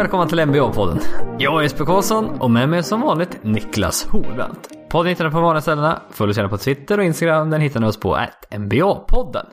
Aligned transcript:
Välkomna 0.00 0.26
till 0.26 0.40
NBA-podden. 0.40 1.00
Jag 1.38 1.58
är 1.58 1.62
Jesper 1.62 1.84
Karlsson 1.84 2.40
och 2.40 2.50
med 2.50 2.68
mig 2.68 2.82
som 2.82 3.00
vanligt 3.00 3.38
Niklas 3.42 4.04
Horbrandt. 4.04 4.68
Podden 4.88 5.08
hittar 5.08 5.24
ni 5.24 5.30
på 5.30 5.40
vanliga 5.40 5.62
ställena. 5.62 6.02
Följ 6.10 6.30
oss 6.30 6.36
gärna 6.36 6.48
på 6.48 6.58
Twitter 6.58 6.98
och 6.98 7.04
Instagram. 7.04 7.50
Den 7.50 7.60
hittar 7.60 7.80
ni 7.80 7.86
oss 7.86 8.00
på 8.00 8.18
NBA-podden. 8.50 9.46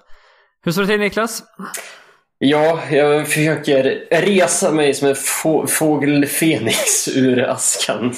Hur 0.64 0.72
står 0.72 0.82
det 0.82 0.88
till 0.88 1.00
Niklas? 1.00 1.44
Ja, 2.38 2.80
jag 2.92 3.28
försöker 3.28 3.84
resa 4.12 4.72
mig 4.72 4.94
som 4.94 5.08
en 5.08 5.16
få 5.16 5.68
fågel 5.68 6.26
Fenix 6.26 7.08
ur 7.08 7.50
askan. 7.50 8.14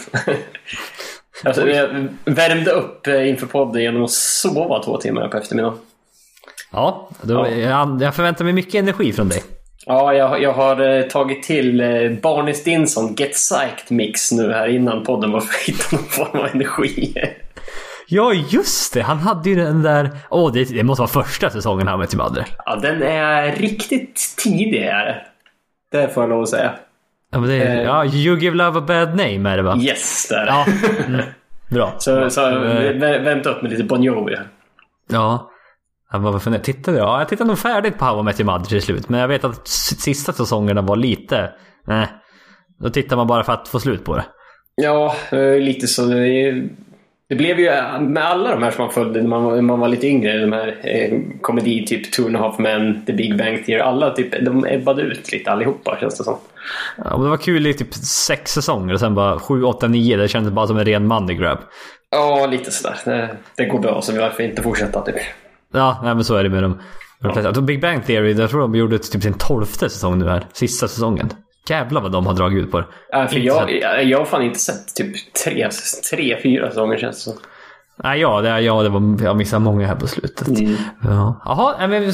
alltså, 1.44 1.70
jag 1.70 2.08
värmde 2.26 2.72
upp 2.72 3.08
inför 3.08 3.46
podden 3.46 3.82
genom 3.82 4.04
att 4.04 4.12
sova 4.12 4.84
två 4.84 4.98
timmar 4.98 5.28
på 5.28 5.38
eftermiddagen. 5.38 5.78
Ja, 6.72 7.10
då, 7.22 7.34
ja. 7.34 7.48
Jag, 7.50 8.02
jag 8.02 8.16
förväntar 8.16 8.46
mig 8.46 8.54
mycket 8.54 8.76
energi 8.76 9.14
från 9.14 9.30
dig. 9.30 9.44
Ja, 9.86 10.14
jag, 10.14 10.42
jag 10.42 10.54
har 10.54 10.98
eh, 10.98 11.04
tagit 11.04 11.44
till 11.44 11.82
eh, 11.82 12.12
Barney 12.22 12.54
Stinson 12.54 13.16
Get 13.16 13.32
Psyched 13.32 13.92
Mix 13.92 14.32
nu 14.32 14.54
här 14.54 14.68
innan 14.68 15.04
podden 15.04 15.32
var 15.32 15.40
för 15.40 15.54
att 15.54 15.62
hitta 15.62 15.96
någon 15.96 16.06
form 16.06 16.40
av 16.40 16.48
energi. 16.54 17.14
Ja, 18.08 18.34
just 18.34 18.94
det! 18.94 19.02
Han 19.02 19.18
hade 19.18 19.50
ju 19.50 19.56
den 19.56 19.84
där... 19.84 20.10
Åh, 20.30 20.48
oh, 20.48 20.54
det, 20.54 20.64
det, 20.64 20.84
måste 20.84 21.02
vara 21.02 21.24
första 21.24 21.50
säsongen 21.50 21.88
här 21.88 21.98
med 21.98 22.16
Madre. 22.16 22.46
Ja, 22.66 22.76
den 22.76 23.04
är 23.04 23.56
riktigt 23.56 24.36
tidig 24.38 24.84
är 24.84 25.24
det. 25.92 26.08
får 26.08 26.24
jag 26.24 26.30
lov 26.30 26.42
att 26.42 26.50
säga. 26.50 26.74
Ja, 27.32 27.40
men 27.40 27.50
det 27.50 27.56
är, 27.56 27.78
uh, 27.78 27.84
ja, 27.84 28.06
You 28.06 28.40
Give 28.40 28.56
Love 28.56 28.78
a 28.78 28.82
Bad 28.82 29.10
Name 29.10 29.50
är 29.50 29.58
det 29.58 29.64
va? 29.64 29.78
Yes, 29.78 30.28
det 30.30 30.36
är 30.36 30.46
det. 30.46 30.52
Ja, 30.52 30.66
mm, 31.08 31.22
bra. 31.70 31.94
Så, 32.00 32.30
så 32.30 32.50
vänta 33.00 33.50
upp 33.50 33.62
med 33.62 33.72
lite 33.72 33.84
Bon 33.84 34.04
Jovi. 34.04 34.36
Ja. 35.10 35.52
Bara 36.14 36.40
funderar, 36.40 36.64
tittade 36.64 36.98
jag? 36.98 37.08
Ja, 37.08 37.20
jag 37.20 37.30
tittade 37.30 37.48
nog 37.48 37.60
färdigt 37.60 37.98
på 37.98 38.06
How 38.06 38.20
I 38.20 38.24
Met 38.24 38.40
Your 38.40 38.52
Mother 38.52 38.66
till 38.66 38.82
slut. 38.82 39.10
Men 39.10 39.20
jag 39.20 39.28
vet 39.28 39.44
att 39.44 39.68
sista 39.68 40.34
säsongerna 40.34 40.82
var 40.82 40.96
lite... 40.96 41.52
Nej. 41.88 42.08
Då 42.80 42.90
tittar 42.90 43.16
man 43.16 43.28
bara 43.28 43.44
för 43.44 43.54
att 43.54 43.68
få 43.68 43.80
slut 43.80 44.04
på 44.04 44.16
det. 44.16 44.26
Ja, 44.76 45.16
lite 45.60 45.88
så. 45.88 46.06
Det 47.30 47.36
blev 47.36 47.60
ju 47.60 47.72
med 48.00 48.24
alla 48.24 48.52
de 48.52 48.64
här 48.64 48.72
som 48.72 48.84
man 48.84 48.94
följde 48.94 49.22
när 49.22 49.30
man, 49.30 49.66
man 49.66 49.80
var 49.80 49.88
lite 49.88 50.08
yngre. 50.08 50.38
De 50.38 50.52
här 50.52 50.80
eh, 50.84 51.20
komedi, 51.42 51.86
typ 51.86 52.12
Two 52.12 52.26
and 52.26 52.36
a 52.36 52.40
Half 52.40 52.60
Men, 52.60 53.06
The 53.06 53.14
Big 53.14 53.38
Bang 53.38 53.66
Theory. 53.66 53.82
Alla 53.82 54.10
typ, 54.12 54.46
de 54.46 54.66
ebbade 54.66 55.02
ut 55.02 55.32
lite 55.32 55.52
allihopa 55.52 55.98
känns 56.00 56.18
det 56.18 56.24
som. 56.24 56.38
Ja, 56.98 57.18
det 57.18 57.30
var 57.30 57.38
kul 57.38 57.68
i 57.68 57.74
typ 57.74 57.94
sex 57.94 58.52
säsonger 58.52 58.94
och 58.94 59.00
sen 59.00 59.16
bara 59.16 59.40
sju, 59.40 59.64
åtta, 59.64 59.88
nio. 59.88 60.18
Det 60.18 60.28
kändes 60.28 60.54
bara 60.54 60.68
som 60.68 60.78
en 60.78 60.86
ren 60.86 61.08
money 61.08 61.36
grab. 61.36 61.60
Ja, 62.10 62.48
lite 62.52 62.72
sådär. 62.72 62.98
Det, 63.06 63.38
det 63.56 63.66
går 63.66 63.80
bra 63.80 64.02
så 64.02 64.20
varför 64.20 64.44
inte 64.44 64.62
fortsätta 64.62 65.02
typ. 65.02 65.16
Ja, 65.74 66.00
nej, 66.04 66.16
men 66.16 66.24
så 66.24 66.36
är 66.36 66.44
det 66.44 66.50
med 66.50 66.64
dem. 66.64 66.80
Ja. 67.22 67.62
Big 67.62 67.82
Bang 67.82 68.06
Theory, 68.06 68.34
jag 68.34 68.50
tror 68.50 68.62
de 68.62 68.76
gjorde 68.76 69.00
typ 69.00 69.24
sin 69.24 69.34
tolfte 69.34 69.90
säsong 69.90 70.20
nu 70.20 70.30
här. 70.30 70.48
Sista 70.54 70.88
säsongen. 70.88 71.30
Jävlar 71.70 72.02
vad 72.02 72.12
de 72.12 72.26
har 72.26 72.34
dragit 72.34 72.64
ut 72.64 72.72
på 72.72 72.80
det. 72.80 72.86
Ja, 73.10 73.28
för 73.28 73.40
jag, 73.40 73.72
jag, 73.72 74.04
jag 74.04 74.18
har 74.18 74.26
fan 74.26 74.42
inte 74.42 74.60
sett 74.60 74.96
typ 74.96 75.34
tre, 75.46 75.70
tre 76.12 76.38
fyra 76.44 76.70
säsonger 76.70 76.98
känns 76.98 77.26
det 77.26 77.32
som. 77.32 77.40
Nej, 78.04 78.20
ja, 78.20 78.42
det, 78.42 78.62
ja, 78.62 78.84
det 78.84 78.90
var, 78.90 79.24
jag 79.24 79.38
missade 79.38 79.64
många 79.64 79.88
här 79.88 79.96
på 79.96 80.08
slutet. 80.08 80.48
Mm. 80.48 80.76
Ja. 81.04 81.42
Jaha, 81.46 81.88
men 81.88 82.14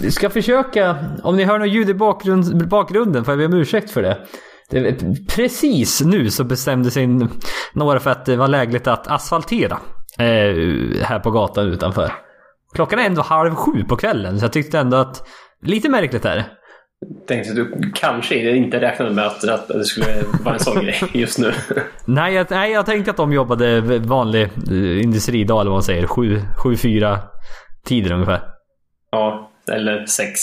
vi 0.00 0.10
ska 0.10 0.30
försöka. 0.30 0.96
Om 1.22 1.36
ni 1.36 1.44
hör 1.44 1.58
något 1.58 1.68
ljud 1.68 1.90
i 1.90 1.94
bakgrund, 1.94 2.68
bakgrunden 2.68 3.24
får 3.24 3.32
jag 3.32 3.38
be 3.38 3.46
om 3.46 3.60
ursäkt 3.60 3.90
för 3.90 4.02
det. 4.02 4.18
det. 4.70 5.26
Precis 5.36 6.00
nu 6.00 6.30
så 6.30 6.44
bestämde 6.44 6.90
sig 6.90 7.08
några 7.72 8.00
för 8.00 8.10
att 8.10 8.24
det 8.24 8.36
var 8.36 8.48
lägligt 8.48 8.86
att 8.86 9.08
asfaltera. 9.08 9.78
Eh, 10.18 11.04
här 11.04 11.18
på 11.18 11.30
gatan 11.30 11.66
utanför. 11.66 12.12
Klockan 12.74 12.98
är 12.98 13.06
ändå 13.06 13.22
halv 13.22 13.54
sju 13.54 13.84
på 13.84 13.96
kvällen 13.96 14.38
så 14.38 14.44
jag 14.44 14.52
tyckte 14.52 14.78
ändå 14.78 14.96
att 14.96 15.28
lite 15.62 15.88
märkligt 15.88 16.24
är 16.24 16.36
det. 16.36 16.44
Tänkte 17.26 17.50
att 17.50 17.56
du 17.56 17.92
kanske 17.94 18.56
inte 18.56 18.80
räknade 18.80 19.10
med 19.10 19.26
att, 19.26 19.48
att 19.48 19.68
det 19.68 19.84
skulle 19.84 20.06
vara 20.44 20.54
en 20.54 20.60
sån 20.60 20.82
grej 20.84 21.00
just 21.12 21.38
nu. 21.38 21.52
nej, 22.04 22.34
jag, 22.34 22.46
nej, 22.50 22.72
jag 22.72 22.86
tänkte 22.86 23.10
att 23.10 23.16
de 23.16 23.32
jobbade 23.32 23.80
vanlig 23.98 24.42
eh, 24.42 25.02
industridag 25.02 25.60
eller 25.60 25.70
vad 25.70 25.76
man 25.76 25.82
säger. 25.82 26.06
7-4 26.06 27.18
tider 27.84 28.12
ungefär. 28.12 28.40
Ja, 29.10 29.50
eller 29.70 30.06
6. 30.06 30.40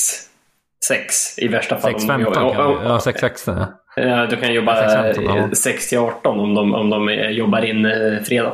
6 0.88 1.40
i 1.40 1.48
värsta 1.48 1.78
fall. 1.78 1.94
6-15 1.94 2.32
Ja, 2.84 3.00
6-16 3.06 3.68
ja. 3.96 4.04
ja. 4.04 4.26
Du 4.26 4.36
kan 4.36 4.54
jobba 4.54 4.76
6 5.54 5.94
18 5.94 6.40
om 6.40 6.56
de, 6.56 6.74
om 6.74 6.90
de 6.90 7.10
jobbar 7.32 7.66
in 7.66 7.86
eh, 7.86 8.24
fredag. 8.24 8.54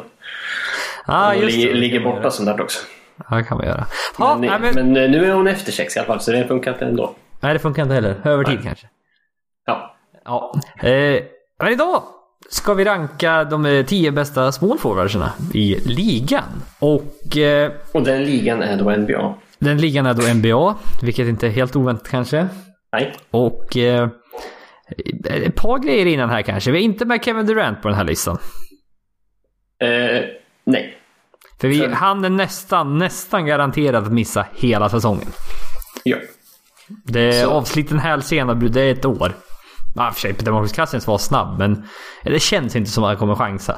Ah, 1.05 1.33
just 1.33 1.57
de 1.57 1.73
ligger 1.73 1.99
borta 1.99 2.31
sånt 2.31 2.47
där 2.47 2.61
också. 2.61 2.79
Ja, 3.29 3.35
det 3.35 3.43
kan 3.43 3.57
man 3.57 3.67
göra. 3.67 3.85
Ha, 4.17 4.37
men, 4.37 4.61
men... 4.61 4.75
men, 4.75 4.97
eh, 5.03 5.09
nu 5.09 5.25
är 5.25 5.33
hon 5.33 5.47
efter 5.47 5.71
sex 5.71 5.95
i 5.95 5.99
alla 5.99 6.07
fall, 6.07 6.19
så 6.19 6.31
det 6.31 6.47
funkar 6.47 6.71
inte 6.71 6.85
ändå. 6.85 7.15
Nej, 7.39 7.53
det 7.53 7.59
funkar 7.59 7.83
inte 7.83 7.95
heller. 7.95 8.15
Övertid 8.23 8.55
Nej. 8.55 8.63
kanske. 8.63 8.87
Ja. 9.65 9.95
Ja. 10.25 10.59
Eh, 10.89 11.23
men 11.59 11.71
idag 11.71 12.03
ska 12.49 12.73
vi 12.73 12.85
ranka 12.85 13.43
de 13.43 13.65
eh, 13.65 13.85
tio 13.85 14.11
bästa 14.11 14.51
smallforwardsarna 14.51 15.33
i 15.53 15.75
ligan. 15.85 16.61
Och... 16.79 17.37
Eh, 17.37 17.71
och 17.91 18.03
den 18.03 18.23
ligan 18.23 18.61
är 18.61 18.77
då 18.77 18.91
NBA? 18.91 19.35
Den 19.59 19.77
ligan 19.77 20.05
är 20.05 20.13
då 20.13 20.33
NBA, 20.33 20.75
vilket 21.01 21.27
inte 21.27 21.47
är 21.47 21.51
helt 21.51 21.75
oväntat 21.75 22.07
kanske. 22.07 22.47
Nej. 22.91 23.13
Och... 23.31 23.77
Eh, 23.77 24.09
ett 25.25 25.55
par 25.55 25.79
grejer 25.79 26.05
innan 26.05 26.29
här 26.29 26.41
kanske. 26.41 26.71
Vi 26.71 26.79
är 26.79 26.83
inte 26.83 27.05
med 27.05 27.23
Kevin 27.23 27.45
Durant 27.45 27.81
på 27.81 27.87
den 27.87 27.97
här 27.97 28.03
listan. 28.03 28.37
Eh, 29.79 30.21
nej. 30.63 30.94
För 31.61 31.67
vi, 31.67 31.87
han 31.93 32.25
är 32.25 32.29
nästan, 32.29 32.97
nästan 32.97 33.45
garanterad 33.45 34.03
att 34.03 34.11
missa 34.11 34.45
hela 34.53 34.89
säsongen. 34.89 35.27
Ja. 36.03 36.17
Det 37.03 37.39
är 37.39 37.45
avsliten 37.45 37.99
hälsena, 37.99 38.53
det 38.53 38.81
är 38.81 38.91
ett 38.91 39.05
år. 39.05 39.33
Ja, 39.95 40.11
för 40.11 40.19
sig, 40.19 40.33
Demarcus 40.33 40.73
Cousins 40.73 41.07
var 41.07 41.17
snabb, 41.17 41.59
men 41.59 41.87
det 42.23 42.39
känns 42.39 42.75
inte 42.75 42.91
som 42.91 43.03
att 43.03 43.07
han 43.07 43.17
kommer 43.17 43.35
chansa. 43.35 43.77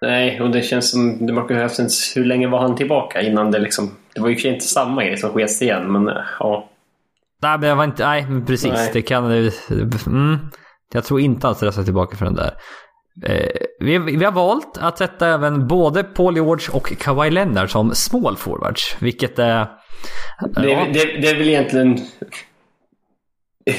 Nej, 0.00 0.40
och 0.40 0.50
det 0.50 0.62
känns 0.62 0.90
som 0.90 1.26
Demarcus 1.26 1.56
Cousins, 1.56 2.12
hur 2.16 2.24
länge 2.24 2.48
var 2.48 2.60
han 2.60 2.76
tillbaka 2.76 3.22
innan 3.22 3.50
det 3.50 3.58
liksom... 3.58 3.90
Det 4.14 4.20
var 4.20 4.28
ju 4.28 4.52
inte 4.52 4.64
samma 4.64 5.04
grej 5.04 5.16
som 5.16 5.30
skedde 5.32 5.64
igen, 5.64 5.92
men 5.92 6.14
ja. 6.40 6.70
Nej, 7.42 7.58
men 7.58 7.68
jag 7.68 7.76
var 7.76 7.84
inte... 7.84 8.06
Nej, 8.06 8.26
men 8.28 8.46
precis. 8.46 8.72
Nej. 8.72 8.90
Det 8.92 9.02
kan... 9.02 9.24
Mm, 10.06 10.38
jag 10.92 11.04
tror 11.04 11.20
inte 11.20 11.48
alls 11.48 11.62
att 11.62 11.62
jag 11.62 11.78
är 11.78 11.84
tillbaka 11.84 12.16
för 12.16 12.24
den 12.24 12.34
där. 12.34 12.50
Eh, 13.24 13.48
vi, 13.80 13.98
vi, 13.98 14.24
har 14.24 14.32
valt 14.32 14.78
att 14.78 14.98
sätta 14.98 15.28
även 15.28 15.66
både 15.66 16.04
Paul 16.04 16.34
George 16.34 16.66
och 16.72 16.92
Kawhi 16.98 17.30
Leonard 17.30 17.70
som 17.70 17.94
small 17.94 18.36
forwards. 18.36 18.96
Vilket 18.98 19.38
är... 19.38 19.66
Det, 20.54 20.70
ja. 20.70 20.86
det, 20.92 21.04
det, 21.20 21.28
är 21.28 21.38
väl 21.38 21.48
egentligen... 21.48 21.98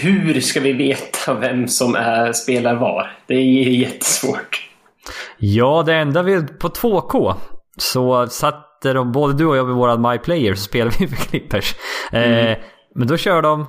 Hur 0.01 0.41
ska 0.41 0.59
vi 0.59 0.73
veta 0.73 1.33
vem 1.33 1.67
som 1.67 1.95
är, 1.95 2.31
spelar 2.31 2.75
var? 2.75 3.11
Det 3.27 3.33
är 3.35 3.69
jättesvårt. 3.69 4.69
Ja, 5.37 5.83
det 5.85 5.95
enda 5.95 6.23
vi... 6.23 6.41
På 6.41 6.67
2K 6.67 7.35
så 7.77 8.27
satte 8.27 8.93
de, 8.93 9.11
både 9.11 9.33
du 9.33 9.45
och 9.45 9.57
jag 9.57 9.67
med 9.67 9.75
våran 9.75 10.01
MyPlayer 10.01 10.55
så 10.55 10.63
spelar 10.63 10.93
vi 10.99 11.07
med 11.07 11.17
Clippers. 11.17 11.75
Eh, 12.11 12.23
mm. 12.23 12.47
Eh, 12.47 12.57
men 12.95 13.07
då 13.07 13.17
kör 13.17 13.41
de 13.41 13.65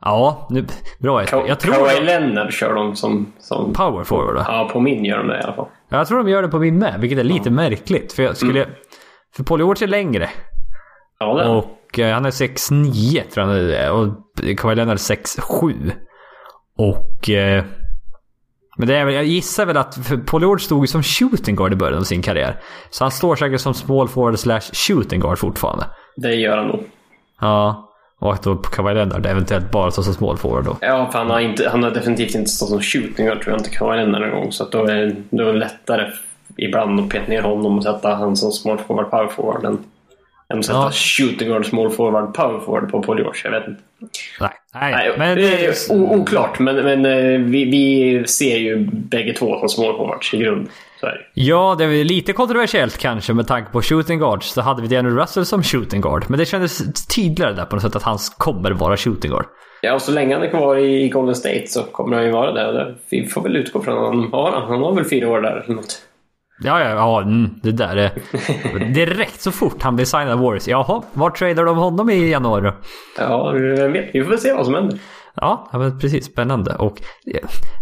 Ja, 0.00 0.46
nu, 0.50 0.66
bra 0.98 1.24
Ka 1.24 1.46
jag 1.46 1.60
tror 1.60 1.74
Kawhi 1.74 2.00
Leonard 2.00 2.52
kör 2.52 2.74
de 2.74 2.96
som, 2.96 3.32
som... 3.38 3.72
Power 3.72 4.04
forward 4.04 4.34
då? 4.34 4.44
Ja, 4.46 4.70
på 4.72 4.80
min 4.80 5.04
gör 5.04 5.18
de 5.18 5.26
det 5.28 5.38
i 5.38 5.42
alla 5.42 5.52
fall. 5.52 5.68
Jag 5.88 6.08
tror 6.08 6.18
de 6.18 6.30
gör 6.30 6.42
det 6.42 6.48
på 6.48 6.58
min 6.58 6.78
med, 6.78 7.00
vilket 7.00 7.18
är 7.18 7.24
lite 7.24 7.48
ja. 7.48 7.50
märkligt. 7.50 8.12
För 8.12 8.22
jag 8.22 8.36
skulle... 8.36 8.62
Mm. 8.64 8.74
För 9.36 9.44
Paul 9.44 9.60
George 9.60 9.86
är 9.86 9.88
längre. 9.88 10.28
Ja, 11.18 11.34
det 11.34 11.42
är 11.42 11.48
Och 11.48 11.98
eh, 11.98 12.14
han 12.14 12.26
är 12.26 12.30
6'9 12.30 13.30
tror 13.30 13.46
jag 13.48 13.54
han 13.54 13.70
är. 13.70 13.92
Och 13.92 14.08
Kawhi 14.58 14.74
Leonard 14.74 14.94
är 14.94 15.14
6'7. 15.14 15.92
Och... 16.78 17.30
Eh, 17.30 17.64
men 18.76 18.88
det 18.88 18.96
är 18.96 19.04
väl, 19.04 19.14
jag 19.14 19.24
gissar 19.24 19.66
väl 19.66 19.76
att 19.76 19.98
Paul 20.26 20.42
George 20.42 20.64
stod 20.64 20.82
ju 20.82 20.86
som 20.86 21.02
shooting 21.02 21.56
guard 21.56 21.72
i 21.72 21.76
början 21.76 21.98
av 21.98 22.04
sin 22.04 22.22
karriär. 22.22 22.60
Så 22.90 23.04
han 23.04 23.10
står 23.10 23.36
säkert 23.36 23.60
som 23.60 23.74
small 23.74 24.08
forward 24.08 24.38
slash 24.38 24.60
shooting 24.60 25.20
guard 25.20 25.38
fortfarande. 25.38 25.86
Det 26.16 26.34
gör 26.34 26.56
han 26.56 26.66
nog. 26.66 26.84
Ja. 27.40 27.89
Och 28.20 28.32
att 28.32 28.42
då 28.42 28.56
Kawhi 28.56 28.94
Leonard 28.94 29.26
eventuellt 29.26 29.70
bara 29.70 29.90
står 29.90 30.02
som 30.02 30.14
small 30.14 30.36
forward 30.36 30.64
då. 30.64 30.76
Ja, 30.80 31.08
för 31.12 31.18
han 31.18 31.30
har, 31.30 31.40
inte, 31.40 31.68
han 31.68 31.82
har 31.82 31.90
definitivt 31.90 32.34
inte 32.34 32.50
stått 32.50 32.68
som 32.68 32.82
shooting 32.82 33.26
guard 33.26 33.42
tror 33.42 33.52
jag 33.52 33.60
inte 33.60 33.70
Kawhi 33.70 33.96
Leonard 33.96 34.22
en 34.22 34.30
gång. 34.30 34.52
Så 34.52 34.64
att 34.64 34.72
då 34.72 34.86
är 34.86 35.16
det 35.30 35.42
är 35.42 35.52
lättare 35.52 36.10
ibland 36.56 37.00
att 37.00 37.08
peta 37.08 37.26
ner 37.26 37.42
honom 37.42 37.78
och 37.78 37.84
sätta 37.84 38.14
han 38.14 38.36
som 38.36 38.52
small 38.52 38.78
forward 38.78 39.10
power 39.10 39.28
forward 39.28 39.64
än, 39.64 39.78
än 40.48 40.58
att 40.58 40.64
sätta 40.64 40.78
ja. 40.78 40.90
shooting 40.92 41.48
guard 41.48 41.66
small 41.66 41.90
forward 41.90 42.34
power 42.34 42.60
forward 42.60 42.90
på 42.90 43.02
Paul 43.02 43.18
George. 43.18 43.40
Jag 43.44 43.50
vet 43.50 43.68
inte. 43.68 43.82
Nej, 44.40 44.50
nej, 44.74 44.92
nej 44.92 45.14
men... 45.18 45.36
Det 45.36 45.66
är 45.66 45.92
oklart, 45.92 46.58
men, 46.58 46.76
men 46.76 47.06
eh, 47.06 47.40
vi, 47.40 47.64
vi 47.64 48.24
ser 48.26 48.56
ju 48.56 48.76
bägge 48.92 49.32
två 49.32 49.58
som 49.58 49.68
small 49.68 49.96
forwards 49.96 50.34
i 50.34 50.36
grund. 50.36 50.68
Ja, 51.34 51.74
det 51.78 51.84
är 51.84 52.04
lite 52.04 52.32
kontroversiellt 52.32 52.98
kanske 52.98 53.32
med 53.34 53.46
tanke 53.46 53.72
på 53.72 53.82
shooting 53.82 54.18
guards. 54.18 54.52
Så 54.52 54.60
hade 54.60 54.82
vi 54.82 54.88
Daniel 54.88 55.16
Russell 55.16 55.46
som 55.46 55.62
shooting 55.62 56.00
guard. 56.00 56.24
Men 56.28 56.38
det 56.38 56.44
kändes 56.44 57.06
tydligare 57.06 57.52
där 57.52 57.64
på 57.64 57.76
något 57.76 57.82
sätt 57.82 57.96
att 57.96 58.02
han 58.02 58.18
kommer 58.38 58.70
vara 58.70 58.96
shooting 58.96 59.30
guard. 59.30 59.46
Ja, 59.82 59.94
och 59.94 60.02
så 60.02 60.12
länge 60.12 60.34
han 60.34 60.42
är 60.42 60.50
kvar 60.50 60.76
i 60.76 61.08
Golden 61.08 61.34
State 61.34 61.66
så 61.66 61.82
kommer 61.82 62.16
han 62.16 62.24
ju 62.26 62.32
vara 62.32 62.52
det. 62.52 62.94
Vi 63.10 63.26
får 63.26 63.42
väl 63.42 63.56
utgå 63.56 63.82
från 63.82 63.98
att 63.98 64.14
han 64.14 64.32
har, 64.32 64.60
han 64.68 64.82
har 64.82 64.94
väl 64.94 65.04
fyra 65.04 65.28
år 65.28 65.40
där 65.40 65.62
eller 65.64 65.74
något. 65.74 66.02
Ja, 66.62 66.80
ja, 66.80 66.88
ja 66.88 67.22
mm, 67.22 67.50
det 67.62 67.72
där 67.72 67.96
är... 67.96 68.10
Direkt 68.94 69.40
så 69.40 69.50
fort 69.52 69.82
han 69.82 69.96
blir 69.96 70.06
signad 70.06 70.30
av 70.30 70.40
Warriors. 70.40 70.68
Jaha, 70.68 71.02
var 71.12 71.30
tradar 71.30 71.64
de 71.64 71.76
honom 71.76 72.10
i 72.10 72.30
januari 72.30 72.72
Ja, 73.18 73.50
vem 73.52 73.92
vet? 73.92 74.10
Vi 74.12 74.22
får 74.22 74.30
väl 74.30 74.38
se 74.38 74.52
vad 74.52 74.64
som 74.64 74.74
händer. 74.74 74.98
Ja, 75.40 75.68
men 75.72 75.98
precis. 75.98 76.26
Spännande. 76.26 76.74
Och 76.74 77.02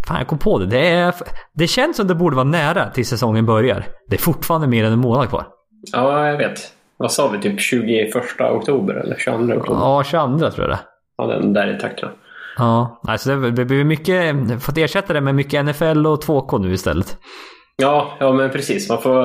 fan, 0.06 0.18
jag 0.18 0.26
kom 0.26 0.38
på 0.38 0.58
det. 0.58 0.66
Det, 0.66 0.88
är, 0.88 1.14
det 1.54 1.66
känns 1.66 1.96
som 1.96 2.06
det 2.06 2.14
borde 2.14 2.36
vara 2.36 2.44
nära 2.44 2.90
till 2.90 3.06
säsongen 3.06 3.46
börjar. 3.46 3.84
Det 4.08 4.16
är 4.16 4.20
fortfarande 4.20 4.66
mer 4.66 4.84
än 4.84 4.92
en 4.92 4.98
månad 4.98 5.28
kvar. 5.28 5.46
Ja, 5.92 6.28
jag 6.28 6.38
vet. 6.38 6.58
Vad 6.96 7.12
sa 7.12 7.28
vi? 7.28 7.38
Typ 7.38 7.60
21 7.60 8.16
oktober 8.40 8.94
eller 8.94 9.16
22 9.16 9.54
oktober? 9.54 9.80
Ja, 9.80 10.04
22 10.04 10.50
tror 10.50 10.68
jag 10.68 10.70
det 10.70 10.78
Ja, 11.16 11.26
den 11.26 11.52
där 11.52 11.76
i 11.76 11.80
takterna. 11.80 12.12
Ja, 12.56 13.00
alltså 13.02 13.36
det 13.36 13.64
blir 13.64 13.84
mycket... 13.84 14.36
Fått 14.62 14.78
ersätta 14.78 15.12
det 15.12 15.20
med 15.20 15.34
mycket 15.34 15.64
NFL 15.64 16.06
och 16.06 16.24
2K 16.24 16.58
nu 16.58 16.72
istället. 16.72 17.18
Ja, 17.76 18.16
ja 18.20 18.32
men 18.32 18.50
precis. 18.50 18.88
Man 18.88 19.02
får... 19.02 19.24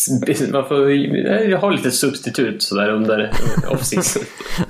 Man 0.52 0.68
får 0.68 1.56
ha 1.56 1.70
lite 1.70 1.90
substitut 1.90 2.62
sådär 2.62 2.88
under 2.88 3.30
off-season. 3.68 4.22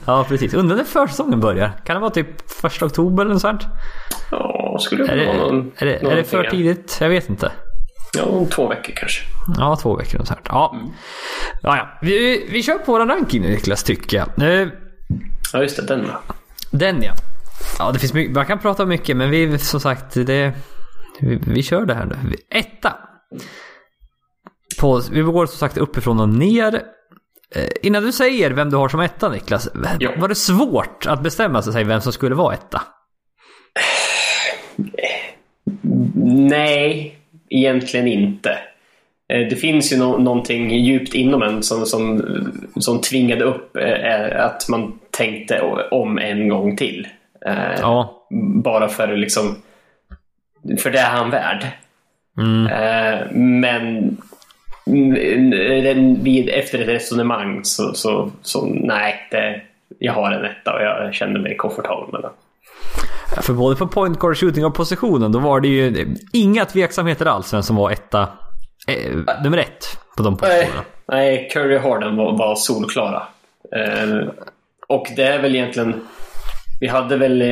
ja, 0.04 0.26
precis. 0.28 0.54
Undrar 0.54 0.76
när 0.76 0.84
försäsongen 0.84 1.40
börjar. 1.40 1.72
Kan 1.84 1.96
det 1.96 2.00
vara 2.00 2.10
typ 2.10 2.50
första 2.50 2.86
oktober 2.86 3.22
eller 3.22 3.32
något 3.32 3.42
sånt? 3.42 3.62
Ja, 4.30 4.78
skulle 4.80 5.06
det 5.06 5.12
är 5.12 5.26
vara 5.26 5.36
någon... 5.36 5.72
Är 5.76 5.86
det, 5.86 5.96
är 5.96 6.16
det 6.16 6.24
för 6.24 6.44
tidigt? 6.44 6.98
Jag 7.00 7.08
vet 7.08 7.28
inte. 7.28 7.52
Ja, 8.16 8.24
om 8.24 8.46
två 8.46 8.68
veckor 8.68 8.92
kanske. 8.96 9.22
Ja, 9.58 9.78
två 9.82 9.96
veckor 9.96 10.20
och 10.20 10.26
sånt. 10.26 10.40
Ja. 10.48 10.74
Mm. 10.74 10.92
ja, 11.62 11.76
ja. 11.76 11.98
Vi, 12.02 12.46
vi 12.50 12.62
kör 12.62 12.78
på 12.78 12.92
våran 12.92 13.08
ranking 13.08 13.42
nu 13.42 13.48
Niklas, 13.48 13.84
tycker 13.84 14.16
jag. 14.16 14.28
Ja, 15.52 15.62
just 15.62 15.76
det. 15.76 15.86
Den 15.86 16.02
då. 16.02 16.34
Den 16.70 17.02
ja. 17.02 17.12
Ja, 17.78 17.92
det 17.92 17.98
finns 17.98 18.14
mycket, 18.14 18.34
man 18.34 18.46
kan 18.46 18.58
prata 18.58 18.82
om 18.82 18.88
mycket 18.88 19.16
men 19.16 19.30
vi 19.30 19.58
som 19.58 19.80
sagt, 19.80 20.14
det, 20.14 20.52
vi, 21.20 21.40
vi 21.46 21.62
kör 21.62 21.86
det 21.86 21.94
här 21.94 22.04
nu. 22.04 22.36
Etta. 22.50 22.92
På, 24.80 25.00
vi 25.12 25.20
går 25.20 25.46
som 25.46 25.58
sagt 25.58 25.76
uppifrån 25.76 26.20
och 26.20 26.28
ner. 26.28 26.82
Eh, 27.54 27.68
innan 27.82 28.02
du 28.02 28.12
säger 28.12 28.50
vem 28.50 28.70
du 28.70 28.76
har 28.76 28.88
som 28.88 29.00
etta 29.00 29.28
Niklas. 29.28 29.68
Ja. 29.98 30.10
Var 30.16 30.28
det 30.28 30.34
svårt 30.34 31.06
att 31.06 31.22
bestämma 31.22 31.62
sig 31.62 31.84
vem 31.84 32.00
som 32.00 32.12
skulle 32.12 32.34
vara 32.34 32.54
etta? 32.54 32.82
Nej, 36.24 37.18
egentligen 37.50 38.08
inte. 38.08 38.50
Eh, 39.28 39.48
det 39.48 39.56
finns 39.56 39.92
ju 39.92 39.96
no 39.96 40.18
någonting 40.18 40.70
djupt 40.70 41.14
inom 41.14 41.42
en 41.42 41.62
som, 41.62 41.86
som, 41.86 42.22
som 42.76 43.00
tvingade 43.00 43.44
upp 43.44 43.76
eh, 43.76 44.44
att 44.44 44.68
man 44.68 44.98
tänkte 45.10 45.60
om 45.90 46.18
en 46.18 46.48
gång 46.48 46.76
till. 46.76 47.08
Ja. 47.80 48.26
Bara 48.64 48.88
för 48.88 49.16
liksom 49.16 49.56
för 50.78 50.90
det 50.90 50.98
är 50.98 51.10
han 51.10 51.30
värd. 51.30 51.66
Mm. 52.38 53.60
Men 53.60 54.16
vid, 54.84 56.48
efter 56.48 56.78
ett 56.78 56.88
resonemang 56.88 57.64
så, 57.64 57.94
så, 57.94 58.30
så 58.42 58.66
nej, 58.66 59.28
det, 59.30 59.62
jag 59.98 60.12
har 60.12 60.32
en 60.32 60.44
etta 60.44 60.74
och 60.74 60.82
jag 60.82 61.14
känner 61.14 61.40
mig 61.40 61.56
komfortabel 61.56 62.12
med 62.12 62.22
den. 62.22 62.30
För 63.42 63.52
både 63.52 63.76
på 63.76 63.86
point 63.86 64.18
guard 64.18 64.36
shooting 64.36 64.64
och 64.64 64.74
positionen 64.74 65.32
då 65.32 65.38
var 65.38 65.60
det 65.60 65.68
ju 65.68 66.06
inga 66.32 66.64
tveksamheter 66.64 67.26
alls 67.26 67.54
vem 67.54 67.62
som 67.62 67.76
var 67.76 67.90
etta, 67.90 68.28
eh, 68.88 69.42
nummer 69.44 69.58
ett 69.58 69.98
på 70.16 70.22
de 70.22 70.36
positionerna. 70.36 70.84
Nej, 71.06 71.48
Curry 71.52 71.78
Harden 71.78 72.16
var, 72.16 72.38
var 72.38 72.54
solklara. 72.54 73.22
Eh, 73.76 74.28
och 74.88 75.06
det 75.16 75.22
är 75.22 75.42
väl 75.42 75.54
egentligen 75.54 76.08
vi 76.82 76.88
hade 76.88 77.16
väl, 77.16 77.42
eh, 77.42 77.48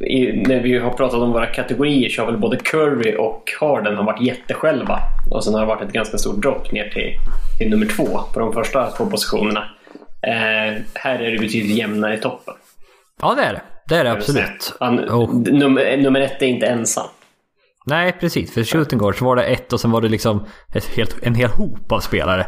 i, 0.00 0.42
när 0.46 0.60
vi 0.60 0.78
har 0.78 0.90
pratat 0.90 1.20
om 1.20 1.32
våra 1.32 1.46
kategorier 1.46 2.08
så 2.08 2.22
har 2.22 2.26
väl 2.26 2.40
både 2.40 2.56
Curry 2.56 3.16
och 3.18 3.52
Harden 3.60 3.96
har 3.96 4.04
varit 4.04 4.22
jättesjälva. 4.22 4.98
Och 5.30 5.44
sen 5.44 5.54
har 5.54 5.60
det 5.60 5.66
varit 5.66 5.82
ett 5.82 5.92
ganska 5.92 6.18
stort 6.18 6.42
dropp 6.42 6.72
ner 6.72 6.88
till, 6.88 7.12
till 7.58 7.70
nummer 7.70 7.86
två 7.86 8.20
på 8.32 8.40
de 8.40 8.52
första 8.52 8.90
två 8.90 9.06
positionerna. 9.06 9.64
Eh, 10.22 10.82
här 10.94 11.18
är 11.18 11.30
det 11.30 11.38
betydligt 11.38 11.76
jämnare 11.76 12.14
i 12.14 12.20
toppen. 12.20 12.54
Ja 13.22 13.34
det 13.34 13.42
är 13.42 13.52
det. 13.52 13.62
Det 13.88 13.96
är 13.96 14.04
det 14.04 14.12
absolut. 14.12 14.76
Han, 14.80 15.08
och... 15.08 15.34
nummer, 15.34 15.96
nummer 15.96 16.20
ett 16.20 16.42
är 16.42 16.46
inte 16.46 16.66
ensam. 16.66 17.06
Nej 17.86 18.12
precis, 18.20 18.54
för 18.54 18.64
shooting 18.64 18.98
guard 18.98 19.18
så 19.18 19.24
var 19.24 19.36
det 19.36 19.44
ett 19.44 19.72
och 19.72 19.80
sen 19.80 19.90
var 19.90 20.00
det 20.00 20.08
liksom 20.08 20.46
ett 20.74 20.84
helt, 20.84 21.16
en 21.22 21.34
hel 21.34 21.50
hop 21.50 21.92
av 21.92 22.00
spelare 22.00 22.46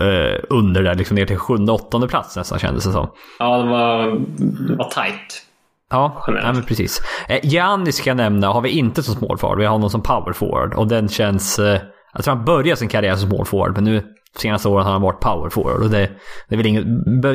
eh, 0.00 0.40
under 0.50 0.82
där, 0.82 0.94
liksom 0.94 1.14
ner 1.14 1.26
till 1.26 1.36
sjunde, 1.36 1.72
åttonde 1.72 2.08
plats 2.08 2.36
nästan 2.36 2.58
kändes 2.58 2.84
det 2.84 2.92
som. 2.92 3.10
Ja, 3.38 3.58
det 3.58 3.70
var, 3.70 4.20
det 4.68 4.76
var 4.76 4.90
tight. 4.90 5.46
Ja, 5.90 6.24
nej, 6.28 6.52
men 6.54 6.62
precis. 6.62 7.00
Eh, 7.28 7.38
Giannis 7.42 7.96
ska 7.96 8.10
jag 8.10 8.16
nämna 8.16 8.48
har 8.48 8.60
vi 8.60 8.70
inte 8.70 9.02
som 9.02 9.14
small 9.14 9.38
forward. 9.38 9.58
Vi 9.58 9.64
har 9.64 9.72
honom 9.72 9.90
som 9.90 10.02
power 10.02 10.32
forward. 10.32 10.74
Och 10.74 10.88
den 10.88 11.08
känns... 11.08 11.58
Eh, 11.58 11.80
jag 12.14 12.24
tror 12.24 12.34
han 12.34 12.44
började 12.44 12.76
sin 12.76 12.88
karriär 12.88 13.16
som 13.16 13.30
small 13.30 13.46
forward, 13.46 13.74
men 13.74 13.84
nu 13.84 14.02
senaste 14.38 14.68
åren 14.68 14.84
har 14.84 14.92
han 14.92 15.02
varit 15.02 15.20
power 15.20 15.50
forward. 15.50 15.82
Och 15.82 15.90
det, 15.90 16.10
det 16.48 16.54
är 16.54 16.56
väl 16.56 16.66
inget, 16.66 16.84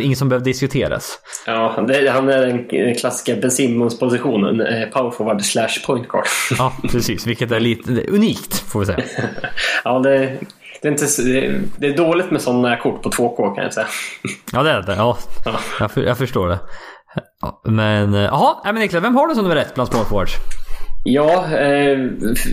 inget 0.02 0.18
som 0.18 0.30
behöver 0.30 0.46
diskuteras. 0.46 1.20
Ja, 1.46 1.86
det, 1.88 2.10
han 2.10 2.30
är 2.30 2.48
den 2.70 2.96
klassiska 2.96 3.36
Ben 3.36 3.52
Simmons-positionen. 3.52 4.62
Eh, 4.62 4.90
power 4.90 5.12
forward 5.12 5.42
slash 5.42 5.86
point 5.86 6.08
guard. 6.08 6.26
ja, 6.58 6.74
precis. 6.92 7.28
Vilket 7.28 7.52
är 7.52 7.60
lite 7.60 7.92
unikt, 8.08 8.60
får 8.60 8.80
vi 8.80 8.86
säga. 8.86 9.04
ja, 9.84 10.00
det 10.00 10.38
det 10.82 10.88
är, 10.88 10.92
inte, 10.92 11.62
det 11.78 11.88
är 11.88 11.98
dåligt 11.98 12.32
med 12.32 12.42
sådana 12.42 12.78
kort 12.78 13.02
på 13.04 13.10
2K 13.10 13.56
kan 13.56 13.64
jag 13.64 13.74
säga. 13.74 13.88
Ja 14.52 14.64
det 14.64 14.72
är 14.72 14.82
det. 14.82 14.96
Ja. 14.96 15.18
ja. 15.46 15.60
Jag, 15.80 15.92
för, 15.92 16.02
jag 16.02 16.18
förstår 16.18 16.48
det. 16.48 16.60
Men 17.66 18.14
eh, 18.14 18.22
jaha, 18.22 18.56
men 18.66 18.76
Niklas, 18.76 19.04
vem 19.04 19.16
har 19.16 19.28
du 19.28 19.36
som 19.36 19.44
nummer 19.44 19.56
ett 19.56 19.76
bland 19.76 19.90
småforwards? 19.90 20.34
Ja, 21.04 21.46
eh, 21.58 21.98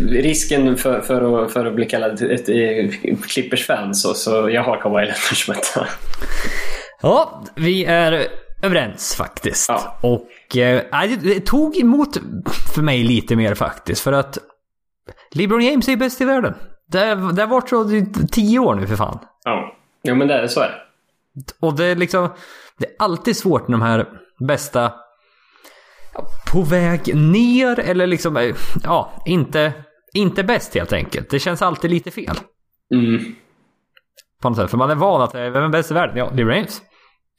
risken 0.08 0.76
för, 0.76 1.00
för, 1.00 1.44
att, 1.44 1.52
för 1.52 1.66
att 1.66 1.74
bli 1.74 1.86
kallad 1.86 2.12
ett, 2.12 2.22
ett, 2.22 2.48
ett 2.48 3.26
Clippers-fan 3.28 3.94
så, 3.94 4.14
så 4.14 4.50
jag 4.50 4.62
har 4.62 4.80
Kawhi 4.80 5.04
Leonard 5.04 5.36
som 5.44 5.54
etta. 5.54 5.86
Ja, 7.02 7.44
vi 7.54 7.84
är 7.84 8.26
överens 8.62 9.14
faktiskt. 9.14 9.68
Ja. 9.68 9.98
Och 10.02 10.56
eh, 10.56 10.82
det 11.22 11.40
tog 11.40 11.76
emot 11.76 12.16
för 12.74 12.82
mig 12.82 13.02
lite 13.02 13.36
mer 13.36 13.54
faktiskt. 13.54 14.00
För 14.00 14.12
att 14.12 14.38
LeBron 15.34 15.62
James 15.62 15.88
är 15.88 15.96
bäst 15.96 16.20
i 16.20 16.24
världen. 16.24 16.54
Det, 16.86 16.98
har 16.98 17.46
varit 17.46 17.68
så 17.68 17.90
i 17.92 18.06
tio 18.32 18.58
år 18.58 18.74
nu 18.74 18.86
för 18.86 18.96
fan. 18.96 19.18
Ja, 19.44 19.76
jo 20.02 20.14
men 20.14 20.28
det 20.28 20.34
är 20.34 20.46
så 20.46 20.60
är 20.60 20.68
det. 20.68 20.80
Och 21.60 21.76
det 21.76 21.84
är 21.84 21.96
liksom, 21.96 22.28
det 22.78 22.86
är 22.86 22.92
alltid 22.98 23.36
svårt 23.36 23.68
när 23.68 23.78
de 23.78 23.82
här 23.82 24.06
bästa 24.38 24.92
på 26.52 26.62
väg 26.62 27.16
ner 27.16 27.80
eller 27.80 28.06
liksom, 28.06 28.36
eh, 28.36 28.56
ja, 28.84 29.22
inte, 29.26 29.72
inte 30.14 30.44
bäst 30.44 30.74
helt 30.74 30.92
enkelt. 30.92 31.30
Det 31.30 31.38
känns 31.38 31.62
alltid 31.62 31.90
lite 31.90 32.10
fel. 32.10 32.36
Mm. 32.94 33.34
På 34.42 34.48
något 34.48 34.58
sätt, 34.58 34.70
för 34.70 34.78
man 34.78 34.90
är 34.90 34.94
van 34.94 35.22
att, 35.22 35.34
vem 35.34 35.56
är 35.56 35.68
bäst 35.68 35.90
i 35.90 35.94
världen? 35.94 36.16
Ja, 36.16 36.30
det 36.34 36.42
är 36.42 36.46
Rames. 36.46 36.82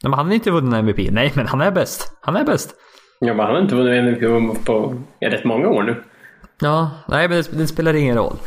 Men 0.04 0.14
han 0.14 0.26
har 0.26 0.34
inte 0.34 0.52
vunnit 0.52 0.74
MVP. 0.74 1.12
Nej, 1.12 1.32
men 1.36 1.48
han 1.48 1.62
är 1.62 1.72
bäst. 1.72 2.18
Han 2.22 2.36
är 2.36 2.44
bäst. 2.44 2.76
Ja, 3.20 3.34
men 3.34 3.46
han 3.46 3.56
har 3.56 3.62
inte 3.62 3.76
vunnit 3.76 4.22
MVP 4.22 4.66
på 4.66 4.96
rätt 5.22 5.46
många 5.46 5.68
år 5.68 5.84
nu. 5.84 6.04
Ja, 6.60 6.92
nej 7.08 7.30
men 7.30 7.38
det, 7.38 7.58
det 7.58 7.68
spelar 7.68 7.94
ingen 7.94 8.18
roll. 8.18 8.38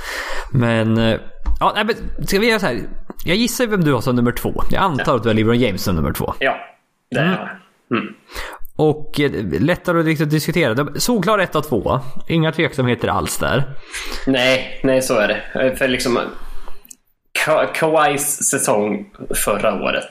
Men, 0.53 0.99
eh, 0.99 1.21
ja, 1.61 1.73
nej, 1.75 1.85
men 1.85 2.27
ska 2.27 2.39
vi 2.39 2.49
göra 2.49 2.61
så 2.61 2.67
här. 2.67 2.81
Jag 3.25 3.37
gissar 3.37 3.67
vem 3.67 3.85
du 3.85 3.93
har 3.93 4.01
som 4.01 4.17
nummer 4.17 4.33
två. 4.33 4.63
Jag 4.71 4.83
antar 4.83 5.13
ja. 5.13 5.17
att 5.17 5.23
du 5.23 5.29
har 5.29 5.35
LeBron 5.35 5.59
James 5.59 5.83
som 5.83 5.97
nummer 5.97 6.13
två. 6.13 6.35
Ja, 6.39 6.57
det 7.11 7.19
är 7.19 7.25
mm. 7.91 8.03
mm. 8.03 8.15
Och 8.77 9.21
eh, 9.21 9.31
lättare 9.61 10.01
att 10.23 10.31
diskutera. 10.31 11.01
Solklar 11.01 11.39
1 11.39 11.55
och 11.55 11.69
2. 11.69 12.01
Inga 12.29 12.53
tveksamheter 12.53 13.09
alls 13.09 13.39
där. 13.39 13.65
Nej, 14.27 14.81
nej 14.83 15.03
så 15.03 15.15
är 15.15 15.29
det. 15.29 15.77
För 15.77 15.89
liksom 15.89 16.19
Ka 17.45 17.67
Kawais 17.67 18.51
säsong 18.51 19.11
förra 19.45 19.83
året. 19.83 20.09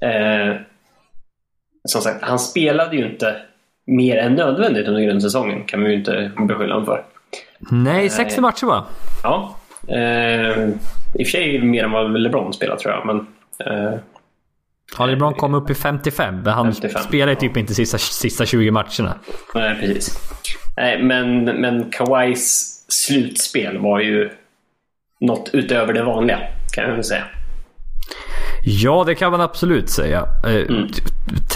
Eh, 0.00 0.60
som 1.88 2.02
sagt, 2.02 2.24
han 2.24 2.38
spelade 2.38 2.96
ju 2.96 3.10
inte 3.10 3.36
mer 3.86 4.16
än 4.16 4.34
nödvändigt 4.34 4.88
under 4.88 5.00
grundsäsongen. 5.00 5.64
Kan 5.64 5.80
man 5.80 5.90
ju 5.90 5.96
inte 5.96 6.30
beskylla 6.48 6.74
honom 6.74 6.86
för. 6.86 7.04
Nej, 7.58 8.10
60 8.10 8.36
eh, 8.36 8.42
matcher 8.42 8.66
bara. 8.66 8.84
Ja. 9.22 9.56
Eh, 9.88 10.68
I 11.14 11.22
och 11.22 11.26
för 11.26 11.30
sig 11.30 11.62
mer 11.62 11.84
än 11.84 11.90
vad 11.90 12.20
LeBron 12.20 12.52
spelar 12.52 12.76
tror 12.76 12.94
jag. 12.94 13.06
Men, 13.06 13.26
eh, 13.66 13.98
ja, 14.98 15.06
LeBron 15.06 15.34
kom 15.34 15.54
upp 15.54 15.70
i 15.70 15.74
55. 15.74 16.34
Men 16.34 16.52
han 16.52 16.72
55, 16.72 17.02
spelade 17.02 17.36
typ 17.36 17.52
ja. 17.54 17.60
inte 17.60 17.74
sista, 17.74 17.98
sista 17.98 18.46
20 18.46 18.70
matcherna. 18.70 19.18
Nej, 19.54 19.76
precis. 19.80 20.18
Nej, 20.76 21.02
men, 21.02 21.44
men 21.44 21.90
Kawais 21.90 22.74
slutspel 22.88 23.78
var 23.78 24.00
ju 24.00 24.30
något 25.20 25.50
utöver 25.52 25.92
det 25.92 26.02
vanliga. 26.02 26.38
Kan 26.74 26.84
jag 26.84 26.94
väl 26.94 27.04
säga. 27.04 27.24
Ja, 28.66 29.04
det 29.04 29.14
kan 29.14 29.30
man 29.30 29.40
absolut 29.40 29.90
säga. 29.90 30.28
Eh, 30.44 30.54
mm. 30.54 30.86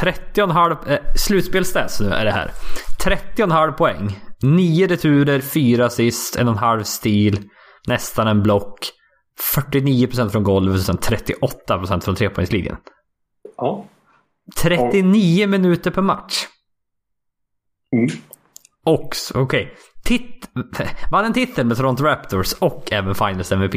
30,5... 0.03 0.91
Eh, 0.91 0.99
slutspelsstats 1.17 2.01
nu 2.01 2.11
är 2.11 2.25
det 2.25 2.31
här. 2.31 2.51
30,5 3.05 3.73
poäng. 3.73 4.19
9 4.43 4.87
returer, 4.87 5.41
4 5.41 5.87
assist, 5.87 6.39
1,5 6.39 6.83
stil, 6.83 7.49
nästan 7.87 8.29
en 8.29 8.43
block. 8.43 8.79
49% 9.57 10.29
från 10.29 10.43
golvet 10.43 10.75
och 10.75 10.83
sen 10.83 10.99
38% 10.99 12.01
från 12.01 12.15
trepoängslinjen. 12.15 12.77
Ja. 13.57 13.85
39 14.61 15.45
och... 15.45 15.51
minuter 15.51 15.91
per 15.91 16.03
match. 16.03 16.47
Mm. 17.97 18.09
Och, 18.85 19.11
okej. 19.35 19.75
Okay. 20.05 20.19
Vann 21.13 21.25
en 21.25 21.33
titel 21.33 21.67
med 21.67 21.77
Toronto 21.77 22.05
Raptors 22.05 22.53
och 22.53 22.93
även 22.93 23.15
Finals 23.15 23.53
MVP. 23.53 23.75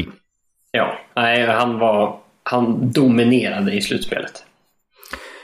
Ja, 0.70 0.98
nej, 1.16 1.46
han 1.46 1.78
var 1.78 2.21
han 2.42 2.92
dominerade 2.92 3.72
i 3.72 3.80
slutspelet. 3.82 4.44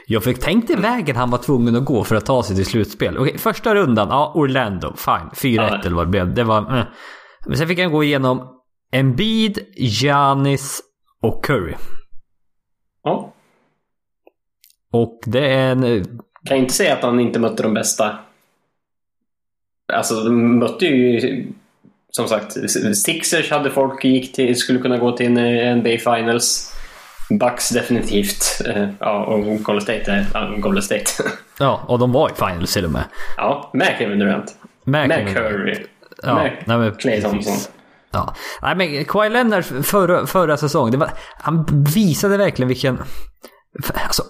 Jag 0.07 0.25
fick 0.25 0.39
tänkt 0.41 0.71
i 0.71 0.75
vägen 0.75 1.17
han 1.17 1.31
var 1.31 1.39
tvungen 1.39 1.77
att 1.77 1.85
gå 1.85 2.05
för 2.05 2.17
att 2.17 2.27
ta 2.27 2.43
sig 2.43 2.57
till 2.57 2.67
slutspel. 2.67 3.19
Okej, 3.19 3.39
första 3.39 3.75
rundan, 3.75 4.09
ja, 4.11 4.33
Orlando, 4.35 4.95
fine. 4.97 5.55
4-1 5.55 5.55
Ja. 5.57 5.81
eller 5.85 5.97
vad 5.97 6.07
det 6.07 6.11
blev. 6.11 6.35
Det 6.35 6.45
var... 6.45 6.79
Eh. 6.79 6.85
Men 7.47 7.57
sen 7.59 7.69
fick 7.69 7.79
han 7.79 7.93
gå 7.93 8.05
igenom 8.05 8.49
Embiid, 8.93 9.59
Giannis 9.77 10.81
och 11.23 11.45
Curry. 11.45 11.75
Ja. 13.03 13.35
Och 14.93 15.21
det 15.27 15.49
är 15.55 15.73
en... 15.73 15.85
eh, 15.85 16.03
Kan 16.47 16.57
inte 16.57 16.75
säga 16.75 16.95
att 16.97 17.03
han 17.03 17.21
inte 17.21 17.39
mötte 17.39 17.63
de 17.63 17.75
bästa. 17.75 18.19
Alltså, 19.93 20.15
de 20.25 20.59
mötte 20.59 20.87
ju 20.87 21.47
som 22.11 22.29
sagt 22.29 22.53
Sixers 22.97 23.51
hade 23.51 23.71
folk 23.71 24.05
gick 24.05 24.33
till, 24.33 24.57
skulle 24.57 24.79
kunna 24.79 24.99
gå 24.99 25.17
till 25.17 25.27
en 25.39 25.79
NBA 25.79 25.89
Finals. 25.99 26.75
Bucks 27.31 27.69
definitivt. 27.71 28.61
Eh, 28.67 28.89
Ja, 29.01 29.25
och 29.25 29.63
Golden 29.63 29.81
State. 29.83 30.13
är- 30.13 30.27
Ja, 30.35 30.55
Golden 30.59 30.83
State. 30.83 31.05
Ja, 31.59 31.85
och 31.89 31.99
de 31.99 32.13
var 32.13 32.31
i 32.31 32.35
finals 32.35 32.73
till 32.75 32.85
och 32.85 32.91
med. 32.91 33.05
Ja, 33.37 33.71
med 33.75 33.95
Kevin 33.99 34.19
Durant. 34.19 34.51
Med 34.85 35.09
Med 35.09 35.35
Curry. 35.37 35.85
Ja, 36.23 36.35
med 36.35 36.63
nej, 36.67 36.79
men 36.79 36.95
Clay. 36.95 37.23
Thompson. 37.23 37.55
Ja. 38.11 38.35
Nej 38.63 38.77
men 38.77 39.05
Kawhi 39.05 39.29
Leonard 39.29 39.65
förra, 39.65 40.27
förra 40.27 40.57
säsongen, 40.57 40.99
var, 41.01 41.11
han 41.41 41.67
visade 41.95 42.37
verkligen 42.37 42.69
vilken... 42.69 42.99
Alltså, 44.05 44.23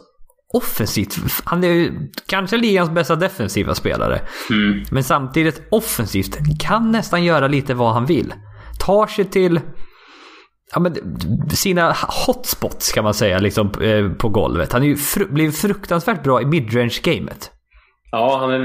offensivt. 0.55 1.17
Han 1.45 1.65
är 1.65 1.69
ju 1.69 1.93
kanske 2.27 2.57
ligans 2.57 2.91
bästa 2.91 3.17
defensiva 3.17 3.75
spelare. 3.75 4.21
Mm. 4.51 4.85
Men 4.91 5.05
samtidigt 5.05 5.63
offensivt 5.71 6.37
kan 6.61 6.91
nästan 6.93 7.25
göra 7.25 7.49
lite 7.49 7.75
vad 7.75 7.93
han 7.95 8.07
vill. 8.07 8.35
Tar 8.81 9.07
sig 9.07 9.25
till 9.25 9.61
ja, 10.75 10.81
men, 10.81 10.97
sina 11.51 11.97
hotspots 12.27 12.93
kan 12.93 13.05
man 13.05 13.15
säga 13.15 13.39
liksom, 13.39 13.71
eh, 13.83 14.11
på 14.13 14.29
golvet. 14.29 14.73
Han 14.73 14.83
är 14.83 14.87
ju 14.87 14.97
fru- 14.97 15.33
blivit 15.33 15.59
fruktansvärt 15.59 16.23
bra 16.23 16.43
i 16.43 16.45
midrange-gamet. 16.45 17.51
Ja, 18.11 18.39
han 18.41 18.51
är... 18.51 18.61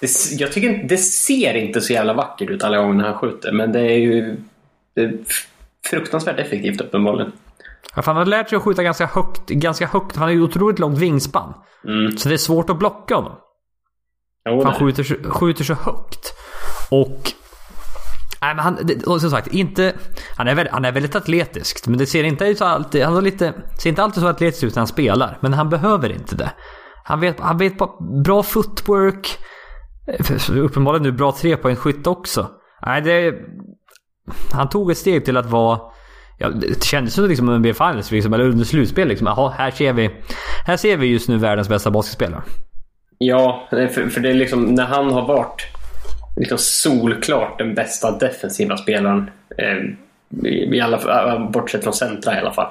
Det, 0.00 0.10
jag 0.38 0.52
tycker 0.52 0.68
inte, 0.68 0.86
det 0.94 0.98
ser 0.98 1.54
inte 1.54 1.80
så 1.80 1.92
jävla 1.92 2.14
vackert 2.14 2.50
ut 2.50 2.64
alla 2.64 2.76
gånger 2.76 3.04
han 3.04 3.18
skjuter, 3.18 3.52
men 3.52 3.72
det 3.72 3.80
är 3.80 3.98
ju 3.98 4.36
det 4.94 5.00
är 5.00 5.18
fruktansvärt 5.90 6.38
effektivt 6.38 6.80
uppenbarligen. 6.80 7.32
Ja, 7.96 8.02
Han 8.06 8.16
har 8.16 8.24
lärt 8.26 8.48
sig 8.48 8.56
att 8.56 8.62
skjuta 8.62 8.82
ganska 8.82 9.06
högt. 9.06 9.46
Ganska 9.48 9.86
högt. 9.86 10.16
Han 10.16 10.22
har 10.22 10.30
ju 10.30 10.42
otroligt 10.42 10.78
långt 10.78 10.98
vingspann. 10.98 11.54
Mm. 11.84 12.16
Så 12.16 12.28
det 12.28 12.34
är 12.34 12.38
svårt 12.38 12.70
att 12.70 12.78
blocka 12.78 13.14
honom. 13.14 13.32
Jo, 14.48 14.62
Han 14.64 14.74
skjuter, 14.74 15.30
skjuter 15.30 15.64
så 15.64 15.74
högt. 15.74 16.34
Och... 16.90 17.32
Nej, 18.40 18.54
men 18.54 18.64
han, 18.64 18.78
och 19.06 19.20
som 19.20 19.30
sagt, 19.30 19.46
inte... 19.46 19.94
Han 20.36 20.48
är, 20.48 20.54
väldigt, 20.54 20.72
han 20.72 20.84
är 20.84 20.92
väldigt 20.92 21.16
atletisk. 21.16 21.86
Men 21.86 21.98
det 21.98 22.06
ser 22.06 22.24
inte 22.24 22.44
ut 22.44 22.58
så 22.58 22.64
alltid... 22.64 23.04
Han 23.04 23.24
lite, 23.24 23.54
ser 23.78 23.90
inte 23.90 24.02
alltid 24.02 24.22
så 24.22 24.28
atletisk 24.28 24.62
ut 24.62 24.74
när 24.74 24.80
han 24.80 24.86
spelar. 24.86 25.38
Men 25.40 25.52
han 25.52 25.68
behöver 25.68 26.12
inte 26.12 26.36
det. 26.36 26.50
Han 27.04 27.20
vet, 27.20 27.40
han 27.40 27.58
vet 27.58 27.78
bara 27.78 28.22
bra 28.24 28.42
footwork. 28.42 29.38
Eh, 30.06 30.58
uppenbarligen 30.58 31.02
nu 31.02 31.12
bra 31.12 31.32
trepoängsskytt 31.32 32.06
också. 32.06 32.50
Nej, 32.86 33.02
det... 33.02 33.34
Han 34.52 34.68
tog 34.68 34.90
ett 34.90 34.98
steg 34.98 35.24
till 35.24 35.36
att 35.36 35.50
vara... 35.50 35.80
Ja, 36.38 36.48
det 36.48 36.84
kändes 36.84 37.14
som 37.14 37.28
liksom 37.28 37.48
en 37.48 37.58
NBA 37.58 37.74
Finals, 37.74 38.10
liksom, 38.10 38.32
eller 38.32 38.44
under 38.44 38.64
slutspel. 38.64 39.08
Liksom. 39.08 39.26
Jaha, 39.26 39.50
här 39.58 39.70
ser 39.70 39.92
vi... 39.92 40.10
Här 40.66 40.76
ser 40.76 40.96
vi 40.96 41.06
just 41.06 41.28
nu 41.28 41.36
världens 41.36 41.68
bästa 41.68 41.90
basketspelare. 41.90 42.42
Ja, 43.18 43.66
för, 43.70 44.08
för 44.08 44.20
det 44.20 44.30
är 44.30 44.34
liksom 44.34 44.62
när 44.64 44.86
han 44.86 45.10
har 45.10 45.26
varit 45.26 45.77
liksom 46.38 46.58
solklart 46.58 47.58
den 47.58 47.74
bästa 47.74 48.18
defensiva 48.18 48.76
spelaren. 48.76 49.30
Eh, 49.58 49.76
i, 50.44 50.80
alla, 50.80 51.32
eh, 51.32 51.50
bortsett 51.50 51.84
från 51.84 51.92
centra 51.92 52.34
i 52.36 52.38
alla 52.38 52.52
fall. 52.52 52.70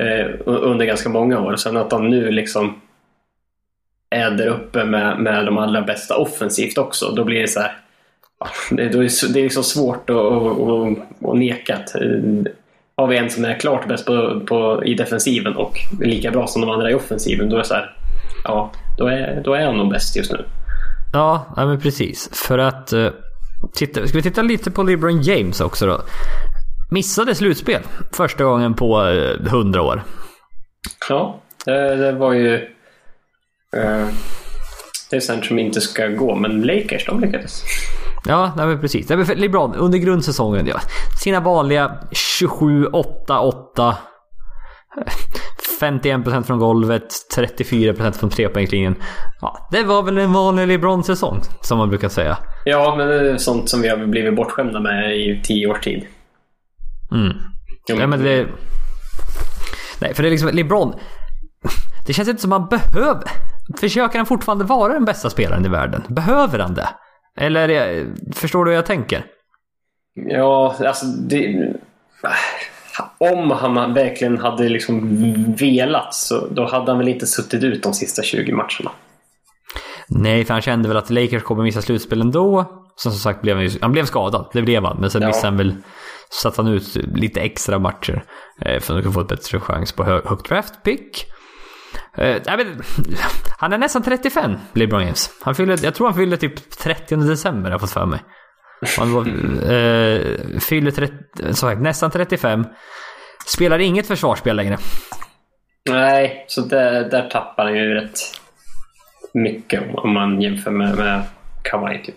Eh, 0.00 0.26
under 0.44 0.86
ganska 0.86 1.08
många 1.08 1.40
år. 1.40 1.56
Sen 1.56 1.76
att 1.76 1.92
han 1.92 2.10
nu 2.10 2.30
liksom 2.30 2.80
är 4.10 4.30
där 4.30 4.46
uppe 4.46 4.84
med, 4.84 5.18
med 5.18 5.46
de 5.46 5.58
allra 5.58 5.82
bästa 5.82 6.16
offensivt 6.16 6.78
också. 6.78 7.10
Då 7.10 7.24
blir 7.24 7.40
det 7.40 7.48
så 7.48 7.60
här. 7.60 7.76
Det, 8.70 8.88
då 8.88 8.98
är, 9.02 9.32
det 9.32 9.40
är 9.40 9.44
liksom 9.44 9.64
svårt 9.64 10.10
att, 10.10 10.16
att, 10.16 11.28
att, 11.28 11.36
neka. 11.36 11.74
Eh, 11.74 12.52
har 12.96 13.06
vi 13.06 13.16
en 13.16 13.30
som 13.30 13.44
är 13.44 13.54
klart 13.54 13.88
bäst 13.88 14.06
på, 14.06 14.40
på, 14.40 14.84
i 14.84 14.94
defensiven 14.94 15.56
och 15.56 15.78
lika 16.00 16.30
bra 16.30 16.46
som 16.46 16.60
de 16.60 16.70
andra 16.70 16.90
i 16.90 16.94
offensiven, 16.94 17.48
då 17.48 17.56
är 17.56 17.62
så 17.62 17.74
här. 17.74 17.94
Ja, 18.44 18.70
då 18.98 19.06
är, 19.06 19.40
då 19.44 19.54
är 19.54 19.66
han 19.66 19.76
nog 19.76 19.90
bäst 19.90 20.16
just 20.16 20.32
nu. 20.32 20.44
Ja, 21.12 21.46
ja 21.56 21.66
men 21.66 21.80
precis. 21.80 22.28
För 22.32 22.58
att... 22.58 22.92
eh, 22.92 23.08
titta, 23.74 24.06
ska 24.06 24.16
vi 24.16 24.22
titta 24.22 24.42
lite 24.42 24.70
på 24.70 24.82
LeBron 24.82 25.22
James 25.22 25.60
också 25.60 25.86
då? 25.86 26.00
Missade 26.90 27.34
slutspel 27.34 27.82
första 28.12 28.44
gången 28.44 28.74
på 28.74 29.06
eh, 29.06 29.46
100 29.46 29.82
år. 29.82 30.02
Ja, 31.08 31.40
det, 31.64 31.96
det 31.96 32.12
var 32.12 32.32
ju... 32.32 32.54
eh, 33.76 34.06
det 35.10 35.16
är 35.16 35.20
sånt 35.20 35.44
som 35.44 35.58
inte 35.58 35.80
ska 35.80 36.06
gå, 36.06 36.34
men 36.34 36.62
Lakers, 36.62 37.06
de 37.06 37.20
lyckades. 37.20 37.62
Ja, 38.24 38.52
nej, 38.56 38.66
men 38.66 38.80
precis. 38.80 39.08
Nej, 39.08 39.18
men 39.18 39.26
LeBron 39.26 39.74
under 39.74 39.98
grundsäsongen, 39.98 40.66
ja, 40.66 40.80
sina 41.22 41.40
vanliga 41.40 41.98
27, 42.12 42.86
8, 42.86 43.40
8. 43.40 43.96
51% 45.80 46.42
från 46.42 46.58
golvet, 46.58 47.08
34% 47.36 48.12
från 48.12 48.30
trepoängslinjen. 48.30 48.94
Ja, 49.40 49.68
det 49.70 49.82
var 49.82 50.02
väl 50.02 50.18
en 50.18 50.32
vanlig 50.32 50.68
LeBron-säsong, 50.68 51.40
som 51.60 51.78
man 51.78 51.88
brukar 51.88 52.08
säga. 52.08 52.38
Ja, 52.64 52.94
men 52.98 53.08
det 53.08 53.30
är 53.30 53.36
sånt 53.36 53.70
som 53.70 53.82
vi 53.82 53.88
har 53.88 54.06
blivit 54.06 54.36
bortskämda 54.36 54.80
med 54.80 55.16
i 55.16 55.40
tio 55.44 55.66
års 55.66 55.80
tid. 55.80 56.06
Mm. 57.12 57.36
Jo, 57.88 57.96
Ja, 58.00 58.06
men 58.06 58.24
det... 58.24 58.46
Nej, 60.00 60.14
för 60.14 60.22
det 60.22 60.28
är 60.28 60.30
liksom 60.30 60.50
LeBron. 60.52 60.94
Det 62.06 62.12
känns 62.12 62.28
inte 62.28 62.40
som 62.42 62.50
man 62.50 62.66
behöver... 62.68 63.22
Försöker 63.80 64.18
han 64.18 64.26
fortfarande 64.26 64.64
vara 64.64 64.92
den 64.92 65.04
bästa 65.04 65.30
spelaren 65.30 65.66
i 65.66 65.68
världen? 65.68 66.02
Behöver 66.08 66.58
han 66.58 66.74
det? 66.74 66.88
Eller 67.36 67.68
eh, 67.68 68.04
förstår 68.34 68.64
du 68.64 68.70
hur 68.70 68.76
jag 68.76 68.86
tänker? 68.86 69.24
Ja, 70.14 70.74
alltså 70.80 71.06
det... 71.06 71.72
Om 73.18 73.50
han 73.50 73.94
verkligen 73.94 74.38
hade 74.38 74.68
liksom 74.68 75.54
velat 75.54 76.14
så 76.14 76.46
då 76.50 76.66
hade 76.66 76.90
han 76.90 76.98
väl 76.98 77.08
inte 77.08 77.26
suttit 77.26 77.64
ut 77.64 77.82
de 77.82 77.92
sista 77.94 78.22
20 78.22 78.52
matcherna. 78.52 78.90
Nej, 80.08 80.44
för 80.44 80.52
han 80.54 80.62
kände 80.62 80.88
väl 80.88 80.96
att 80.96 81.10
Lakers 81.10 81.42
kommer 81.42 81.62
missa 81.62 81.82
slutspel 81.82 82.20
ändå. 82.20 82.64
Sen 83.02 83.12
som 83.12 83.18
sagt 83.20 83.42
blev 83.42 83.56
han 83.56 83.64
ju... 83.66 83.78
Han 83.82 83.92
blev 83.92 84.04
skadad, 84.04 84.50
det 84.52 84.62
blev 84.62 84.84
han. 84.84 84.96
Men 85.00 85.10
sen 85.10 85.22
Ja. 85.22 85.28
missade 85.28 85.46
han 85.46 85.56
väl... 85.56 85.74
Satt 86.42 86.56
han 86.56 86.68
ut 86.68 86.96
lite 86.96 87.40
extra 87.40 87.78
matcher. 87.78 88.24
eh, 88.60 88.80
För 88.80 88.96
att 88.98 89.02
kan 89.04 89.12
få 89.12 89.20
ett 89.20 89.28
bättre 89.28 89.60
chans 89.60 89.92
på 89.92 90.04
hö- 90.04 90.22
högt 90.24 90.48
draft 90.48 90.82
pick. 90.82 91.24
Eh, 92.18 92.36
men, 92.46 92.82
han 93.58 93.72
är 93.72 93.78
nästan 93.78 94.02
35, 94.02 94.52
LeBron 94.72 95.02
James. 95.02 95.30
Han 95.42 95.54
fyller, 95.54 95.78
jag 95.84 95.94
tror 95.94 96.06
han 96.06 96.16
fyller 96.16 96.36
typ 96.36 96.70
30 96.78 97.16
december, 97.16 97.62
har 97.62 97.70
jag 97.70 97.80
fått 97.80 97.90
för 97.90 98.06
mig. 98.06 98.20
Han 98.98 99.12
var, 99.14 99.20
eh, 99.72 100.58
fyller 100.60 100.90
30, 100.90 101.14
som 101.42 101.54
sagt, 101.54 101.80
nästan 101.80 102.10
35. 102.10 102.64
Spelar 103.46 103.78
inget 103.78 104.06
försvarsspel 104.06 104.56
längre. 104.56 104.78
Nej, 105.90 106.44
så 106.48 106.60
där, 106.60 107.10
där 107.10 107.28
tappar 107.30 107.64
han 107.64 107.74
ju 107.74 107.94
rätt 107.94 108.18
mycket 109.34 109.82
om- 109.94 110.12
man 110.14 110.40
jämför 110.42 110.70
med, 110.70 110.96
med 110.96 111.22
Kawhi. 111.62 112.02
Typ. 112.04 112.14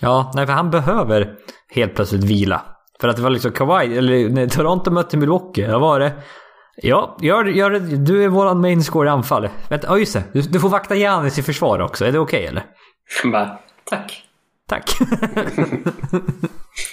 Ja, 0.00 0.32
nej, 0.34 0.46
för 0.46 0.52
han 0.52 0.70
behöver 0.70 1.34
helt 1.74 1.94
plötsligt 1.94 2.24
vila. 2.24 2.62
För 3.00 3.08
att 3.08 3.16
det 3.16 3.22
var 3.22 3.30
liksom 3.30 3.52
Kawhi, 3.52 3.98
eller 3.98 4.28
när 4.28 4.48
Toronto 4.48 4.90
mötte 4.90 5.16
Milwaukee, 5.16 5.66
vad 5.72 5.80
var 5.80 6.00
det? 6.00 6.12
Ja, 6.76 7.16
gör, 7.20 7.44
gör 7.44 7.70
det, 7.70 7.78
du 7.78 8.24
är 8.24 8.28
våran 8.28 8.60
main 8.60 8.82
score 8.84 9.08
i 9.08 9.10
anfall. 9.10 9.48
Vänta, 9.68 9.86
ja 9.86 9.98
just 9.98 10.12
det. 10.14 10.22
Du, 10.32 10.40
du 10.42 10.60
får 10.60 10.68
vakta 10.68 10.94
Giannis 10.94 11.38
i 11.38 11.42
försvar 11.42 11.78
också. 11.80 12.04
Är 12.04 12.12
det 12.12 12.18
okej 12.18 12.46
eller? 12.46 12.62
Bara, 13.32 13.58
tack. 13.90 14.22
Tack. 14.68 14.90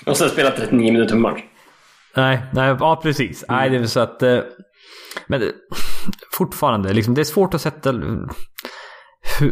Och 0.06 0.18
sen 0.18 0.30
spelat 0.30 0.56
39 0.56 0.92
minuter 0.94 1.14
per 1.14 1.20
match. 1.20 1.42
nej, 2.16 2.42
nej, 2.54 2.76
ja 2.80 3.00
precis. 3.04 3.46
Nej, 3.50 3.70
det 3.70 3.78
är 3.78 3.86
så 3.86 4.00
att... 4.00 4.24
eh, 4.24 4.40
Men 5.28 5.42
eh, 5.42 5.48
fortfarande, 6.38 6.94
liksom, 6.94 7.14
det 7.14 7.22
är 7.22 7.26
svårt 7.26 7.54
att 7.54 7.62
sätta... 7.62 7.94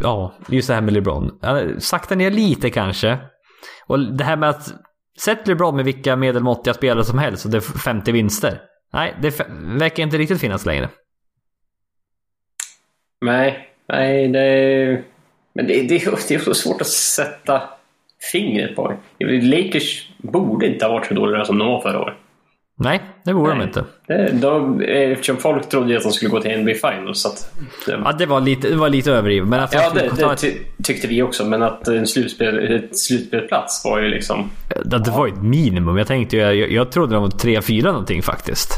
Ja, 0.01 0.33
just 0.47 0.67
det 0.67 0.73
här 0.73 0.81
med 0.81 0.93
LeBron. 0.93 1.39
Sakta 1.79 2.15
ner 2.15 2.31
lite 2.31 2.69
kanske. 2.69 3.17
Och 3.85 3.99
det 3.99 4.23
här 4.23 4.35
med 4.37 4.49
att... 4.49 4.73
Sätt 5.19 5.47
LeBron 5.47 5.75
med 5.75 5.85
vilka 5.85 6.15
medelmåttiga 6.15 6.73
spelare 6.73 7.05
som 7.05 7.19
helst 7.19 7.45
och 7.45 7.51
det 7.51 7.57
är 7.57 7.61
50 7.61 8.11
vinster. 8.11 8.61
Nej, 8.93 9.17
det 9.21 9.39
verkar 9.79 10.03
inte 10.03 10.17
riktigt 10.17 10.41
finnas 10.41 10.65
längre. 10.65 10.89
Nej, 13.21 13.69
nej 13.87 14.27
det 14.27 14.39
är... 14.39 15.03
Men 15.53 15.67
det, 15.67 15.73
det, 15.73 15.95
är- 16.03 16.27
det 16.27 16.35
är 16.35 16.39
så 16.39 16.53
svårt 16.53 16.81
att 16.81 16.87
sätta 16.87 17.69
fingret 18.31 18.75
på. 18.75 18.93
Lakers 19.41 20.09
borde 20.17 20.67
inte 20.67 20.85
ha 20.85 20.93
varit 20.93 21.05
så 21.05 21.13
dåliga 21.13 21.45
som 21.45 21.57
de 21.57 21.67
var 21.67 21.81
förra 21.81 21.99
året. 22.01 22.15
Nej, 22.79 23.01
det 23.25 23.33
borde 23.33 23.49
de 23.51 23.57
Nej. 23.57 23.67
inte. 23.67 23.83
Det, 24.07 24.31
de, 24.41 24.81
eftersom 24.81 25.37
folk 25.37 25.69
trodde 25.69 25.97
att 25.97 26.03
de 26.03 26.11
skulle 26.11 26.31
gå 26.31 26.41
till 26.41 26.59
NBA 26.61 26.73
Finals. 26.73 27.19
Så 27.21 27.27
att, 27.27 27.53
Ja, 27.87 28.11
det 28.19 28.25
var 28.25 28.41
lite, 28.41 28.69
det 28.69 28.75
var 28.75 28.89
lite 28.89 29.11
överdrivet. 29.11 29.47
Men 29.49 29.59
att 29.59 29.73
ja, 29.73 29.91
de 29.93 29.99
det, 29.99 30.09
det 30.17 30.31
ett, 30.33 30.41
ty, 30.41 30.53
tyckte 30.83 31.07
vi 31.07 31.21
också. 31.21 31.45
Men 31.45 31.63
att 31.63 31.87
en 31.87 32.07
slutspel, 32.07 32.73
ett 32.75 32.97
slutspelplats 32.97 33.85
var 33.85 33.99
ju 33.99 34.07
liksom... 34.07 34.49
det, 34.85 34.97
det 34.99 35.11
var 35.11 35.27
ju 35.27 35.33
ett 35.33 35.41
minimum. 35.43 35.97
Jag 35.97 36.07
tänkte 36.07 36.37
jag, 36.37 36.55
jag 36.71 36.91
trodde 36.91 37.13
de 37.13 37.21
var 37.23 37.29
3-4 37.29 37.83
någonting 37.83 38.21
faktiskt. 38.21 38.71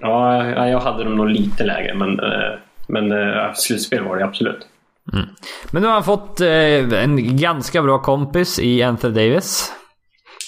Ja, 0.00 0.46
ja, 0.46 0.68
jag 0.68 0.80
hade 0.80 1.04
dem 1.04 1.14
nog 1.16 1.28
lite 1.28 1.64
lägre, 1.64 1.94
men... 1.94 2.20
eh, 2.20 2.58
Men 2.88 3.12
uh, 3.12 3.52
slutspel 3.54 4.02
var 4.04 4.16
det 4.16 4.24
absolut. 4.24 4.66
Mm. 5.12 5.26
Men 5.70 5.82
nu 5.82 5.88
har 5.88 5.94
han 5.94 6.04
fått 6.04 6.40
uh, 6.40 7.02
en 7.02 7.36
ganska 7.36 7.82
bra 7.82 7.98
kompis 7.98 8.58
i 8.58 8.82
Anthony 8.82 9.14
Davis. 9.14 9.72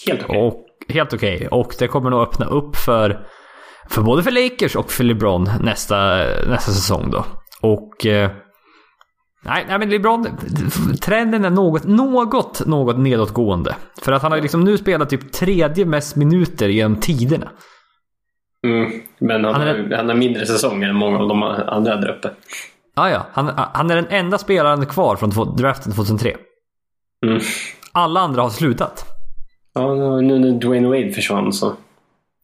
Helt 0.07 0.23
okej. 0.25 0.43
Okay. 0.43 0.61
Helt 0.89 1.13
okej. 1.13 1.37
Okay. 1.37 1.49
Och 1.49 1.75
det 1.79 1.89
kommer 1.89 2.11
nog 2.11 2.23
öppna 2.23 2.47
upp 2.47 2.77
för, 2.77 3.27
för 3.91 4.03
både 4.03 4.23
för 4.23 4.31
Lakers 4.31 4.77
och 4.77 4.93
för 4.93 5.05
LeBron 5.05 5.51
nästa, 5.61 6.17
nästa 6.49 6.73
säsong 6.73 7.11
då. 7.11 7.25
Och... 7.61 8.07
Uh, 8.07 8.31
Nej, 9.45 9.65
nej 9.69 9.79
men 9.79 9.91
LeBron, 9.91 10.27
trenden 11.01 11.45
är 11.45 11.51
något, 11.51 11.85
något, 11.85 12.67
något 12.67 12.99
nedåtgående. 12.99 13.75
För 14.03 14.13
att 14.13 14.23
han 14.23 14.33
har 14.33 14.41
liksom 14.41 14.61
nu 14.61 14.79
spelat 14.79 15.11
typ 15.11 15.33
tredje 15.33 15.85
mest 15.85 16.17
minuter 16.17 16.69
genom 16.69 16.97
tiderna. 16.97 17.51
Mm, 18.67 18.93
men 19.19 19.45
han, 19.45 19.55
han, 19.55 19.69
är, 19.69 19.97
han 19.97 20.09
har 20.09 20.17
mindre 20.17 20.47
säsonger 20.47 20.89
än 20.89 20.97
många 20.97 21.19
av 21.19 21.29
de 21.29 21.43
andra 21.43 21.97
där 21.97 22.11
uppe. 22.11 22.31
Ah, 22.95 23.09
ja, 23.09 23.27
han, 23.33 23.51
han 23.73 23.91
är 23.91 23.97
den 23.97 24.07
enda 24.11 24.39
spelaren 24.39 24.87
kvar 24.87 25.17
från 25.17 25.57
draften 25.57 25.93
2003. 25.93 26.37
Mm. 27.27 27.41
Alla 27.93 28.21
andra 28.21 28.43
har 28.43 28.51
slutat. 28.51 29.05
Ja, 29.75 30.21
nu 30.21 30.39
när 30.39 30.61
Dwayne 30.61 30.89
Wade 30.89 31.13
försvann 31.13 31.53
så. 31.53 31.73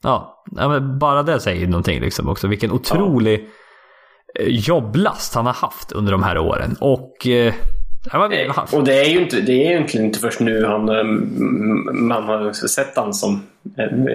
Ja, 0.02 0.44
men 0.50 0.98
bara 0.98 1.22
det 1.22 1.40
säger 1.40 1.66
någonting 1.66 2.00
liksom 2.00 2.28
också. 2.28 2.46
Vilken 2.46 2.72
otrolig... 2.72 3.40
Ja 3.40 3.48
Eh, 4.34 4.46
jobblast 4.48 5.34
han 5.34 5.46
har 5.46 5.52
haft 5.52 5.92
under 5.92 6.12
de 6.12 6.22
här 6.22 6.38
åren. 6.38 6.76
Och... 6.80 7.26
Eh, 7.26 7.54
och 8.72 8.84
det 8.84 9.00
är 9.00 9.08
ju 9.08 9.20
inte, 9.20 9.40
det 9.40 9.52
är 9.52 9.70
egentligen 9.70 10.06
inte 10.06 10.18
först 10.18 10.40
nu 10.40 10.64
han, 10.64 10.88
eh, 10.88 11.04
man 11.92 12.22
har 12.22 12.52
sett 12.52 12.96
han 12.96 13.14
som 13.14 13.42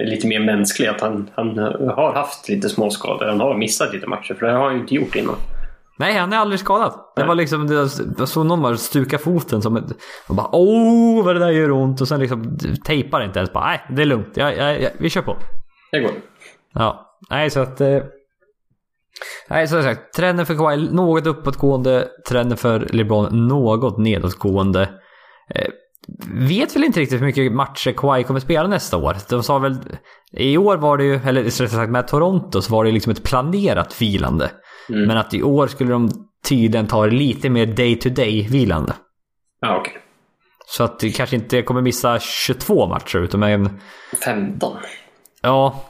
lite 0.04 0.26
mer 0.26 0.40
mänsklig. 0.40 0.88
Att 0.88 1.00
han, 1.00 1.30
han 1.34 1.58
har 1.96 2.12
haft 2.14 2.48
lite 2.48 2.68
småskador. 2.68 3.26
Han 3.26 3.40
har 3.40 3.56
missat 3.56 3.94
lite 3.94 4.06
matcher. 4.06 4.34
För 4.34 4.46
det 4.46 4.52
har 4.52 4.64
han 4.64 4.74
ju 4.74 4.80
inte 4.80 4.94
gjort 4.94 5.16
innan. 5.16 5.36
Nej, 5.98 6.18
han 6.18 6.32
är 6.32 6.36
aldrig 6.36 6.60
skadad. 6.60 6.92
Det 7.16 7.24
var 7.24 7.34
liksom, 7.34 7.66
det, 7.66 7.74
jag 8.18 8.28
såg 8.28 8.46
någon 8.46 8.62
bara 8.62 8.76
stuka 8.76 9.18
foten 9.18 9.62
som 9.62 9.76
ett... 9.76 9.90
Och 10.28 10.34
bara 10.34 10.48
åh 10.52 11.24
vad 11.24 11.34
det 11.34 11.38
där 11.38 11.50
gör 11.50 11.70
ont. 11.70 12.00
Och 12.00 12.08
sen 12.08 12.20
liksom 12.20 12.58
tejpar 12.84 13.24
inte 13.24 13.38
ens. 13.38 13.52
Bara 13.52 13.66
nej, 13.66 13.86
det 13.90 14.02
är 14.02 14.06
lugnt. 14.06 14.36
Jag, 14.36 14.56
jag, 14.56 14.82
jag, 14.82 14.90
vi 14.98 15.10
kör 15.10 15.22
på. 15.22 15.36
Det 15.92 16.00
går. 16.00 16.12
Ja, 16.72 17.18
nej 17.30 17.50
så 17.50 17.60
att... 17.60 17.80
Nej, 19.48 19.68
som 19.68 19.82
sagt. 19.82 20.14
Trenden 20.14 20.46
för 20.46 20.54
Kawhi 20.54 20.88
något 20.90 21.26
uppåtgående. 21.26 22.08
Trenden 22.28 22.58
för 22.58 22.88
LeBron 22.92 23.48
något 23.48 23.98
nedåtgående. 23.98 24.82
Eh, 25.54 25.68
vet 26.48 26.76
väl 26.76 26.84
inte 26.84 27.00
riktigt 27.00 27.20
hur 27.20 27.26
mycket 27.26 27.52
matcher 27.52 27.92
Kawhi 27.92 28.24
kommer 28.24 28.40
spela 28.40 28.68
nästa 28.68 28.96
år. 28.96 29.16
De 29.28 29.42
sa 29.42 29.58
väl... 29.58 29.76
I 30.32 30.56
år 30.56 30.76
var 30.76 30.98
det 30.98 31.04
ju, 31.04 31.14
eller 31.14 31.42
rättare 31.42 31.68
sagt 31.68 31.90
med 31.90 32.08
Toronto 32.08 32.62
så 32.62 32.72
var 32.72 32.84
det 32.84 32.92
liksom 32.92 33.12
ett 33.12 33.24
planerat 33.24 34.02
vilande. 34.02 34.50
Mm. 34.88 35.06
Men 35.06 35.16
att 35.16 35.34
i 35.34 35.42
år 35.42 35.66
skulle 35.66 35.92
de 35.92 36.10
tydligen 36.48 36.86
ta 36.86 37.06
det 37.06 37.14
lite 37.14 37.50
mer 37.50 37.66
day 37.66 37.96
to 37.96 38.08
day 38.08 38.48
vilande. 38.50 38.92
Ja, 39.60 39.76
okej. 39.76 39.90
Okay. 39.90 40.02
Så 40.66 40.84
att 40.84 41.00
det 41.00 41.10
kanske 41.10 41.36
inte 41.36 41.62
kommer 41.62 41.80
missa 41.80 42.18
22 42.20 42.86
matcher 42.86 43.18
utan 43.18 43.42
en... 43.42 43.80
15. 44.24 44.76
Ja, 45.42 45.84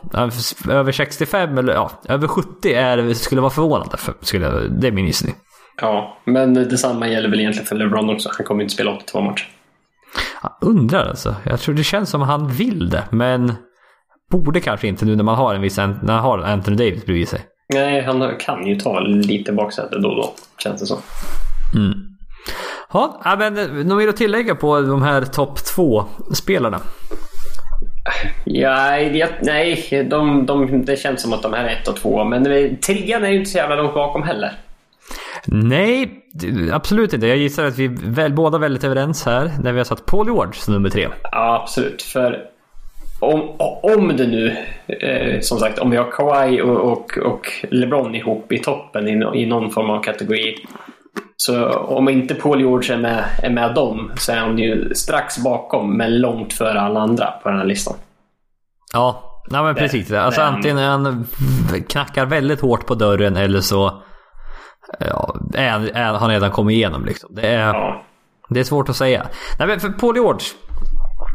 över 0.69 0.93
65 0.93 1.59
eller 1.59 1.75
ja, 1.75 1.91
över 2.09 2.29
70 2.29 2.73
är, 2.73 3.15
skulle 3.15 3.41
vara 3.41 3.51
förvånande. 3.51 3.97
För, 3.97 4.15
skulle, 4.21 4.51
det 4.69 4.89
är 4.89 4.93
min 4.93 5.07
gissning. 5.07 5.35
Ja, 5.81 6.19
men 6.25 6.55
detsamma 6.55 7.09
gäller 7.09 7.29
väl 7.29 7.41
egentligen 7.41 7.67
för 7.67 7.77
LeBron 7.77 8.11
också. 8.11 8.31
Han 8.37 8.47
kommer 8.47 8.63
inte 8.63 8.75
spela 8.75 8.91
82 8.91 9.21
matcher. 9.21 9.49
Jag 10.42 10.53
undrar 10.61 11.09
alltså. 11.09 11.37
Jag 11.45 11.61
tror 11.61 11.75
det 11.75 11.85
känns 11.85 12.11
som 12.11 12.21
han 12.21 12.49
vill 12.49 12.90
det, 12.90 13.05
men 13.11 13.53
borde 14.31 14.61
kanske 14.61 14.88
inte 14.88 15.05
nu 15.05 15.16
när 15.16 15.25
man 15.25 15.37
har 15.37 15.55
en 15.55 15.62
viss 15.62 15.77
när 15.77 15.99
man 16.03 16.21
har 16.21 16.38
Anthony 16.38 16.77
Davis 16.77 17.05
bredvid 17.05 17.29
sig. 17.29 17.40
Nej, 17.68 18.03
han 18.03 18.37
kan 18.40 18.66
ju 18.66 18.77
ta 18.77 19.00
lite 19.00 19.53
baksäte 19.53 19.98
då 19.98 20.09
och 20.09 20.16
då, 20.16 20.35
känns 20.59 20.81
det 20.81 20.87
som. 20.87 20.98
Mm. 21.74 21.92
Ja, 22.92 23.37
men 23.38 23.55
något 23.88 23.98
mer 23.98 24.09
att 24.09 24.16
tillägga 24.16 24.55
på 24.55 24.81
de 24.81 25.03
här 25.03 25.22
topp 25.22 25.64
två 25.64 26.05
spelarna? 26.35 26.81
Ja, 28.44 28.96
det, 28.98 29.31
nej, 29.42 30.07
de, 30.11 30.46
de, 30.46 30.85
det 30.85 30.96
känns 30.96 31.22
som 31.22 31.33
att 31.33 31.42
de 31.42 31.53
här 31.53 31.64
är 31.64 31.81
ett 31.81 31.88
och 31.88 31.96
två. 31.96 32.24
Men 32.24 32.44
trean 32.77 33.24
är 33.24 33.29
ju 33.29 33.38
inte 33.38 33.50
så 33.50 33.59
jävla 33.59 33.77
långt 33.77 33.94
bakom 33.94 34.22
heller. 34.22 34.53
Nej, 35.46 36.11
absolut 36.72 37.12
inte. 37.12 37.27
Jag 37.27 37.37
gissar 37.37 37.64
att 37.64 37.79
vi 37.79 37.85
är 37.85 38.11
väl, 38.11 38.33
båda 38.33 38.59
väldigt 38.59 38.85
överens 38.85 39.27
här 39.27 39.50
när 39.62 39.72
vi 39.72 39.79
har 39.79 39.85
satt 39.85 40.07
Paul 40.07 40.27
George 40.27 40.53
som 40.53 40.74
nummer 40.74 40.90
tre. 40.90 41.09
Ja, 41.22 41.61
absolut. 41.62 42.03
För 42.03 42.50
om, 43.25 43.57
om 43.83 44.17
det 44.17 44.27
nu, 44.27 44.57
eh, 44.87 45.41
som 45.41 45.59
sagt, 45.59 45.79
om 45.79 45.91
vi 45.91 45.97
har 45.97 46.11
Kawhi 46.11 46.61
och, 46.61 46.93
och, 46.93 47.19
och 47.19 47.47
LeBron 47.71 48.15
ihop 48.15 48.53
i 48.53 48.59
toppen 48.59 49.09
i, 49.09 49.43
i 49.43 49.47
någon 49.47 49.71
form 49.71 49.91
av 49.91 50.03
kategori 50.03 50.55
så 51.37 51.69
om 51.71 52.09
inte 52.09 52.35
Paul 52.35 52.61
George 52.61 52.95
är 52.95 52.99
med, 52.99 53.25
är 53.43 53.51
med 53.51 53.75
dem 53.75 54.13
så 54.17 54.33
är 54.33 54.37
han 54.37 54.59
ju 54.59 54.95
strax 54.95 55.39
bakom 55.39 55.97
men 55.97 56.21
långt 56.21 56.53
före 56.53 56.81
alla 56.81 57.01
andra 57.01 57.31
på 57.43 57.49
den 57.49 57.59
här 57.59 57.67
listan. 57.67 57.95
Ja, 58.93 59.23
nej 59.51 59.63
men 59.63 59.75
precis. 59.75 60.09
Det, 60.09 60.23
alltså 60.23 60.41
den... 60.41 60.55
antingen 60.55 60.79
han 60.79 61.27
knackar 61.89 62.27
väldigt 62.27 62.61
hårt 62.61 62.87
på 62.87 62.95
dörren 62.95 63.37
eller 63.37 63.61
så 63.61 64.03
ja, 65.01 65.37
är, 65.55 65.97
är, 65.97 66.13
han 66.13 66.31
redan 66.31 66.51
kommit 66.51 66.75
igenom 66.75 67.05
liksom. 67.05 67.35
Det 67.35 67.47
är, 67.47 67.75
ja. 67.75 68.05
det 68.49 68.61
är 68.61 68.65
svårt 68.65 68.89
att 68.89 68.97
säga. 68.97 69.27
Nej 69.59 69.69
men 69.69 69.81
för 69.81 69.89
Paul 69.89 70.17
George. 70.17 70.47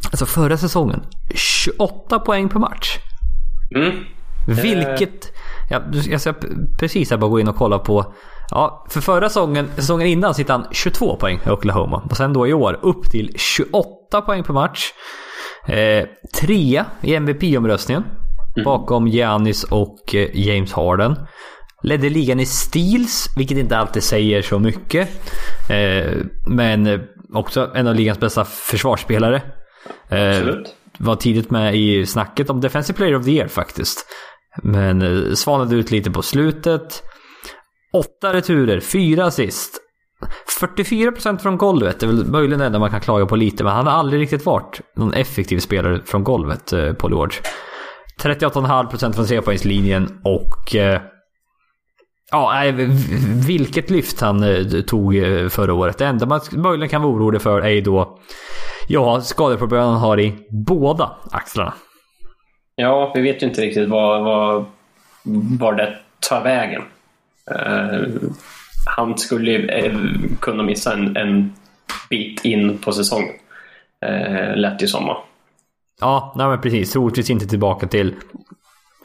Alltså 0.05 0.25
förra 0.25 0.57
säsongen. 0.57 1.01
28 1.35 2.19
poäng 2.19 2.49
per 2.49 2.59
match. 2.59 2.97
Mm. 3.75 3.91
Vilket... 4.47 5.33
Ja, 5.69 5.81
jag 6.09 6.21
ska 6.21 6.33
precis 6.79 7.11
här 7.11 7.17
bara 7.17 7.29
gå 7.29 7.39
in 7.39 7.47
och 7.47 7.55
kolla 7.55 7.79
på 7.79 8.13
Ja, 8.51 8.85
för 8.89 9.01
förra 9.01 9.29
säsongen, 9.29 9.69
säsongen 9.75 10.07
innan 10.07 10.33
sitter 10.33 10.53
han 10.53 10.65
22 10.71 11.15
poäng 11.15 11.39
i 11.45 11.49
Oklahoma. 11.49 12.03
Och 12.09 12.17
sen 12.17 12.33
då 12.33 12.47
i 12.47 12.53
år 12.53 12.79
upp 12.81 13.11
till 13.11 13.33
28 13.35 14.21
poäng 14.21 14.43
per 14.43 14.53
match. 14.53 14.79
Eh, 15.67 16.05
trea 16.41 16.85
i 17.01 17.15
MVP-omröstningen. 17.15 18.03
Mm. 18.03 18.65
Bakom 18.65 19.07
Giannis 19.07 19.63
och 19.63 20.15
eh, 20.15 20.29
James 20.33 20.73
Harden. 20.73 21.15
Ledde 21.83 22.09
ligan 22.09 22.39
i 22.39 22.45
steals, 22.45 23.27
vilket 23.37 23.57
inte 23.57 23.77
alltid 23.77 24.03
säger 24.03 24.41
så 24.41 24.59
mycket. 24.59 25.09
Eh, 25.69 26.13
men 26.47 27.01
också 27.33 27.71
en 27.75 27.87
av 27.87 27.95
ligans 27.95 28.19
bästa 28.19 28.45
försvarsspelare. 28.45 29.41
Eh, 30.09 30.55
var 30.97 31.15
tidigt 31.15 31.51
med 31.51 31.75
i 31.75 32.05
snacket 32.05 32.49
om 32.49 32.61
Defensive 32.61 32.97
Player 32.97 33.15
of 33.15 33.25
the 33.25 33.31
Year 33.31 33.47
faktiskt. 33.47 34.05
Men 34.63 35.01
eh, 35.01 35.33
svanade 35.33 35.75
ut 35.75 35.91
lite 35.91 36.11
på 36.11 36.21
slutet. 36.21 37.03
Åtta 37.93 38.33
returer, 38.33 38.79
fyra 38.79 39.25
assist. 39.25 39.79
44% 40.61 41.37
från 41.37 41.57
golvet 41.57 42.03
är 42.03 42.07
väl 42.07 42.25
möjligen 42.25 42.59
det 42.59 42.65
enda 42.65 42.79
man 42.79 42.89
kan 42.89 43.01
klaga 43.01 43.25
på 43.25 43.35
lite, 43.35 43.63
men 43.63 43.73
han 43.73 43.87
har 43.87 43.93
aldrig 43.93 44.21
riktigt 44.21 44.45
varit 44.45 44.81
någon 44.95 45.13
effektiv 45.13 45.59
spelare 45.59 46.01
från 46.05 46.23
golvet, 46.23 46.73
eh, 46.73 46.93
Paul 46.93 47.11
George. 47.11 47.37
38,5% 48.23 49.13
från 49.13 49.25
trepoängslinjen 49.25 50.21
och... 50.23 50.75
Eh, 50.75 51.01
ja, 52.31 52.71
vilket 53.47 53.89
lyft 53.89 54.21
han 54.21 54.43
eh, 54.43 54.81
tog 54.81 55.15
eh, 55.15 55.49
förra 55.49 55.73
året. 55.73 55.97
Det 55.97 56.05
enda 56.05 56.25
man 56.25 56.41
möjligen 56.51 56.89
kan 56.89 57.01
vara 57.01 57.13
orolig 57.13 57.41
för 57.41 57.61
är 57.61 57.69
ju 57.69 57.81
då... 57.81 58.19
Ja, 58.87 59.21
skadeproblemen 59.21 59.87
han 59.87 59.97
har 59.97 60.19
i 60.19 60.33
båda 60.49 61.11
axlarna. 61.31 61.73
Ja, 62.75 63.11
vi 63.15 63.21
vet 63.21 63.43
ju 63.43 63.47
inte 63.47 63.61
riktigt 63.61 63.89
vad, 63.89 64.23
vad, 64.23 64.65
var 65.59 65.73
det 65.73 65.95
tar 66.29 66.43
vägen. 66.43 66.81
Eh, 67.51 68.01
han 68.85 69.17
skulle 69.17 69.57
eh, 69.57 69.97
kunna 70.39 70.63
missa 70.63 70.93
en, 70.93 71.17
en 71.17 71.53
bit 72.09 72.45
in 72.45 72.77
på 72.77 72.91
säsongen. 72.91 73.33
Uh, 74.05 74.55
lätt 74.55 74.81
i 74.81 74.87
sommar. 74.87 75.17
Ja, 76.01 76.33
nej 76.37 76.47
men 76.47 76.61
precis. 76.61 76.91
Troligtvis 76.91 77.29
inte 77.29 77.47
tillbaka 77.47 77.87
till 77.87 78.15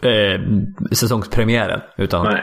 eh, 0.02 0.40
säsongspremiären. 0.92 1.80
Utan 1.96 2.26
nej. 2.26 2.42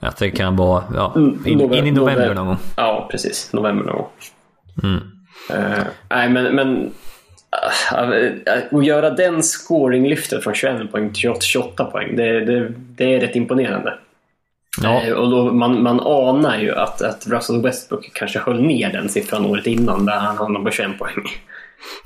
Att 0.00 0.16
det 0.16 0.30
kan 0.30 0.56
vara 0.56 0.84
ja, 0.94 1.12
mm, 1.16 1.46
in, 1.46 1.60
in, 1.60 1.86
i 1.86 1.90
november 1.90 2.34
någon 2.34 2.46
gång. 2.46 2.58
Ja, 2.76 3.08
precis. 3.10 3.52
November 3.52 3.84
någon 3.84 3.96
gång. 3.96 4.10
Mm. 4.82 5.00
Uh, 5.50 5.84
nej, 6.10 6.28
men, 6.28 6.54
men 6.54 6.92
uh, 7.92 8.72
att 8.72 8.86
göra 8.86 9.10
den 9.10 9.42
scoringlyftet 9.42 10.44
från 10.44 10.54
21 10.54 10.92
poäng 10.92 11.12
till 11.12 11.34
28 11.40 11.84
poäng, 11.84 12.16
det, 12.16 12.44
det, 12.44 12.72
det 12.76 13.14
är 13.14 13.20
rätt 13.20 13.36
imponerande. 13.36 13.98
Ja. 14.82 15.02
Eh, 15.02 15.12
och 15.12 15.30
då 15.30 15.52
man, 15.52 15.82
man 15.82 16.00
anar 16.00 16.58
ju 16.58 16.74
att, 16.74 17.02
att 17.02 17.26
Russell 17.26 17.62
Westbrook 17.62 18.10
kanske 18.14 18.38
höll 18.38 18.62
ner 18.62 18.92
den 18.92 19.08
siffran 19.08 19.46
året 19.46 19.66
innan 19.66 20.06
där 20.06 20.18
han 20.18 20.36
hamnade 20.36 20.64
på 20.64 20.70
21 20.70 20.98
poäng. 20.98 21.24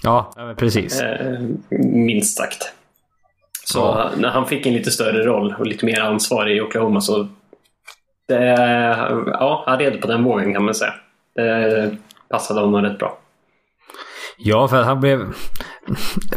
Ja, 0.03 0.33
precis. 0.57 1.01
Eh, 1.01 1.38
minst 1.81 2.37
sagt. 2.37 2.72
Så 3.64 3.79
ja. 3.79 4.11
när 4.16 4.29
han 4.29 4.46
fick 4.46 4.66
en 4.66 4.72
lite 4.72 4.90
större 4.90 5.24
roll 5.24 5.55
och 5.59 5.66
lite 5.66 5.87
mer 5.87 6.01
ansvar 6.01 6.48
i 6.48 6.61
Oklahoma 6.61 7.01
så 7.01 7.29
det, 8.29 8.57
ja, 9.27 9.64
han 9.67 9.79
red 9.79 10.01
på 10.01 10.07
den 10.07 10.25
vågen 10.25 10.55
kan 10.55 10.64
man 10.64 10.75
säga. 10.75 10.95
Det 11.35 11.97
passade 12.31 12.61
honom 12.61 12.83
rätt 12.83 12.99
bra. 12.99 13.19
Ja, 14.38 14.69
för 14.69 14.83
han 14.83 15.01
blev... 15.01 15.33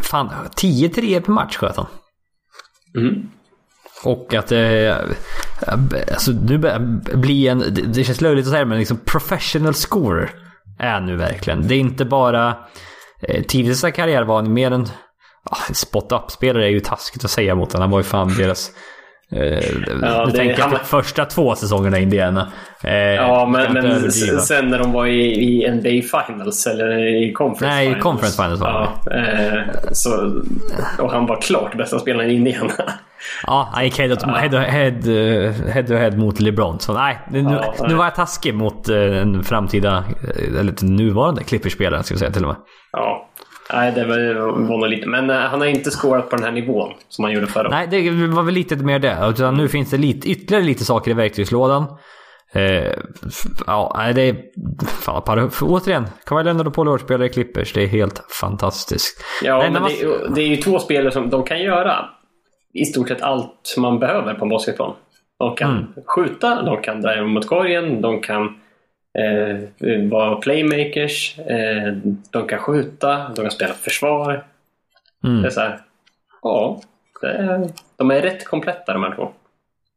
Fan, 0.02 0.30
10-3 0.56 1.20
per 1.20 1.32
match 1.32 1.56
sköt 1.56 1.76
han. 1.76 1.86
Mm. 2.96 3.30
Och 4.04 4.34
att 4.34 4.46
det... 4.46 4.98
Alltså 6.12 6.32
nu 6.32 6.58
blir 7.14 7.50
en... 7.50 7.64
Det 7.92 8.04
känns 8.04 8.20
löjligt 8.20 8.46
att 8.46 8.52
säga 8.52 8.64
men 8.64 8.78
liksom 8.78 8.98
professional 9.04 9.74
scorer 9.74 10.30
är 10.78 11.00
nu 11.00 11.16
verkligen. 11.16 11.68
Det 11.68 11.74
är 11.74 11.78
inte 11.78 12.04
bara... 12.04 12.56
Eh, 13.22 13.42
tidigare 13.42 13.90
karriär 13.90 14.24
var 14.24 14.36
han 14.36 14.52
mer 14.52 14.70
en... 14.70 14.86
Ah, 15.50 15.72
spot-up-spelare 15.74 16.64
är 16.64 16.70
ju 16.70 16.80
taskigt 16.80 17.24
att 17.24 17.30
säga 17.30 17.54
mot 17.54 17.72
honom. 17.72 17.82
Han 17.82 17.90
var 17.90 17.98
ju 17.98 18.04
fan 18.04 18.34
deras 18.38 18.70
Eh, 19.36 19.62
ja, 20.02 20.24
nu 20.26 20.32
tänker 20.32 20.58
jag 20.58 20.70
på 20.70 20.76
första 20.76 21.24
två 21.24 21.54
säsongerna 21.54 21.98
i 21.98 22.02
Indiana. 22.02 22.52
Eh, 22.84 22.94
ja, 22.94 23.46
men, 23.46 23.72
men 23.72 24.12
sen 24.12 24.68
när 24.68 24.78
de 24.78 24.92
var 24.92 25.06
i, 25.06 25.64
i 25.64 25.70
NBA 25.70 26.22
Finals 26.24 26.66
eller 26.66 26.98
i 27.22 27.32
Conference 27.32 27.76
Nej, 27.76 27.86
Finals. 27.86 28.02
Conference 28.02 28.42
Finals 28.42 28.60
var 28.60 28.88
ja, 29.04 29.12
eh, 29.12 29.62
så, 29.92 30.42
Och 30.98 31.12
han 31.12 31.26
var 31.26 31.40
klart 31.40 31.76
bästa 31.76 31.98
spelaren 31.98 32.30
i 32.30 32.34
Indiana. 32.34 32.72
Ja, 33.46 33.68
han 33.72 33.84
gick 33.84 33.98
head, 33.98 34.16
ja. 34.20 34.28
head, 34.28 34.58
head, 34.58 34.92
head, 35.72 35.82
to 35.82 35.94
head 35.94 36.10
mot 36.10 36.40
LeBron. 36.40 36.80
Så 36.80 36.92
nej, 36.94 37.18
nu, 37.30 37.40
ja, 37.40 37.74
nu 37.88 37.94
var 37.94 38.04
jag 38.04 38.14
taskig 38.14 38.54
mot 38.54 38.88
eh, 38.88 38.96
en 38.96 39.44
framtida, 39.44 40.04
eller 40.58 40.84
nuvarande 40.84 41.44
Clippers-spelare 41.44 42.02
ska 42.02 42.12
jag 42.12 42.18
säga 42.18 42.30
till 42.30 42.42
och 42.42 42.48
med. 42.48 42.56
Ja, 42.92 43.28
Nej, 43.72 43.92
det 43.92 44.04
var, 44.04 44.34
var 44.68 44.78
nog 44.78 44.88
lite. 44.88 45.08
Men 45.08 45.30
uh, 45.30 45.36
han 45.36 45.60
har 45.60 45.66
inte 45.66 45.90
skårat 45.90 46.30
på 46.30 46.36
den 46.36 46.44
här 46.44 46.52
nivån 46.52 46.92
som 47.08 47.24
han 47.24 47.32
gjorde 47.32 47.46
förra 47.46 47.68
Nej, 47.68 47.86
det 47.90 48.10
var 48.26 48.42
väl 48.42 48.54
lite 48.54 48.76
mer 48.76 48.98
det. 48.98 49.18
Utan 49.30 49.54
nu 49.56 49.68
finns 49.68 49.90
det 49.90 49.96
lite, 49.96 50.28
ytterligare 50.28 50.64
lite 50.64 50.84
saker 50.84 51.10
i 51.10 51.14
verktygslådan. 51.14 51.82
Uh, 52.56 52.92
ja, 53.66 54.12
det 54.14 54.22
är... 54.22 54.36
Fan, 54.86 55.22
para, 55.22 55.50
för, 55.50 55.66
återigen, 55.68 56.06
Kawhi 56.26 56.44
Leonard 56.44 56.66
och 56.66 56.74
Paul 56.74 56.86
George 56.86 57.04
spelar 57.04 57.24
i 57.24 57.28
Clippers. 57.28 57.72
Det 57.72 57.82
är 57.82 57.86
helt 57.86 58.24
fantastiskt. 58.40 59.24
Ja, 59.42 59.58
men, 59.58 59.72
men 59.72 59.82
det, 59.82 60.34
det, 60.34 60.42
är 60.42 60.46
ju 60.46 60.56
två 60.56 60.78
spelare 60.78 61.12
som 61.12 61.30
de 61.30 61.44
kan 61.44 61.62
göra 61.62 62.04
i 62.74 62.84
stort 62.84 63.08
sett 63.08 63.22
allt 63.22 63.74
man 63.78 63.98
behöver 63.98 64.34
på 64.34 64.44
en 64.44 64.48
basketboll. 64.48 64.94
De 65.38 65.56
kan 65.56 65.70
mm. 65.70 65.86
skjuta, 66.06 66.62
de 66.62 66.82
kan 66.82 67.00
driva 67.00 67.26
mot 67.26 67.46
korgen, 67.46 68.02
de 68.02 68.20
kan 68.20 68.61
eh, 69.18 70.08
vara 70.10 70.36
playmakers. 70.36 71.38
Eh, 71.38 71.92
de 72.30 72.46
kan 72.48 72.58
skjuta, 72.58 73.28
de 73.36 73.42
kan 73.42 73.50
spela 73.50 73.74
försvar. 73.74 74.46
Mm. 75.24 75.42
Det 75.42 75.48
är 75.48 75.50
så 75.50 75.60
här, 75.60 75.80
ja, 76.42 76.82
är, 77.22 77.68
de 77.96 78.10
är 78.10 78.22
rätt 78.22 78.44
kompletta 78.44 78.92
de 78.92 79.02
här 79.02 79.14
två. 79.14 79.32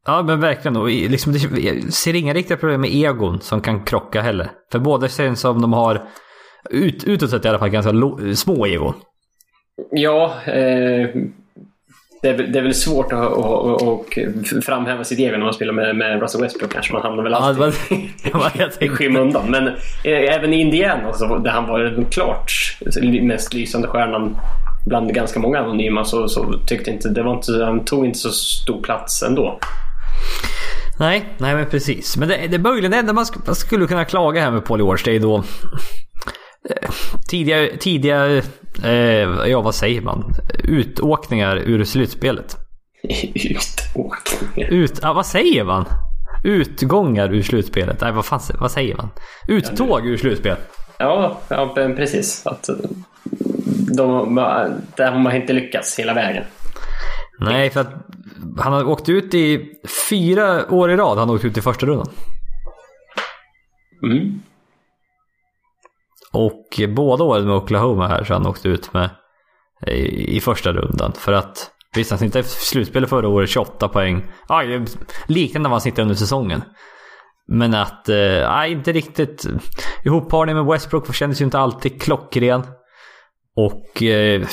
Ja 0.06 0.22
men 0.22 0.40
verkligen. 0.40 0.76
Och 0.76 0.88
liksom, 0.88 1.32
jag 1.56 1.92
ser 1.92 2.14
inga 2.14 2.34
riktiga 2.34 2.56
problem 2.56 2.80
med 2.80 2.90
egon 2.94 3.40
som 3.40 3.60
kan 3.60 3.84
krocka 3.84 4.20
heller. 4.20 4.50
För 4.72 4.78
båda 4.78 5.08
känns 5.08 5.40
som 5.40 5.62
de 5.62 5.72
har 5.72 6.08
ut, 6.70 7.04
utåt 7.04 7.30
sett 7.30 7.44
i 7.44 7.48
alla 7.48 7.58
fall 7.58 7.68
ganska 7.68 7.92
små 8.34 8.66
egon. 8.66 8.94
Ja, 9.90 10.34
eh, 10.44 11.08
det 12.26 12.42
är, 12.42 12.46
det 12.46 12.58
är 12.58 12.62
väl 12.62 12.74
svårt 12.74 13.12
att, 13.12 13.38
att, 13.38 13.82
att, 13.82 14.64
framhäva 14.64 15.04
sitt 15.04 15.18
egen 15.18 15.32
när 15.32 15.44
man 15.44 15.52
spelar 15.52 15.72
med, 15.72 15.96
med 15.96 16.20
Russell 16.20 16.40
Westbrook 16.40 16.72
kanske. 16.72 16.92
Man 16.92 17.02
hamnar 17.02 17.22
väl 17.22 17.34
alltid 17.34 18.10
ja, 18.32 18.50
i 18.80 18.88
skymundan. 18.88 19.50
Men 19.50 19.66
eh, 20.04 20.34
även 20.34 20.52
i 20.52 20.60
Indiana, 20.60 21.12
så, 21.12 21.38
där 21.38 21.50
han 21.50 21.66
var 21.66 21.80
den 21.80 22.04
klart 22.04 22.52
mest 23.22 23.54
lysande 23.54 23.88
stjärnan 23.88 24.36
bland 24.86 25.14
ganska 25.14 25.40
många 25.40 25.58
anonyma 25.58 26.04
så, 26.04 26.28
så 26.28 26.52
tyckte 26.66 26.90
inte, 26.90 27.08
det 27.08 27.22
var 27.22 27.34
inte, 27.34 27.52
han 27.64 27.84
tog 27.84 28.06
inte 28.06 28.18
så 28.18 28.30
stor 28.30 28.82
plats 28.82 29.22
ändå. 29.22 29.58
Nej, 30.98 31.24
nej 31.38 31.54
men 31.54 31.66
precis. 31.66 32.16
Men 32.16 32.28
det, 32.28 32.46
det 32.48 32.56
är 32.56 32.58
möjligen 32.58 32.90
det 32.90 32.98
enda 32.98 33.12
man, 33.12 33.26
sk 33.26 33.46
man 33.46 33.54
skulle 33.54 33.86
kunna 33.86 34.04
klaga 34.04 34.40
här 34.40 34.50
med 34.50 34.64
Paul 34.64 34.78
George 34.78 35.02
det 35.04 35.16
är 35.16 35.20
då 35.20 35.44
tidiga, 37.28 37.68
tidiga 37.80 38.42
eh, 38.84 38.92
ja 39.46 39.60
vad 39.60 39.74
säger 39.74 40.00
man? 40.00 40.34
Utåkningar 40.64 41.56
ur 41.56 41.84
slutspelet. 41.84 42.56
Utåkningar? 43.34 44.70
Ut, 44.70 44.98
ja, 45.02 45.12
vad 45.12 45.26
säger 45.26 45.64
man? 45.64 45.84
Utgångar 46.44 47.34
ur 47.34 47.42
slutspelet. 47.42 48.00
Nej, 48.00 48.12
vad, 48.12 48.26
fan, 48.26 48.40
vad 48.60 48.70
säger 48.70 48.96
man? 48.96 49.08
Uttåg 49.48 50.06
ur 50.06 50.16
slutspelet. 50.16 50.70
Ja, 50.98 51.40
ja 51.48 51.72
precis. 51.74 52.46
Att 52.46 52.68
de, 53.96 54.34
där 54.96 55.10
har 55.10 55.18
man 55.18 55.36
inte 55.36 55.52
lyckats 55.52 55.98
hela 55.98 56.14
vägen. 56.14 56.44
Nej, 57.40 57.70
för 57.70 57.80
att 57.80 57.92
han 58.58 58.72
har 58.72 58.88
åkt 58.88 59.08
ut 59.08 59.34
i 59.34 59.72
fyra 60.10 60.70
år 60.70 60.90
i 60.90 60.96
rad. 60.96 61.18
Han 61.18 61.28
har 61.28 61.36
åkt 61.36 61.44
ut 61.44 61.58
i 61.58 61.62
första 61.62 61.86
rundan. 61.86 62.08
Mm. 64.02 64.40
Och 66.32 66.80
båda 66.88 67.24
åren 67.24 67.46
med 67.46 67.56
Oklahoma 67.56 68.08
här 68.08 68.24
så 68.24 68.32
han 68.32 68.46
åkte 68.46 68.68
ut 68.68 68.92
med 68.92 69.10
i, 69.86 70.36
i 70.36 70.40
första 70.40 70.72
rundan. 70.72 71.12
För 71.12 71.32
att 71.32 71.70
visst, 71.94 72.10
han 72.10 72.18
snittade 72.18 72.44
slutspelet 72.44 73.10
förra 73.10 73.28
året 73.28 73.50
28 73.50 73.88
poäng. 73.88 74.24
Ja, 74.48 74.62
liknande 75.26 75.68
vad 75.68 75.74
han 75.74 75.80
snittade 75.80 76.02
under 76.02 76.14
säsongen. 76.14 76.62
Men 77.48 77.74
att, 77.74 78.08
eh, 78.08 78.70
inte 78.70 78.92
riktigt. 78.92 79.46
Ihopparningen 80.04 80.64
med 80.64 80.72
Westbrook 80.72 81.14
kändes 81.14 81.40
ju 81.40 81.44
inte 81.44 81.58
alltid 81.58 82.02
klockren. 82.02 82.62
Och, 83.56 84.02
eh, 84.02 84.46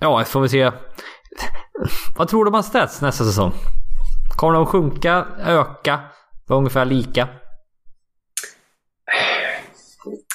ja, 0.00 0.24
får 0.24 0.40
vi 0.40 0.48
se. 0.48 0.70
Vad 2.16 2.28
tror 2.28 2.44
du 2.44 2.48
om 2.48 2.54
hans 2.54 2.66
stats 2.66 3.02
nästa 3.02 3.24
säsong? 3.24 3.52
Kommer 4.36 4.54
de 4.54 4.66
sjunka, 4.66 5.26
öka, 5.38 6.00
vara 6.46 6.58
ungefär 6.58 6.84
lika? 6.84 7.28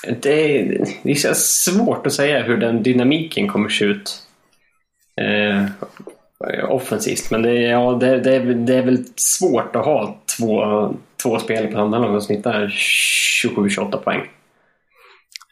Det, 0.07 0.63
det 1.03 1.15
känns 1.15 1.63
svårt 1.63 2.07
att 2.07 2.13
säga 2.13 2.43
hur 2.43 2.57
den 2.57 2.83
dynamiken 2.83 3.47
kommer 3.47 3.69
se 3.69 3.85
ut 3.85 4.23
eh, 5.21 5.65
offensivt. 6.69 7.31
Men 7.31 7.41
det, 7.41 7.53
ja, 7.53 7.91
det, 7.91 8.19
det, 8.19 8.39
det, 8.53 8.75
är 8.75 8.85
väl 8.85 9.03
svårt 9.15 9.75
att 9.75 9.85
ha 9.85 10.17
två, 10.37 10.63
två 11.23 11.39
spel 11.39 11.67
på 11.67 11.79
andra 11.79 11.99
lag 11.99 12.15
och 12.15 12.23
snitta 12.23 12.65
27-28 12.65 13.97
poäng. 13.97 14.21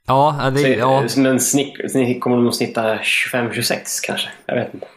Ja, 0.08 0.52
det, 0.54 0.60
Så, 0.60 0.68
ja. 0.68 1.04
Men 1.18 1.40
snick, 1.40 2.22
kommer 2.22 2.38
de 2.38 2.48
att 2.48 2.56
snitta 2.56 2.98
25-26 2.98 3.76
kanske? 4.04 4.30
Jag 4.46 4.56
vet 4.56 4.74
inte. 4.74 4.88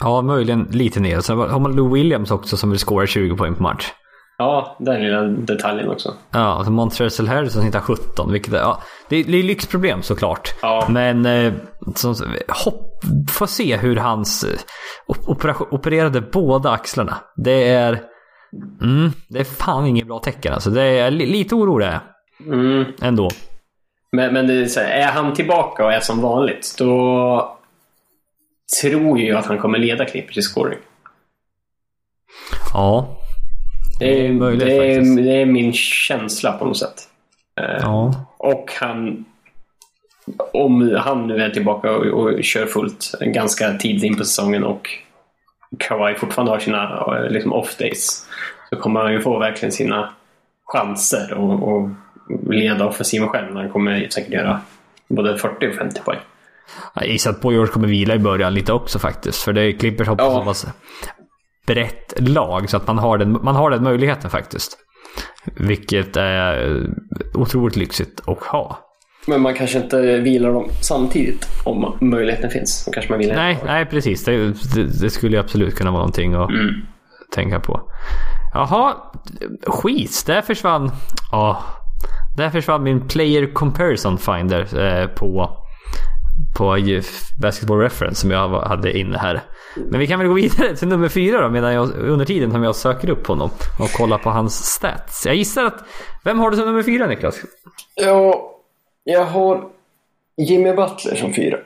Ja, 0.00 0.22
möjligen 0.22 0.68
lite 0.70 1.00
ner. 1.00 1.20
Sen 1.20 1.38
har 1.38 1.60
man 1.60 1.76
Lou 1.76 1.94
Williams 1.94 2.30
också 2.30 2.56
som 2.56 2.70
vill 2.70 2.78
skåra 2.78 3.06
20 3.06 3.36
poäng 3.36 3.54
på 3.54 3.62
match. 3.62 3.92
Ja, 4.38 4.76
den 4.78 5.00
lilla 5.02 5.22
detaljen 5.22 5.90
också. 5.90 6.14
Ja, 6.30 6.38
alltså 6.40 6.72
Montrezl 6.72 7.26
Harrison 7.26 7.62
hittar 7.62 7.80
17. 7.80 8.32
Vilket 8.32 8.54
är, 8.54 8.58
ja, 8.58 8.82
det 9.08 9.16
är, 9.16 9.24
det 9.24 9.38
är 9.38 9.42
lyxproblem 9.42 10.02
såklart. 10.02 10.54
Ja. 10.62 10.86
Men 10.88 11.26
eh, 11.26 11.52
som, 11.94 12.14
hopp, 12.64 13.04
får 13.30 13.46
se 13.46 13.76
hur 13.76 13.96
hans 13.96 14.44
eh, 14.44 14.58
operation, 15.06 15.68
opererade 15.70 16.20
båda 16.20 16.70
axlarna. 16.70 17.18
Det 17.36 17.68
är... 17.68 18.02
Mm, 18.82 19.10
det 19.28 19.38
är 19.38 19.44
fan 19.44 19.86
inget 19.86 20.06
bra 20.06 20.18
tecken 20.18 20.52
alltså. 20.52 20.70
Det 20.70 20.82
är 20.82 21.10
lite 21.10 21.54
oro 21.54 21.78
det 21.78 22.00
mm. 22.46 22.84
Ändå. 23.02 23.28
Men, 24.12 24.32
men 24.32 24.50
är, 24.50 24.80
här, 24.80 24.90
är 24.90 25.12
han 25.12 25.34
tillbaka 25.34 25.84
och 25.84 25.92
är 25.92 26.00
som 26.00 26.20
vanligt 26.20 26.74
då 26.78 27.58
tror 28.80 29.18
jag 29.18 29.38
att 29.38 29.46
han 29.46 29.58
kommer 29.58 29.78
leda 29.78 30.04
Clippers 30.04 30.38
i 30.38 30.42
scoring. 30.42 30.78
Ja, 32.72 33.17
det 33.98 34.26
är, 34.26 34.32
möjligt, 34.32 34.66
det, 34.66 34.94
är, 34.94 35.24
det 35.24 35.42
är 35.42 35.46
min 35.46 35.72
känsla 35.72 36.52
på 36.52 36.64
något 36.64 36.78
sätt. 36.78 37.08
Eh, 37.60 37.76
ja. 37.80 38.26
Och 38.36 38.70
han... 38.80 39.24
Om 40.52 40.96
han 41.00 41.26
nu 41.26 41.42
är 41.42 41.50
tillbaka 41.50 41.90
och, 41.90 42.06
och 42.06 42.44
kör 42.44 42.66
fullt 42.66 43.14
ganska 43.20 43.72
tidigt 43.72 44.04
in 44.04 44.16
på 44.16 44.24
säsongen 44.24 44.64
och 44.64 44.88
Kawhi 45.78 46.14
fortfarande 46.14 46.52
har 46.52 46.58
sina 46.58 47.06
eh, 47.16 47.30
liksom 47.30 47.52
off-days 47.52 48.26
så 48.70 48.76
kommer 48.76 49.00
han 49.00 49.12
ju 49.12 49.20
få 49.20 49.38
verkligen 49.38 49.72
sina 49.72 50.12
chanser 50.64 51.32
och, 51.34 51.68
och 51.68 51.90
leda 52.50 52.86
offensiven 52.86 53.28
själv. 53.28 53.56
Han 53.56 53.70
kommer 53.70 54.08
säkert 54.08 54.32
göra 54.32 54.60
både 55.08 55.38
40 55.38 55.68
och 55.68 55.74
50 55.74 56.00
poäng. 56.00 56.18
Jag 56.94 57.08
gissar 57.08 57.30
att 57.30 57.40
Paul 57.40 57.52
George 57.52 57.72
kommer 57.72 57.88
vila 57.88 58.14
i 58.14 58.18
början 58.18 58.54
lite 58.54 58.72
också 58.72 58.98
faktiskt. 58.98 59.42
För 59.42 59.52
det 59.52 59.62
är 59.62 59.72
Clippers 59.72 60.08
hoppas 60.08 60.64
ja. 60.66 60.72
Brett 61.68 62.14
lag 62.16 62.70
så 62.70 62.76
att 62.76 62.86
man 62.86 62.98
har 62.98 63.18
den, 63.18 63.32
man 63.42 63.56
har 63.56 63.70
den 63.70 63.82
möjligheten 63.82 64.30
faktiskt. 64.30 64.78
Vilket 65.56 66.16
är 66.16 66.86
otroligt 67.34 67.76
lyxigt 67.76 68.22
att 68.26 68.42
ha. 68.42 68.78
Men 69.26 69.40
man 69.40 69.54
kanske 69.54 69.78
inte 69.78 70.18
vilar 70.18 70.52
dem 70.52 70.68
samtidigt 70.80 71.48
om 71.64 71.98
möjligheten 72.00 72.50
finns. 72.50 72.84
Då 72.84 72.92
kanske 72.92 73.12
man 73.12 73.18
vilar 73.18 73.34
nej, 73.34 73.58
nej, 73.64 73.86
precis. 73.86 74.24
Det, 74.24 74.36
det, 74.74 75.00
det, 75.00 75.10
skulle 75.10 75.40
absolut 75.40 75.74
kunna 75.74 75.90
vara 75.90 76.00
någonting 76.00 76.34
att 76.34 76.50
mm. 76.50 76.74
tänka 77.34 77.60
på. 77.60 77.80
Jaha, 78.54 78.94
skit. 79.66 80.24
Där 80.26 80.42
försvann... 80.42 80.90
Oh, 81.32 81.60
där 82.36 82.50
försvann 82.50 82.82
min 82.82 83.08
player 83.08 83.54
comparison 83.54 84.18
finder 84.18 84.78
eh, 84.78 85.06
på 85.06 85.58
på 86.56 86.78
Basketball 87.40 87.78
Reference 87.78 88.20
som 88.20 88.30
jag 88.30 88.48
hade 88.48 88.98
inne 88.98 89.18
här. 89.18 89.40
Men 89.76 90.00
vi 90.00 90.06
kan 90.06 90.18
väl 90.18 90.28
gå 90.28 90.34
vidare 90.34 90.76
till 90.76 90.88
nummer 90.88 91.08
fyra 91.08 91.40
då 91.40 91.48
medan 91.48 91.74
jag, 91.74 91.90
under 91.98 92.24
tiden 92.24 92.50
som 92.50 92.62
jag 92.62 92.76
söker 92.76 93.10
upp 93.10 93.26
honom 93.26 93.50
och 93.80 93.92
kollar 93.92 94.18
på 94.18 94.30
hans 94.30 94.64
stats. 94.64 95.26
Jag 95.26 95.34
gissar 95.34 95.64
att... 95.64 95.84
Vem 96.24 96.38
har 96.38 96.50
du 96.50 96.56
som 96.56 96.66
nummer 96.66 96.82
fyra 96.82 97.06
Niklas? 97.06 97.40
Ja, 97.94 98.54
jag 99.04 99.24
har 99.24 99.64
Jimmy 100.36 100.72
Butler 100.72 101.14
som 101.14 101.32
fyra. 101.32 101.58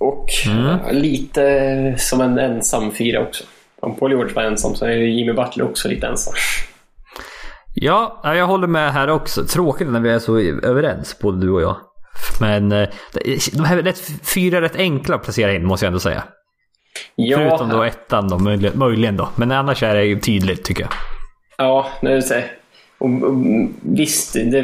Och 0.00 0.26
mm. 0.46 0.78
lite 0.90 1.94
som 1.98 2.20
en 2.20 2.38
ensam 2.38 2.92
fyra 2.92 3.22
också. 3.22 3.44
om 3.80 3.96
Paul 3.96 4.10
George 4.10 4.34
var 4.34 4.42
ensam 4.42 4.74
så 4.74 4.84
är 4.84 4.90
Jimmy 4.90 5.32
Butler 5.32 5.64
också 5.64 5.88
lite 5.88 6.06
ensam. 6.06 6.34
Ja, 7.74 8.20
jag 8.24 8.46
håller 8.46 8.66
med 8.66 8.92
här 8.92 9.08
också. 9.08 9.44
Tråkigt 9.44 9.88
när 9.88 10.00
vi 10.00 10.10
är 10.10 10.18
så 10.18 10.38
överens, 10.38 11.18
både 11.18 11.40
du 11.40 11.50
och 11.50 11.62
jag. 11.62 11.76
Men 12.40 12.72
eh, 12.72 12.88
de 13.52 13.64
här 13.64 13.76
är 13.76 13.82
rätt, 13.82 14.02
fyra 14.34 14.60
rätt 14.60 14.76
enkla 14.76 15.16
att 15.16 15.22
placera 15.22 15.54
in, 15.54 15.66
måste 15.66 15.86
jag 15.86 15.88
ändå 15.88 16.00
säga. 16.00 16.22
Ja, 17.14 17.38
Förutom 17.38 17.68
då 17.68 17.82
ettan 17.82 18.28
då, 18.28 18.38
möjligen, 18.38 18.78
möjligen 18.78 19.16
då. 19.16 19.28
Men 19.36 19.52
annars 19.52 19.82
är 19.82 19.94
det 19.94 20.04
ju 20.04 20.20
tydligt 20.20 20.64
tycker 20.64 20.82
jag. 20.82 20.92
Ja, 21.58 21.86
nu 22.02 22.22
säger 22.22 22.58
och, 22.98 23.22
och, 23.22 23.34
visst, 23.80 24.32
det, 24.32 24.62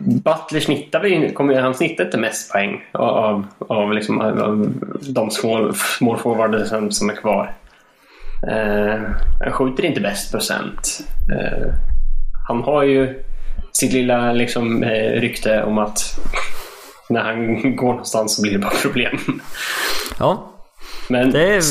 Butler 0.00 0.60
snittar 0.60 1.00
väl, 1.00 1.32
kommer, 1.32 1.60
han 1.60 1.74
snittar 1.74 2.04
inte 2.04 2.18
mest 2.18 2.52
poäng 2.52 2.84
av, 2.92 3.46
av, 3.58 3.92
liksom, 3.92 4.20
av 4.20 4.72
de 5.08 5.30
små, 5.30 5.72
små 5.98 6.16
forwarder 6.16 6.90
som 6.90 7.10
är 7.10 7.14
kvar. 7.14 7.54
Eh, 8.48 9.00
han 9.40 9.52
skjuter 9.52 9.84
inte 9.84 10.00
bäst 10.00 10.32
procent. 10.32 11.00
Eh, 11.32 11.74
han 12.48 12.62
har 12.62 12.82
ju 12.82 13.22
sitt 13.72 13.92
lilla 13.92 14.32
liksom, 14.32 14.82
eh, 14.82 15.20
rykte 15.20 15.62
om 15.62 15.78
att 15.78 16.20
när 17.12 17.22
han 17.22 17.76
går 17.76 17.88
någonstans 17.88 18.36
så 18.36 18.42
blir 18.42 18.52
det 18.52 18.58
bara 18.58 18.74
problem. 18.82 19.18
Ja, 20.18 20.48
men, 21.08 21.30
det 21.30 21.62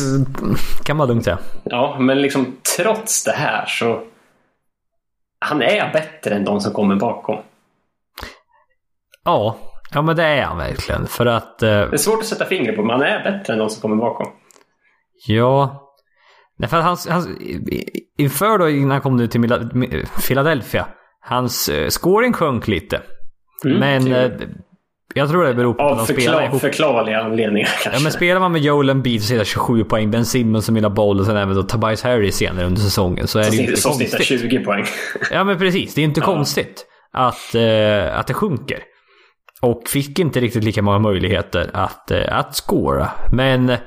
kan 0.83 0.97
man 0.97 1.07
lugnt 1.07 1.23
säga. 1.23 1.37
Ja, 1.63 1.97
men 1.99 2.21
liksom 2.21 2.55
trots 2.77 3.23
det 3.23 3.31
här 3.31 3.65
så 3.65 4.03
han 5.39 5.61
är 5.61 5.93
bättre 5.93 6.35
än 6.35 6.45
de 6.45 6.61
som 6.61 6.73
kommer 6.73 6.95
bakom. 6.95 7.39
Ja, 9.23 9.57
ja 9.93 10.01
men 10.01 10.15
det 10.15 10.23
är 10.23 10.43
han 10.43 10.57
verkligen. 10.57 11.07
För 11.07 11.25
att... 11.25 11.63
Eh... 11.63 11.69
Det 11.69 11.93
är 11.93 11.97
svårt 11.97 12.19
att 12.19 12.25
sätta 12.25 12.45
fingret 12.45 12.75
på, 12.75 12.81
men 12.81 12.99
han 12.99 13.01
är 13.01 13.23
bättre 13.23 13.53
än 13.53 13.59
de 13.59 13.69
som 13.69 13.81
kommer 13.81 13.95
bakom. 13.95 14.27
Ja. 15.27 15.87
Nej, 16.57 16.69
för 16.69 16.77
att 16.77 16.83
hans, 16.83 17.07
hans, 17.07 17.27
inför 18.17 18.57
då 18.57 18.69
innan 18.69 18.91
han 18.91 19.01
kom 19.01 19.17
nu 19.17 19.27
till 19.27 19.49
Philadelphia. 20.27 20.87
Hans 21.19 21.69
uh, 21.69 21.87
scoring 21.87 22.33
sjönk 22.33 22.67
lite. 22.67 23.01
Mm, 23.65 23.79
men 23.79 24.13
jag 25.13 25.29
tror 25.29 25.43
det 25.43 25.53
beror 25.53 25.73
på 25.73 25.83
att 25.83 26.07
de 26.07 26.13
spelar 26.13 26.45
ihop. 26.45 26.61
förklarliga 26.61 27.21
anledningar 27.21 27.69
kanske. 27.83 27.89
Ja 27.93 27.99
men 28.03 28.11
spelar 28.11 28.39
man 28.39 28.51
med 28.51 28.61
Joel 28.61 28.89
Embiid 28.89 29.23
så 29.23 29.43
27 29.43 29.83
poäng, 29.83 30.11
Ben 30.11 30.25
Simmons 30.25 30.67
och 30.67 30.73
Milla 30.73 30.89
Bowl 30.89 31.19
och 31.19 31.25
sen 31.25 31.37
även 31.37 31.55
då 31.55 31.63
Tobias 31.63 32.03
Harris 32.03 32.35
senare 32.35 32.65
under 32.65 32.81
säsongen 32.81 33.27
så 33.27 33.39
är 33.39 33.43
så 33.43 33.51
det 33.51 33.55
ju 33.55 33.63
inte 33.63 33.81
som 33.81 33.91
konstigt. 33.91 34.23
20 34.23 34.59
poäng. 34.59 34.85
ja 35.31 35.43
men 35.43 35.57
precis, 35.57 35.93
det 35.93 36.01
är 36.01 36.05
inte 36.05 36.19
ja. 36.19 36.25
konstigt 36.25 36.85
att, 37.13 37.55
uh, 37.55 38.19
att 38.19 38.27
det 38.27 38.33
sjunker. 38.33 38.79
Och 39.61 39.81
fick 39.87 40.19
inte 40.19 40.39
riktigt 40.39 40.63
lika 40.63 40.81
många 40.81 40.99
möjligheter 40.99 41.71
att, 41.73 42.11
uh, 42.11 42.37
att 42.37 42.55
scora. 42.55 43.09
Men 43.31 43.69
uh, 43.69 43.77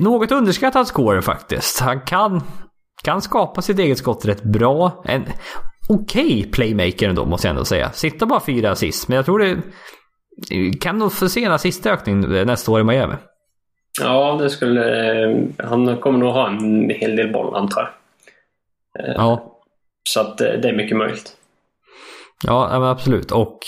något 0.00 0.32
underskattad 0.32 0.86
scorer 0.86 1.20
faktiskt. 1.20 1.80
Han 1.80 2.00
kan, 2.00 2.42
kan 3.04 3.22
skapa 3.22 3.62
sitt 3.62 3.78
eget 3.78 3.98
skott 3.98 4.24
rätt 4.24 4.42
bra. 4.42 5.02
En 5.04 5.24
okej 5.88 6.24
okay 6.24 6.50
playmaker 6.50 7.08
ändå 7.08 7.24
måste 7.24 7.46
jag 7.46 7.50
ändå 7.50 7.64
säga. 7.64 7.92
Sitter 7.92 8.26
bara 8.26 8.40
fyra 8.40 8.70
assist, 8.70 9.08
men 9.08 9.16
jag 9.16 9.24
tror 9.24 9.38
det 9.38 9.56
kan 10.80 10.98
nog 10.98 11.12
få 11.12 11.28
se 11.28 11.44
en 11.44 11.52
assistökning 11.52 12.20
nästa 12.20 12.72
år 12.72 12.80
i 12.80 12.84
Miami. 12.84 13.14
Ja, 14.00 14.38
det 14.40 14.50
skulle... 14.50 15.12
Eh, 15.24 15.38
han 15.58 15.96
kommer 15.96 16.18
nog 16.18 16.32
ha 16.32 16.48
en 16.48 16.90
hel 16.90 17.16
del 17.16 17.32
boll 17.32 17.54
antar 17.54 17.94
jag. 18.94 19.08
Eh, 19.08 19.14
ja. 19.16 19.58
Så 20.08 20.20
att 20.20 20.40
eh, 20.40 20.52
det 20.52 20.68
är 20.68 20.76
mycket 20.76 20.96
möjligt. 20.96 21.36
Ja, 22.44 22.90
absolut. 22.90 23.32
Och 23.32 23.58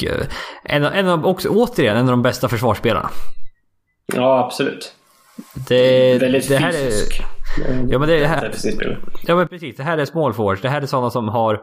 en, 0.65 0.85
en 0.85 1.09
av, 1.09 1.27
också, 1.27 1.49
återigen 1.49 1.97
en 1.97 2.05
av 2.05 2.11
de 2.11 2.23
bästa 2.23 2.49
försvarsspelarna. 2.49 3.11
Ja, 4.15 4.45
absolut. 4.45 4.95
Det, 5.69 6.19
Väldigt 6.21 6.49
det 6.49 6.57
här 6.57 6.73
fysisk. 6.73 7.21
Är, 7.21 7.87
ja, 7.89 7.99
men 7.99 8.09
det 8.09 8.27
här, 8.27 8.53
ja, 9.27 9.37
men 9.37 9.49
precis. 9.49 9.77
Det 9.77 9.83
här 9.83 9.99
är 9.99 10.05
small 10.05 10.33
forwards. 10.33 10.63
Det 10.63 10.69
här 10.69 10.83
är 10.83 10.87
sådana 10.87 11.11
som 11.11 11.29
har 11.29 11.61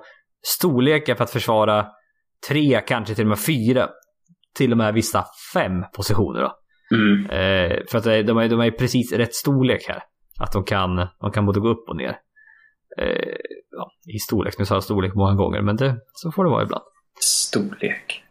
storlekar 0.48 1.16
för 1.16 1.24
att 1.24 1.32
försvara 1.32 1.86
tre, 2.50 2.82
kanske 2.88 3.16
till 3.16 3.24
och 3.24 3.30
med 3.30 3.40
fyra 3.40 3.90
till 4.58 4.72
och 4.72 4.78
med 4.78 4.94
vissa 4.94 5.26
fem 5.54 5.84
positioner. 5.96 6.42
Då. 6.42 6.56
Mm. 6.96 7.26
Eh, 7.26 7.78
för 7.92 7.98
att 7.98 8.04
de 8.04 8.38
är, 8.38 8.50
de 8.50 8.60
är 8.60 8.72
precis 8.72 9.14
rätt 9.14 9.36
storlek 9.36 9.86
här. 9.88 10.04
Att 10.40 10.52
de 10.52 10.64
kan, 10.64 11.08
de 11.22 11.32
kan 11.32 11.46
både 11.46 11.60
gå 11.60 11.70
upp 11.70 11.90
och 11.90 11.96
ner. 11.96 12.18
Eh, 12.98 13.36
ja, 13.72 13.92
I 14.16 14.20
storlek, 14.20 14.60
nu 14.60 14.66
sa 14.66 14.76
jag 14.76 14.84
storlek 14.84 15.16
många 15.16 15.36
gånger, 15.36 15.62
men 15.62 15.76
det, 15.76 15.96
så 16.14 16.32
får 16.32 16.44
det 16.44 16.50
vara 16.50 16.64
ibland. 16.64 16.84
Storlek. 17.20 18.24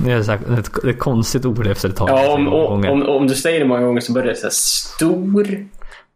det 0.04 0.12
är 0.12 0.88
ett, 0.88 0.98
konstigt 0.98 1.44
ord 1.44 1.66
efter 1.66 1.88
ett 1.88 1.96
tag. 1.96 2.08
Ja, 2.08 2.34
om, 2.34 2.48
om, 2.48 2.84
om, 2.84 3.02
om, 3.02 3.26
du 3.26 3.34
säger 3.34 3.60
det 3.60 3.66
många 3.66 3.86
gånger 3.86 4.00
så 4.00 4.12
börjar 4.12 4.28
det 4.28 4.34
säga 4.34 4.50
stor 4.50 5.68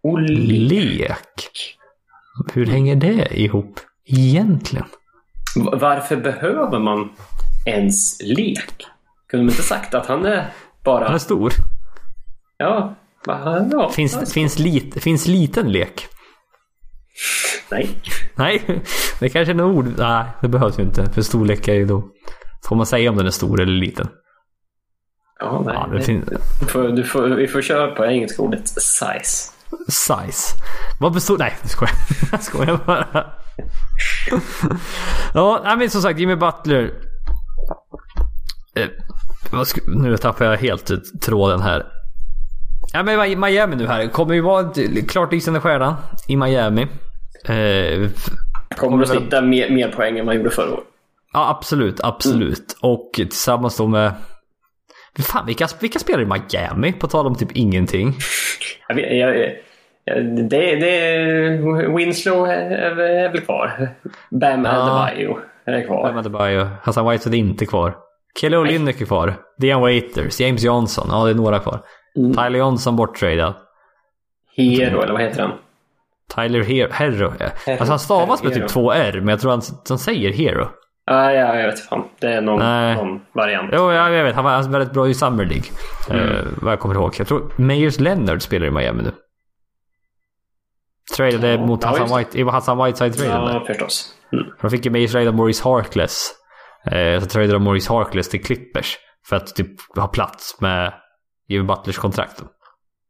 och 0.02 0.20
lek. 0.22 0.72
lek. 0.72 1.78
Hur 2.52 2.66
hänger 2.66 2.96
det 2.96 3.40
ihop 3.40 3.80
egentligen? 4.06 4.86
Varför 5.72 6.16
behöver 6.16 6.78
man 6.78 7.10
ens 7.64 8.22
lek. 8.22 8.86
Kunde 9.28 9.46
de 9.46 9.50
inte 9.50 9.62
sagt 9.62 9.94
att 9.94 10.06
han 10.06 10.26
är 10.26 10.52
bara... 10.84 11.04
Han 11.04 11.14
är 11.14 11.18
stor. 11.18 11.52
Ja. 12.56 12.94
ja 13.26 13.90
finns, 13.94 14.32
finns, 14.32 14.58
lit, 14.58 15.02
finns 15.02 15.26
liten 15.26 15.72
lek? 15.72 16.08
Nej. 17.70 17.88
Nej, 18.34 18.62
det 19.20 19.28
kanske 19.28 19.52
är 19.52 19.54
något 19.54 19.76
ord. 19.76 19.94
Nej, 19.98 20.24
det 20.40 20.48
behövs 20.48 20.78
ju 20.78 20.82
inte. 20.82 21.12
För 21.12 21.22
storlek 21.22 21.68
är 21.68 21.74
ju 21.74 21.84
då... 21.84 22.08
Får 22.68 22.76
man 22.76 22.86
säga 22.86 23.10
om 23.10 23.16
den 23.16 23.26
är 23.26 23.30
stor 23.30 23.60
eller 23.60 23.72
liten? 23.72 24.08
Ja, 25.40 25.62
nej. 25.66 25.74
Ja, 25.74 25.88
det 25.92 26.02
finns... 26.02 26.28
du 26.60 26.66
får, 26.66 26.88
du 26.88 27.04
får, 27.04 27.28
vi 27.28 27.48
får 27.48 27.62
köra 27.62 27.94
på 27.94 28.04
engelska 28.04 28.42
ordet 28.42 28.68
size. 28.68 29.52
Size. 29.88 30.54
Vad 31.00 31.12
består... 31.12 31.38
Nej, 31.38 31.56
jag 31.62 31.70
skojar. 31.70 31.94
Jag 32.32 32.42
skojar 32.42 32.80
bara. 32.86 33.26
ja, 35.34 35.74
men 35.78 35.90
som 35.90 36.02
sagt 36.02 36.18
Jimmy 36.20 36.36
Butler. 36.36 37.11
Eh, 38.74 38.88
nu 39.86 40.16
tappar 40.16 40.44
jag 40.44 40.56
helt 40.56 41.20
tråden 41.22 41.60
här. 41.60 41.86
Ja 42.92 43.02
men 43.02 43.40
Miami 43.40 43.76
nu 43.76 43.86
här. 43.86 44.08
Kommer 44.08 44.34
ju 44.34 44.40
vara 44.40 44.72
klart 45.08 45.32
lysande 45.32 45.60
stjärna 45.60 45.96
i 46.28 46.36
Miami. 46.36 46.82
Eh, 47.48 48.08
kommer 48.76 48.98
du 48.98 49.06
snitta 49.06 49.42
mer, 49.42 49.70
mer 49.70 49.88
poäng 49.88 50.18
än 50.18 50.26
man 50.26 50.36
gjorde 50.36 50.50
förra 50.50 50.72
året? 50.72 50.84
Ja 51.32 51.50
absolut, 51.50 52.00
absolut. 52.00 52.76
Mm. 52.82 52.92
Och 52.92 53.10
tillsammans 53.14 53.76
då 53.76 53.86
med... 53.86 54.12
Fan, 55.18 55.46
vilka, 55.46 55.66
vilka 55.80 55.98
spelar 55.98 56.22
i 56.22 56.26
Miami? 56.26 56.92
På 56.92 57.06
tal 57.06 57.26
om 57.26 57.34
typ 57.34 57.52
ingenting. 57.52 58.14
Jag, 58.88 59.16
jag, 59.16 59.36
jag, 60.04 60.24
det, 60.50 60.76
det, 60.76 61.08
Winslow 61.96 62.46
är, 62.48 62.70
är 62.70 63.32
väl 63.32 63.40
kvar. 63.40 63.94
Bam 64.30 64.64
ja. 64.64 64.70
Adebayo 64.70 65.38
är 65.70 65.86
kvar. 65.86 66.02
Bam 66.02 66.16
Adebayo. 66.16 66.66
Hassan 66.82 67.10
White 67.10 67.28
är 67.28 67.34
inte 67.34 67.66
kvar. 67.66 67.96
Kelly 68.40 68.56
Olynyk 68.56 69.00
är 69.00 69.06
kvar. 69.06 69.34
Dion 69.58 69.80
Waiters, 69.80 70.40
James 70.40 70.62
Johnson. 70.62 71.08
Ja, 71.10 71.24
det 71.24 71.30
är 71.30 71.34
några 71.34 71.58
kvar. 71.58 71.80
Mm. 72.16 72.32
Tyler 72.32 72.58
Johnson 72.58 72.96
borttradad. 72.96 73.54
Hero, 74.56 75.02
eller 75.02 75.12
vad 75.12 75.22
heter 75.22 75.42
han? 75.42 75.52
Tyler 76.34 76.62
Hero. 76.62 76.88
Hero. 76.92 77.32
Alltså 77.66 77.84
han 77.84 77.98
stavas 77.98 78.42
med 78.42 78.54
typ 78.54 78.68
två 78.68 78.92
R, 78.92 79.12
men 79.20 79.28
jag 79.28 79.40
tror 79.40 79.50
han, 79.50 79.62
han 79.88 79.98
säger 79.98 80.32
Hero. 80.32 80.68
Ah, 81.06 81.30
ja, 81.30 81.56
jag 81.56 81.66
vet 81.66 81.80
fan. 81.80 82.04
Det 82.20 82.32
är 82.32 82.40
någon, 82.40 82.58
någon 82.94 83.20
variant. 83.32 83.70
Jo, 83.72 83.92
ja, 83.92 84.10
jag 84.10 84.24
vet. 84.24 84.34
Han 84.34 84.44
var 84.44 84.62
väldigt 84.62 84.92
bra 84.92 85.08
i 85.08 85.14
Summer 85.14 85.44
League. 85.44 85.64
Mm. 86.10 86.22
Uh, 86.22 86.44
vad 86.62 86.72
jag 86.72 86.80
kommer 86.80 86.94
ihåg. 86.94 87.14
Jag 87.18 87.26
tror 87.26 87.52
Meyers 87.56 88.00
Leonard 88.00 88.42
spelar 88.42 88.66
i 88.66 88.70
Miami 88.70 89.02
nu. 89.02 89.12
Tradade 91.16 91.48
ja, 91.48 91.66
mot 91.66 91.84
Hassan 91.84 92.18
White, 92.18 92.38
i 92.38 92.42
Hassan 92.42 92.78
Whiteside-traden. 92.78 93.54
Ja, 93.54 93.64
förstås. 93.66 94.14
Mm. 94.32 94.44
För 94.44 94.68
de 94.68 94.70
fick 94.70 94.84
ju 94.84 94.90
Meyers 94.90 95.12
trada 95.12 95.32
Maurice 95.32 95.64
Harkless. 95.64 96.30
Eh, 96.90 97.20
så 97.20 97.26
tradade 97.26 97.52
de 97.52 97.62
Maurice 97.62 97.92
Harkless 97.92 98.28
till 98.28 98.44
Clippers. 98.44 98.98
För 99.28 99.36
att 99.36 99.54
typ 99.54 99.96
ha 99.96 100.08
plats 100.08 100.60
med 100.60 100.92
Jimmy 101.48 101.64
Butlers 101.64 101.98
kontrakt. 101.98 102.42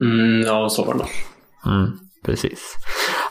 Mm, 0.04 0.40
ja, 0.40 0.68
så 0.68 0.84
var 0.84 0.94
det 0.94 1.04
mm, 1.70 1.98
Precis. 2.24 2.74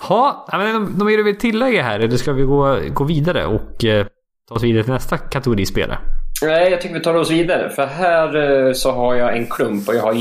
Ha, 0.01 0.47
men 0.51 0.97
de, 0.99 1.07
är 1.07 1.23
det 1.23 1.34
tillägga 1.34 1.84
här? 1.84 1.99
Eller 1.99 2.17
ska 2.17 2.34
vi 2.34 2.43
gå, 2.43 2.79
gå 2.93 3.03
vidare 3.03 3.45
och 3.45 3.86
eh, 3.86 4.05
ta 4.49 4.55
oss 4.55 4.63
vidare 4.63 4.84
till 4.84 4.93
nästa 4.93 5.17
kategori 5.17 5.65
spelare? 5.65 5.99
Nej, 6.41 6.71
jag 6.71 6.81
tycker 6.81 6.95
vi 6.95 7.01
tar 7.01 7.15
oss 7.15 7.31
vidare. 7.31 7.69
För 7.69 7.86
här 7.86 8.36
eh, 8.67 8.73
så 8.73 8.91
har 8.91 9.15
jag 9.15 9.38
en 9.38 9.47
klump 9.49 9.88
och 9.88 9.95
jag 9.95 10.01
har 10.01 10.13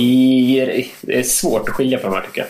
det 1.00 1.18
är 1.18 1.22
svårt 1.22 1.68
att 1.68 1.74
skilja 1.74 1.98
på 1.98 2.06
de 2.06 2.14
här 2.14 2.22
tycker 2.22 2.40
jag. 2.40 2.48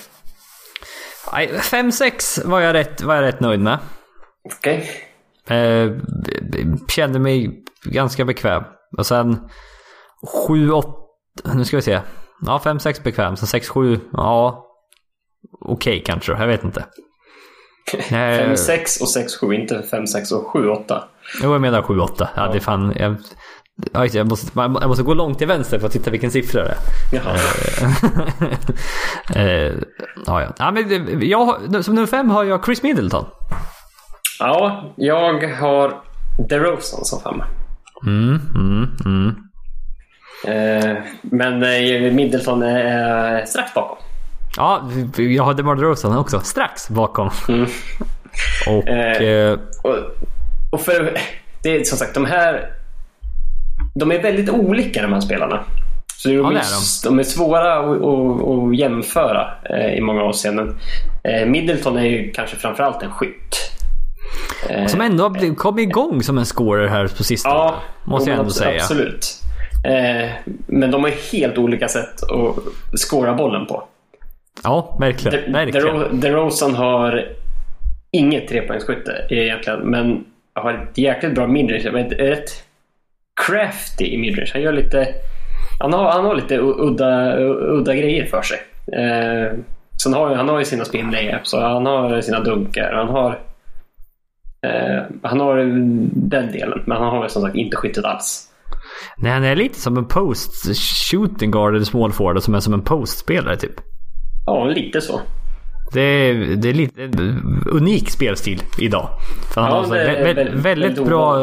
5-6 1.26 2.46
var, 2.46 2.61
jag 2.61 2.74
rätt, 2.74 3.02
var 3.02 3.14
jag 3.14 3.22
rätt 3.22 3.40
nöjd 3.40 3.61
med. 3.61 3.78
Okej. 4.44 4.90
Okay. 5.44 5.59
Eh, 5.59 5.92
kände 6.88 7.18
mig 7.18 7.64
ganska 7.85 8.24
bekväm. 8.24 8.62
Och 8.98 9.06
sen 9.06 9.50
7, 10.46 10.70
8, 10.70 10.88
nu 11.54 11.64
ska 11.64 11.76
vi 11.76 11.83
se. 11.83 12.00
Ja, 12.46 12.61
5, 12.64 12.80
6 12.80 13.02
bekväm. 13.02 13.37
Sen 13.37 13.46
6, 13.46 13.68
7, 13.68 14.00
ja. 14.12 14.66
Okej 15.61 15.92
okay, 15.92 16.04
kanske, 16.04 16.33
jag 16.33 16.46
vet 16.46 16.64
inte. 16.64 16.85
5, 18.09 18.56
6 18.56 19.00
och 19.00 19.09
6, 19.09 19.37
7, 19.37 19.54
inte 19.54 19.83
5, 19.83 20.06
6 20.06 20.33
och 20.33 20.46
7, 20.46 20.68
8. 20.68 21.04
Jo, 21.42 21.52
jag 21.52 21.61
menar 21.61 21.83
7, 21.83 21.98
8. 21.98 22.28
Ja, 22.37 22.48
det 22.48 22.59
är 22.59 22.61
fan... 22.61 22.94
Jag, 22.96 23.16
jag, 24.12 24.28
måste, 24.28 24.50
jag 24.54 24.88
måste 24.88 25.02
gå 25.02 25.14
långt 25.14 25.38
till 25.38 25.46
vänster 25.46 25.78
för 25.78 25.86
att 25.86 25.92
titta 25.92 26.10
vilken 26.10 26.30
siffra 26.30 26.64
det 26.64 26.70
är. 26.70 26.76
Jaha. 27.12 27.36
Eh, 29.34 29.72
ja, 30.26 30.42
ja. 30.42 30.52
ja 30.58 30.70
men 30.70 31.18
jag, 31.28 31.56
som 31.84 31.94
nummer 31.94 32.06
fem 32.06 32.30
har 32.30 32.44
jag 32.44 32.64
Chris 32.64 32.82
Middleton. 32.82 33.24
Ja, 34.38 34.84
jag 34.96 35.48
har 35.48 36.00
DeRozan 36.48 37.04
som 37.04 37.20
femma. 37.20 37.44
Mm, 38.06 38.40
mm, 38.54 38.96
mm. 39.04 39.34
Eh, 40.44 40.96
men 41.22 41.62
eh, 41.62 42.12
Middleton 42.12 42.62
är 42.62 43.44
strax 43.44 43.74
bakom. 43.74 43.98
Ja, 44.56 44.90
jag 45.16 45.42
har 45.42 45.54
DeMar 45.54 45.74
DeRozan 45.74 46.18
också 46.18 46.40
strax 46.40 46.88
bakom. 46.88 47.30
Mm. 47.48 47.66
och, 48.68 48.88
eh, 48.88 49.58
och, 49.82 49.96
och 50.70 50.80
för 50.80 51.18
det 51.62 51.76
är 51.76 51.84
som 51.84 51.98
sagt 51.98 52.14
de 52.14 52.24
här 52.24 52.79
de 53.94 54.12
är 54.12 54.22
väldigt 54.22 54.50
olika 54.50 55.03
de 55.03 55.12
här 55.12 55.20
spelarna. 55.20 55.64
Så 56.16 56.29
de, 56.29 56.35
ja, 56.35 56.50
är, 56.50 56.55
de. 56.55 57.09
de 57.09 57.18
är 57.18 57.22
svåra 57.22 57.74
att, 57.74 58.03
att, 58.03 58.48
att 58.48 58.79
jämföra 58.79 59.48
eh, 59.70 59.94
i 59.94 60.00
många 60.00 60.22
avseenden. 60.22 60.76
Eh, 61.24 61.46
Middleton 61.46 61.96
är 61.96 62.05
ju 62.05 62.31
kanske 62.31 62.57
framförallt 62.57 63.03
en 63.03 63.11
skytt. 63.11 63.72
Eh, 64.68 64.87
som 64.87 65.00
ändå 65.00 65.24
har 65.24 65.55
kommit 65.55 65.88
igång 65.88 66.22
som 66.22 66.38
en 66.38 66.44
scorer 66.44 66.88
här 66.88 67.09
på 67.09 67.24
sistone. 67.24 67.55
Ja, 67.55 67.74
måste 68.05 68.31
jag 68.31 68.38
ändå 68.38 68.50
säga. 68.50 68.83
Absolut. 68.83 69.42
Eh, 69.85 70.31
men 70.66 70.90
de 70.90 71.03
har 71.03 71.33
helt 71.33 71.59
olika 71.59 71.88
sätt 71.88 72.22
att 72.22 73.00
scora 73.00 73.35
bollen 73.35 73.66
på. 73.66 73.85
Ja, 74.62 74.96
verkligen. 75.00 75.53
verkligen. 75.53 76.20
DeRozan 76.20 76.74
har 76.74 77.29
inget 78.11 78.48
trepoängsskytte 78.48 79.26
egentligen, 79.31 79.81
men 79.81 80.24
har 80.55 80.74
ett 80.74 80.98
jäkligt 80.98 81.35
bra 81.35 81.46
midrange. 81.46 81.90
Rätt 82.11 82.64
crafty 83.46 84.05
i 84.05 84.18
midrange. 84.18 84.50
Han 84.53 84.62
gör 84.62 84.72
lite... 84.72 85.09
Han 85.81 85.92
har, 85.92 86.11
han 86.12 86.24
har 86.24 86.35
lite 86.35 86.59
udda, 86.59 87.37
udda 87.48 87.94
grejer 87.94 88.26
för 88.26 88.42
sig. 88.42 88.59
Eh, 88.92 89.59
sen 90.03 90.14
har, 90.14 90.35
han 90.35 90.48
har 90.48 90.59
ju 90.59 90.64
sina 90.64 90.85
spin 90.85 91.11
layups 91.11 91.55
och 91.55 91.61
han 91.61 91.87
har 91.87 92.20
sina 92.20 92.40
dunkar. 92.40 92.92
Han 92.92 93.09
har, 93.09 93.31
eh, 94.66 95.03
han 95.22 95.40
har 95.40 95.57
den 96.14 96.53
delen, 96.53 96.83
men 96.87 96.96
han 96.96 97.09
har 97.09 97.29
som 97.29 97.42
sagt 97.42 97.57
inte 97.57 97.76
skyttet 97.76 98.05
alls. 98.05 98.46
Nej, 99.18 99.33
han 99.33 99.44
är 99.44 99.57
lite 99.57 99.81
som 99.81 99.96
en 99.96 100.05
post 100.05 100.53
shooting 101.11 101.50
guard 101.50 101.74
eller 101.74 101.85
small 101.85 102.12
forward 102.12 102.42
som 102.42 102.55
är 102.55 102.61
som 102.61 102.74
en 102.74 102.83
postspelare 102.83 103.57
typ. 103.57 103.74
Ja, 104.46 104.64
lite 104.64 105.00
så. 105.00 105.20
Det 105.92 106.00
är, 106.00 106.35
det 106.57 106.68
är 106.68 106.74
lite 106.74 107.11
unik 107.70 108.11
spelstil 108.11 108.62
idag. 108.79 109.09
För 109.55 109.61
han 109.61 109.70
ja, 109.70 109.76
har 109.76 109.87
vä 109.87 110.05
väldigt, 110.05 110.37
väldigt, 110.37 110.64
väldigt 110.64 111.05
bra, 111.05 111.38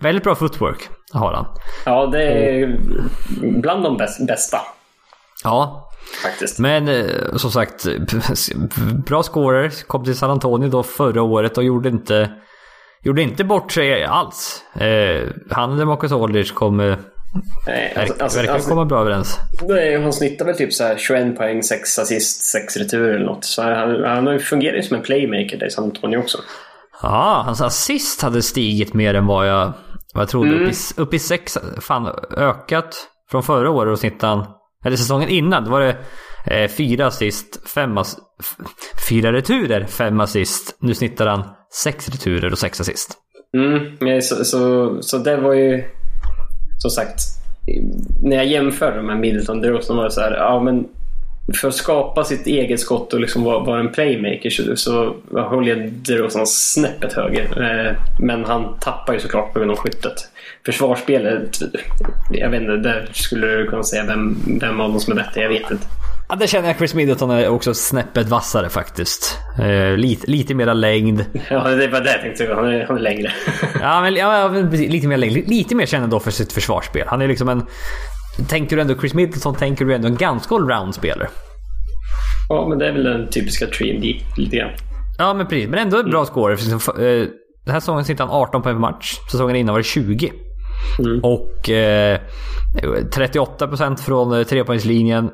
väldigt 0.00 0.24
bra 0.24 0.34
footwork. 0.34 0.88
Har 1.12 1.34
han. 1.34 1.46
Ja, 1.84 2.06
det 2.06 2.22
är 2.22 2.78
bland 3.40 3.84
de 3.84 3.96
bästa. 4.26 4.60
Ja. 5.44 5.86
Faktiskt. 6.22 6.58
Men 6.58 6.88
eh, 6.88 7.36
som 7.36 7.50
sagt, 7.50 7.86
bra 9.06 9.22
scorer. 9.22 9.86
Kom 9.86 10.04
till 10.04 10.16
San 10.16 10.30
Antonio 10.30 10.68
då 10.68 10.82
förra 10.82 11.22
året 11.22 11.58
och 11.58 11.64
gjorde 11.64 11.88
inte, 11.88 12.30
gjorde 13.02 13.22
inte 13.22 13.44
bort 13.44 13.72
sig 13.72 14.04
alls. 14.04 14.64
Eh, 14.74 15.28
han 15.50 15.70
och 15.70 15.76
Demarcus 15.76 16.12
Aldridge 16.12 16.54
kom 16.54 16.96
Nej, 17.66 17.94
alltså, 17.96 18.22
alltså, 18.22 18.38
verkar 18.38 18.54
alltså, 18.54 18.68
komma 18.68 18.84
bra 18.84 19.00
överens. 19.00 19.38
Nej, 19.62 20.02
han 20.02 20.12
snittar 20.12 20.44
väl 20.44 20.56
typ 20.56 20.72
så 20.72 20.84
här 20.84 20.96
21 20.96 21.36
poäng, 21.36 21.62
6 21.62 21.98
assist, 21.98 22.44
6 22.44 22.76
returer 22.76 23.14
eller 23.14 23.26
något. 23.26 23.44
Så 23.44 23.62
han, 23.62 24.04
han 24.04 24.38
fungerar 24.40 24.76
ju 24.76 24.82
som 24.82 24.96
en 24.96 25.02
playmaker 25.02 25.58
där 25.58 25.66
i 25.66 25.70
San 25.70 25.84
Antonio 25.84 26.18
också. 26.18 26.38
Ja, 27.02 27.42
hans 27.46 27.60
assist 27.60 28.22
hade 28.22 28.42
stigit 28.42 28.94
mer 28.94 29.14
än 29.14 29.26
vad 29.26 29.48
jag, 29.48 29.72
vad 30.14 30.28
trodde. 30.28 30.50
Mm. 30.50 30.62
Upp, 30.62 30.70
i, 30.70 31.00
upp 31.00 31.14
i 31.14 31.18
sex, 31.18 31.58
fan 31.80 32.08
ökat 32.36 33.08
från 33.30 33.42
förra 33.42 33.70
året 33.70 33.92
och 33.92 33.98
snittade 33.98 34.46
eller 34.84 34.96
säsongen 34.96 35.28
innan, 35.28 35.64
då 35.64 35.70
var 35.70 35.80
det 35.80 35.96
eh, 36.46 36.70
fyra 36.70 37.06
assist, 37.06 37.68
fem 37.68 37.98
ass, 37.98 38.16
fyra 39.08 39.32
returer, 39.32 39.84
fem 39.84 40.20
assist. 40.20 40.76
Nu 40.80 40.94
snittar 40.94 41.26
han 41.26 41.42
sex 41.84 42.08
returer 42.08 42.52
och 42.52 42.58
sex 42.58 42.80
assist. 42.80 43.16
Mm, 43.56 44.22
så, 44.22 44.44
så, 44.44 44.96
så 45.02 45.18
det 45.18 45.36
var 45.36 45.54
ju 45.54 45.84
som 46.78 46.90
sagt, 46.90 47.20
när 48.22 48.36
jag 48.36 48.46
jämför 48.46 49.02
här 49.08 49.20
Middleton 49.20 49.60
DeRozan 49.60 49.96
var 49.96 50.04
det 50.04 50.10
så 50.10 50.20
här, 50.20 50.36
ja 50.36 50.62
men 50.62 50.86
för 51.54 51.68
att 51.68 51.74
skapa 51.74 52.24
sitt 52.24 52.46
eget 52.46 52.80
skott 52.80 53.12
och 53.12 53.20
liksom 53.20 53.44
vara, 53.44 53.58
vara 53.64 53.80
en 53.80 53.92
playmaker 53.92 54.50
så, 54.50 54.76
så 54.76 55.16
håller 55.32 55.76
jag 55.76 55.90
DeRozan 55.92 56.46
snäppet 56.46 57.12
högre. 57.12 57.42
Eh, 57.42 57.96
men 58.20 58.44
han 58.44 58.78
tappar 58.80 59.12
ju 59.12 59.20
såklart 59.20 59.52
på 59.52 59.58
grund 59.58 59.70
av 59.70 59.76
skyttet. 59.76 60.14
Försvarsspelet, 60.66 61.58
jag 62.30 62.50
vet 62.50 62.60
inte, 62.60 62.76
där 62.76 63.08
skulle 63.12 63.46
du 63.46 63.66
kunna 63.66 63.82
säga 63.82 64.04
vem, 64.04 64.38
vem 64.60 64.80
av 64.80 64.90
dem 64.90 65.00
som 65.00 65.12
är 65.12 65.16
bättre, 65.22 65.40
jag 65.40 65.48
vet 65.48 65.70
inte. 65.70 65.86
Ja, 66.28 66.36
det 66.36 66.46
känner 66.46 66.68
jag 66.68 66.76
Chris 66.76 66.94
Middleton 66.94 67.30
är 67.30 67.48
också 67.48 67.74
snäppet 67.74 68.28
vassare 68.28 68.68
faktiskt. 68.68 69.38
Eh, 69.58 69.96
lite, 69.96 70.30
lite 70.30 70.54
mera 70.54 70.72
längd. 70.74 71.24
Ja, 71.50 71.68
det 71.68 71.88
var 71.88 72.00
det 72.00 72.12
jag 72.12 72.20
tänkte. 72.20 72.54
Han 72.54 72.64
är, 72.64 72.84
han 72.84 72.96
är 72.96 73.00
längre. 73.00 73.32
ja, 73.80 74.00
men 74.00 74.14
ja, 74.14 74.48
lite 74.72 75.06
mer 75.06 75.16
längd. 75.16 75.48
Lite 75.48 75.74
mer 75.74 75.86
känd 75.86 76.10
då 76.10 76.20
för 76.20 76.30
sitt 76.30 76.52
försvarsspel. 76.52 77.06
Han 77.06 77.22
är 77.22 77.28
liksom 77.28 77.48
en... 77.48 77.66
Tänker 78.48 78.76
du 78.76 78.82
ändå 78.82 78.94
Chris 78.94 79.14
Middleton 79.14 79.54
tänker 79.54 79.84
du 79.84 79.94
ändå 79.94 80.08
en 80.08 80.16
ganska 80.16 80.54
allround-spelare. 80.54 81.28
Ja, 82.48 82.68
men 82.68 82.78
det 82.78 82.88
är 82.88 82.92
väl 82.92 83.04
den 83.04 83.28
typiska 83.30 83.66
3D 83.66 84.22
lite 84.36 84.56
grann. 84.56 84.70
Ja, 85.18 85.34
men 85.34 85.46
precis. 85.46 85.68
Men 85.68 85.78
ändå 85.78 85.98
en 85.98 86.10
bra 86.10 86.24
score. 86.24 86.52
Eh, 86.52 87.28
den 87.64 87.72
här 87.72 87.80
säsongen 87.80 88.04
sitter 88.04 88.24
han 88.24 88.32
18 88.32 88.62
poäng 88.62 88.74
per 88.74 88.80
match. 88.80 89.18
Säsongen 89.30 89.56
innan 89.56 89.72
var 89.72 89.80
det 89.80 89.84
20. 89.84 90.32
Mm. 90.98 91.20
Och 91.24 91.70
eh, 91.70 92.20
38% 93.16 93.96
från 93.96 94.38
eh, 94.38 94.44
trepoängslinjen. 94.44 95.30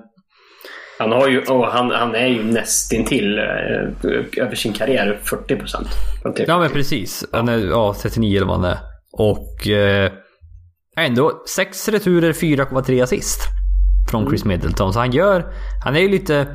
Han, 0.99 1.13
har 1.13 1.29
ju, 1.29 1.41
oh, 1.41 1.71
han, 1.71 1.91
han 1.91 2.15
är 2.15 2.27
ju 2.27 2.45
nästintill 2.45 3.39
eh, 3.39 4.43
över 4.43 4.55
sin 4.55 4.73
karriär 4.73 5.21
40 5.23 5.57
procent. 5.57 5.89
Ja 6.47 6.59
men 6.59 6.71
precis. 6.71 7.25
Han 7.33 7.49
är 7.49 7.59
ja, 7.59 7.95
39 8.03 8.37
eller 8.37 8.47
vad 8.47 8.61
han 8.61 8.71
är. 8.71 8.79
Och 9.13 9.69
eh, 9.69 10.13
ändå 11.05 11.43
6 11.57 11.89
returer, 11.89 12.33
4,3 12.33 13.03
assist. 13.03 13.41
Från 14.11 14.29
Chris 14.29 14.45
mm. 14.45 14.57
Middleton. 14.57 14.93
Så 14.93 14.99
han 14.99 15.13
gör... 15.13 15.53
Han 15.85 15.97
är 15.97 16.01
ju 16.01 16.09
lite... 16.09 16.47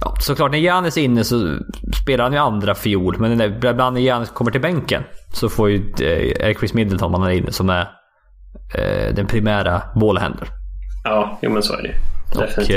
Ja, 0.00 0.16
såklart 0.20 0.50
när 0.50 0.58
Giannis 0.58 0.96
är 0.96 1.02
inne 1.02 1.24
så 1.24 1.58
spelar 2.02 2.24
han 2.24 2.32
ju 2.32 2.38
andra 2.38 2.74
fiol. 2.74 3.16
Men 3.18 3.40
ibland 3.40 3.94
när 3.94 4.00
Giannis 4.00 4.30
kommer 4.30 4.50
till 4.50 4.60
bänken 4.60 5.02
så 5.32 5.48
får 5.48 5.70
ju, 5.70 5.76
eh, 6.00 6.48
är 6.48 6.54
Chris 6.54 6.74
Middleton 6.74 7.10
man 7.10 7.22
är 7.22 7.30
inne 7.30 7.52
som 7.52 7.70
är 7.70 7.88
eh, 8.74 9.14
den 9.14 9.26
primära 9.26 9.82
bollhänder. 9.94 10.48
Ja, 11.04 11.38
jo 11.42 11.50
men 11.50 11.62
så 11.62 11.72
är 11.72 11.82
det 11.82 11.94
och 12.34 12.70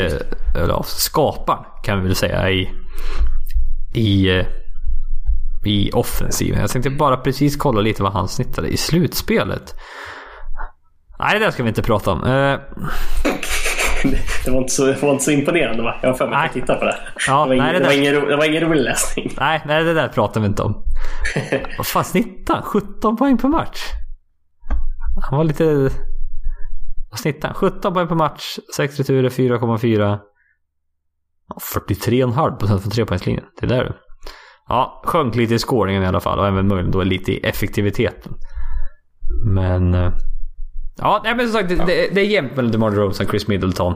eller, 0.56 0.84
skaparen 0.84 1.64
kan 1.84 2.02
vi 2.02 2.08
väl 2.08 2.16
säga 2.16 2.50
i, 2.50 2.70
i, 3.94 4.30
eh, 4.30 4.46
i 5.66 5.92
offensiven. 5.94 6.62
Jag 6.62 6.70
tänkte 6.70 6.90
bara 6.90 7.18
precis 7.18 7.56
kolla 7.56 7.82
lite 7.82 8.04
vad 8.04 8.12
han 8.12 8.28
snittade 8.28 8.68
i 8.68 8.78
slutspelet. 8.78 9.76
Nej, 11.19 11.39
det 11.39 11.45
där 11.45 11.51
ska 11.51 11.63
vi 11.63 11.69
inte 11.69 11.82
prata 11.82 12.12
om. 12.12 12.23
Uh, 12.23 12.23
det, 14.45 14.51
var 14.51 14.58
inte 14.58 14.73
så, 14.73 14.86
det 14.86 15.01
var 15.01 15.12
inte 15.12 15.23
så 15.23 15.32
imponerande 15.32 15.84
va? 15.84 15.95
Jag 16.01 16.10
har 16.10 16.17
för 16.17 16.27
mig 16.27 16.45
att 16.45 16.53
titta 16.53 16.75
på 16.75 16.86
det. 16.86 16.97
Ja, 17.27 17.34
det, 17.43 17.47
var 17.47 17.53
ingen, 17.53 17.65
nej, 17.65 17.73
det, 17.73 17.80
det, 17.80 17.86
var 17.86 17.93
ingen, 17.93 18.13
det 18.27 18.36
var 18.36 18.45
ingen 18.45 18.63
rolig 18.63 18.84
läsning. 18.84 19.34
Nej, 19.39 19.62
nej, 19.65 19.84
det 19.84 19.93
där 19.93 20.08
pratar 20.08 20.41
vi 20.41 20.47
inte 20.47 20.63
om. 20.63 20.84
vad 21.77 21.88
fan 21.88 22.03
snittade 22.03 22.60
han? 22.60 22.63
17 22.63 23.17
poäng 23.17 23.38
per 23.38 23.47
match? 23.47 23.80
Han 25.30 25.38
var 25.38 25.43
lite... 25.43 25.89
Vad 27.10 27.19
snittar 27.19 27.47
han? 27.47 27.56
17 27.56 27.93
poäng 27.93 28.08
per 28.08 28.15
match, 28.15 28.60
6 28.75 28.97
returer, 28.97 29.30
4,4. 29.30 30.19
43,5 31.75 32.58
procent 32.58 32.82
från 32.82 32.91
trepoängslinjen. 32.91 33.45
Det 33.60 33.65
är 33.65 33.69
där 33.69 33.84
du. 33.84 33.93
Ja, 34.68 35.01
sjönk 35.05 35.36
lite 35.36 35.55
i 35.55 35.59
scoringen 35.59 36.03
i 36.03 36.05
alla 36.05 36.20
fall 36.20 36.39
och 36.39 36.47
även 36.47 36.68
möjligen 36.68 36.91
då 36.91 37.03
lite 37.03 37.32
i 37.32 37.39
effektiviteten. 37.39 38.34
Men... 39.45 39.95
Ja, 40.98 41.22
nej, 41.24 41.36
men 41.36 41.45
som 41.48 41.54
sagt, 41.54 41.70
det, 41.70 41.76
det, 41.76 42.10
det 42.14 42.22
är 42.22 42.26
jämnt 42.26 42.56
mellan 42.56 42.72
DeMar 42.72 42.91
DeRozan 42.91 43.26
och 43.26 43.32
Chris 43.32 43.48
Middleton. 43.48 43.95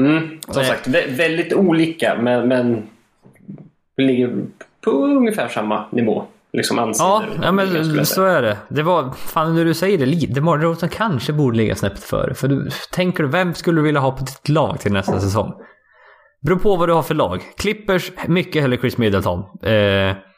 Mm, 0.00 0.38
som 0.48 0.64
sagt, 0.64 0.86
väldigt 1.08 1.52
olika 1.52 2.16
men, 2.20 2.48
men 2.48 2.82
ligger 3.96 4.44
på 4.84 4.90
ungefär 4.90 5.48
samma 5.48 5.84
nivå 5.90 6.24
liksom. 6.52 6.94
Ja, 6.98 7.24
ja 7.42 7.52
men 7.52 8.06
så 8.06 8.24
är 8.24 8.42
det. 8.42 8.56
Det 8.68 8.82
var, 8.82 9.12
fan 9.12 9.54
när 9.54 9.64
du 9.64 9.74
säger 9.74 9.98
det, 9.98 10.34
DeMar 10.34 10.58
DeRozan 10.58 10.88
kanske 10.88 11.32
borde 11.32 11.56
ligga 11.56 11.74
snäppet 11.74 12.04
före. 12.04 12.34
För 12.34 12.48
du, 12.48 12.70
tänker 12.92 13.22
du, 13.22 13.28
vem 13.28 13.54
skulle 13.54 13.78
du 13.78 13.82
vilja 13.82 14.00
ha 14.00 14.10
på 14.10 14.24
ditt 14.24 14.48
lag 14.48 14.80
till 14.80 14.92
nästa 14.92 15.20
säsong? 15.20 15.52
Beror 16.42 16.58
på 16.58 16.76
vad 16.76 16.88
du 16.88 16.92
har 16.92 17.02
för 17.02 17.14
lag. 17.14 17.42
Clippers, 17.56 18.12
mycket 18.26 18.62
hellre 18.62 18.76
Chris 18.76 18.98
Middleton. 18.98 19.44
Eh, 19.62 19.72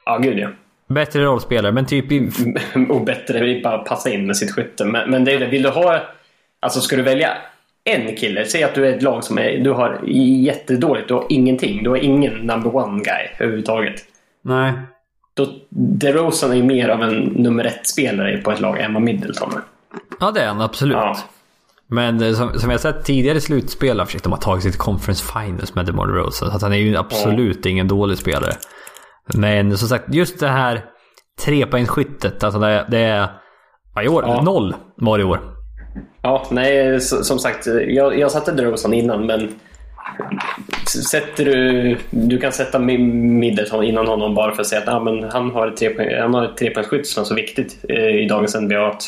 ja, 0.04 0.18
gud 0.22 0.38
ja. 0.38 0.48
Bättre 0.88 1.24
rollspelare, 1.24 1.72
men 1.72 1.86
typ... 1.86 2.12
I... 2.12 2.30
Och 2.88 3.04
bättre, 3.04 3.60
bara 3.64 3.78
passa 3.78 4.10
in 4.10 4.26
med 4.26 4.36
sitt 4.36 4.54
skytte. 4.54 4.84
Men, 4.84 5.10
men 5.10 5.24
det 5.24 5.32
är 5.32 5.40
det, 5.40 5.46
vill 5.46 5.62
du 5.62 5.68
ha... 5.68 6.02
Alltså 6.60 6.80
ska 6.80 6.96
du 6.96 7.02
välja 7.02 7.36
en 7.84 8.16
kille, 8.16 8.44
säg 8.44 8.62
att 8.62 8.74
du 8.74 8.86
är 8.86 8.96
ett 8.96 9.02
lag 9.02 9.24
som 9.24 9.38
är, 9.38 9.58
du 9.58 9.70
har 9.70 10.00
jättedåligt, 10.44 11.08
du 11.08 11.14
har 11.14 11.26
ingenting. 11.28 11.82
Du 11.82 11.90
har 11.90 11.96
ingen 11.96 12.32
number 12.32 12.76
one 12.76 13.02
guy 13.02 13.28
överhuvudtaget. 13.38 14.04
Nej. 14.42 14.72
Då, 15.34 15.46
DeRozan 15.68 16.50
är 16.50 16.56
ju 16.56 16.62
mer 16.62 16.88
av 16.88 17.02
en 17.02 17.18
nummer 17.18 17.64
ett-spelare 17.64 18.38
på 18.38 18.50
ett 18.50 18.60
lag 18.60 18.80
än 18.80 18.94
vad 18.94 19.02
Middleton 19.02 19.52
är. 19.52 19.60
Ja, 20.20 20.30
det 20.30 20.40
är 20.40 20.48
han 20.48 20.60
absolut. 20.60 20.96
Ja. 20.96 21.18
Men 21.86 22.22
eh, 22.22 22.34
som, 22.34 22.58
som 22.58 22.70
jag 22.70 22.80
sett 22.80 23.04
tidigare 23.04 23.40
slutspel, 23.40 24.06
försökt 24.06 24.24
de 24.24 24.32
har 24.32 24.40
tagit 24.40 24.62
till 24.62 24.72
Conference 24.72 25.24
Finals 25.32 25.74
med 25.74 25.86
DeMar 25.86 26.06
DeRozan. 26.06 26.50
Så 26.50 26.56
att 26.56 26.62
han 26.62 26.72
är 26.72 26.76
ju 26.76 26.96
absolut 26.96 27.56
mm. 27.56 27.72
ingen 27.72 27.88
dålig 27.88 28.18
spelare. 28.18 28.52
Men 29.34 29.78
som 29.78 29.88
sagt, 29.88 30.14
just 30.14 30.40
det 30.40 30.48
här 30.48 30.84
trepoängsskyttet. 31.44 32.44
Alltså 32.44 32.60
det, 32.60 32.86
det 32.90 32.98
är... 32.98 33.28
Vad 33.94 34.04
i 34.04 34.08
år? 34.08 34.24
Ja. 34.26 34.42
Noll 34.42 34.74
var 34.96 35.18
det 35.18 35.22
i 35.22 35.24
år. 35.24 35.40
Ja, 36.22 36.46
nej, 36.50 37.00
som 37.00 37.38
sagt. 37.38 37.66
Jag, 37.88 38.18
jag 38.18 38.30
satte 38.30 38.52
DeRozan 38.52 38.94
innan, 38.94 39.26
men 39.26 39.54
Sätter 41.10 41.44
du, 41.44 41.96
du 42.10 42.38
kan 42.38 42.52
sätta 42.52 42.78
Middleton 42.78 43.84
innan 43.84 44.06
honom 44.06 44.34
bara 44.34 44.54
för 44.54 44.60
att 44.60 44.66
säga 44.66 44.82
att 44.82 44.88
ah, 44.88 45.00
men 45.00 45.30
han 45.30 45.50
har 45.50 45.66
ett 45.66 46.56
trepoängsskytt 46.56 47.06
som 47.06 47.20
är 47.20 47.24
så 47.24 47.34
viktigt 47.34 47.84
eh, 47.88 48.24
i 48.24 48.28
dagens 48.28 48.56
NBA 48.60 48.86
att, 48.86 49.02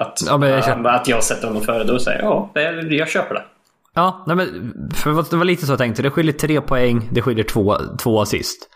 att, 0.00 0.18
ja, 0.26 0.48
jag 0.48 0.64
känner... 0.64 0.90
att 0.90 1.08
jag 1.08 1.24
sätter 1.24 1.46
honom 1.46 1.62
före. 1.62 1.84
Då 1.84 1.98
säger 1.98 2.22
jag 2.22 2.48
ja, 2.54 2.60
jag 2.90 3.08
köper 3.08 3.34
det. 3.34 3.42
Ja, 3.94 4.24
nej 4.26 4.36
men, 4.36 4.46
för 4.94 5.30
det 5.30 5.36
var 5.36 5.44
lite 5.44 5.66
så 5.66 5.72
jag 5.72 5.78
tänkte. 5.78 6.02
Det 6.02 6.10
skiljer 6.10 6.32
tre 6.32 6.60
poäng, 6.60 7.08
det 7.12 7.22
skiljer 7.22 7.44
två, 7.44 7.76
två 8.02 8.20
assist. 8.20 8.68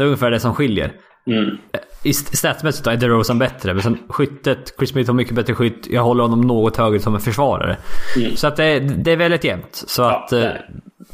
Det 0.00 0.04
är 0.04 0.06
ungefär 0.06 0.30
det 0.30 0.40
som 0.40 0.54
skiljer. 0.54 0.92
Mm. 1.26 1.58
I 2.02 2.12
statsmässigt 2.12 2.86
är 2.86 2.96
DeRozan 2.96 3.38
bättre, 3.38 3.74
men 3.74 3.82
sen 3.82 3.98
skyttet, 4.08 4.74
Chris 4.78 4.90
Smith 4.90 5.10
har 5.10 5.14
mycket 5.14 5.34
bättre 5.34 5.54
skytt. 5.54 5.86
Jag 5.90 6.02
håller 6.02 6.22
honom 6.22 6.40
något 6.40 6.76
högre 6.76 7.00
som 7.00 7.14
en 7.14 7.20
försvarare. 7.20 7.76
Mm. 8.16 8.36
Så 8.36 8.46
att 8.46 8.56
det, 8.56 8.78
det, 8.78 9.12
är 9.12 9.16
väldigt 9.16 9.44
jämnt. 9.44 9.84
Så 9.86 10.02
ja, 10.02 10.24
att, 10.24 10.32
äh, 10.32 10.48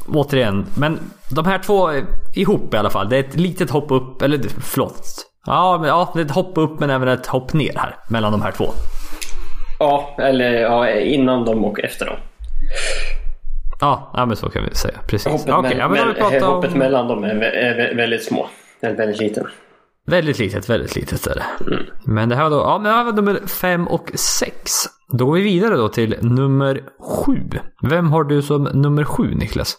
återigen. 0.07 0.65
Men 0.77 0.99
de 1.35 1.45
här 1.45 1.59
två 1.59 1.89
ihop 2.35 2.73
i 2.73 2.77
alla 2.77 2.89
fall. 2.89 3.09
Det 3.09 3.15
är 3.15 3.19
ett 3.19 3.35
litet 3.35 3.69
hopp 3.69 3.91
upp, 3.91 4.21
eller 4.21 4.39
förlåt. 4.59 5.03
Ja, 5.45 5.77
men, 5.81 5.89
ja, 5.89 6.11
det 6.13 6.19
är 6.19 6.25
ett 6.25 6.31
hopp 6.31 6.57
upp 6.57 6.79
men 6.79 6.89
även 6.89 7.07
ett 7.07 7.27
hopp 7.27 7.53
ner 7.53 7.73
här. 7.75 7.95
Mellan 8.09 8.31
de 8.31 8.41
här 8.41 8.51
två. 8.51 8.65
Ja, 9.79 10.15
eller 10.19 10.51
ja, 10.53 10.89
innan 10.89 11.45
dem 11.45 11.65
och 11.65 11.79
efter 11.79 12.05
dem. 12.05 12.17
Ja, 13.81 14.11
ja 14.13 14.25
men 14.25 14.35
så 14.35 14.49
kan 14.49 14.63
vi 14.69 14.75
säga. 14.75 14.97
Precis. 15.07 15.31
Hoppet, 15.31 15.53
okay, 15.53 15.75
me 15.75 15.79
ja, 15.79 15.87
men 15.87 16.43
hoppet 16.43 16.73
om... 16.73 16.79
mellan 16.79 17.07
dem 17.07 17.23
är, 17.23 17.41
är 17.41 17.95
väldigt 17.95 18.23
små. 18.23 18.49
Är 18.81 18.93
väldigt 18.93 19.19
liten. 19.19 19.47
Väldigt 20.05 20.39
litet, 20.39 20.69
väldigt 20.69 20.95
litet 20.95 21.27
är 21.27 21.35
det. 21.35 21.73
Mm. 21.73 21.85
Men 22.05 22.29
det 22.29 22.35
här 22.35 22.43
var 22.43 22.49
då, 22.49 22.57
ja 22.57 22.77
men 22.77 22.83
det 22.83 22.97
här 22.97 23.03
var 23.03 23.13
nummer 23.13 23.47
5 23.47 23.87
och 23.87 24.11
6. 24.15 24.71
Då 25.07 25.25
går 25.25 25.33
vi 25.33 25.41
vidare 25.41 25.75
då 25.75 25.89
till 25.89 26.17
nummer 26.21 26.83
7. 27.25 27.49
Vem 27.89 28.11
har 28.11 28.23
du 28.23 28.41
som 28.41 28.63
nummer 28.63 29.03
7 29.03 29.35
Niklas? 29.35 29.77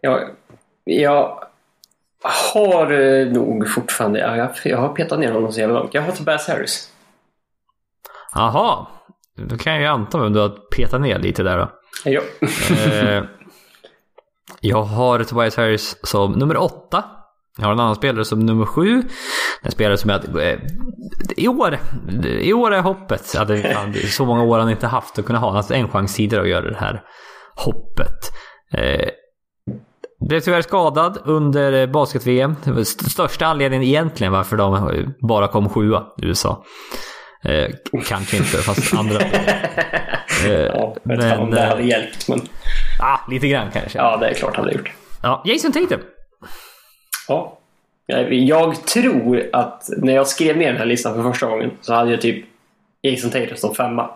Ja, 0.00 0.20
jag 0.84 1.44
har 2.52 2.92
eh, 2.92 3.26
nog 3.26 3.68
fortfarande, 3.68 4.18
ja, 4.18 4.36
jag, 4.36 4.50
jag 4.64 4.78
har 4.78 4.88
petat 4.88 5.18
ner 5.18 5.32
honom 5.32 5.52
så 5.52 5.60
jävla 5.60 5.78
långt. 5.78 5.94
Jag 5.94 6.02
har 6.02 6.12
Tobias 6.12 6.48
Harris. 6.48 6.92
Jaha. 8.34 8.86
Då 9.36 9.56
kan 9.56 9.72
jag 9.72 9.82
ju 9.82 9.88
anta 9.88 10.18
vem 10.18 10.32
du 10.32 10.40
har 10.40 10.48
petat 10.76 11.00
ner 11.00 11.18
lite 11.18 11.42
där 11.42 11.58
då. 11.58 11.70
Ja. 12.04 12.20
eh, 12.76 13.24
jag 14.60 14.82
har 14.82 15.24
Tobias 15.24 15.56
Harris 15.56 15.96
som 16.02 16.32
nummer 16.32 16.56
8. 16.56 17.04
Jag 17.58 17.64
har 17.64 17.72
en 17.72 17.80
annan 17.80 17.94
spelare 17.94 18.24
som 18.24 18.40
nummer 18.46 18.66
sju. 18.66 19.02
En 19.62 19.70
spelare 19.70 19.96
som 19.96 20.10
jag... 20.10 20.48
Eh, 20.48 20.58
I 21.36 21.48
år, 21.48 21.78
i 22.24 22.52
år 22.52 22.74
är 22.74 22.80
hoppet. 22.80 23.32
Ja, 23.34 23.44
det, 23.44 23.54
är 23.54 24.06
så 24.06 24.24
många 24.24 24.42
år 24.42 24.58
han 24.58 24.70
inte 24.70 24.86
haft 24.86 25.18
att 25.18 25.24
kunna 25.24 25.38
ha. 25.38 25.52
Han 25.52 25.64
har 25.68 25.72
en 25.76 25.88
chans 25.88 26.14
tidigare 26.14 26.42
att 26.42 26.48
göra 26.48 26.70
det 26.70 26.76
här 26.76 27.02
hoppet. 27.56 28.32
Eh, 28.72 29.08
blev 30.28 30.40
tyvärr 30.40 30.62
skadad 30.62 31.18
under 31.24 31.86
basket-VM. 31.86 32.56
Största 32.84 33.46
anledningen 33.46 33.88
egentligen 33.88 34.32
varför 34.32 34.56
de 34.56 35.14
bara 35.28 35.48
kom 35.48 35.68
sjua 35.68 36.06
USA. 36.22 36.64
Eh, 37.44 37.70
kanske 38.06 38.36
inte, 38.36 38.56
fast 38.56 38.94
andra. 38.94 39.20
eh, 40.44 40.50
ja, 40.50 40.96
men, 41.02 41.38
om 41.40 41.50
det 41.50 41.60
hade 41.60 41.82
eh, 41.82 41.88
hjälpt. 41.88 42.28
Men... 42.28 42.40
Ah, 43.00 43.18
lite 43.30 43.48
grann 43.48 43.70
kanske. 43.72 43.98
Ja, 43.98 44.16
det 44.16 44.28
är 44.28 44.34
klart 44.34 44.56
han 44.56 44.64
hade 44.64 44.76
gjort. 44.76 44.92
Ja, 45.22 45.42
Jason 45.44 45.72
Tatum. 45.72 46.00
Ja. 47.28 47.58
Jag 48.30 48.86
tror 48.86 49.42
att 49.52 49.88
när 49.96 50.14
jag 50.14 50.26
skrev 50.26 50.56
ner 50.56 50.66
den 50.66 50.76
här 50.76 50.86
listan 50.86 51.14
för 51.14 51.22
första 51.30 51.46
gången 51.46 51.70
så 51.80 51.94
hade 51.94 52.10
jag 52.10 52.20
typ 52.20 52.44
Jason 53.02 53.30
Tatum 53.30 53.56
som 53.56 53.74
femma. 53.74 54.10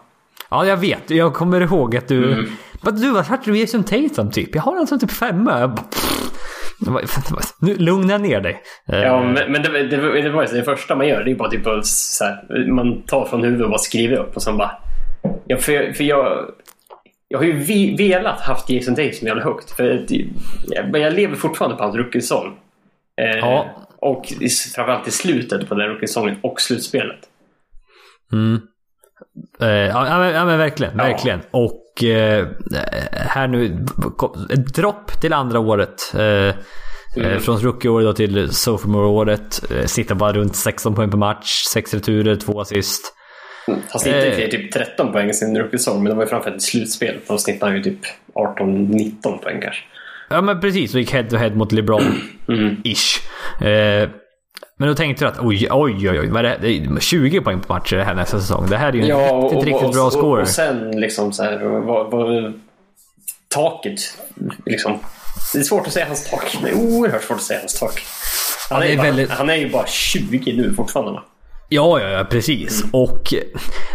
Ja, 0.50 0.66
jag 0.66 0.76
vet. 0.76 1.10
Jag 1.10 1.34
kommer 1.34 1.60
ihåg 1.60 1.96
att 1.96 2.08
du... 2.08 2.32
Mm. 2.32 2.46
Men 2.82 3.00
du, 3.00 3.10
vad 3.10 3.24
hade 3.24 3.42
du 3.44 3.58
Jason 3.58 3.84
Tatum 3.84 4.30
typ? 4.30 4.54
Jag 4.54 4.62
har 4.62 4.76
den 4.76 4.86
som 4.86 4.98
typ 4.98 5.10
femma. 5.10 5.78
Nu 7.60 7.76
lugna 7.76 8.18
ner 8.18 8.40
dig. 8.40 8.62
Ja, 8.86 8.96
eh. 8.96 9.24
men, 9.24 9.52
men 9.52 9.62
det, 9.62 9.82
det, 9.82 10.22
det, 10.22 10.30
var 10.30 10.46
ju 10.46 10.48
det 10.48 10.62
första 10.62 10.94
man 10.94 11.08
gör. 11.08 11.24
Det 11.24 11.30
är 11.30 11.34
bara 11.34 11.50
typ 11.50 11.66
så 11.82 12.24
här, 12.24 12.66
man 12.72 13.02
tar 13.02 13.24
från 13.24 13.42
huvudet 13.42 13.64
och 13.64 13.70
bara 13.70 13.78
skriver 13.78 14.16
upp 14.16 14.36
och 14.36 14.42
sen 14.42 14.56
bara... 14.56 14.70
Ja, 15.46 15.56
för, 15.56 15.92
för 15.92 16.04
jag, 16.04 16.50
jag 17.28 17.38
har 17.38 17.44
ju 17.44 17.96
velat 17.96 18.40
haft 18.40 18.70
Jason 18.70 18.94
Tatum 18.94 19.26
jävla 19.26 19.42
högt. 19.42 19.70
För 19.70 20.06
jag, 20.68 21.00
jag 21.00 21.12
lever 21.12 21.36
fortfarande 21.36 21.76
på 21.76 21.82
hans 21.82 21.96
rookie-säsong. 21.96 22.56
Eh, 23.18 23.38
ja. 23.38 23.84
Och 24.00 24.26
framförallt 24.74 25.08
i 25.08 25.10
slutet 25.10 25.68
på 25.68 25.74
den 25.74 25.88
rookie-säsongen 25.88 26.36
och 26.42 26.60
slutspelet. 26.60 27.18
Mm. 28.32 28.60
Eh, 29.60 29.68
ja, 29.68 30.18
men, 30.18 30.34
ja, 30.34 30.44
men 30.44 30.58
verkligen. 30.58 30.92
Ja. 30.98 31.04
verkligen. 31.04 31.40
Och 31.50 32.04
eh, 32.04 32.46
här 33.12 33.48
nu, 33.48 33.86
ett 34.50 34.74
dropp 34.74 35.20
till 35.20 35.32
andra 35.32 35.58
året. 35.58 36.14
Eh, 36.14 36.22
eh 36.22 36.54
mm. 37.16 37.40
Från 37.40 37.58
rookie-året 37.58 38.16
till 38.16 38.52
sophomore-året. 38.52 39.70
Eh, 39.70 39.84
sitter 39.84 40.14
bara 40.14 40.32
runt 40.32 40.56
16 40.56 40.94
poäng 40.94 41.10
per 41.10 41.18
match, 41.18 41.62
6 41.72 41.94
returer, 41.94 42.36
2 42.36 42.60
assist. 42.60 43.14
Han 43.66 44.00
snittade 44.00 44.26
eh, 44.26 44.50
typ 44.50 44.72
13 44.72 45.12
poäng 45.12 45.30
i 45.30 45.34
sin 45.34 45.58
rookie-säsong, 45.58 46.02
men 46.02 46.10
det 46.10 46.14
var 46.14 46.22
ju 46.22 46.28
framförallt 46.28 46.62
i 46.62 46.64
slutspel. 46.66 47.18
Då 47.28 47.38
snittade 47.38 47.72
han 47.72 47.76
ju 47.76 47.82
typ 47.82 48.00
18-19 48.34 49.38
poäng 49.38 49.60
kanske. 49.60 49.82
Ja 50.28 50.40
men 50.40 50.60
precis, 50.60 50.94
och 50.94 51.00
gick 51.00 51.12
head 51.12 51.24
to 51.24 51.36
head 51.36 51.50
mot 51.50 51.72
LeBron-ish. 51.72 53.20
Mm. 53.60 54.02
Eh, 54.02 54.08
men 54.78 54.88
då 54.88 54.94
tänkte 54.94 55.24
du 55.24 55.28
att 55.28 55.38
oj, 55.40 55.68
oj, 55.70 56.10
oj, 56.10 56.20
oj 56.20 56.28
vad 56.28 56.44
är 56.44 56.48
det? 56.48 56.58
det 56.60 56.68
är 56.68 57.00
20 57.00 57.40
poäng 57.40 57.60
på 57.60 57.72
matcher 57.72 57.96
det 57.96 58.04
här 58.04 58.14
nästa 58.14 58.40
säsong. 58.40 58.66
Det 58.70 58.76
här 58.76 58.88
är 58.88 58.92
ju 58.92 59.00
en 59.00 59.06
ja, 59.06 59.16
riktigt, 59.16 59.58
och, 59.58 59.64
riktigt 59.64 59.92
bra 59.92 60.10
score. 60.10 60.26
Och, 60.26 60.40
och 60.40 60.48
sen 60.48 61.00
liksom 61.00 61.32
så 61.32 61.42
här, 61.42 61.58
vad, 61.58 62.10
vad, 62.10 62.52
taket 63.48 64.00
liksom. 64.66 64.98
Det 65.52 65.58
är 65.58 65.62
svårt 65.62 65.86
att 65.86 65.92
säga 65.92 66.06
hans 66.06 66.30
tak. 66.30 66.58
Det 66.62 66.68
är 66.68 66.74
oerhört 66.74 67.22
svårt 67.22 67.36
att 67.36 67.42
säga 67.42 67.58
hans 67.60 67.80
tak. 67.80 68.02
Han, 68.70 68.82
är, 68.82 68.86
är 68.86 68.96
bara, 68.96 69.02
väldigt... 69.02 69.30
han 69.30 69.50
är 69.50 69.56
ju 69.56 69.70
bara 69.70 69.86
20 69.86 70.52
nu 70.52 70.74
fortfarande. 70.74 71.20
Ja, 71.68 72.00
ja, 72.00 72.08
ja, 72.08 72.24
precis. 72.24 72.82
Mm. 72.82 72.94
Och 72.94 73.34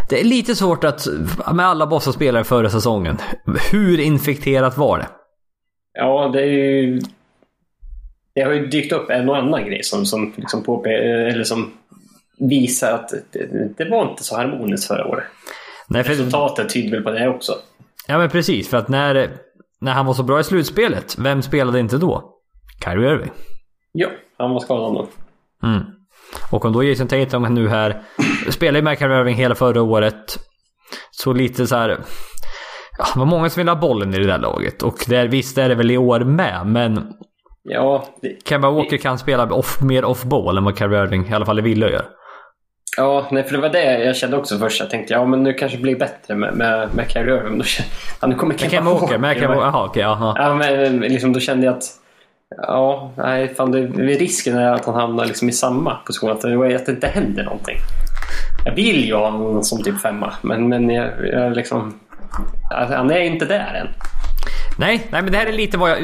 det 0.08 0.20
är 0.20 0.24
lite 0.24 0.56
svårt 0.56 0.84
att, 0.84 1.06
med 1.52 1.66
alla 1.66 1.86
Bossa-spelare 1.86 2.44
förra 2.44 2.70
säsongen, 2.70 3.18
hur 3.70 4.00
infekterat 4.00 4.76
var 4.78 4.98
det? 4.98 5.06
Ja, 5.94 6.30
det 6.32 6.40
är 6.40 6.46
ju... 6.46 7.00
Det 8.34 8.42
har 8.42 8.52
ju 8.52 8.66
dykt 8.66 8.92
upp 8.92 9.10
en 9.10 9.28
och 9.28 9.36
annan 9.36 9.66
grej 9.66 9.82
som, 9.82 10.06
som, 10.06 10.32
liksom 10.36 10.62
påpe 10.62 10.90
eller 10.90 11.44
som 11.44 11.72
visar 12.38 12.92
att 12.92 13.08
det, 13.32 13.74
det, 13.76 13.90
var 13.90 14.10
inte 14.10 14.24
så 14.24 14.36
harmoniskt 14.36 14.86
förra 14.88 15.06
året. 15.06 15.24
Nej, 15.88 16.04
för... 16.04 16.10
Resultatet 16.10 16.68
tyder 16.68 16.90
väl 16.90 17.02
på 17.02 17.10
det 17.10 17.28
också. 17.28 17.52
Ja, 18.08 18.18
men 18.18 18.30
precis. 18.30 18.68
För 18.68 18.76
att 18.76 18.88
när, 18.88 19.30
när 19.80 19.92
han 19.92 20.06
var 20.06 20.14
så 20.14 20.22
bra 20.22 20.40
i 20.40 20.44
slutspelet, 20.44 21.16
vem 21.18 21.42
spelade 21.42 21.80
inte 21.80 21.98
då? 21.98 22.30
Kyrie 22.84 23.12
Irving. 23.12 23.30
Ja, 23.92 24.08
han 24.38 24.50
var 24.50 24.60
skadad 24.60 24.94
då. 24.94 25.08
Mm. 25.66 25.82
Och 26.52 26.64
om 26.64 26.72
då 26.72 26.84
Jason 26.84 27.08
Tatum 27.08 27.42
nu 27.42 27.68
här 27.68 28.02
spelar 28.50 28.78
ju 28.78 28.82
med 28.82 28.98
Kyrie 28.98 29.20
Irving 29.20 29.36
hela 29.36 29.54
förra 29.54 29.82
året. 29.82 30.38
Så 31.10 31.32
lite 31.32 31.66
så 31.66 31.76
här 31.76 31.98
Ja, 32.98 33.04
det 33.14 33.18
var 33.18 33.26
många 33.26 33.50
som 33.50 33.60
ville 33.60 33.70
ha 33.70 33.80
bollen 33.80 34.14
i 34.14 34.18
det 34.18 34.26
där 34.26 34.38
laget. 34.38 34.82
Och 34.82 35.04
det, 35.08 35.26
visst 35.26 35.58
är 35.58 35.68
det 35.68 35.74
väl 35.74 35.90
i 35.90 35.98
år 35.98 36.20
med, 36.20 36.66
men... 36.66 37.12
Ja. 37.62 38.04
Det, 38.22 38.48
Kemba 38.48 38.70
Walker 38.70 38.96
kan 38.96 39.18
spela 39.18 39.52
off, 39.52 39.80
mer 39.80 40.04
off-ball 40.04 40.58
än 40.58 40.64
vad 40.64 40.78
Kyrie 40.78 41.02
Irving 41.02 41.28
i 41.28 41.32
alla 41.34 41.46
fall 41.46 41.60
ville 41.60 41.90
göra. 41.90 42.04
Ja, 42.96 43.26
nej, 43.30 43.42
för 43.42 43.52
det 43.52 43.58
var 43.58 43.68
det 43.68 44.04
jag 44.04 44.16
kände 44.16 44.36
också 44.36 44.58
först. 44.58 44.80
Jag 44.80 44.90
tänkte 44.90 45.14
ja, 45.14 45.26
men 45.26 45.42
nu 45.42 45.52
kanske 45.52 45.78
det 45.78 45.82
blir 45.82 45.98
bättre 45.98 46.34
med, 46.34 46.54
med, 46.54 46.94
med 46.94 47.10
Kyrie 47.10 47.36
Irving. 47.36 47.58
Då, 47.58 47.64
ja, 48.20 48.26
nu 48.26 48.34
kommer 48.34 48.54
Kemba 48.54 48.94
Walker. 48.94 49.18
Med 49.18 49.36
Kemba, 49.36 49.64
aha, 49.64 49.86
okay, 49.86 50.02
aha. 50.02 50.34
Ja, 50.38 50.54
men 50.54 51.00
liksom, 51.00 51.32
då 51.32 51.40
kände 51.40 51.66
jag 51.66 51.76
att 51.76 51.84
Ja, 52.56 53.12
nej, 53.16 53.54
fan, 53.54 53.70
det, 53.70 53.86
risken 54.14 54.56
är 54.56 54.72
att 54.72 54.84
han 54.86 54.94
hamnar 54.94 55.26
liksom 55.26 55.48
i 55.48 55.52
samma 55.52 55.94
position. 55.94 56.30
Att 56.30 56.40
det, 56.40 56.76
att 56.76 56.86
det 56.86 56.92
inte 56.92 57.06
händer 57.06 57.44
någonting. 57.44 57.76
Jag 58.64 58.74
vill 58.74 59.04
ju 59.04 59.14
ha 59.14 59.30
honom 59.30 59.62
som 59.62 59.82
typ 59.82 60.00
femma, 60.00 60.34
men, 60.42 60.68
men 60.68 60.90
jag, 60.90 61.10
jag 61.32 61.56
liksom... 61.56 62.00
Alltså, 62.70 62.96
han 62.96 63.10
är 63.10 63.20
inte 63.20 63.44
där 63.44 63.74
än. 63.74 63.88
Nej, 64.78 65.06
nej 65.10 65.22
men 65.22 65.32
det 65.32 65.38
här 65.38 65.46
är 65.46 65.52
lite 65.52 65.78
vad 65.78 65.90
jag, 65.90 65.98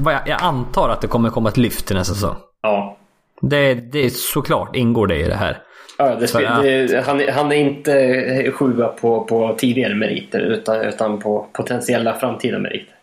vad 0.00 0.14
jag, 0.14 0.20
jag 0.26 0.42
antar 0.42 0.88
att 0.88 1.00
det 1.00 1.06
kommer 1.06 1.30
komma 1.30 1.48
ett 1.48 1.56
lyft 1.56 1.86
till 1.86 1.96
nästa 1.96 2.14
säsong. 2.14 2.36
Ja. 2.62 2.98
Det, 3.40 3.74
det 3.74 3.98
är 3.98 4.10
såklart 4.10 4.76
ingår 4.76 5.06
det 5.06 5.16
i 5.16 5.28
det 5.28 5.34
här. 5.34 5.58
Ja, 5.98 6.14
det, 6.14 6.26
För, 6.26 6.40
det, 6.62 7.04
han, 7.06 7.22
han 7.28 7.52
är 7.52 7.56
inte 7.56 8.52
sjua 8.52 8.88
på, 8.88 9.24
på 9.24 9.54
tidigare 9.58 9.94
meriter 9.94 10.40
utan, 10.40 10.80
utan 10.80 11.18
på 11.18 11.46
potentiella 11.52 12.14
framtida 12.14 12.58
meriter. 12.58 12.94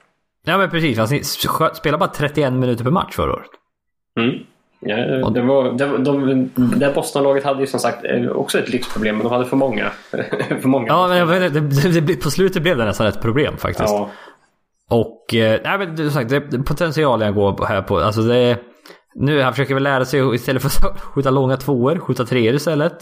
Ja 0.45 0.57
men 0.57 0.69
precis, 0.69 0.97
han 0.97 1.07
spelar 1.76 1.97
bara 1.97 2.09
31 2.09 2.53
minuter 2.53 2.84
per 2.84 2.91
match 2.91 3.15
förra 3.15 3.34
året. 3.34 3.49
Mm. 4.19 4.36
Ja, 4.86 5.30
det 5.30 5.42
var, 5.42 5.72
det, 5.72 5.98
de, 5.98 6.50
det 6.56 6.92
Boston-laget 6.96 7.44
hade 7.44 7.62
ju 7.62 7.68
som 7.68 7.80
sagt 7.80 8.06
eh, 8.06 8.28
också 8.28 8.60
ett 8.60 8.70
lyxproblem, 8.70 9.16
men 9.16 9.24
de 9.24 9.34
hade 9.34 9.46
för 9.46 9.58
många. 9.58 9.92
för 10.62 10.68
många 10.68 10.88
ja, 10.88 11.26
men 11.26 11.54
det, 11.54 11.60
det, 11.60 12.02
det, 12.02 12.16
på 12.16 12.32
slutet 12.32 12.62
blev 12.62 12.78
det 12.78 12.86
nästan 12.86 13.08
ett 13.08 13.22
problem 13.22 13.58
faktiskt. 13.58 13.90
Ja. 13.90 14.10
Och, 14.90 15.36
eh, 15.36 15.60
nej 15.64 15.78
men 15.78 15.98
som 15.98 16.12
sagt, 16.12 16.30
det 16.30 16.42
potentialen 16.42 17.26
jag 17.26 17.36
går 17.36 17.66
här 17.66 17.82
på. 17.82 18.00
Alltså 18.00 18.22
det 18.22 18.58
nu 19.16 19.42
han 19.42 19.54
försöker 19.54 19.74
väl 19.74 19.84
lära 19.84 20.06
sig 20.06 20.36
istället 20.36 20.62
för 20.62 20.88
att 20.88 21.02
skjuta 21.14 21.30
långa 21.30 21.58
tvåor, 21.58 22.00
skjuta 22.00 22.26
treor 22.26 22.56
istället. 22.56 22.98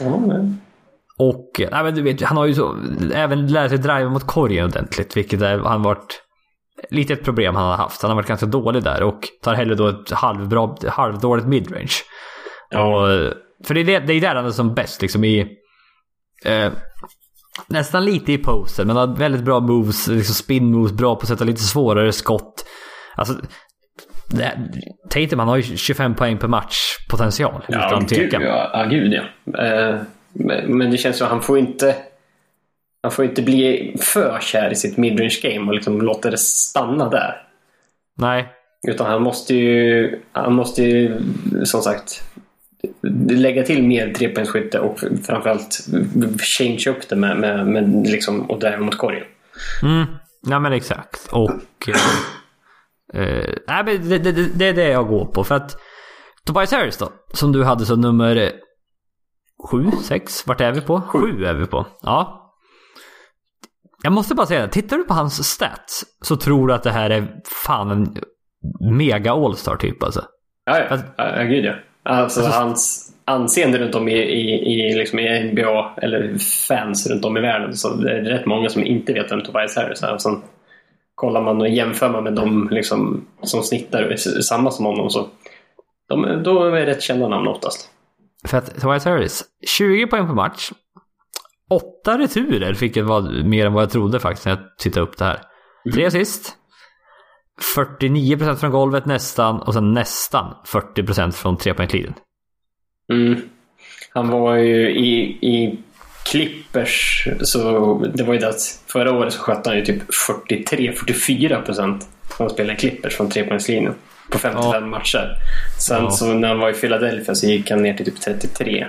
Mm. 0.00 0.56
Och, 1.18 1.50
nej 1.58 1.84
men 1.84 1.94
du 1.94 2.02
vet, 2.02 2.22
han 2.22 2.36
har 2.36 2.46
ju 2.46 2.54
så, 2.54 2.76
även 3.14 3.46
lärt 3.46 3.70
sig 3.70 3.78
driva 3.78 4.10
mot 4.10 4.26
korgen 4.26 4.64
ordentligt, 4.64 5.16
vilket 5.16 5.42
är, 5.42 5.58
han 5.58 5.82
varit 5.82 6.22
lite 6.90 7.12
ett 7.12 7.24
problem 7.24 7.54
han 7.54 7.64
har 7.64 7.76
haft. 7.76 8.02
Han 8.02 8.10
har 8.10 8.16
varit 8.16 8.28
ganska 8.28 8.46
dålig 8.46 8.82
där 8.82 9.02
och 9.02 9.28
tar 9.42 9.54
hellre 9.54 9.74
då 9.74 9.88
ett 9.88 10.10
halvbra, 10.10 10.76
halvdåligt 10.88 11.46
midrange. 11.46 11.94
Ja. 12.70 13.06
för 13.66 13.74
det 13.74 13.80
är, 13.80 13.84
det, 13.84 13.98
det 13.98 14.12
är 14.12 14.20
där 14.20 14.34
han 14.34 14.46
är 14.46 14.50
som 14.50 14.74
bäst 14.74 15.02
liksom 15.02 15.24
i... 15.24 15.40
Eh, 16.44 16.72
nästan 17.66 18.04
lite 18.04 18.32
i 18.32 18.38
posen 18.38 18.86
men 18.86 18.96
har 18.96 19.06
väldigt 19.06 19.42
bra 19.42 19.60
moves, 19.60 20.08
liksom 20.08 20.34
spin 20.34 20.70
moves, 20.70 20.92
bra 20.92 21.14
på 21.14 21.22
att 21.22 21.28
sätta 21.28 21.44
lite 21.44 21.62
svårare 21.62 22.12
skott. 22.12 22.64
Alltså... 23.16 23.34
Tatum 25.10 25.38
han 25.38 25.48
har 25.48 25.56
ju 25.56 25.62
25 25.62 26.14
poäng 26.14 26.38
per 26.38 26.48
match 26.48 26.76
potential. 27.10 27.64
Ja, 27.68 27.86
utan 27.86 28.06
gud, 28.06 28.32
ja, 28.32 28.70
ja, 28.72 28.84
gud 28.84 29.12
ja. 29.12 29.22
Eh, 29.64 30.00
men 30.66 30.90
det 30.90 30.96
känns 30.96 31.18
som 31.18 31.24
att 31.24 31.30
han 31.30 31.42
får 31.42 31.58
inte 31.58 31.96
han 33.04 33.10
får 33.10 33.24
inte 33.24 33.42
bli 33.42 33.96
för 34.00 34.40
kär 34.40 34.72
i 34.72 34.74
sitt 34.74 34.96
midrange 34.96 35.40
game 35.42 35.68
och 35.68 35.74
liksom 35.74 36.02
låta 36.02 36.30
det 36.30 36.38
stanna 36.38 37.08
där. 37.08 37.46
Nej. 38.16 38.48
Utan 38.88 39.06
han 39.06 39.22
måste 39.22 39.54
ju, 39.54 40.20
han 40.32 40.54
måste 40.54 40.82
ju 40.82 41.20
som 41.64 41.82
sagt 41.82 42.22
lägga 43.28 43.62
till 43.62 43.82
mer 43.82 44.12
trepoängsskytte 44.12 44.78
och 44.78 44.98
framförallt 44.98 45.86
change 46.58 46.84
upp 46.88 47.08
det 47.08 47.16
med, 47.16 47.36
med, 47.36 47.66
med 47.66 48.06
liksom, 48.06 48.50
och 48.50 48.60
driva 48.60 48.78
mot 48.78 48.98
korgen. 48.98 49.24
Mm. 49.82 50.04
Ja 50.46 50.58
men 50.58 50.72
exakt. 50.72 51.28
Och... 51.32 51.50
eh, 53.14 53.22
eh 53.22 53.54
nej, 53.66 53.84
men 53.84 54.08
det, 54.08 54.18
det, 54.18 54.32
det, 54.32 54.68
är 54.68 54.74
det 54.74 54.88
jag 54.88 55.08
går 55.08 55.26
på. 55.26 55.44
För 55.44 55.54
att 55.54 55.76
Tobias 56.46 56.72
Harris 56.72 56.96
då, 56.96 57.12
som 57.32 57.52
du 57.52 57.64
hade 57.64 57.86
som 57.86 58.00
nummer 58.00 58.52
sju, 59.70 59.90
sex, 60.02 60.46
vart 60.46 60.60
är 60.60 60.72
vi 60.72 60.80
på? 60.80 61.00
Sju, 61.00 61.18
sju 61.18 61.44
är 61.44 61.54
vi 61.54 61.66
på. 61.66 61.86
Ja. 62.02 62.40
Jag 64.04 64.12
måste 64.12 64.34
bara 64.34 64.46
säga 64.46 64.60
det, 64.60 64.68
tittar 64.68 64.96
du 64.96 65.04
på 65.04 65.14
hans 65.14 65.48
stats 65.48 66.04
så 66.20 66.36
tror 66.36 66.68
du 66.68 66.74
att 66.74 66.82
det 66.82 66.90
här 66.90 67.10
är 67.10 67.28
fan 67.64 67.90
en 67.90 68.16
mega 68.96 69.32
All-star 69.32 69.76
typ 69.76 70.02
alltså. 70.02 70.24
Ja, 70.64 70.78
ja. 70.78 70.84
Att, 70.84 71.04
ja, 71.16 71.42
gud 71.42 71.64
ja. 71.64 71.74
Alltså, 72.02 72.40
alltså 72.40 72.58
hans 72.58 73.12
anseende 73.24 73.78
runt 73.78 73.94
om 73.94 74.08
i, 74.08 74.12
i, 74.12 74.72
i, 74.72 74.94
liksom 74.94 75.18
i 75.18 75.52
NBA, 75.52 75.94
eller 75.96 76.38
fans 76.68 77.10
runt 77.10 77.24
om 77.24 77.36
i 77.36 77.40
världen, 77.40 77.76
så 77.76 77.94
det 77.94 78.10
är 78.10 78.22
rätt 78.22 78.46
många 78.46 78.68
som 78.68 78.86
inte 78.86 79.12
vet 79.12 79.32
vem 79.32 79.42
Tobias 79.42 79.76
Harris 79.76 80.02
är. 80.02 80.08
Alltså, 80.08 80.42
kollar 81.14 81.42
man 81.42 81.60
och 81.60 81.68
jämför 81.68 82.08
man 82.08 82.24
med 82.24 82.34
de 82.34 82.68
liksom, 82.70 83.26
som 83.42 83.62
snittar 83.62 84.16
samma 84.42 84.70
som 84.70 84.84
honom 84.84 85.10
så 85.10 85.28
de, 86.08 86.42
då 86.44 86.64
är 86.64 86.86
rätt 86.86 87.02
kända 87.02 87.28
namn 87.28 87.48
oftast. 87.48 87.90
För 88.48 88.58
att 88.58 88.80
Tobias 88.80 89.04
Harris, 89.04 89.44
20 89.78 90.06
poäng 90.06 90.26
per 90.26 90.34
match, 90.34 90.70
åtta 91.70 92.18
returer, 92.18 92.72
vilket 92.72 93.04
var 93.04 93.44
mer 93.44 93.66
än 93.66 93.72
vad 93.72 93.82
jag 93.82 93.90
trodde 93.90 94.20
faktiskt 94.20 94.46
när 94.46 94.52
jag 94.52 94.78
tittade 94.78 95.06
upp 95.06 95.18
det 95.18 95.24
här. 95.24 95.40
Tre 95.92 96.02
mm. 96.02 96.08
assist. 96.08 96.56
49% 97.76 98.56
från 98.56 98.70
golvet 98.70 99.06
nästan 99.06 99.60
och 99.60 99.74
sen 99.74 99.92
nästan 99.92 100.54
40% 100.66 101.30
från 101.30 101.56
trepoängslinjen. 101.56 102.14
Mm. 103.12 103.40
Han 104.12 104.28
var 104.28 104.54
ju 104.54 104.90
i, 104.90 105.20
i 105.40 105.78
Clippers, 106.24 107.28
så 107.40 107.58
det 108.14 108.22
var 108.22 108.34
ju 108.34 108.40
det 108.40 108.48
att 108.48 108.80
förra 108.86 109.12
året 109.12 109.32
så 109.32 109.40
sköt 109.40 109.66
han 109.66 109.76
ju 109.76 109.84
typ 109.84 110.02
43-44% 110.28 111.86
när 111.86 111.98
han 112.38 112.50
spelade 112.50 112.78
Clippers 112.78 113.16
från 113.16 113.30
trepoängslinjen 113.30 113.94
på 114.30 114.38
55 114.38 114.72
ja. 114.72 114.80
matcher. 114.80 115.36
Sen 115.80 116.04
ja. 116.04 116.10
så 116.10 116.34
när 116.34 116.48
han 116.48 116.58
var 116.58 116.70
i 116.70 116.72
Philadelphia 116.72 117.34
så 117.34 117.46
gick 117.46 117.70
han 117.70 117.82
ner 117.82 117.94
till 117.94 118.04
typ 118.04 118.20
33. 118.20 118.86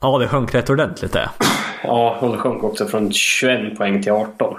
Ja, 0.00 0.18
det 0.18 0.28
sjönk 0.28 0.54
rätt 0.54 0.70
ordentligt 0.70 1.12
det. 1.12 1.30
Ja, 1.82 2.16
hon 2.20 2.38
sjönk 2.38 2.64
också 2.64 2.86
från 2.86 3.12
21 3.12 3.78
poäng 3.78 4.02
till 4.02 4.12
18. 4.12 4.56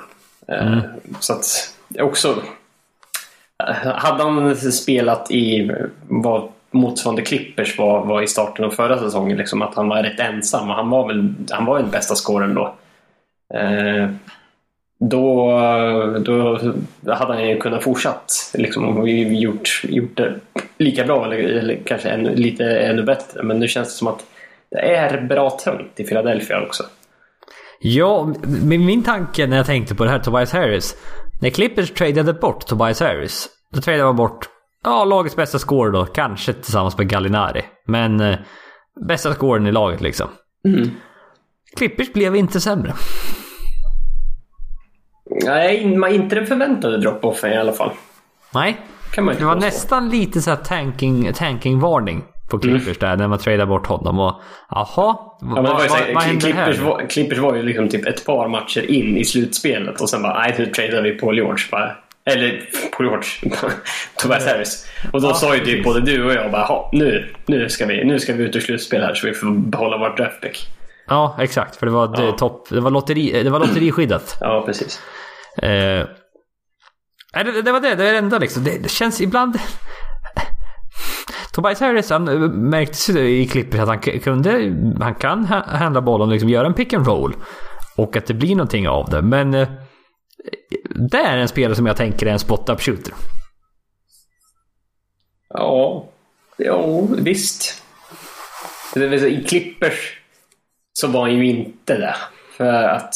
Eh, 0.48 0.68
mm. 0.68 0.80
Så 1.20 1.34
att 1.34 1.76
också... 2.00 2.44
Eh, 3.68 3.94
hade 3.96 4.24
han 4.24 4.56
spelat 4.56 5.32
i 5.32 5.72
vad 6.08 6.50
motsvarande 6.72 7.22
Clippers 7.22 7.78
var, 7.78 8.06
var 8.06 8.22
i 8.22 8.28
starten 8.28 8.66
av 8.66 8.70
förra 8.70 9.00
säsongen, 9.00 9.38
liksom 9.38 9.62
att 9.62 9.76
han 9.76 9.90
var 9.90 10.04
rätt 10.04 10.20
ensam 10.20 10.70
och 10.70 10.76
han 10.76 10.90
var 10.90 11.08
väl 11.08 11.34
han 11.50 11.66
var 11.66 11.80
den 11.80 11.92
bästa 11.92 12.16
scoren 12.16 12.54
då. 12.54 12.76
Eh, 13.54 14.10
då, 15.00 15.60
då 16.20 16.60
hade 17.08 17.34
han 17.34 17.50
ju 17.50 17.58
kunnat 17.58 17.84
fortsatt 17.84 18.52
liksom, 18.54 18.98
och 18.98 19.10
gjort, 19.10 19.82
gjort 19.84 20.18
det 20.18 20.40
lika 20.78 21.04
bra 21.04 21.26
eller, 21.26 21.38
eller 21.38 21.80
kanske 21.86 22.10
ännu, 22.10 22.36
lite 22.36 22.66
ännu 22.80 23.04
bättre. 23.04 23.44
Men 23.44 23.60
nu 23.60 23.68
känns 23.68 23.88
det 23.88 23.94
som 23.94 24.08
att 24.08 24.26
det 24.70 24.96
är 24.96 25.22
bra 25.22 25.60
trångt 25.64 26.00
i 26.00 26.04
Philadelphia 26.04 26.62
också. 26.62 26.84
Ja, 27.86 28.34
min 28.62 29.04
tanke 29.04 29.48
när 29.48 29.58
jag 29.58 29.66
tänkte 29.66 29.96
på 29.96 30.04
det 30.04 30.10
här 30.10 30.20
Tobias 30.20 30.54
Harris. 30.54 30.96
När 31.42 31.50
Clippers 31.50 31.92
tradade 31.92 32.34
bort 32.34 32.66
Tobias 32.66 33.00
Harris. 33.00 33.50
Då 33.74 33.82
tradade 33.82 34.04
man 34.04 34.16
bort 34.16 34.50
ja, 34.84 35.06
lagets 35.06 35.36
bästa 35.36 35.60
score 35.60 35.92
då. 35.92 36.06
Kanske 36.06 36.54
tillsammans 36.54 36.98
med 36.98 37.10
Gallinari. 37.10 37.62
Men 37.88 38.20
eh, 38.20 38.38
bästa 39.08 39.34
scoren 39.34 39.68
i 39.68 39.72
laget 39.72 40.02
liksom. 40.02 40.28
Mm. 40.68 40.90
Clippers 41.76 42.14
blev 42.14 42.36
inte 42.36 42.62
sämre. 42.62 42.94
Nej, 45.46 45.98
man 45.98 46.12
inte 46.12 46.36
den 46.36 46.46
förväntade 46.46 46.98
drop-offen 46.98 47.54
i 47.54 47.58
alla 47.58 47.74
fall. 47.74 47.92
Nej. 48.54 48.82
Det 49.16 49.46
var 49.46 49.56
nästan 49.56 50.10
lite 50.10 50.42
så 50.42 50.56
tanking, 50.56 51.34
tanking 51.34 51.80
varning 51.80 52.24
på 52.54 52.60
Clippers 52.60 52.98
mm. 52.98 53.10
där 53.10 53.18
när 53.18 53.28
man 53.28 53.40
tradar 53.40 53.66
bort 53.66 53.88
honom. 53.88 54.20
Och 54.20 54.42
jaha, 54.70 54.86
ja, 54.96 55.16
vad, 55.40 55.64
vad, 55.64 55.90
vad 56.14 56.24
händer 56.24 56.42
Clippers 56.42 56.78
här? 56.78 56.86
Var, 56.86 57.10
Clippers 57.10 57.38
var 57.38 57.56
ju 57.56 57.64
liksom 57.64 57.90
typ 57.90 58.06
ett 58.06 58.26
par 58.26 58.48
matcher 58.48 58.92
in 58.92 59.18
i 59.18 59.26
slutspelet 59.26 60.02
och 60.02 60.10
sen 60.10 60.22
bara 60.22 60.40
nej 60.40 60.56
nu 60.58 60.66
tradar 60.66 61.02
vi 61.02 61.12
Paul 61.12 61.36
George. 61.36 61.66
Bara, 61.72 61.96
eller 62.26 62.70
Paul 62.98 63.06
George, 63.06 63.60
Tobias 64.22 64.48
Harris. 64.48 64.88
Och 65.14 65.22
då 65.22 65.28
ja, 65.28 65.34
sa 65.34 65.56
ju 65.56 65.66
typ 65.66 65.84
både 65.84 66.02
du 66.02 66.26
och 66.26 66.34
jag 66.34 66.52
bara 66.52 66.90
nu, 66.92 67.34
nu, 67.46 67.70
ska 67.70 67.86
vi, 67.86 68.04
nu 68.04 68.20
ska 68.20 68.34
vi 68.34 68.44
ut 68.44 68.56
ur 68.56 68.60
slutspel 68.60 69.02
här 69.02 69.14
så 69.14 69.28
vi 69.28 69.34
får 69.34 69.52
behålla 69.52 69.98
vårt 69.98 70.18
draftpick. 70.18 70.68
Ja, 71.08 71.38
exakt. 71.40 71.76
För 71.76 71.86
det 71.86 71.92
var, 71.92 72.16
ja. 72.18 72.32
topp, 72.32 72.68
det 72.70 72.80
var, 72.80 72.92
lotteri, 72.92 73.44
det 73.44 73.50
var 73.50 73.60
lotteriskyddat. 73.60 74.38
ja, 74.40 74.64
precis. 74.66 75.02
Eh, 75.62 76.08
det, 77.34 77.62
det 77.62 77.72
var 77.72 77.80
det, 77.80 77.96
det 77.96 78.08
är 78.08 78.12
det 78.12 78.18
enda 78.18 78.40
liksom. 78.40 78.64
Det, 78.64 78.78
det 78.84 78.90
känns 78.90 79.22
ibland... 79.22 79.60
Tobias 81.54 81.80
Harris 81.80 82.10
han 82.10 82.24
märktes 82.70 83.10
i 83.10 83.48
klippet 83.48 83.80
att 83.80 83.88
han 83.88 84.00
kunde, 84.00 84.76
han 85.00 85.16
kan 85.16 85.46
handla 85.46 86.02
bollen 86.02 86.28
och 86.28 86.34
liksom 86.34 86.50
göra 86.50 86.68
en 86.68 86.74
pick 86.74 86.94
and 86.94 87.08
roll. 87.08 87.36
Och 87.96 88.18
att 88.18 88.26
det 88.26 88.34
blir 88.34 88.56
någonting 88.56 88.88
av 88.88 89.10
det. 89.10 89.22
Men 89.22 89.54
eh, 89.54 89.68
det 91.10 91.18
är 91.18 91.38
en 91.38 91.48
spelare 91.48 91.76
som 91.76 91.86
jag 91.86 91.98
tänker 91.98 92.26
är 92.26 92.32
en 92.32 92.40
spot-up 92.40 92.82
shooter. 92.82 93.14
Ja, 95.50 96.06
ja 96.58 97.02
visst. 97.18 97.84
I 98.96 99.44
Clippers 99.44 100.20
så 100.94 101.08
var 101.08 101.22
han 101.22 101.36
ju 101.36 101.46
inte 101.46 101.98
det. 101.98 102.16
För 102.58 102.84
att... 102.84 103.16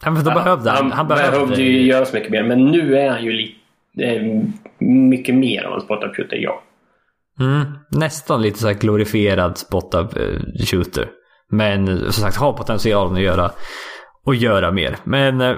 Han, 0.00 0.14
då 0.14 0.30
behövde 0.30 0.70
han, 0.70 0.82
han, 0.82 0.92
han 0.92 1.08
behövde, 1.08 1.30
behövde 1.30 1.62
ju 1.62 1.82
göra 1.82 2.04
så 2.04 2.14
mycket 2.16 2.30
mer. 2.30 2.42
Men 2.42 2.64
nu 2.64 2.98
är 2.98 3.10
han 3.10 3.24
ju 3.24 3.32
lite, 3.32 4.42
mycket 4.78 5.34
mer 5.34 5.62
av 5.62 5.74
en 5.74 5.80
spot-up 5.80 6.16
shooter, 6.16 6.36
ja. 6.36 6.62
Mm, 7.40 7.64
nästan 7.90 8.42
lite 8.42 8.58
så 8.58 8.66
här 8.66 8.74
glorifierad 8.74 9.58
spot-up 9.58 10.16
eh, 10.16 10.64
shooter. 10.66 11.08
Men 11.50 11.98
som 12.12 12.22
sagt 12.22 12.36
har 12.36 12.52
potentialen 12.52 13.14
att 13.14 13.22
göra 13.22 13.50
och 14.24 14.34
göra 14.34 14.72
mer. 14.72 14.96
Men... 15.04 15.40
Äh, 15.40 15.56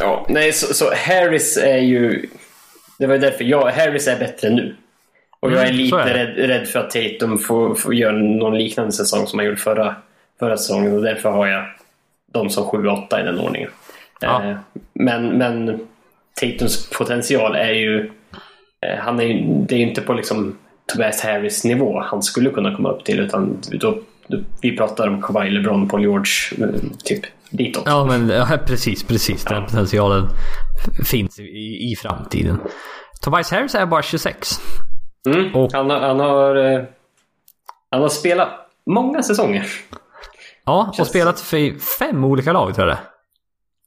ja, 0.00 0.26
nej, 0.28 0.52
så, 0.52 0.74
så, 0.74 0.84
Harris 0.94 1.56
är 1.56 1.78
ju... 1.78 2.26
Det 2.98 3.06
var 3.06 3.14
ju 3.14 3.20
därför 3.20 3.44
jag... 3.44 3.70
Harris 3.70 4.08
är 4.08 4.18
bättre 4.18 4.50
nu. 4.50 4.76
Och 5.40 5.52
jag 5.52 5.58
är 5.58 5.64
mm, 5.64 5.76
lite 5.76 5.96
är 5.96 6.14
rädd, 6.14 6.48
rädd, 6.48 6.68
för 6.68 6.78
att 6.78 6.90
Tatum 6.90 7.38
får, 7.38 7.74
får 7.74 7.94
göra 7.94 8.12
någon 8.12 8.58
liknande 8.58 8.92
säsong 8.92 9.26
som 9.26 9.38
han 9.38 9.46
gjorde 9.46 9.60
förra, 9.60 9.94
förra 10.38 10.56
säsongen. 10.56 10.94
Och 10.94 11.02
därför 11.02 11.30
har 11.30 11.46
jag 11.46 11.64
dem 12.32 12.50
som 12.50 12.64
7-8 12.64 13.20
i 13.20 13.24
den 13.24 13.38
ordningen. 13.38 13.70
Ja. 14.20 14.44
Eh, 14.44 14.56
men, 14.92 15.38
men 15.38 15.86
Tatums 16.40 16.90
potential 16.90 17.56
är 17.56 17.72
ju... 17.72 18.10
Eh, 18.86 18.98
han 18.98 19.20
är, 19.20 19.44
det 19.68 19.74
är 19.74 19.78
ju 19.78 19.88
inte 19.88 20.00
på 20.00 20.12
liksom 20.12 20.58
Tobias 20.92 21.20
Harris 21.20 21.64
nivå 21.64 22.00
han 22.00 22.22
skulle 22.22 22.50
kunna 22.50 22.76
komma 22.76 22.90
upp 22.90 23.04
till. 23.04 23.20
Utan 23.20 23.58
då, 23.72 23.98
då, 24.26 24.38
vi 24.62 24.76
pratar 24.76 25.08
om 25.08 25.22
Kawhi, 25.22 25.50
LeBron, 25.50 25.88
Paul 25.88 26.02
George, 26.02 26.32
eh, 26.58 26.80
typ 27.04 27.24
ditåt. 27.50 27.82
Ja, 27.86 28.04
men 28.04 28.28
ja, 28.28 28.58
precis, 28.66 29.04
precis. 29.04 29.44
Den 29.44 29.64
potentialen 29.64 30.28
finns 31.04 31.38
i, 31.38 31.92
i 31.92 31.96
framtiden. 31.98 32.60
Tobias 33.22 33.50
Harris 33.50 33.74
är 33.74 33.86
bara 33.86 34.02
26. 34.02 34.48
Mm. 35.26 35.54
Och, 35.54 35.72
han, 35.72 35.90
har, 35.90 36.00
han, 36.00 36.20
har, 36.20 36.56
eh, 36.56 36.82
han 37.90 38.02
har 38.02 38.08
spelat 38.08 38.48
många 38.86 39.22
säsonger. 39.22 39.66
Ja, 40.64 40.86
och 40.88 40.94
Känns... 40.94 41.08
spelat 41.08 41.40
för 41.40 41.78
fem 41.98 42.24
olika 42.24 42.52
lag 42.52 42.74
tror 42.74 42.88
jag 42.88 42.96
det 42.96 43.02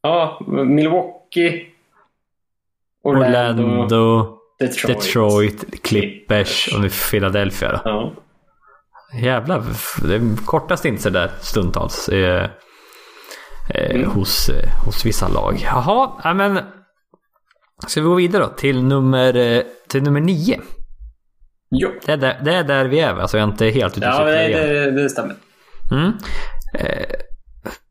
Ja, 0.01 0.39
Milwaukee, 0.47 1.67
Orlando, 3.03 3.63
Orlando 3.63 4.32
Detroit, 4.59 4.99
Detroit, 4.99 5.83
Clippers 5.83 6.69
och 6.73 6.81
nu 6.81 6.89
Philadelphia 6.89 7.71
då. 7.71 7.81
Ja. 7.85 8.13
Jävlar, 9.21 9.63
det 10.01 10.15
är 10.15 10.45
korta 10.45 10.77
stinser 10.77 11.09
där 11.09 11.31
stundtals. 11.41 12.09
Eh, 12.09 12.49
mm. 13.69 14.09
hos, 14.09 14.49
eh, 14.49 14.69
hos 14.85 15.05
vissa 15.05 15.27
lag. 15.27 15.59
Jaha, 15.63 16.33
men 16.33 16.59
Ska 17.87 18.01
vi 18.01 18.07
gå 18.07 18.15
vidare 18.15 18.43
då 18.43 18.49
till 18.49 18.83
nummer, 18.83 19.35
eh, 19.35 19.61
till 19.87 20.03
nummer 20.03 20.21
nio? 20.21 20.61
Jo. 21.71 21.89
Det 22.05 22.11
är 22.11 22.17
där, 22.17 22.39
det 22.43 22.53
är 22.53 22.63
där 22.63 22.85
vi 22.85 22.99
är 22.99 23.15
alltså 23.19 23.37
jag 23.37 23.47
är 23.47 23.51
inte 23.51 23.65
helt 23.65 23.97
ute 23.97 24.05
Ja, 24.05 24.23
det, 24.23 24.47
det, 24.47 24.91
det 24.91 25.09
stämmer. 25.09 25.35
Mm. 25.91 26.11
Eh, 26.79 27.05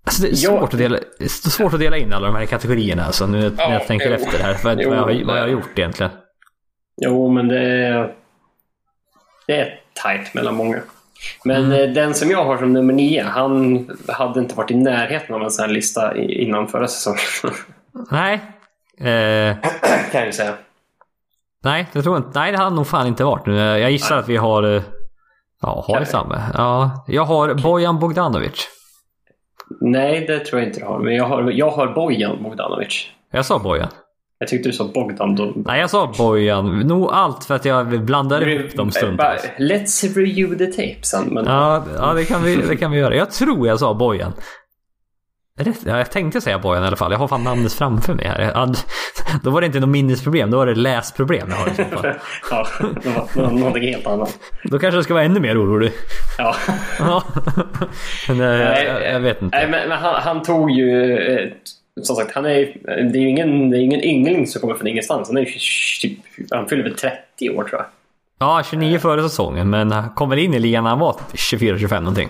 alltså 0.07 0.23
det 0.23 0.29
är 0.29 0.35
svårt, 0.35 0.73
att 0.73 0.79
dela, 0.79 0.99
svårt 1.29 1.75
att 1.75 1.81
dela 1.81 1.97
in 1.97 2.13
alla 2.13 2.27
de 2.27 2.37
här 2.37 2.47
kategorierna 2.47 3.05
alltså, 3.05 3.27
nu 3.27 3.51
när 3.51 3.73
jag 3.73 3.87
tänker 3.87 4.09
jo. 4.09 4.15
efter 4.15 4.39
här. 4.39 4.57
Vad, 4.65 4.85
vad, 4.85 4.97
jag, 4.97 5.27
vad 5.27 5.37
jag 5.37 5.43
har 5.43 5.49
gjort 5.49 5.79
egentligen. 5.79 6.13
Jo, 6.97 7.29
men 7.29 7.49
det 7.49 7.61
är, 7.61 8.15
det 9.47 9.57
är 9.57 9.81
tajt 10.03 10.35
mellan 10.35 10.55
många. 10.55 10.79
Men 11.45 11.65
mm. 11.65 11.73
Eh, 11.73 11.95
den 11.95 12.15
som 12.15 12.31
jag 12.31 12.45
har 12.45 12.59
som 12.59 12.73
nummer 12.73 12.93
nio, 12.93 13.23
han 13.23 13.89
hade 14.09 14.41
inte 14.41 14.55
varit 14.55 14.71
i 14.71 14.75
närheten 14.75 15.35
av 15.35 15.43
en 15.43 15.51
sån 15.51 15.65
här 15.65 15.73
lista 15.73 16.17
innan 16.17 16.69
förra 16.69 16.89
säsongen. 16.89 17.55
Nej, 18.11 18.41
Eh, 19.03 19.57
kan 20.11 20.21
jag 20.21 20.27
ju 20.27 20.33
säga. 20.33 20.55
Nej, 21.65 21.87
det 21.93 22.03
tror 22.03 22.17
jag 22.17 22.25
inte. 22.25 22.39
Nej, 22.39 22.53
det 22.53 22.59
hade 22.59 22.77
nog 22.77 22.87
fan 22.87 23.07
inte 23.07 23.25
varit. 23.25 23.47
Jag 23.47 23.91
gissar 23.91 24.15
nej. 24.15 24.23
att 24.23 24.29
vi 24.29 24.37
har... 24.37 24.63
Eh, 24.63 24.83
ja, 25.63 25.85
har 25.89 26.01
vi 26.01 26.07
samma? 26.07 26.43
Ja, 26.55 27.05
jag 27.09 27.25
har 27.25 27.55
Bojan 27.55 27.99
Bogdanovic. 27.99 28.69
Nej, 29.81 30.25
det 30.27 30.39
tror 30.39 30.61
jag 30.61 30.69
inte 30.69 30.81
du 30.81 30.87
har. 30.87 30.99
Men 30.99 31.15
jag 31.15 31.25
har, 31.25 31.51
jag 31.51 31.71
har 31.71 31.87
Bojan 31.87 32.43
Bogdanovic. 32.43 33.11
Jag 33.31 33.45
sa 33.45 33.59
Bojan. 33.59 33.89
Jag 34.43 34.49
tyckte 34.49 34.69
du 34.69 34.73
sa 34.73 34.85
Bogdan. 34.95 35.35
Då... 35.37 35.53
Nej, 35.57 35.81
jag 35.81 35.91
sa 35.91 36.13
Bojan. 36.19 36.79
Nog 36.79 37.11
allt 37.13 37.45
för 37.45 37.55
att 37.55 37.65
jag 37.65 38.05
blandade 38.05 38.53
ihop 38.53 38.77
dem 38.77 38.91
stundtals. 38.91 39.49
Let's 39.59 40.15
review 40.15 40.67
the 40.67 40.73
tape 40.73 41.03
sen. 41.03 41.35
Men... 41.35 41.45
Ja, 41.45 41.85
ja 41.99 42.13
det, 42.15 42.25
kan 42.25 42.43
vi, 42.43 42.57
det 42.57 42.77
kan 42.77 42.91
vi 42.91 42.99
göra. 42.99 43.17
Jag 43.17 43.31
tror 43.31 43.69
jag 43.69 43.79
sa 43.79 43.95
Bojan. 43.95 44.33
Ja, 45.85 45.99
jag 45.99 46.11
tänkte 46.11 46.41
säga 46.41 46.59
Bojan 46.59 46.85
i 46.85 46.87
alla 46.87 46.97
fall. 46.97 47.13
Jag 47.13 47.19
har 47.19 47.29
fan 47.29 47.45
namnet 47.45 47.73
framför 47.73 48.15
mig 48.15 48.27
här. 48.27 48.67
Då 49.43 49.51
var 49.51 49.61
det 49.61 49.67
inte 49.67 49.81
något 49.81 49.89
minnesproblem, 49.89 50.51
då 50.51 50.57
var 50.57 50.67
det 50.67 50.75
läsproblem 50.75 51.49
jag 51.51 51.57
har 51.57 51.71
i 51.71 51.75
så 51.75 51.85
fall. 51.85 52.15
ja, 52.51 52.67
det 53.03 53.41
var, 53.41 53.51
någonting 53.51 53.83
helt 53.83 54.07
annat. 54.07 54.39
Då 54.65 54.79
kanske 54.79 54.97
jag 54.97 55.05
ska 55.05 55.15
vara 55.15 55.25
ännu 55.25 55.41
mer 55.41 55.63
orolig. 55.63 55.93
Ja. 56.39 56.55
ja. 56.99 57.23
Men, 58.29 58.41
eh, 58.41 58.47
nej, 58.47 58.85
jag, 58.87 59.15
jag, 59.15 59.21
vet 59.21 59.43
inte. 59.43 59.57
Nej, 59.57 59.69
men, 59.71 59.89
men 59.89 59.99
han, 59.99 60.15
han, 60.15 60.43
tog 60.43 60.71
ju... 60.71 61.19
Eh, 61.19 61.49
som 62.01 62.17
sagt, 62.17 62.35
han 62.35 62.47
är, 62.47 62.77
det 62.85 63.19
är 63.19 63.23
ju 63.23 63.29
ingen, 63.29 63.71
det 63.71 63.79
är 63.79 63.81
ingen 63.81 64.05
yngling 64.05 64.47
som 64.47 64.61
kommer 64.61 64.75
från 64.75 64.87
ingenstans. 64.87 65.29
Han, 65.29 65.37
är 65.37 65.45
typ, 66.01 66.19
han 66.51 66.69
fyller 66.69 66.83
väl 66.83 66.95
30 66.95 67.51
år 67.51 67.65
tror 67.65 67.81
jag. 67.81 67.87
Ja, 68.39 68.63
29 68.71 68.99
före 68.99 69.23
säsongen, 69.23 69.71
men 69.71 69.93
han 69.93 70.11
kom 70.11 70.31
väl 70.31 70.39
in 70.39 70.55
i 70.55 70.59
ligan 70.59 70.85
när 70.85 70.91
han 70.91 70.99
var 70.99 71.17
24-25 71.33 72.01
någonting. 72.01 72.29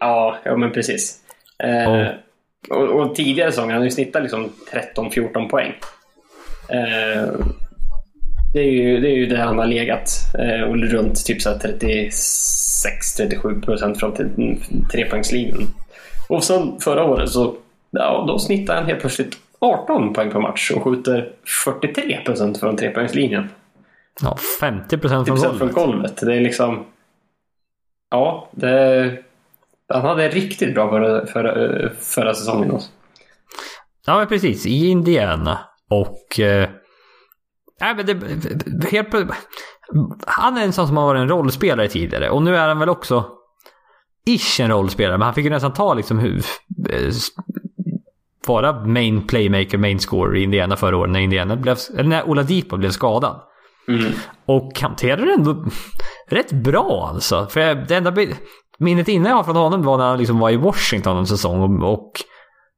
Ja, 0.00 0.38
ja 0.44 0.56
men 0.56 0.72
precis. 0.72 1.20
Eh, 1.58 1.90
oh. 1.90 2.06
Och, 2.70 3.00
och 3.00 3.14
tidigare 3.14 3.52
säsonger, 3.52 3.72
han 3.72 3.80
har 3.80 3.84
ju 3.84 3.90
snittat 3.90 4.22
liksom 4.22 4.52
13-14 4.96 5.48
poäng. 5.48 5.72
Eh, 6.68 7.32
det, 8.52 8.60
är 8.60 8.70
ju, 8.70 9.00
det 9.00 9.08
är 9.08 9.16
ju 9.16 9.26
där 9.26 9.44
han 9.44 9.58
har 9.58 9.66
legat. 9.66 10.08
Eh, 10.38 10.60
och 10.60 10.76
runt 10.76 11.24
typ 11.24 11.38
36-37 11.38 13.64
procent 13.64 14.00
från 14.00 14.16
trepoängslinjen. 14.92 15.68
Och 16.28 16.44
sen 16.44 16.80
förra 16.80 17.04
året 17.04 17.30
så 17.30 17.56
ja, 17.94 18.24
då 18.28 18.38
snittar 18.38 18.74
han 18.74 18.86
helt 18.86 19.00
plötsligt 19.00 19.38
18 19.58 20.12
poäng 20.12 20.30
per 20.30 20.40
match 20.40 20.70
och 20.70 20.82
skjuter 20.82 21.32
43 21.64 22.20
procent 22.24 22.60
från 22.60 22.76
trepoängslinjen. 22.76 23.48
Ja, 24.20 24.36
50 24.60 24.98
procent 24.98 25.26
från, 25.26 25.58
från 25.58 25.72
golvet. 25.72 26.16
Det 26.16 26.36
är 26.36 26.40
liksom... 26.40 26.86
Ja, 28.10 28.48
det, 28.52 29.18
han 29.88 30.02
hade 30.02 30.28
riktigt 30.28 30.74
bra 30.74 30.90
förra, 30.90 31.26
förra, 31.26 31.90
förra 31.90 32.34
säsongen. 32.34 32.70
Också. 32.70 32.88
Ja, 34.06 34.18
men 34.18 34.26
precis. 34.26 34.66
I 34.66 34.86
Indiana. 34.86 35.58
Och... 35.90 36.40
Eh, 36.40 36.68
äh, 37.82 37.96
men 37.96 38.06
det, 38.06 38.90
helt, 38.90 39.08
han 40.26 40.56
är 40.56 40.64
en 40.64 40.72
sån 40.72 40.86
som 40.86 40.96
har 40.96 41.06
varit 41.06 41.20
en 41.20 41.28
rollspelare 41.28 41.88
tidigare. 41.88 42.30
Och 42.30 42.42
nu 42.42 42.56
är 42.56 42.68
han 42.68 42.78
väl 42.78 42.88
också 42.88 43.24
ish 44.26 44.60
en 44.60 44.70
rollspelare. 44.70 45.18
Men 45.18 45.24
han 45.24 45.34
fick 45.34 45.44
ju 45.44 45.50
nästan 45.50 45.72
ta 45.72 45.94
liksom 45.94 46.18
eh, 46.18 47.10
vara 48.48 48.86
main 48.86 49.26
playmaker, 49.26 49.78
main 49.78 49.98
scorer 49.98 50.36
i 50.36 50.42
Indiana 50.42 50.76
förra 50.76 50.96
året. 50.96 51.10
När, 51.10 51.20
Indiana 51.20 51.56
blev, 51.56 51.76
när 52.04 52.28
Ola 52.28 52.42
Dipa 52.42 52.76
blev 52.76 52.90
skadad. 52.90 53.40
Mm. 53.88 54.12
Och 54.46 54.80
hanterade 54.80 55.24
det 55.24 55.32
ändå 55.32 55.64
rätt 56.28 56.52
bra 56.52 57.10
alltså. 57.12 57.46
För 57.46 57.74
det 57.74 57.96
enda 57.96 58.14
minnet 58.78 59.08
innan 59.08 59.30
jag 59.30 59.36
har 59.36 59.44
från 59.44 59.56
honom 59.56 59.82
var 59.82 59.98
när 59.98 60.08
han 60.08 60.18
liksom 60.18 60.38
var 60.38 60.50
i 60.50 60.56
Washington 60.56 61.16
en 61.16 61.26
säsong 61.26 61.82
och, 61.82 61.92
och 61.92 62.12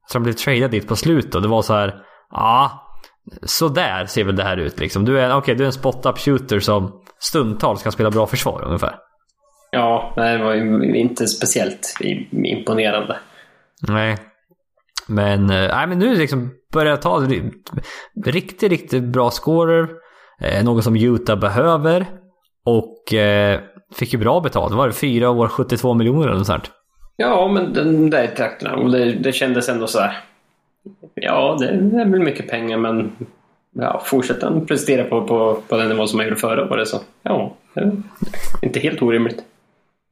så 0.07 0.17
han 0.17 0.23
blev 0.23 0.33
tradad 0.33 0.71
dit 0.71 0.87
på 0.87 0.95
slutet. 0.95 1.41
Det 1.41 1.47
var 1.47 1.61
så 1.61 1.73
här, 1.73 1.95
ja, 2.31 2.83
så 3.43 3.67
där 3.67 4.05
ser 4.05 4.23
väl 4.23 4.35
det 4.35 4.43
här 4.43 4.57
ut 4.57 4.79
liksom. 4.79 5.05
Du 5.05 5.19
är, 5.19 5.37
okay, 5.37 5.55
du 5.55 5.63
är 5.63 5.67
en 5.67 5.73
spot-up 5.73 6.17
shooter 6.17 6.59
som 6.59 7.01
stundtals 7.19 7.83
kan 7.83 7.91
spela 7.91 8.11
bra 8.11 8.27
försvar 8.27 8.63
ungefär. 8.65 8.95
Ja, 9.71 10.13
det 10.15 10.37
var 10.37 10.53
ju 10.53 10.95
inte 10.95 11.27
speciellt 11.27 11.97
imponerande. 12.31 13.17
Nej. 13.87 14.17
Men, 15.07 15.49
eh, 15.49 15.67
nej, 15.67 15.87
men 15.87 15.99
nu 15.99 16.15
liksom 16.15 16.49
börjar 16.73 16.89
jag 16.89 17.01
ta 17.01 17.27
riktigt, 18.25 18.71
riktigt 18.71 19.03
bra 19.03 19.31
scorer. 19.31 19.89
Eh, 20.41 20.63
något 20.65 20.83
som 20.83 20.95
Utah 20.95 21.39
behöver. 21.39 22.05
Och 22.65 23.13
eh, 23.13 23.59
fick 23.95 24.13
ju 24.13 24.19
bra 24.19 24.39
betalt. 24.39 24.73
Var 24.73 24.87
det 24.87 24.93
fyra 24.93 25.29
år, 25.29 25.47
72 25.47 25.93
miljoner 25.93 26.27
eller 26.27 26.37
något 26.37 26.47
sånt? 26.47 26.71
Ja, 27.15 27.47
men 27.47 27.73
den 27.73 28.09
där 28.09 28.27
trakterna. 28.27 28.75
Och 28.75 28.91
det, 28.91 29.11
det 29.11 29.31
kändes 29.31 29.69
ändå 29.69 29.87
så 29.87 29.99
här. 29.99 30.19
Ja, 31.13 31.57
det 31.59 31.67
är 31.67 32.05
väl 32.09 32.19
mycket 32.19 32.49
pengar 32.49 32.77
men 32.77 33.11
ja, 33.71 34.01
fortsätter 34.05 34.47
han 34.47 34.65
prestera 34.65 35.03
på, 35.03 35.27
på, 35.27 35.61
på 35.67 35.77
den 35.77 35.89
nivå 35.89 36.07
som 36.07 36.19
han 36.19 36.27
gjorde 36.27 36.39
förra 36.39 36.73
året 36.73 36.87
så 36.87 36.97
ja, 37.23 37.55
det 37.73 37.81
är 37.81 37.91
inte 38.61 38.79
helt 38.79 39.01
orimligt. 39.01 39.43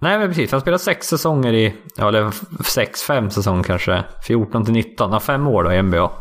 Nej 0.06 0.20
men 0.20 0.28
precis, 0.28 0.52
han 0.52 0.62
spelat 0.62 0.82
sex 0.82 1.08
säsonger 1.08 1.54
i, 1.54 1.74
ja 1.98 2.08
eller 2.08 2.32
sex, 2.64 3.04
fem 3.04 3.30
säsonger 3.30 3.64
kanske. 3.64 4.04
14 4.28 4.66
till 4.66 4.74
19, 4.74 5.12
ja, 5.12 5.20
fem 5.20 5.48
år 5.48 5.64
då 5.64 5.74
i 5.74 5.82
NBA. 5.82 6.12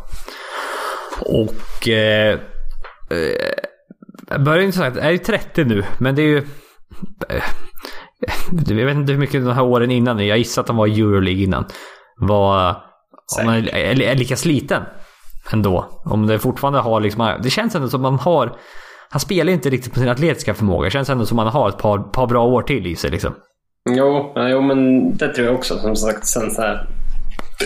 Och 1.19 1.89
eh, 1.89 2.39
eh, 3.11 4.37
börjar 4.39 4.63
inte 4.63 4.77
sagt, 4.77 4.97
är 4.97 5.11
ju 5.11 5.17
30 5.17 5.63
nu, 5.63 5.83
men 5.97 6.15
det 6.15 6.21
är 6.21 6.27
ju 6.27 6.43
jag 8.67 8.85
vet 8.85 8.95
inte 8.95 9.11
hur 9.11 9.19
mycket 9.19 9.45
de 9.45 9.51
här 9.51 9.63
åren 9.63 9.91
innan, 9.91 10.27
jag 10.27 10.37
gissar 10.37 10.61
att 10.61 10.67
han 10.67 10.77
var 10.77 10.87
i 10.87 10.99
Euroleague 10.99 11.43
innan. 11.43 11.65
Var, 12.17 12.69
om 13.39 13.47
han 13.47 13.55
är, 13.55 14.01
är 14.01 14.15
lika 14.15 14.35
sliten 14.35 14.83
ändå. 15.51 16.01
Om 16.05 16.27
det 16.27 16.39
fortfarande 16.39 16.79
har 16.79 17.01
liksom, 17.01 17.39
det 17.43 17.49
känns 17.49 17.75
ändå 17.75 17.87
som 17.87 18.01
man 18.01 18.19
har, 18.19 18.57
han 19.09 19.19
spelar 19.19 19.53
inte 19.53 19.69
riktigt 19.69 19.93
på 19.93 19.99
sin 19.99 20.09
atletiska 20.09 20.53
förmåga. 20.53 20.85
Det 20.85 20.91
känns 20.91 21.09
ändå 21.09 21.25
som 21.25 21.35
man 21.35 21.47
har 21.47 21.69
ett 21.69 21.77
par, 21.77 21.99
par 21.99 22.27
bra 22.27 22.45
år 22.45 22.61
till 22.61 22.87
i 22.87 22.95
sig 22.95 23.11
liksom. 23.11 23.33
Jo, 23.89 24.33
jo, 24.35 24.61
men 24.61 25.11
det 25.17 25.33
tror 25.33 25.47
jag 25.47 25.55
också. 25.55 25.79
Som 25.79 25.95
sagt, 25.95 26.25
sen 26.25 26.51
så 26.51 26.61
här 26.61 26.87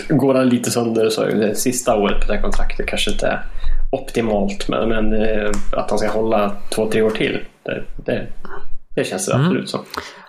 går 0.08 0.34
han 0.34 0.48
lite 0.48 0.70
sönder 0.70 1.10
så 1.10 1.24
det 1.24 1.54
sista 1.54 1.96
året 1.96 2.20
på 2.20 2.26
det 2.26 2.34
här 2.34 2.42
kontraktet 2.42 2.86
kanske 2.86 3.10
inte 3.10 3.26
är 3.26 3.44
optimalt. 3.92 4.68
Men, 4.68 4.88
men 4.88 5.22
eh, 5.22 5.50
att 5.72 5.90
han 5.90 5.98
ska 5.98 6.10
hålla 6.10 6.56
två, 6.74 6.90
tre 6.90 7.02
år 7.02 7.10
till, 7.10 7.44
det, 7.62 7.84
det, 7.96 8.26
det 8.94 9.04
känns 9.04 9.26
det 9.26 9.34
mm. 9.34 9.46
absolut 9.46 9.70
som. 9.70 9.80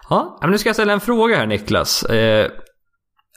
Ja, 0.09 0.37
men 0.41 0.51
nu 0.51 0.57
ska 0.57 0.69
jag 0.69 0.75
ställa 0.75 0.93
en 0.93 0.99
fråga 0.99 1.35
här 1.35 1.45
Niklas. 1.45 2.03
Eh, 2.03 2.51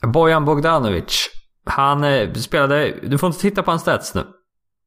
Bojan 0.06 0.44
Bogdanovic. 0.44 1.30
Han 1.66 2.04
eh, 2.04 2.32
spelade, 2.32 2.94
du 3.02 3.18
får 3.18 3.26
inte 3.26 3.40
titta 3.40 3.62
på 3.62 3.70
hans 3.70 3.82
stats 3.82 4.14
nu. 4.14 4.22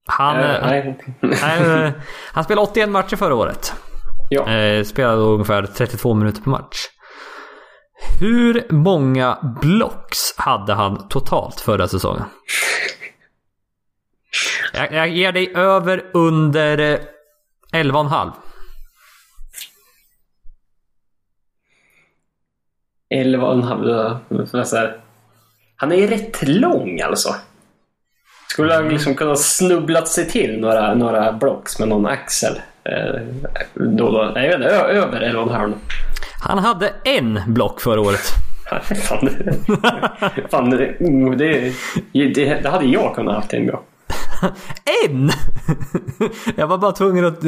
Han, 0.07 0.39
äh, 0.39 0.67
nej. 0.67 0.97
han, 1.41 1.91
han 2.33 2.43
spelade 2.43 2.67
81 2.67 2.89
matcher 2.89 3.15
förra 3.15 3.35
året. 3.35 3.73
Ja. 4.29 4.49
Eh, 4.49 4.83
spelade 4.83 5.21
ungefär 5.21 5.65
32 5.65 6.13
minuter 6.13 6.41
per 6.41 6.49
match. 6.49 6.77
Hur 8.19 8.65
många 8.69 9.57
blocks 9.61 10.37
hade 10.37 10.73
han 10.73 11.07
totalt 11.07 11.59
förra 11.59 11.87
säsongen? 11.87 12.23
Jag, 14.73 14.93
jag 14.93 15.09
ger 15.09 15.31
dig 15.31 15.55
över 15.55 16.05
under 16.13 16.77
eh, 16.77 16.99
11,5. 17.73 18.31
11,5. 23.15 24.93
Han 25.75 25.91
är 25.91 25.95
ju 25.95 26.07
rätt 26.07 26.47
lång 26.47 27.01
alltså. 27.01 27.35
Skulle 28.49 28.73
han 28.73 28.89
liksom 28.89 29.15
kunna 29.15 29.35
snubblat 29.35 30.07
sig 30.07 30.29
till 30.29 30.59
några, 30.59 30.93
några 30.93 31.31
blocks 31.33 31.79
med 31.79 31.87
någon 31.87 32.05
axel. 32.05 32.61
Eh, 32.83 33.21
då, 33.73 34.11
då. 34.11 34.31
Nej, 34.35 34.49
jag 34.49 34.59
vet 34.59 34.67
inte, 34.67 34.75
över 34.75 35.21
11,5. 35.21 35.73
Han 36.47 36.57
hade 36.59 36.93
en 37.03 37.39
block 37.47 37.81
förra 37.81 38.01
året. 38.01 38.19
Fan, 38.69 39.29
fan 40.49 40.69
det, 40.69 40.97
oh, 40.99 41.35
det, 41.35 41.73
det, 42.13 42.61
det 42.63 42.69
hade 42.69 42.85
jag 42.85 43.15
kunnat 43.15 43.35
haft 43.35 43.53
en 43.53 43.67
gång. 43.67 43.79
En! 45.05 45.29
Jag 46.55 46.67
var 46.67 46.77
bara 46.77 46.91
tvungen 46.91 47.25
att... 47.25 47.41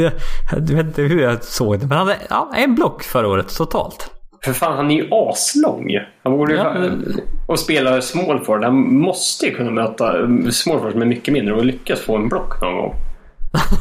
Du 0.58 0.76
vet 0.76 0.86
inte 0.86 1.02
hur 1.02 1.22
jag 1.22 1.44
såg 1.44 1.80
det. 1.80 1.88
Men 1.88 1.98
han 1.98 2.08
hade 2.08 2.20
ja, 2.30 2.52
en 2.56 2.76
block 2.76 3.04
förra 3.04 3.28
året 3.28 3.56
totalt. 3.58 4.12
För 4.44 4.54
fan, 4.54 4.78
han 4.78 4.92
är 4.92 4.96
ju 4.96 5.08
aslång. 5.12 5.90
Han 6.24 6.38
borde. 6.38 6.54
Ja, 6.54 6.74
men- 6.74 7.22
Och 7.48 7.60
spela 7.60 8.02
small 8.02 8.40
forward. 8.46 8.64
Han 8.64 8.94
måste 8.94 9.46
ju 9.46 9.56
kunna 9.56 9.72
möta 9.72 10.14
small 10.52 10.78
forward 10.78 10.92
som 10.92 11.02
är 11.02 11.06
mycket 11.06 11.34
mindre 11.34 11.54
och 11.54 11.66
lyckas 11.66 12.00
få 12.00 12.16
en 12.16 12.30
block 12.30 12.62
någon 12.62 12.76
gång. 12.76 12.94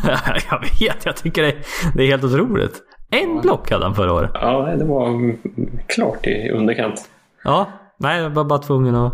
jag 0.50 0.60
vet, 0.60 1.04
jag 1.04 1.16
tycker 1.16 1.42
det, 1.42 1.54
det 1.94 2.02
är 2.02 2.06
helt 2.06 2.24
otroligt. 2.24 2.82
En 3.10 3.40
block 3.40 3.70
hade 3.70 3.84
han 3.84 3.94
förra 3.94 4.12
året. 4.12 4.30
Ja, 4.34 4.74
det 4.78 4.84
var 4.84 5.34
klart 5.86 6.26
i 6.26 6.50
underkant. 6.50 7.08
Ja, 7.44 7.66
nej 7.96 8.22
jag 8.22 8.30
var 8.30 8.44
bara 8.44 8.58
tvungen 8.58 8.94
att, 8.94 9.12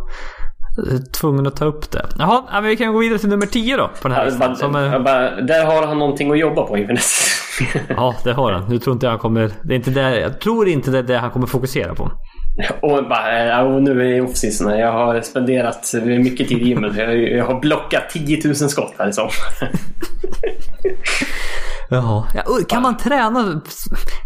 tvungen 1.20 1.46
att 1.46 1.56
ta 1.56 1.64
upp 1.64 1.90
det. 1.90 2.06
Jaha, 2.18 2.44
ja, 2.52 2.60
men 2.60 2.70
vi 2.70 2.76
kan 2.76 2.92
gå 2.92 2.98
vidare 2.98 3.18
till 3.18 3.28
nummer 3.28 3.46
10 3.46 3.76
då 3.76 3.90
på 4.02 4.08
den 4.08 4.16
här 4.16 4.24
listan. 4.24 4.56
Som 4.56 4.72
bara, 4.72 5.40
där 5.40 5.66
har 5.66 5.86
han 5.86 5.98
någonting 5.98 6.30
att 6.30 6.38
jobba 6.38 6.62
på 6.66 6.78
inför 6.78 6.92
nästa 6.92 7.34
ja, 7.88 8.14
det 8.24 8.32
har 8.32 8.52
han. 8.52 8.68
Nu 8.68 8.78
tror 8.78 8.94
inte 8.94 9.06
jag 9.06 9.10
han 9.10 9.18
kommer... 9.18 9.50
Det 9.62 9.74
är 9.74 9.76
inte 9.76 9.90
det, 9.90 10.20
jag 10.20 10.40
tror 10.40 10.68
inte 10.68 10.90
det 10.90 10.98
är 10.98 11.02
det 11.02 11.18
han 11.18 11.30
kommer 11.30 11.46
fokusera 11.46 11.94
på. 11.94 12.10
Och, 12.80 13.08
bara, 13.08 13.62
och 13.62 13.82
nu 13.82 13.90
är 13.90 14.14
det 14.14 14.20
off-season. 14.20 14.68
här. 14.68 14.78
Jag 14.78 14.92
har 14.92 15.20
spenderat 15.20 15.94
mycket 16.04 16.48
tid 16.48 16.62
i 16.62 16.68
gymmet. 16.68 16.96
Jag, 16.96 17.32
jag 17.32 17.44
har 17.44 17.60
blockat 17.60 18.10
10 18.10 18.40
000 18.44 18.54
skott 18.54 18.94
här 18.98 19.08
i 19.08 19.12
sommar. 19.12 19.30
Jaha. 21.90 22.26
Ja, 22.34 22.44
kan, 22.68 22.82
man 22.82 22.96
träna, 22.96 23.60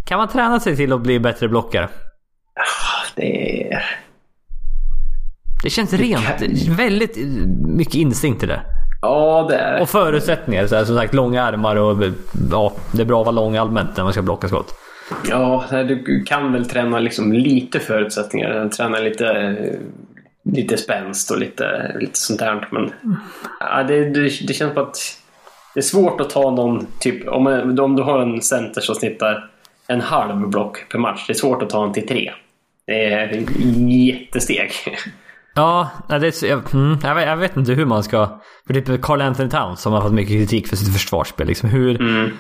kan 0.05 0.19
man 0.19 0.29
träna 0.29 0.61
sig 0.61 0.77
till 0.77 0.93
att 0.93 1.01
bli 1.01 1.21
bättre 1.21 1.49
blockare? 1.49 1.89
Det 3.15 3.63
är... 3.73 3.85
Det 5.63 5.71
känns 5.71 5.93
rent, 5.93 6.43
väldigt 6.69 7.17
mycket 7.67 7.95
instinkt 7.95 8.43
i 8.43 8.47
det. 8.47 8.61
Ja, 9.03 9.47
det 9.49 9.57
är... 9.57 9.81
Och 9.81 9.89
förutsättningar. 9.89 10.67
Så 10.67 10.77
här, 10.77 10.85
som 10.85 10.97
sagt, 10.97 11.15
långa 11.15 11.43
armar 11.43 11.77
och 11.77 12.05
ja, 12.51 12.73
det 12.93 13.03
är 13.03 13.07
bra 13.07 13.21
att 13.21 13.27
vara 13.27 13.35
lång 13.35 13.57
allmänt 13.57 13.97
när 13.97 14.05
man 14.05 14.13
ska 14.13 14.23
blocka 14.23 14.49
skott. 14.49 14.75
Ja, 15.29 15.65
du 15.71 16.25
kan 16.25 16.53
väl 16.53 16.69
träna 16.69 16.99
liksom 16.99 17.33
lite 17.33 17.81
förutsättningar. 17.81 18.69
Träna 18.69 18.99
lite, 18.99 19.57
lite 20.45 20.77
spänst 20.77 21.31
och 21.31 21.39
lite, 21.39 21.97
lite 22.01 22.19
sånt 22.19 22.39
där. 22.39 22.69
Men 22.71 22.93
ja, 23.61 23.83
det, 23.83 24.11
det, 24.11 24.23
det 24.23 24.55
känns 24.55 24.75
som 24.75 24.83
att 24.83 24.97
det 25.79 25.81
är 25.81 25.83
svårt 25.83 26.21
att 26.21 26.31
ta 26.31 26.51
någon 26.51 26.87
typ... 27.01 27.29
Om, 27.29 27.47
om 27.81 27.97
du 27.97 28.03
har 28.03 28.19
en 28.19 28.43
center 28.43 28.81
som 28.81 28.95
snittar 28.95 29.51
en 29.87 30.01
halv 30.01 30.49
block 30.49 30.89
per 30.89 30.99
match. 30.99 31.25
Det 31.27 31.33
är 31.33 31.35
svårt 31.35 31.63
att 31.63 31.71
ta 31.71 31.85
en 31.87 31.93
till 31.93 32.09
tre. 32.09 32.33
Det 32.87 33.05
är 33.05 33.45
jättesteg. 33.89 34.71
Ja, 35.55 35.91
det 36.09 36.15
är, 36.15 36.47
jag, 36.47 36.75
mm, 36.75 36.99
jag, 37.03 37.15
vet, 37.15 37.27
jag 37.27 37.37
vet 37.37 37.57
inte 37.57 37.73
hur 37.73 37.85
man 37.85 38.03
ska... 38.03 38.41
För 38.67 38.75
typ 38.75 39.03
Carl 39.03 39.21
Anthony 39.21 39.51
Towns 39.51 39.81
som 39.81 39.93
har 39.93 40.01
fått 40.01 40.13
mycket 40.13 40.37
kritik 40.37 40.67
för 40.67 40.77
sitt 40.77 40.93
försvarsspel. 40.93 41.47
Liksom 41.47 41.69
hur... 41.69 42.01
Mm. 42.01 42.31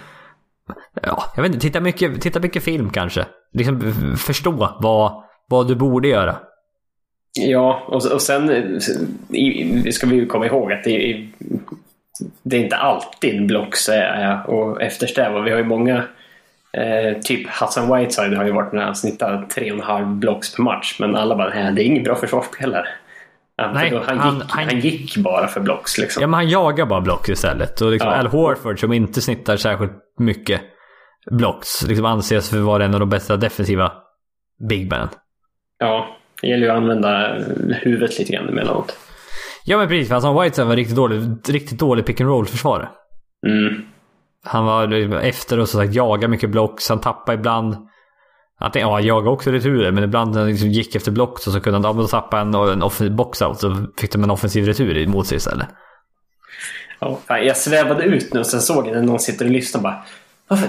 Ja, 1.02 1.24
jag 1.36 1.42
vet 1.42 1.54
inte. 1.54 1.66
Titta 1.66 1.80
mycket, 1.80 2.20
titta 2.20 2.40
mycket 2.40 2.62
film 2.62 2.90
kanske. 2.90 3.26
Liksom 3.52 3.92
förstå 4.18 4.50
vad, 4.80 5.24
vad 5.48 5.68
du 5.68 5.74
borde 5.74 6.08
göra. 6.08 6.36
Ja, 7.40 7.82
och, 7.88 8.12
och 8.12 8.22
sen 8.22 8.50
i, 9.28 9.92
ska 9.92 10.06
vi 10.06 10.16
ju 10.16 10.26
komma 10.26 10.46
ihåg 10.46 10.72
att 10.72 10.84
det 10.84 11.10
är, 11.10 11.28
det 12.42 12.56
är 12.56 12.60
inte 12.60 12.76
alltid 12.76 13.46
blocks 13.46 13.88
är 13.88 14.50
och 14.50 14.82
eftersträva. 14.82 15.40
Vi 15.40 15.50
har 15.50 15.58
ju 15.58 15.64
många, 15.64 15.96
eh, 16.72 17.18
typ 17.22 17.48
Hassan 17.48 17.96
Whiteside 17.96 18.34
har 18.36 18.44
ju 18.44 18.52
varit 18.52 18.72
när 18.72 18.82
han 18.84 18.94
snittar 18.96 19.46
3,5 19.54 20.14
blocks 20.18 20.54
per 20.54 20.62
match. 20.62 20.96
Men 21.00 21.16
alla 21.16 21.36
bara, 21.36 21.48
nej 21.54 21.72
det 21.72 21.82
är 21.82 21.84
ingen 21.84 22.02
bra 22.02 22.14
försvarsspelare. 22.14 22.86
Nej, 23.74 23.92
han, 24.06 24.18
han- 24.18 24.34
gick, 24.34 24.44
han- 24.50 24.68
han... 24.68 24.80
gick 24.80 25.16
bara 25.16 25.46
för 25.46 25.60
blocks 25.60 25.98
liksom. 25.98 26.20
Ja, 26.20 26.26
men 26.26 26.34
han 26.34 26.48
jagar 26.48 26.86
bara 26.86 27.00
blocks 27.00 27.28
istället. 27.28 27.80
Och 27.80 27.90
liksom 27.90 28.10
Ja. 28.10 28.16
Al 28.16 28.26
Horford 28.26 28.80
som 28.80 28.92
inte 28.92 29.20
snittar 29.20 29.56
särskilt 29.56 29.92
mycket 30.18 30.60
blocks. 31.30 31.82
Liksom 31.82 32.04
anses 32.04 32.50
för 32.50 32.58
vara 32.58 32.84
en 32.84 32.94
av 32.94 33.00
de 33.00 33.08
bästa 33.08 33.36
defensiva 33.36 33.92
big 34.68 34.90
man. 34.90 35.08
Ja, 35.78 36.08
det 36.42 36.48
gäller 36.48 36.64
ju 36.66 36.70
att 36.70 36.76
använda 36.76 37.34
huvudet 37.82 38.18
lite 38.18 38.32
grann 38.32 38.48
emellanåt. 38.48 38.98
Ja 39.68 39.78
men 39.78 39.88
precis, 39.88 40.08
för 40.08 40.14
Hassan 40.14 40.42
Whiteside 40.42 40.66
var 40.68 40.76
riktigt 40.76 40.96
dålig, 40.96 41.22
riktigt 41.48 41.78
dålig 41.78 42.06
pick 42.06 42.20
and 42.20 42.30
roll 42.30 42.46
försvarare. 42.46 42.88
Mm. 43.46 43.82
Han 44.44 44.64
var 44.64 45.14
efter 45.20 45.58
och 45.58 45.68
så 45.68 45.78
sagt 45.78 45.94
jaga 45.94 46.28
mycket 46.28 46.50
blocks. 46.50 46.88
Han 46.88 47.00
tappade 47.00 47.38
ibland. 47.38 47.76
Antingen, 48.60 48.88
ja, 48.88 48.94
han 48.94 49.04
jagade 49.04 49.30
också 49.30 49.50
returer. 49.50 49.90
Men 49.90 50.04
ibland 50.04 50.32
när 50.32 50.40
han 50.40 50.48
liksom 50.50 50.68
gick 50.68 50.94
efter 50.94 51.10
blocks 51.10 51.46
och 51.46 51.52
så 51.52 51.60
kunde 51.60 51.88
han 51.88 52.08
tappa 52.08 52.40
en, 52.40 52.54
en 52.54 52.82
off- 52.82 53.08
box-out. 53.10 53.60
Så 53.60 53.86
fick 53.98 54.12
de 54.12 54.22
en 54.22 54.30
offensiv 54.30 54.64
retur 54.64 54.98
emot 54.98 55.26
sig 55.26 55.36
istället. 55.36 55.68
Ja, 57.00 57.38
jag 57.38 57.56
svävade 57.56 58.02
ut 58.02 58.34
nu 58.34 58.40
och 58.40 58.46
sen 58.46 58.60
såg 58.60 58.86
jag 58.86 58.94
när 58.94 59.02
någon 59.02 59.20
sitter 59.20 59.44
och 59.44 59.50
lyssnar 59.50 59.82
bara 59.82 60.04
varför, 60.48 60.66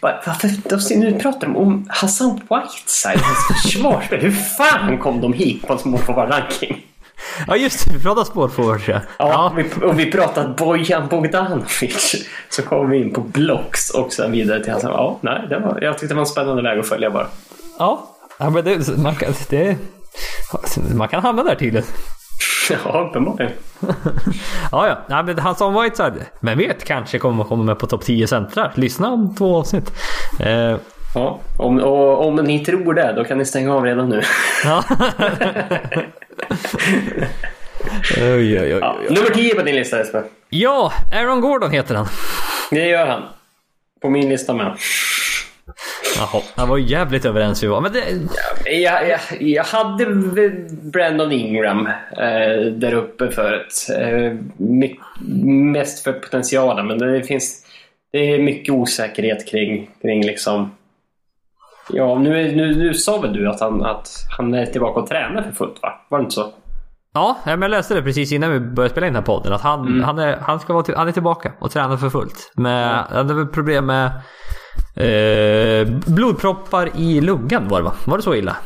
varför, 0.00 0.50
varför 0.70 0.96
nu 0.96 1.18
pratar 1.18 1.46
de 1.46 1.56
om 1.56 1.86
Hassan 1.88 2.34
Whiteside, 2.34 3.20
hans 3.20 3.62
försvarsspel. 3.62 4.20
Hur 4.20 4.30
fan 4.30 4.98
kom 4.98 5.20
de 5.20 5.32
hit 5.32 5.66
på 5.66 5.72
en 5.72 5.78
småforward-ranking? 5.78 6.89
Ja 7.46 7.56
just 7.56 7.84
det, 7.84 7.96
vi 7.96 8.02
pratade 8.02 8.26
spårforwards 8.26 8.88
ja. 8.88 9.00
Ja, 9.18 9.52
Vi, 9.56 9.64
och 9.84 9.98
vi 9.98 10.12
pratade 10.12 10.54
Bojan 10.58 11.08
Bogdanovic. 11.08 12.14
Så 12.48 12.62
kom 12.62 12.90
vi 12.90 12.96
in 13.02 13.12
på 13.12 13.20
blocks 13.20 13.90
och 13.90 14.12
sen 14.12 14.32
vidare 14.32 14.64
till 14.64 14.72
Hassan. 14.72 14.90
Ja, 14.90 15.18
nej, 15.20 15.46
det 15.48 15.58
var, 15.58 15.78
jag 15.82 15.98
tyckte 15.98 16.14
det 16.14 16.14
var 16.14 16.22
en 16.22 16.26
spännande 16.26 16.62
väg 16.62 16.78
att 16.78 16.88
följa 16.88 17.10
bara. 17.10 17.26
Ja, 17.78 18.10
ja 18.38 18.50
men 18.50 18.64
det, 18.64 18.96
man, 18.98 19.14
kan, 19.14 19.32
det, 19.48 19.76
man 20.94 21.08
kan 21.08 21.22
hamna 21.22 21.44
där 21.44 21.54
tydligen. 21.54 21.86
Ja, 22.84 23.06
uppenbarligen. 23.08 23.52
Ja, 24.72 24.88
ja. 24.88 24.98
ja 25.08 25.22
men 25.22 25.38
Hassan 25.38 25.82
Whiteside, 25.82 26.26
vem 26.40 26.58
vet, 26.58 26.84
kanske 26.84 27.18
kommer 27.18 27.44
komma 27.44 27.64
med 27.64 27.78
på 27.78 27.86
topp 27.86 28.04
10 28.04 28.26
centrar. 28.26 28.72
Lyssna 28.74 29.08
om 29.08 29.34
två 29.34 29.58
avsnitt. 29.58 29.92
Eh, 30.40 30.76
Ja, 31.14 31.38
om, 31.58 31.78
och, 31.80 32.26
om 32.26 32.36
ni 32.36 32.64
tror 32.64 32.94
det, 32.94 33.12
då 33.16 33.24
kan 33.24 33.38
ni 33.38 33.44
stänga 33.44 33.74
av 33.74 33.84
redan 33.84 34.08
nu. 34.08 34.22
ja. 34.64 34.84
oj, 38.16 38.60
oj, 38.60 38.74
oj, 38.74 38.78
Ja, 38.80 38.98
nummer 39.10 39.30
10 39.30 39.54
på 39.54 39.62
din 39.62 39.74
lista 39.74 39.98
Jesper. 39.98 40.24
Ja, 40.48 40.92
Aaron 41.12 41.40
Gordon 41.40 41.70
heter 41.70 41.94
han. 41.94 42.06
Det 42.70 42.86
gör 42.86 43.06
han. 43.06 43.22
På 44.02 44.10
min 44.10 44.28
lista 44.28 44.52
med. 44.52 44.76
Jaha, 46.16 46.42
han 46.54 46.68
var 46.68 46.78
jävligt 46.78 47.24
överens 47.24 47.62
vi 47.62 47.66
var. 47.66 47.80
Men 47.80 47.92
det, 47.92 48.04
Jag, 48.70 49.08
jag, 49.08 49.20
jag 49.40 49.64
hade 49.64 50.06
Brandon 50.70 51.32
Ingram 51.32 51.86
eh, 52.16 52.62
där 52.72 52.94
uppe 52.94 53.30
förut. 53.30 53.86
Eh, 53.98 54.36
mest 55.46 56.04
för 56.04 56.12
potentialen, 56.12 56.86
men 56.86 56.98
det 56.98 57.22
finns 57.22 57.66
det 58.12 58.18
är 58.18 58.38
mycket 58.38 58.74
osäkerhet 58.74 59.46
kring, 59.48 59.90
kring 60.02 60.26
liksom... 60.26 60.70
Ja, 61.92 62.18
nu, 62.18 62.40
är- 62.40 62.56
nu, 62.56 62.74
nu 62.74 62.94
sa 62.94 63.20
väl 63.20 63.32
du 63.32 63.48
att 63.48 63.60
han, 63.60 63.82
att 63.84 64.08
han 64.36 64.54
är 64.54 64.66
tillbaka 64.66 65.00
och 65.00 65.06
tränar 65.08 65.42
för 65.42 65.52
fullt, 65.52 65.78
va? 65.82 65.88
Var 66.10 66.18
det 66.18 66.22
inte 66.22 66.34
så? 66.34 66.46
ja, 67.14 67.36
men 67.44 67.62
jag 67.62 67.70
läste 67.70 67.94
det 67.94 68.02
precis 68.02 68.32
innan 68.32 68.50
vi 68.52 68.60
började 68.60 68.90
spela 68.92 69.06
in 69.06 69.12
den 69.12 69.22
här 69.22 69.26
podden. 69.26 69.52
Att 69.52 69.60
han, 69.62 69.80
Mm. 69.86 70.02
han, 70.04 70.18
är, 70.18 70.36
han, 70.42 70.60
ska 70.60 70.72
vara 70.72 70.82
till, 70.82 70.94
han 70.96 71.08
är 71.08 71.12
tillbaka 71.12 71.52
och 71.60 71.70
tränar 71.70 71.96
för 71.96 72.10
fullt. 72.10 72.52
Men 72.56 72.88
han 72.88 73.16
hade 73.16 73.34
väl 73.34 73.46
problem 73.46 73.86
med 73.86 74.06
eh, 74.96 75.88
blodproppar 76.06 76.88
i 76.96 77.20
lungan 77.20 77.68
var 77.68 77.78
det 77.78 77.84
va? 77.84 77.92
Var 78.04 78.16
det 78.16 78.22
så 78.22 78.34
illa? 78.34 78.56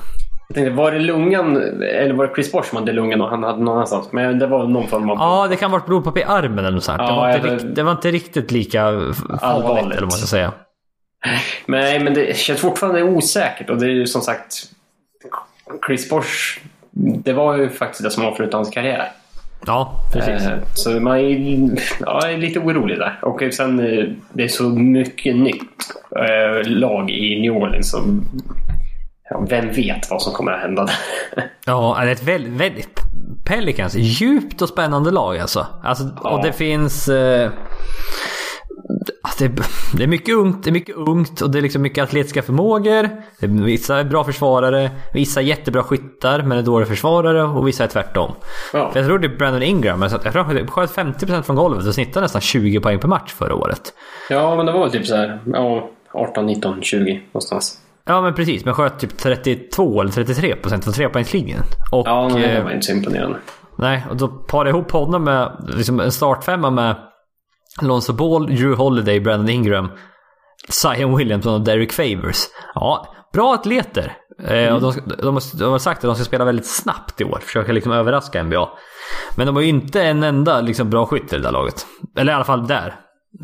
Jag 0.48 0.54
tänkte, 0.54 0.74
var 0.74 0.92
det 0.92 0.98
lungan, 0.98 1.56
eller 1.82 2.14
var 2.14 2.26
det 2.26 2.34
Chris 2.34 2.52
Bosh 2.52 2.68
som 2.68 2.78
hade 2.78 2.92
lungan 2.92 3.20
och 3.20 3.28
han 3.28 3.42
hade 3.42 3.58
någon 3.62 3.74
annanstans? 3.74 4.08
Men 4.12 4.38
det 4.38 4.46
var 4.46 4.66
någon 4.66 4.86
form 4.86 5.10
av... 5.10 5.16
Ja, 5.20 5.46
det 5.50 5.56
kan 5.56 5.70
ha 5.70 5.78
varit 5.78 5.86
blodpropp 5.86 6.18
i 6.18 6.24
armen 6.24 6.58
eller 6.58 6.70
något 6.70 6.84
sånt. 6.84 6.98
det, 6.98 7.04
Ja, 7.04 7.16
var 7.16 7.50
inte 7.52 7.66
det 7.66 7.82
var 7.82 7.92
inte 7.92 8.10
riktigt 8.10 8.50
lika 8.52 8.82
farligt 9.40 9.82
eller 9.82 9.94
vad 9.94 10.02
man 10.02 10.10
ska 10.10 10.26
säga. 10.26 10.52
Nej, 11.66 12.00
men 12.00 12.14
det 12.14 12.36
känns 12.36 12.60
fortfarande 12.60 13.02
osäkert 13.02 13.70
och 13.70 13.78
det 13.78 13.86
är 13.86 13.90
ju 13.90 14.06
som 14.06 14.22
sagt 14.22 14.62
Chris 15.86 16.10
Bosh, 16.10 16.60
det 16.94 17.32
var 17.32 17.56
ju 17.56 17.70
faktiskt 17.70 18.02
det 18.02 18.10
som 18.10 18.24
avslutade 18.24 18.56
hans 18.56 18.70
karriär. 18.70 19.12
Ja, 19.66 20.00
precis. 20.12 20.46
Eh, 20.46 20.58
Så 20.74 20.90
man 20.90 21.18
är, 21.18 21.70
ja, 22.00 22.28
är 22.28 22.36
lite 22.36 22.58
orolig 22.58 22.98
där. 22.98 23.18
Och 23.22 23.42
sen 23.52 23.78
eh, 23.80 24.04
det 24.32 24.44
är 24.44 24.48
så 24.48 24.64
mycket 24.68 25.36
nytt 25.36 25.94
eh, 26.16 26.70
lag 26.70 27.10
i 27.10 27.40
New 27.40 27.52
Orleans 27.52 27.94
ja, 29.30 29.46
vem 29.48 29.72
vet 29.72 30.10
vad 30.10 30.22
som 30.22 30.32
kommer 30.32 30.52
att 30.52 30.60
hända 30.60 30.84
där. 30.84 30.94
Ja, 31.66 31.98
det 32.00 32.08
är 32.08 32.12
ett 32.12 32.22
väldigt, 32.22 32.52
väldigt 32.52 33.00
Pelicans, 33.44 33.94
djupt 33.94 34.62
och 34.62 34.68
spännande 34.68 35.10
lag 35.10 35.38
alltså. 35.38 35.66
alltså 35.82 36.10
Ja. 36.24 36.30
Och 36.30 36.44
det 36.44 36.52
finns... 36.52 37.08
Eh, 37.08 37.50
det, 39.38 39.48
det, 39.94 40.02
är 40.02 40.06
mycket 40.06 40.34
ungt, 40.34 40.64
det 40.64 40.70
är 40.70 40.72
mycket 40.72 40.96
ungt 40.96 41.40
och 41.40 41.50
det 41.50 41.58
är 41.58 41.62
liksom 41.62 41.82
mycket 41.82 42.04
atletiska 42.04 42.42
förmågor. 42.42 43.08
vissa 43.64 43.98
är 43.98 44.04
bra 44.04 44.24
försvarare, 44.24 44.90
vissa 45.14 45.40
är 45.40 45.44
jättebra 45.44 45.82
skyttar 45.82 46.42
men 46.42 46.58
är 46.58 46.62
dåliga 46.62 46.86
försvarare 46.86 47.42
och 47.42 47.68
vissa 47.68 47.84
är 47.84 47.88
tvärtom. 47.88 48.32
Ja. 48.72 48.90
För 48.90 49.00
jag 49.00 49.06
tror 49.06 49.18
det 49.18 49.26
är 49.26 49.36
Brandon 49.36 49.62
Ingram, 49.62 50.02
jag 50.02 50.32
tror 50.32 50.42
han 50.42 50.66
sköt 50.66 50.90
50% 50.90 51.42
från 51.42 51.56
golvet 51.56 51.86
och 51.86 51.94
snittade 51.94 52.24
nästan 52.24 52.40
20 52.40 52.80
poäng 52.80 52.98
per 52.98 53.08
match 53.08 53.32
förra 53.32 53.54
året. 53.54 53.92
Ja, 54.30 54.56
men 54.56 54.66
det 54.66 54.72
var 54.72 54.80
väl 54.80 54.90
typ 54.90 55.06
så 55.06 55.16
här, 55.16 55.40
ja, 55.46 55.90
18, 56.12 56.46
19, 56.46 56.82
20 56.82 57.20
någonstans. 57.32 57.80
Ja 58.06 58.20
men 58.20 58.34
precis, 58.34 58.64
men 58.64 58.74
sköt 58.74 58.98
typ 58.98 59.18
32 59.18 60.00
eller 60.00 60.10
33 60.12 60.56
procent 60.56 60.84
från 60.84 60.94
trepoängslinjen. 60.94 61.62
Och, 61.92 62.08
ja, 62.08 62.28
nej, 62.28 62.54
det 62.54 62.62
var 62.62 62.70
inte 62.70 62.86
så 62.86 62.92
imponerande. 62.92 63.38
Nej, 63.76 64.06
och 64.10 64.16
då 64.16 64.28
parar 64.28 64.68
ihop 64.68 64.90
honom 64.90 65.24
med 65.24 65.52
liksom 65.76 66.00
en 66.00 66.12
startfemma 66.12 66.70
med 66.70 66.96
Lonzo 67.82 68.12
Ball, 68.12 68.46
Drew 68.46 68.74
Holiday, 68.74 69.20
Brandon 69.20 69.48
Ingram, 69.48 69.88
Zion 70.68 71.16
Williamson 71.16 71.54
och 71.54 71.60
Derek 71.60 71.92
Favors. 71.92 72.44
Ja, 72.74 73.14
bra 73.32 73.54
atleter. 73.54 74.12
Mm. 74.48 74.74
och 74.74 74.80
de, 74.80 74.92
de, 75.06 75.40
de, 75.58 75.72
har 75.72 75.78
sagt 75.78 75.98
att 75.98 76.08
de 76.08 76.14
ska 76.14 76.24
spela 76.24 76.44
väldigt 76.44 76.66
snabbt 76.66 77.20
i 77.20 77.24
år. 77.24 77.38
Försöka 77.42 77.72
liksom 77.72 77.92
överraska 77.92 78.42
NBA. 78.42 78.68
Men 79.36 79.46
de 79.46 79.56
har 79.56 79.62
ju 79.62 79.68
inte 79.68 80.02
en 80.02 80.22
enda 80.22 80.60
liksom, 80.60 80.90
bra 80.90 81.06
skytt 81.06 81.32
i 81.32 81.36
det 81.36 81.42
där 81.42 81.52
laget. 81.52 81.86
Eller 82.18 82.32
i 82.32 82.34
alla 82.34 82.44
fall 82.44 82.66
där. 82.66 82.94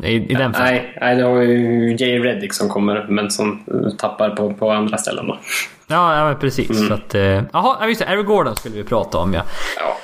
I, 0.03 0.31
i 0.31 0.33
den 0.33 0.51
nej, 0.57 0.97
nej, 1.01 1.15
det 1.15 1.23
har 1.23 1.41
ju 1.41 1.95
Jay 1.99 2.19
Reddick 2.19 2.53
som 2.53 2.69
kommer, 2.69 3.07
men 3.09 3.31
som 3.31 3.63
tappar 3.97 4.29
på, 4.29 4.53
på 4.53 4.71
andra 4.71 4.97
ställen 4.97 5.27
då. 5.27 5.39
Ja, 5.87 6.17
ja 6.17 6.25
men 6.25 6.39
precis. 6.39 6.69
Mm. 6.69 6.87
Så 6.87 6.93
att, 6.93 7.15
eh, 7.15 7.87
just 7.87 8.01
det. 8.01 8.13
Eric 8.13 8.25
Gordon 8.25 8.55
skulle 8.55 8.75
vi 8.75 8.83
prata 8.83 9.17
om 9.17 9.33
ja. 9.33 9.41
ja. 9.79 9.97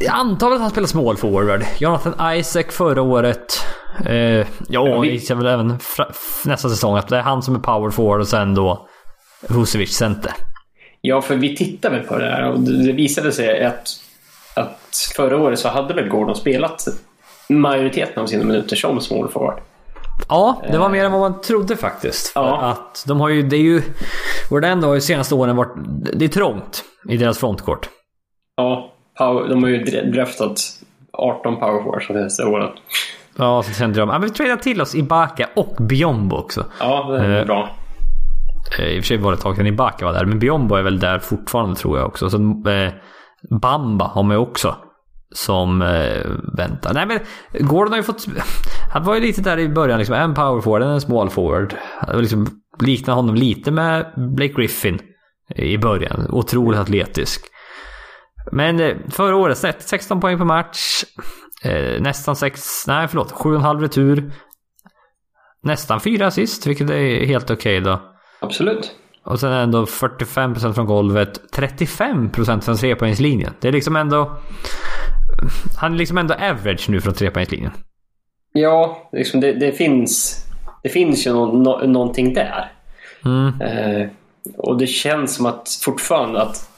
Jag 0.00 0.14
antar 0.14 0.50
att 0.50 0.60
han 0.60 0.70
spelar 0.70 0.86
small 0.86 1.16
forward. 1.16 1.64
Jonathan 1.78 2.36
Isaac 2.36 2.64
förra 2.70 3.02
året. 3.02 3.66
Eh, 4.06 4.14
ja, 4.14 4.44
ja 4.68 5.00
vi... 5.00 5.24
jag 5.28 5.36
väl 5.36 5.46
även 5.46 5.78
nästa 6.44 6.68
säsong 6.68 6.96
att 6.96 7.08
det 7.08 7.16
är 7.16 7.22
han 7.22 7.42
som 7.42 7.54
är 7.54 7.58
power 7.58 7.90
forward 7.90 8.20
och 8.20 8.28
sen 8.28 8.54
då 8.54 8.88
Husevic 9.48 9.96
center. 9.96 10.32
Ja, 11.00 11.22
för 11.22 11.36
vi 11.36 11.56
tittade 11.56 11.96
väl 11.96 12.06
på 12.06 12.18
det 12.18 12.24
här 12.24 12.50
och 12.50 12.60
det 12.60 12.92
visade 12.92 13.32
sig 13.32 13.64
att, 13.64 13.88
att 14.56 15.12
förra 15.16 15.36
året 15.36 15.58
så 15.58 15.68
hade 15.68 15.94
väl 15.94 16.08
Gordon 16.08 16.36
spelat 16.36 16.84
majoriteten 17.48 18.22
av 18.22 18.26
sina 18.26 18.44
minuter 18.44 18.76
som 18.76 19.00
small 19.00 19.28
forward. 19.28 19.60
Ja, 20.28 20.62
det 20.70 20.78
var 20.78 20.88
mer 20.88 21.04
än 21.04 21.12
vad 21.12 21.20
man 21.20 21.40
trodde 21.40 21.76
faktiskt. 21.76 22.32
Ja. 22.34 22.60
Att 22.60 23.04
de 23.06 23.20
har 23.20 23.28
ju, 23.28 23.42
det 23.42 23.56
är 23.56 23.60
ju... 23.60 23.82
Orlando 24.50 24.88
har 24.88 24.94
ju 24.94 25.00
senaste 25.00 25.34
åren 25.34 25.56
varit... 25.56 25.74
Det 26.12 26.24
är 26.24 26.28
trångt 26.28 26.84
i 27.08 27.16
deras 27.16 27.38
frontkort. 27.38 27.88
Ja, 28.56 28.91
power, 29.18 29.48
de 29.48 29.62
har 29.62 29.70
ju 29.70 29.84
draftat 30.10 30.60
18 31.12 31.56
power 31.56 31.82
forwards 31.82 32.06
senaste 32.06 32.44
åren. 32.44 32.70
Ja, 33.36 33.62
så 33.62 33.72
kände 33.72 34.00
de... 34.00 34.08
Men 34.08 34.20
vi 34.20 34.30
tradar 34.30 34.56
till 34.56 34.80
oss 34.80 34.94
Ibaka 34.94 35.48
och 35.56 35.76
Biombo 35.80 36.36
också. 36.36 36.64
Ja, 36.80 37.06
det 37.10 37.18
är 37.18 37.40
eh, 37.40 37.46
bra. 37.46 37.70
Eh, 38.78 38.84
I 38.84 39.00
och 39.00 39.02
för 39.02 39.06
sig 39.06 39.16
var 39.16 39.30
det 39.30 39.36
ett 39.36 39.42
tag 39.42 39.56
sedan 39.56 39.66
Ibaka 39.66 40.04
var 40.04 40.12
där, 40.12 40.24
men 40.24 40.38
Biombo 40.38 40.74
är 40.74 40.82
väl 40.82 41.00
där 41.00 41.18
fortfarande 41.18 41.76
tror 41.76 41.98
jag 41.98 42.06
också. 42.06 42.30
Så, 42.30 42.36
eh, 42.70 42.92
Bamba 43.60 44.04
har 44.04 44.22
man 44.22 44.36
ju 44.36 44.40
också 44.40 44.76
som 45.34 45.82
eh, 45.82 46.26
väntar. 46.56 46.94
Nej 46.94 47.06
men 47.06 47.18
Gordon 47.66 47.90
har 47.92 47.96
ju 47.96 48.02
fått... 48.02 48.26
Han 48.92 49.04
var 49.04 49.14
ju 49.14 49.20
lite 49.20 49.40
där 49.40 49.58
i 49.58 49.68
början 49.68 49.98
liksom. 49.98 50.14
En 50.14 50.34
power 50.34 50.60
forward, 50.60 50.82
en 50.82 51.00
small 51.00 51.30
forward. 51.30 51.74
Liksom 52.14 52.46
liknar 52.80 53.14
honom 53.14 53.34
lite 53.34 53.70
med 53.70 54.06
Blake 54.16 54.52
Griffin 54.52 54.98
i 55.56 55.78
början. 55.78 56.26
Otroligt 56.30 56.80
atletisk. 56.80 57.51
Men 58.52 58.80
eh, 58.80 58.96
förra 59.10 59.36
året 59.36 59.58
16 59.78 60.20
poäng 60.20 60.38
per 60.38 60.44
match. 60.44 61.04
Eh, 61.64 62.00
nästan 62.00 62.36
6... 62.36 62.86
Nej 62.86 63.08
förlåt. 63.08 63.32
7,5 63.32 63.80
retur. 63.80 64.32
Nästan 65.62 66.00
4 66.00 66.26
assist, 66.26 66.66
vilket 66.66 66.90
är 66.90 67.26
helt 67.26 67.50
okej 67.50 67.78
okay 67.78 67.92
då. 67.92 68.02
Absolut. 68.40 68.92
Och 69.24 69.40
sen 69.40 69.52
ändå 69.52 69.84
45% 69.84 70.72
från 70.72 70.86
golvet. 70.86 71.40
35% 71.56 72.60
från 72.60 72.76
trepoängslinjen. 72.76 73.52
Det 73.60 73.68
är 73.68 73.72
liksom 73.72 73.96
ändå... 73.96 74.36
Han 75.80 75.94
är 75.94 75.98
liksom 75.98 76.18
ändå 76.18 76.34
average 76.34 76.88
nu 76.88 77.00
från 77.00 77.14
trepoängslinjen. 77.14 77.72
Ja, 78.52 79.08
liksom 79.12 79.40
det, 79.40 79.52
det, 79.52 79.72
finns, 79.72 80.44
det 80.82 80.88
finns 80.88 81.26
ju 81.26 81.32
no, 81.32 81.46
no, 81.46 81.86
någonting 81.86 82.34
där. 82.34 82.72
Mm. 83.24 83.60
Eh, 83.60 84.08
och 84.56 84.78
det 84.78 84.86
känns 84.86 85.34
som 85.34 85.46
att 85.46 85.78
fortfarande 85.84 86.42
att 86.42 86.71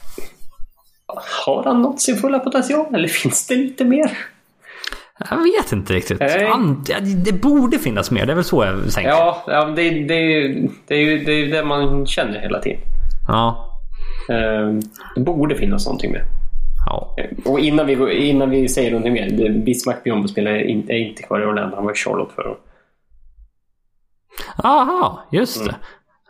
har 1.45 1.63
han 1.63 1.81
nått 1.81 2.01
sin 2.01 2.17
fulla 2.17 2.39
potential 2.39 2.95
eller 2.95 3.07
finns 3.07 3.47
det 3.47 3.55
lite 3.55 3.85
mer? 3.85 4.17
Jag 5.29 5.43
vet 5.43 5.71
inte 5.71 5.93
riktigt. 5.93 6.21
Han, 6.49 6.83
det 7.25 7.31
borde 7.31 7.79
finnas 7.79 8.11
mer, 8.11 8.25
det 8.25 8.33
är 8.33 8.35
väl 8.35 8.43
så 8.43 8.65
jag 8.65 8.93
tänker. 8.93 9.09
Ja, 9.09 9.43
ja 9.47 9.65
det, 9.65 9.89
det, 9.89 10.47
det 10.87 10.95
är 10.95 10.99
ju 10.99 11.23
det, 11.23 11.31
är 11.31 11.51
det 11.51 11.63
man 11.63 12.05
känner 12.05 12.39
hela 12.39 12.59
tiden. 12.59 12.79
Ja. 13.27 13.71
Eh, 14.29 14.73
det 15.15 15.21
borde 15.21 15.55
finnas 15.55 15.85
någonting 15.85 16.11
mer. 16.11 16.23
Ja. 16.85 17.15
Och 17.45 17.59
innan 17.59 17.85
vi, 17.85 18.27
innan 18.27 18.49
vi 18.49 18.69
säger 18.69 18.91
någonting 18.91 19.13
mer. 19.13 19.49
Bismarck 19.49 20.03
Biombo 20.03 20.27
spelar 20.27 20.69
inte, 20.69 20.93
är 20.93 20.97
inte 20.97 21.23
kvar 21.23 21.41
i 21.41 21.45
Orlando. 21.45 21.75
Han 21.75 21.85
var 21.85 21.91
i 21.91 21.95
Charlotte 21.95 22.31
förra 22.35 22.49
året. 22.49 22.61
Aha, 24.63 25.23
just 25.31 25.65
det. 25.65 25.69
Mm. 25.69 25.81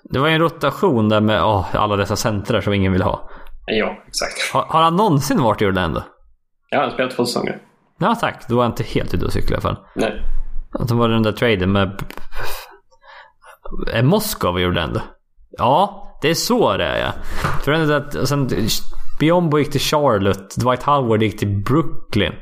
Det 0.04 0.20
var 0.20 0.28
ju 0.28 0.34
en 0.34 0.42
rotation 0.42 1.10
där 1.10 1.22
med 1.22 1.44
oh, 1.44 1.76
alla 1.76 1.96
dessa 1.96 2.16
centrar 2.16 2.62
som 2.62 2.74
ingen 2.74 2.92
vill 2.92 3.02
ha. 3.02 3.30
Ja, 3.66 3.98
exakt. 4.08 4.54
Har, 4.54 4.62
har 4.62 4.82
han 4.82 4.96
någonsin 4.96 5.42
varit 5.42 5.62
i 5.62 5.66
Orlando? 5.66 6.02
Ja, 6.70 6.78
han 6.78 6.90
har 6.90 6.94
spelat 6.94 7.16
två 7.16 7.26
säsonger. 7.26 7.62
Ja, 8.00 8.16
tack. 8.16 8.48
Då 8.48 8.56
var 8.56 8.64
jag 8.64 8.72
inte 8.72 8.84
helt 8.84 9.14
ute 9.14 9.26
och 9.26 9.34
cyklade 9.34 9.54
i 9.54 9.56
alla 9.56 9.76
fall. 9.76 9.86
Nej. 9.96 10.22
Att 10.80 10.88
de 10.88 10.98
var 10.98 11.10
den 11.10 11.24
där 11.24 11.32
traden 11.32 11.72
med... 11.72 12.04
Är 13.92 14.04
Moskov 14.04 14.60
i 14.60 14.66
Orlando? 14.66 15.00
Ja, 15.52 16.12
det 16.22 16.30
är 16.30 16.34
så 16.34 16.78
det 16.78 16.86
är 16.86 17.00
ja. 17.00 17.12
För 17.64 17.72
att 17.72 18.28
sen 18.28 18.50
Biombo 19.20 19.60
gick 19.60 19.72
till 19.72 19.82
Charlotte. 19.82 20.56
Dwight 20.56 20.84
Howard 20.84 21.24
gick 21.24 21.40
till 21.40 21.64
Brooklyn. 21.64 22.34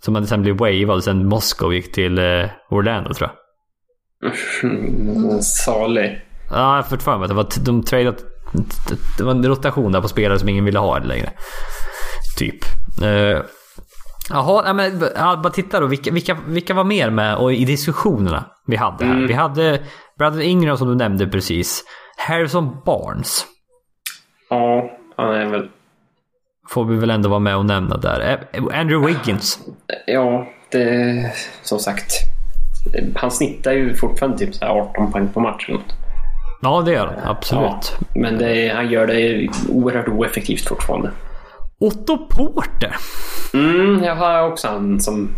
Som 0.00 0.14
hade 0.14 0.26
sen 0.26 0.42
blivit 0.42 0.60
wavad. 0.60 1.04
Sen 1.04 1.28
Moskov 1.28 1.74
gick 1.74 1.92
till 1.92 2.18
eh, 2.18 2.50
Orlando 2.70 3.14
tror 3.14 3.30
jag. 3.30 3.36
Mm, 4.62 5.42
salig. 5.42 6.26
Ja, 6.50 6.76
jag 6.76 7.02
får 7.02 7.18
mig 7.18 7.22
att 7.22 7.28
det 7.28 7.34
var, 7.34 7.64
de 7.64 7.82
tradeat, 7.82 8.24
det 9.18 9.24
var 9.24 9.30
en 9.30 9.46
rotation 9.46 9.92
där 9.92 10.00
på 10.00 10.08
spelare 10.08 10.38
som 10.38 10.48
ingen 10.48 10.64
ville 10.64 10.78
ha 10.78 10.98
längre. 10.98 11.30
Typ. 12.38 12.64
Uh, 13.02 13.42
Jaha, 14.30 14.72
men 14.72 14.98
bara 15.18 15.50
titta 15.50 15.80
då. 15.80 15.86
Vilka, 15.86 16.10
vilka, 16.10 16.36
vilka 16.46 16.74
var 16.74 16.84
mer 16.84 17.10
med 17.10 17.36
och 17.36 17.52
i 17.52 17.64
diskussionerna 17.64 18.44
vi 18.66 18.76
hade 18.76 19.04
här? 19.04 19.14
Mm. 19.14 19.26
Vi 19.26 19.34
hade 19.34 19.80
Brandon 20.18 20.42
Ingram 20.42 20.76
som 20.76 20.88
du 20.88 20.94
nämnde 20.94 21.26
precis. 21.26 21.84
Harrison 22.16 22.76
Barnes. 22.84 23.46
Ja, 24.50 24.90
han 25.16 25.34
är 25.34 25.46
väl 25.46 25.68
Får 26.68 26.84
vi 26.84 26.96
väl 26.96 27.10
ändå 27.10 27.28
vara 27.28 27.40
med 27.40 27.56
och 27.56 27.66
nämna 27.66 27.96
där. 27.96 28.46
Andrew 28.72 29.06
Wiggins. 29.06 29.58
Ja, 30.06 30.46
det... 30.70 31.32
Som 31.62 31.78
sagt. 31.78 32.12
Han 33.16 33.30
snittar 33.30 33.72
ju 33.72 33.94
fortfarande 33.94 34.38
typ 34.38 34.62
18 34.62 35.12
poäng 35.12 35.28
på 35.28 35.40
matchen. 35.40 35.78
Ja, 36.60 36.82
det 36.82 36.92
gör 36.92 37.06
han. 37.06 37.30
Absolut. 37.30 37.96
Ja, 37.98 38.06
men 38.14 38.38
det, 38.38 38.68
han 38.68 38.90
gör 38.90 39.06
det 39.06 39.48
oerhört 39.68 40.08
oeffektivt 40.08 40.68
fortfarande. 40.68 41.10
Otto 41.78 42.18
Porter. 42.26 42.96
Mm, 43.54 44.04
jag 44.04 44.16
har 44.16 44.48
också 44.48 44.68
han 44.68 45.00
som... 45.00 45.28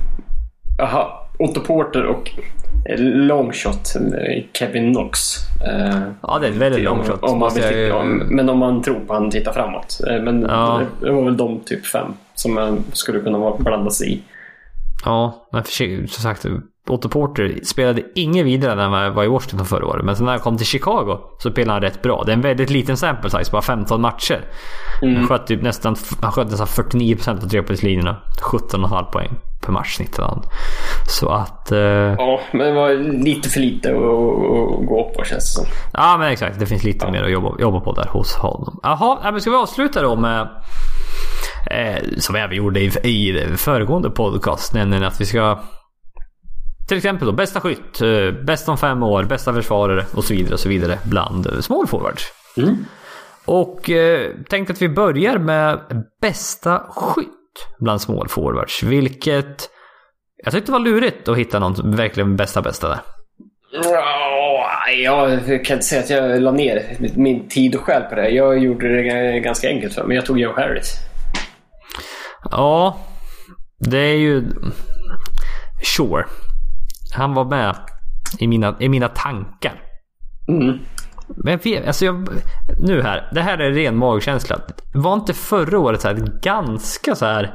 Jaha, 0.78 1.06
Otto 1.38 1.60
Porter 1.60 2.04
och 2.04 2.30
longshot 2.98 3.96
Kevin 4.52 4.94
Knox. 4.94 5.18
Ja, 6.22 6.38
det 6.38 6.46
är 6.46 6.52
en 6.52 6.58
väldigt 6.58 6.84
longshot. 6.84 7.22
Om, 7.22 7.42
om 7.42 7.50
jag... 7.56 7.72
ja, 7.72 8.02
men 8.04 8.48
om 8.48 8.58
man 8.58 8.82
tror 8.82 9.00
på 9.00 9.14
han 9.14 9.30
tittar 9.30 9.52
framåt. 9.52 10.00
Eh, 10.08 10.22
men 10.22 10.42
ja. 10.42 10.82
det 11.00 11.10
var 11.10 11.24
väl 11.24 11.36
de 11.36 11.60
typ 11.60 11.86
fem 11.86 12.06
som 12.34 12.54
man 12.54 12.84
skulle 12.92 13.20
kunna 13.20 13.56
blanda 13.58 13.90
sig 13.90 14.12
i. 14.12 14.22
Ja, 15.04 15.46
men 15.52 15.64
för, 15.64 16.06
som 16.06 16.22
sagt, 16.22 16.46
Otto 16.88 17.08
Porter 17.08 17.60
spelade 17.64 18.02
ingen 18.14 18.44
vidare 18.44 18.74
när 18.74 18.88
han 18.88 19.14
var 19.14 19.24
i 19.24 19.28
Washington 19.28 19.66
förra 19.66 19.86
året. 19.86 20.04
Men 20.04 20.16
sen 20.16 20.24
när 20.24 20.32
han 20.32 20.40
kom 20.40 20.56
till 20.56 20.66
Chicago 20.66 21.18
så 21.38 21.50
spelade 21.50 21.72
han 21.72 21.82
rätt 21.82 22.02
bra. 22.02 22.22
Det 22.26 22.32
är 22.32 22.36
en 22.36 22.40
väldigt 22.40 22.70
liten 22.70 22.96
sample 22.96 23.30
size, 23.30 23.50
bara 23.52 23.62
15 23.62 24.00
matcher. 24.00 24.44
Mm. 25.02 25.16
Han 25.16 25.26
sköt 25.26 25.46
typ 25.46 25.62
nästan, 25.62 25.96
han 26.20 26.32
sköt 26.32 26.50
nästan 26.50 26.66
49% 26.66 27.44
av 27.44 27.48
trepoängslinjerna. 27.48 28.16
17,5 28.52 29.12
poäng 29.12 29.30
per 29.66 29.72
match 29.72 29.96
snittade 29.96 30.28
han. 30.28 30.42
Så 31.08 31.28
att... 31.28 31.72
Eh... 31.72 31.78
Ja, 31.78 32.40
men 32.52 32.66
det 32.66 32.72
var 32.72 32.94
lite 33.24 33.48
för 33.48 33.60
lite 33.60 33.88
att, 33.88 33.96
att 33.96 34.86
gå 34.86 35.12
på 35.16 35.24
känns 35.24 35.54
det 35.54 35.62
som. 35.62 35.64
Ja, 35.92 36.16
men 36.18 36.32
exakt. 36.32 36.60
Det 36.60 36.66
finns 36.66 36.84
lite 36.84 37.06
ja. 37.06 37.12
mer 37.12 37.22
att 37.22 37.30
jobba, 37.30 37.54
jobba 37.58 37.80
på 37.80 37.92
där 37.92 38.08
hos 38.08 38.34
honom. 38.34 38.80
Jaha, 38.82 39.30
men 39.30 39.40
ska 39.40 39.50
vi 39.50 39.56
avsluta 39.56 40.02
då 40.02 40.16
med... 40.16 40.48
Eh, 41.70 42.18
som 42.18 42.34
vi 42.34 42.40
även 42.40 42.56
gjorde 42.56 42.80
i, 42.80 42.86
i 42.86 43.56
föregående 43.56 44.10
podcast, 44.10 44.74
nämligen 44.74 45.04
att 45.04 45.20
vi 45.20 45.24
ska 45.24 45.58
till 46.88 46.96
exempel 46.96 47.26
då 47.26 47.32
bästa 47.32 47.60
skytt, 47.60 48.00
eh, 48.00 48.44
bäst 48.44 48.68
om 48.68 48.78
fem 48.78 49.02
år, 49.02 49.24
bästa 49.24 49.52
försvarare 49.52 50.04
och 50.14 50.24
så 50.24 50.34
vidare 50.34 50.54
och 50.54 50.60
så 50.60 50.68
vidare 50.68 50.98
bland 51.04 51.46
eh, 51.46 51.60
small 51.60 51.86
forwards. 51.86 52.32
Mm. 52.56 52.76
Och 53.44 53.90
eh, 53.90 54.30
tänkte 54.48 54.72
att 54.72 54.82
vi 54.82 54.88
börjar 54.88 55.38
med 55.38 55.80
bästa 56.20 56.82
skytt 56.88 57.26
bland 57.78 58.00
small 58.00 58.28
forwards. 58.28 58.82
Vilket 58.82 59.70
Jag 60.44 60.52
tyckte 60.52 60.66
det 60.66 60.72
var 60.72 60.84
lurigt 60.84 61.28
att 61.28 61.36
hitta 61.36 61.58
någon 61.58 61.96
verkligen 61.96 62.36
bästa 62.36 62.62
bästa 62.62 62.88
där. 62.88 62.98
Ja, 63.72 64.70
jag 64.96 65.44
kan 65.46 65.74
inte 65.74 65.86
säga 65.86 66.02
att 66.02 66.10
jag 66.10 66.42
la 66.42 66.50
ner 66.50 66.96
min 67.16 67.48
tid 67.48 67.74
och 67.74 67.80
själ 67.80 68.02
på 68.02 68.14
det. 68.14 68.28
Jag 68.28 68.58
gjorde 68.58 69.02
det 69.02 69.40
ganska 69.40 69.68
enkelt 69.68 69.94
för 69.94 70.04
mig. 70.04 70.16
Jag 70.16 70.26
tog 70.26 70.38
Joe 70.38 70.52
Harris. 70.52 70.94
Ja, 72.50 72.98
det 73.78 73.98
är 73.98 74.16
ju... 74.16 74.44
Sure. 75.96 76.24
Han 77.16 77.34
var 77.34 77.44
med 77.44 77.76
i 78.38 78.46
mina, 78.46 78.76
i 78.80 78.88
mina 78.88 79.08
tankar. 79.08 79.82
Mm. 80.48 80.78
Men 81.28 81.60
alltså 81.86 82.04
jag, 82.04 82.28
nu 82.80 83.02
här, 83.02 83.30
det 83.34 83.40
här 83.40 83.58
är 83.58 83.70
ren 83.70 83.96
magkänsla. 83.96 84.58
Var 84.94 85.14
inte 85.14 85.34
förra 85.34 85.78
året 85.78 86.00
så 86.00 86.08
här 86.08 86.40
ganska 86.42 87.14
så 87.14 87.26
här... 87.26 87.54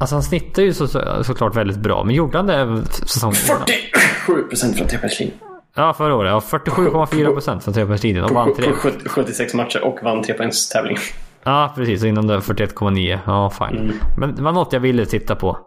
Alltså 0.00 0.14
han 0.14 0.22
snittar 0.22 0.62
ju 0.62 0.72
så, 0.72 0.88
så, 0.88 1.24
såklart 1.24 1.56
väldigt 1.56 1.76
bra, 1.76 2.04
men 2.04 2.14
gjorde 2.14 2.38
han 2.38 2.46
det 2.46 2.84
säsongen 2.86 3.34
47 3.34 4.42
procent 4.48 4.78
från 4.78 4.88
trepoängslinjen. 4.88 5.38
Ja, 5.76 5.92
förra 5.92 6.14
året. 6.14 6.30
Ja, 6.30 6.58
47,4 6.58 7.32
procent 7.32 7.64
från 7.64 7.74
trepoängslinjen. 7.74 8.24
Och 8.24 8.30
vann 8.30 8.54
tre. 8.54 8.66
På 8.66 8.90
76 9.08 9.54
matcher 9.54 9.84
och 9.84 9.98
vann 10.02 10.22
trepoängstävling. 10.22 10.96
Ja, 11.44 11.72
precis. 11.76 12.02
Och 12.02 12.08
innan 12.08 12.26
det 12.26 12.38
41,9. 12.38 13.18
Ja, 13.26 13.50
fine. 13.50 13.78
Mm. 13.78 13.96
Men 14.18 14.34
det 14.34 14.42
var 14.42 14.52
något 14.52 14.72
jag 14.72 14.80
ville 14.80 15.06
titta 15.06 15.36
på. 15.36 15.58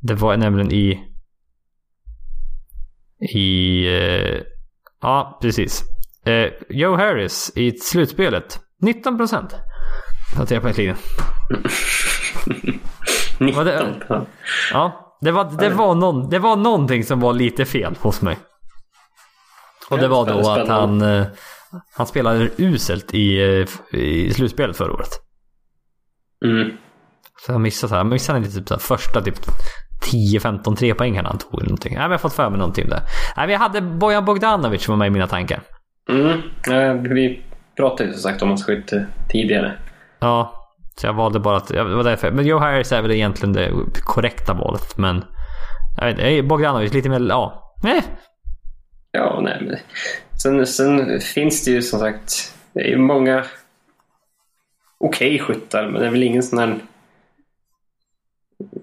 Det 0.00 0.14
var 0.14 0.36
nämligen 0.36 0.72
i... 0.72 1.07
I... 3.34 3.86
Eh, 3.86 4.40
ja, 5.02 5.38
precis. 5.42 5.82
Eh, 6.26 6.50
Joe 6.68 6.96
Harris 6.96 7.52
i 7.56 7.72
slutspelet. 7.72 8.60
19 8.82 9.16
procent. 9.16 9.54
Av 10.40 10.44
trepoängslinjen. 10.46 10.96
19. 13.40 13.54
Var 13.56 13.64
det- 13.64 14.26
Ja. 14.72 15.04
Det 15.20 15.30
var, 15.32 15.44
det, 15.44 15.68
var 15.70 15.94
någon, 15.94 16.30
det 16.30 16.38
var 16.38 16.56
någonting 16.56 17.04
som 17.04 17.20
var 17.20 17.32
lite 17.32 17.64
fel 17.64 17.96
hos 18.00 18.22
mig. 18.22 18.38
Och 19.90 19.98
det 19.98 20.08
var 20.08 20.26
då 20.26 20.50
att 20.50 20.68
han, 20.68 21.02
eh, 21.02 21.26
han 21.96 22.06
spelade 22.06 22.50
uselt 22.56 23.14
i, 23.14 23.38
eh, 23.60 23.98
i 24.00 24.32
slutspelet 24.34 24.76
förra 24.76 24.92
året. 24.92 25.08
Mm. 26.44 26.70
Så 27.46 27.52
jag 27.52 27.60
missade 27.60 27.88
så 27.88 27.94
här, 27.94 28.00
jag 28.00 28.06
missade 28.06 28.44
typ 28.50 28.68
så 28.68 28.74
här 28.74 28.78
första 28.80 29.22
typ 29.22 29.34
10-15 30.12 30.76
trepoängare 30.76 31.26
han 31.26 31.38
tog 31.38 31.54
eller 31.54 31.64
någonting. 31.68 31.92
Nej 31.92 32.00
men 32.02 32.10
jag 32.10 32.18
har 32.18 32.18
fått 32.18 32.32
för 32.32 32.50
mig 32.50 32.58
någonting 32.58 32.88
där. 32.88 33.00
Nej 33.36 33.50
jag 33.50 33.58
hade 33.58 33.80
Bojan 33.80 34.24
Bogdanovic 34.24 34.82
som 34.84 34.92
var 34.92 34.98
med 34.98 35.06
i 35.06 35.10
mina 35.10 35.26
tankar. 35.26 35.60
Mm. 36.10 36.42
Eh, 36.70 37.02
Vi 37.12 37.42
pratade 37.76 38.04
ju 38.04 38.12
som 38.12 38.22
sagt 38.22 38.42
om 38.42 38.48
hans 38.48 38.64
skytt 38.64 38.92
eh, 38.92 39.02
tidigare. 39.28 39.72
Ja, 40.18 40.54
så 40.96 41.06
jag 41.06 41.12
valde 41.14 41.40
bara 41.40 41.56
att, 41.56 41.68
det 41.68 41.84
var 41.84 42.04
därför. 42.04 42.30
Men 42.30 42.46
Joe 42.46 42.58
Harris 42.58 42.92
är 42.92 43.02
väl 43.02 43.10
egentligen 43.10 43.52
det 43.52 43.70
korrekta 44.04 44.54
valet 44.54 44.98
men... 44.98 45.24
Jag 46.00 46.06
vet 46.06 46.18
inte, 46.18 46.42
Bogdanovic 46.42 46.92
lite 46.92 47.08
mer, 47.08 47.20
ja. 47.28 47.74
Nej. 47.82 48.02
Ja, 49.12 49.40
nej 49.42 49.58
men... 49.60 49.76
Sen, 50.42 50.66
sen 50.66 51.20
finns 51.20 51.64
det 51.64 51.70
ju 51.70 51.82
som 51.82 51.98
sagt... 51.98 52.54
Det 52.72 52.80
är 52.80 52.88
ju 52.88 52.98
många 52.98 53.44
okej 54.98 55.38
skyttar, 55.38 55.88
men 55.88 56.00
det 56.00 56.06
är 56.06 56.10
väl 56.10 56.22
ingen 56.22 56.42
sån 56.42 56.58
här 56.58 56.74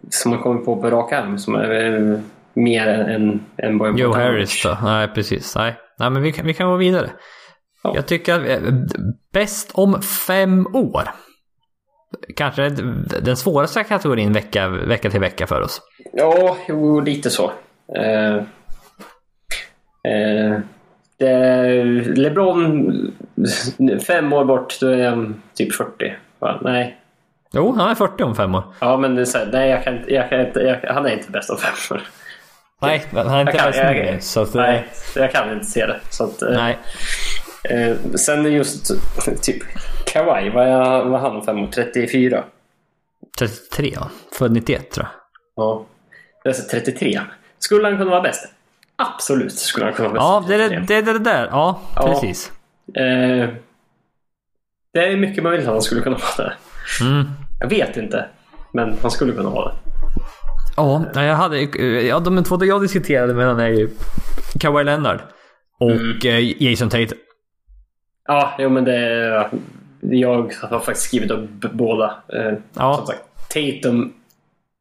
som 0.10 0.32
man 0.32 0.40
kommer 0.40 0.62
på 0.62 0.82
på 0.82 0.90
rak 0.90 1.12
arm 1.12 1.38
som 1.38 1.56
är 1.56 1.72
eh, 1.72 2.20
mer 2.54 2.88
än, 2.88 3.46
än, 3.58 3.78
Bojan 3.78 3.98
Joe. 3.98 4.14
Harris 4.14 4.64
då? 4.64 4.78
Nej, 4.84 5.08
precis. 5.08 5.56
Nej, 5.56 5.76
Nej 6.00 6.10
men 6.10 6.22
vi 6.22 6.32
kan, 6.32 6.46
vi 6.46 6.54
kan 6.54 6.70
gå 6.70 6.76
vidare. 6.76 7.10
Ja. 7.84 7.92
Jag 7.96 8.06
tycker 8.06 8.34
att 8.34 8.48
eh, 8.48 8.74
bäst 9.34 9.72
om 9.74 10.02
fem 10.02 10.68
år. 10.76 11.04
Kanske 12.36 12.70
den 13.22 13.38
svåraste 13.38 13.84
kategorin 13.84 14.34
vecka, 14.34 14.68
vecka 14.68 15.10
till 15.10 15.20
vecka 15.20 15.48
för 15.48 15.62
oss. 15.62 15.82
Ja, 16.14 16.58
jo, 16.68 17.00
lite 17.00 17.30
så. 17.30 17.52
Eh, 17.96 18.36
eh, 20.14 20.60
LeBron, 22.16 22.94
fem 24.08 24.34
år 24.34 24.46
bort, 24.46 24.80
då 24.82 24.88
är 24.88 25.10
han 25.10 25.42
typ 25.54 25.74
40. 25.74 26.14
Va? 26.40 26.60
Nej. 26.64 26.98
Jo, 27.56 27.76
han 27.78 27.90
är 27.90 27.96
40 27.96 28.24
om 28.24 28.36
fem 28.36 28.56
år. 28.56 28.64
Ja, 28.80 28.98
men 28.98 29.16
det 29.16 29.22
är 29.22 29.26
så 29.26 29.38
här, 29.38 29.50
nej, 29.52 29.70
jag 29.70 29.84
kan, 29.84 30.00
jag 30.08 30.30
kan 30.30 30.42
inte, 30.42 30.60
jag, 30.60 30.94
han 30.94 31.06
är 31.06 31.10
inte 31.10 31.32
bäst 31.32 31.50
av 31.50 31.58
fem 31.58 31.98
år. 31.98 32.04
Nej, 32.82 33.06
han 33.14 33.28
är 33.28 33.40
inte 33.42 33.52
Jag 33.52 33.60
kan, 33.60 33.72
bäst 33.72 33.80
jag, 33.84 33.96
nu. 33.96 34.18
Så 34.22 34.42
att, 34.42 34.56
eh, 34.56 34.62
nej, 34.62 34.88
jag 35.16 35.32
kan 35.32 35.54
inte 35.54 35.66
se 35.66 35.86
det. 35.86 36.00
Så 36.10 36.24
att, 36.24 36.42
eh, 36.42 36.50
nej. 36.52 36.78
eh, 37.64 37.96
sen 38.16 38.54
just 38.54 38.92
typ 39.44 39.64
Kawhi, 40.06 40.50
vad 40.50 40.68
är 40.68 41.18
han 41.18 41.36
om 41.36 41.46
fem 41.46 41.60
år? 41.60 41.68
34? 41.68 42.44
33 43.40 43.92
ja. 43.96 44.10
Född 44.38 44.52
91 44.52 44.92
tror 44.92 45.06
jag. 45.06 45.12
Ja. 45.66 45.86
Det 46.44 46.50
är 46.50 46.54
så 46.54 46.70
33. 46.72 47.22
Skulle 47.60 47.88
han 47.88 47.98
kunna 47.98 48.12
vara 48.12 48.22
bäst? 48.22 48.52
Absolut 48.96 49.54
skulle 49.54 49.86
han 49.86 49.94
kunna 49.94 50.10
vara 50.10 50.42
bäst. 50.42 50.50
Ja, 50.50 50.58
det 50.58 50.64
är 50.64 50.70
33. 50.70 51.02
det, 51.02 51.14
det 51.14 51.20
där. 51.20 51.48
Ja, 51.52 51.82
Ja. 51.96 52.08
precis. 52.08 52.52
Eh, 52.94 53.50
det 54.94 55.00
är 55.08 55.18
mycket 55.18 55.44
möjligt 55.44 55.68
att 55.68 55.74
han 55.74 55.82
skulle 55.82 56.02
kunna 56.02 56.18
vara 56.38 56.50
det. 56.50 56.56
Mm. 57.06 57.26
Jag 57.66 57.70
vet 57.70 57.98
inte. 57.98 58.26
Men 58.74 58.96
han 59.02 59.12
skulle 59.12 59.34
kunna 59.34 59.50
vara 59.50 59.70
det. 59.72 59.76
Ja, 60.78 61.06
jag 61.16 61.36
hade... 61.36 61.62
Ja, 62.02 62.20
de 62.20 62.44
två 62.44 62.66
jag 62.66 62.82
diskuterade 62.82 63.34
med 63.34 63.48
han 63.48 63.60
är 63.60 63.68
ju 63.70 63.90
Kawhi 64.60 64.84
Leonard 64.84 65.20
och 65.80 65.92
Mm. 65.92 66.18
eh, 66.26 66.64
Jason 66.64 66.90
Tate. 66.90 67.16
Ja, 68.28 68.54
jo, 68.60 68.70
men 68.70 68.84
det. 68.84 69.50
Jag 70.02 70.54
har 70.62 70.80
faktiskt 70.80 71.08
skrivit 71.08 71.32
upp 71.32 71.50
båda. 71.74 72.06
Eh, 72.34 72.54
Ja. 72.74 72.96
Som 72.98 73.06
sagt, 73.06 73.22
Tatum 73.54 74.14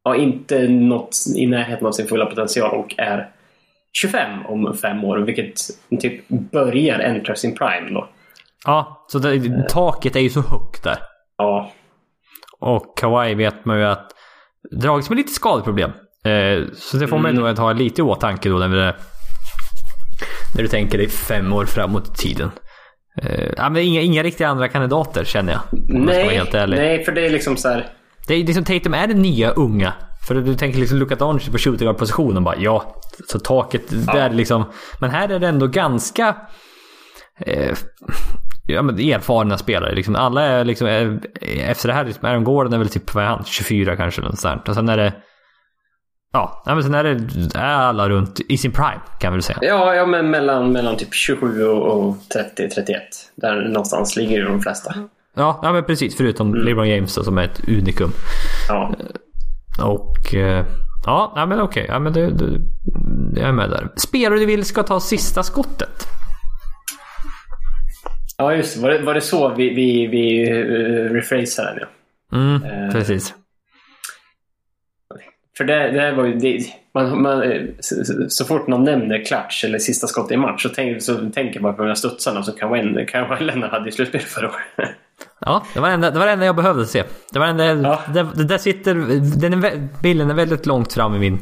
har 0.05 0.15
inte 0.15 0.69
nått 0.69 1.17
i 1.37 1.47
närheten 1.47 1.87
av 1.87 1.93
sin 1.93 2.07
fulla 2.07 2.27
potential 2.27 2.71
och 2.75 2.95
är 2.99 3.31
25 3.93 4.47
om 4.47 4.77
fem 4.77 5.05
år, 5.05 5.19
vilket 5.19 5.55
typ 6.01 6.29
börjar 6.29 6.99
äntra 6.99 7.35
sin 7.35 7.55
prime 7.55 7.91
då. 7.91 8.09
Ja, 8.67 9.05
så 9.09 9.19
det, 9.19 9.65
taket 9.69 10.17
är 10.17 10.21
ju 10.21 10.31
så 10.31 10.41
högt 10.41 10.85
där. 10.85 10.99
Ja, 11.37 11.73
Och 12.65 12.99
Kawhi 12.99 13.35
vet 13.35 13.65
man 13.65 13.79
ju 13.79 13.85
att 13.85 14.11
dragits 14.81 15.11
med 15.11 15.17
lite 15.17 15.33
skadeproblem. 15.33 15.91
Eh, 16.25 16.65
så 16.75 16.97
det 16.97 17.09
får 17.09 17.19
man 17.19 17.35
ju 17.35 17.41
nog 17.41 17.59
ha 17.59 17.73
lite 17.73 18.01
i 18.01 18.05
åtanke 18.05 18.49
då 18.49 18.59
när, 18.59 18.69
vi, 18.69 18.77
när 20.55 20.63
du 20.63 20.69
tänker 20.69 20.99
dig 20.99 21.09
fem 21.09 21.53
år 21.53 21.65
framåt 21.65 22.09
i 22.09 22.17
tiden. 22.17 22.51
Eh, 23.23 23.51
ja, 23.57 23.69
men 23.69 23.83
inga, 23.83 24.01
inga 24.01 24.23
riktiga 24.23 24.49
andra 24.49 24.69
kandidater 24.69 25.25
känner 25.25 25.53
jag. 25.53 25.63
Om 25.73 26.09
jag 26.09 26.53
nej, 26.53 26.67
nej, 26.69 27.05
för 27.05 27.13
det 27.13 27.27
är 27.27 27.31
liksom 27.31 27.57
så 27.57 27.69
här... 27.69 27.89
Det 28.27 28.35
är 28.35 28.45
liksom 28.45 28.65
Tatum 28.65 28.95
är 28.95 29.07
den 29.07 29.23
nya 29.23 29.51
unga. 29.51 29.93
För 30.29 30.35
du 30.35 30.55
tänker 30.55 30.79
liksom 30.79 30.99
Luka 30.99 31.15
Doncic 31.15 31.49
på 31.49 31.59
shooting 31.59 31.95
positionen 31.95 32.45
bara 32.45 32.57
ja, 32.57 33.01
så 33.29 33.39
taket 33.39 33.83
där 34.07 34.31
liksom. 34.31 34.65
Men 35.01 35.11
här 35.11 35.29
är 35.29 35.39
det 35.39 35.49
ändå 35.49 35.67
ganska 35.67 36.37
eh, 37.41 37.77
ja, 38.67 38.83
men 38.83 38.99
erfarna 38.99 39.59
spelare. 39.59 39.95
Liksom. 39.95 40.17
Alla 40.17 40.43
är 40.43 40.65
liksom, 40.65 40.87
är, 40.87 41.21
efter 41.59 41.89
det 41.89 41.95
här, 41.95 42.05
liksom, 42.05 42.29
Aaron 42.29 42.45
Gordon 42.45 42.73
är 42.73 42.79
väl 42.79 42.89
typ, 42.89 43.15
vad 43.15 43.25
är 43.25 43.29
han, 43.29 43.45
24 43.45 43.97
kanske 43.97 44.21
eller 44.21 44.31
något 44.31 44.41
sånt. 44.41 44.69
Och 44.69 44.75
sen 44.75 44.89
är 44.89 44.97
det, 44.97 45.13
ja, 46.33 46.63
men 46.67 46.83
sen 46.83 46.95
är 46.95 47.05
det, 47.05 47.59
är 47.59 47.65
alla 47.65 48.09
runt 48.09 48.41
i 48.49 48.59
sin 48.59 48.73
prime 48.73 49.01
kan 49.21 49.33
vi 49.33 49.37
väl 49.37 49.43
säga. 49.43 49.59
Ja, 49.63 49.95
ja 49.95 50.07
men 50.07 50.31
mellan, 50.31 50.73
mellan 50.73 50.97
typ 50.97 51.15
27 51.15 51.65
och, 51.65 52.09
och 52.09 52.17
30, 52.33 52.69
31. 52.69 53.03
Där 53.37 53.69
någonstans 53.69 54.17
ligger 54.17 54.37
ju 54.37 54.45
de 54.45 54.61
flesta. 54.61 54.95
Ja, 55.35 55.61
ja 55.63 55.73
men 55.73 55.85
precis. 55.85 56.17
Förutom 56.17 56.55
LeBron 56.55 56.89
James 56.89 57.15
då, 57.15 57.25
som 57.25 57.39
är 57.39 57.45
ett 57.45 57.69
unikum. 57.69 58.13
Ja. 58.69 58.95
Och 59.83 60.35
eh, 60.35 60.67
ja, 61.07 61.47
men 61.49 61.61
okej. 61.61 61.87
Ja, 61.89 61.99
men 61.99 62.13
det, 62.13 62.31
det, 62.31 62.61
jag 63.41 63.49
är 63.49 63.53
med 63.53 63.71
där. 63.71 63.89
Spelare 63.97 64.39
du 64.39 64.47
vill 64.47 64.65
ska 64.65 64.83
ta 64.83 65.01
sista 65.01 65.43
skottet. 65.43 66.07
Ja, 68.37 68.55
just. 68.55 68.77
Var 68.77 68.91
det, 68.91 68.99
var 68.99 69.15
det 69.15 69.21
så 69.21 69.55
vi, 69.55 69.75
vi, 69.75 70.07
vi 70.07 70.51
uh, 70.53 71.13
rephrasade 71.13 71.69
den? 71.69 71.79
Ja. 72.31 72.37
Mm, 72.39 72.63
Eh. 72.65 72.93
precis. 72.93 73.35
För 75.57 75.65
det, 75.65 75.91
det 75.91 76.13
var 76.13 76.25
ju... 76.25 76.35
Det, 76.35 76.59
man, 76.95 77.23
man, 77.23 77.43
eh, 77.43 77.63
så, 77.81 77.95
så 78.29 78.45
fort 78.45 78.67
någon 78.67 78.85
nämner 78.85 79.25
clutch 79.25 79.65
eller 79.65 79.79
sista 79.79 80.07
skott 80.07 80.31
i 80.33 80.37
match 80.37 80.63
så, 80.63 80.69
tänk, 80.69 81.03
så 81.03 81.31
tänker 81.31 81.61
man 81.61 81.75
på 81.77 81.83
de 81.83 81.89
här 81.89 81.95
studsarna 81.95 82.43
som 82.43 82.55
Lennart 83.41 83.71
hade 83.71 83.89
i 83.89 83.93
slutspelet 83.93 84.27
förra 84.27 84.47
året. 84.49 84.91
Ja, 85.41 85.65
det 85.75 85.81
var, 85.81 85.89
enda, 85.89 86.11
det 86.11 86.19
var 86.19 86.27
det 86.27 86.33
enda 86.33 86.47
jag 86.47 86.57
behövde 86.57 86.87
se. 86.87 87.05
Det 87.33 87.39
var 87.39 87.47
enda, 87.47 87.65
Ja. 87.65 88.03
det, 88.15 88.27
det 88.35 88.45
där 88.45 88.59
sitter, 88.59 88.95
den 89.41 89.65
är, 89.65 89.89
bilden 90.03 90.31
är 90.31 90.35
väldigt 90.35 90.67
långt 90.67 90.93
fram 90.93 91.15
i 91.15 91.19
min 91.19 91.39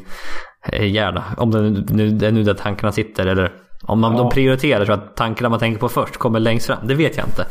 hjärna. 0.80 1.24
Om 1.36 1.51
det, 1.51 1.61
nu, 1.95 2.11
det 2.11 2.26
är 2.26 2.32
nu 2.32 2.43
där 2.43 2.55
tankarna 2.55 2.93
sitter 2.93 3.26
eller 3.26 3.53
om 3.83 4.01
man, 4.01 4.12
Ja. 4.12 4.18
de 4.18 4.30
prioriterar 4.30 4.85
så 4.85 4.93
att 4.93 5.16
tankarna 5.16 5.49
man 5.49 5.59
tänker 5.59 5.80
på 5.80 5.89
först 5.89 6.16
kommer 6.16 6.41
längst 6.41 6.66
fram. 6.66 6.87
Det 6.89 6.95
vet 6.95 7.16
jag 7.16 7.26
inte. 7.26 7.47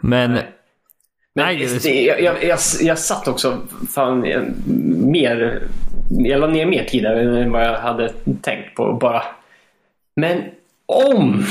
Men 0.00 0.32
Men 0.32 0.42
Nej, 1.46 1.66
det- 1.82 2.02
jag, 2.04 2.20
jag, 2.22 2.44
jag, 2.44 2.58
jag 2.80 2.98
satt 2.98 3.28
också 3.28 3.58
fan, 3.94 4.20
mer... 5.12 5.62
Jag 6.10 6.40
la 6.40 6.46
ner 6.46 6.66
mer 6.66 6.84
tid 6.84 7.04
än 7.06 7.52
vad 7.52 7.62
jag 7.62 7.78
hade 7.78 8.08
tänkt 8.42 8.74
på. 8.74 8.92
Bara. 8.92 9.22
Men 10.16 10.42
om... 10.86 11.44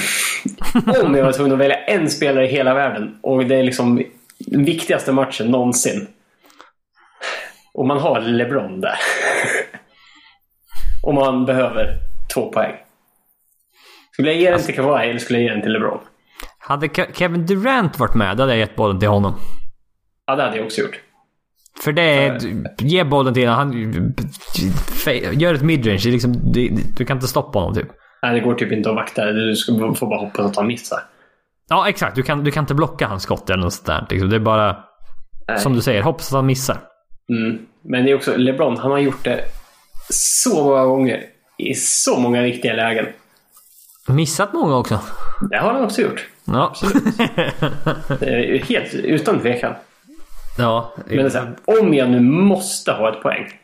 Om 1.04 1.16
jag 1.16 1.26
var 1.26 1.32
tvungen 1.32 1.54
att 1.54 1.60
välja 1.60 1.78
en 1.78 2.10
spelare 2.10 2.46
i 2.48 2.52
hela 2.52 2.74
världen 2.74 3.18
och 3.22 3.46
det 3.46 3.56
är 3.56 3.64
liksom 3.64 4.04
den 4.38 4.66
viktigaste 4.66 5.12
matchen 5.12 5.48
någonsin. 5.48 6.08
Och 7.74 7.86
man 7.88 7.98
har 7.98 8.22
LeBron 8.22 8.82
där. 8.82 8.96
Om 11.04 11.16
man 11.16 11.46
behöver 11.46 11.96
två 12.34 12.52
poäng. 12.52 12.74
Skulle 14.14 14.32
jag 14.32 14.42
ge 14.42 14.52
den 14.52 14.60
till 14.62 14.76
Kawhi 14.76 15.10
eller 15.10 15.20
skulle 15.20 15.40
jag 15.40 15.44
ge 15.44 15.54
den 15.54 15.62
till 15.62 15.72
LeBron? 15.72 16.00
Hade 16.60 16.88
Ke- 16.88 17.14
Kevin 17.14 17.46
Durant 17.46 18.00
varit 18.00 18.16
med, 18.16 18.38
då 18.38 18.44
hade 18.44 18.54
jag 18.54 18.60
gett 18.60 18.76
bollen 18.76 19.00
till 19.00 19.10
honom. 19.10 19.36
Ja, 20.26 20.36
det 20.36 20.44
hade 20.44 20.58
jag 20.58 20.66
också 20.66 20.82
gjort. 20.82 21.00
För 21.84 21.92
det 21.92 22.02
är... 22.02 22.40
Ge 22.78 23.04
bollen 23.04 23.34
till 23.34 23.48
honom. 23.48 23.72
Han... 23.72 24.14
Gör 25.40 25.54
ett 25.54 25.62
midrange. 25.62 26.02
Liksom, 26.06 26.52
du, 26.54 26.70
du 26.98 27.06
kan 27.06 27.18
inte 27.18 27.28
stoppa 27.28 27.60
honom 27.60 27.76
typ. 27.76 27.88
Nej, 28.22 28.34
det 28.34 28.40
går 28.40 28.56
typ 28.56 28.72
inte 28.72 28.90
att 28.90 28.96
vakta. 28.96 29.32
Du 29.32 29.56
får 29.96 30.08
bara 30.08 30.20
hoppas 30.20 30.46
att 30.46 30.56
han 30.56 30.68
missar. 30.68 31.00
Ja, 31.70 31.90
exakt. 31.90 32.16
Du 32.16 32.24
kan, 32.24 32.44
du 32.44 32.52
kan 32.52 32.64
inte 32.64 32.74
blocka 32.74 33.08
hans 33.08 33.24
skott 33.24 33.50
eller 33.50 33.64
något 33.64 33.74
sånt 33.74 33.86
där. 33.86 34.08
Liksom. 34.10 34.30
Det 34.30 34.36
är 34.36 34.40
bara... 34.40 34.78
Nej. 35.48 35.60
Som 35.60 35.74
du 35.74 35.82
säger, 35.82 36.02
hoppas 36.02 36.28
att 36.28 36.36
han 36.36 36.46
missar. 36.46 36.78
Mm. 37.30 37.66
Men 37.84 38.06
det 38.06 38.12
är 38.12 38.16
också 38.16 38.38
LeBron. 38.38 38.78
Han 38.78 38.92
har 38.92 39.00
gjort 39.00 39.24
det 39.24 39.40
så 40.10 40.64
många 40.64 40.86
gånger. 40.86 41.24
I 41.58 41.74
så 41.74 42.20
många 42.20 42.42
viktiga 42.42 42.74
lägen. 42.74 43.06
Missat 44.08 44.54
många 44.54 44.76
också. 44.78 45.00
Det 45.50 45.58
har 45.58 45.74
han 45.74 45.84
också 45.84 46.02
gjort. 46.02 46.28
Ja. 46.46 46.74
Är 48.22 48.66
Helt 48.66 48.94
utan 48.94 49.40
tvekan. 49.40 49.74
ja. 50.58 50.94
Men 51.06 51.32
här, 51.32 51.54
om 51.66 51.94
jag 51.94 52.10
nu 52.10 52.20
måste 52.20 52.92
ha 52.92 53.10
ett 53.14 53.22
poäng. 53.24 53.60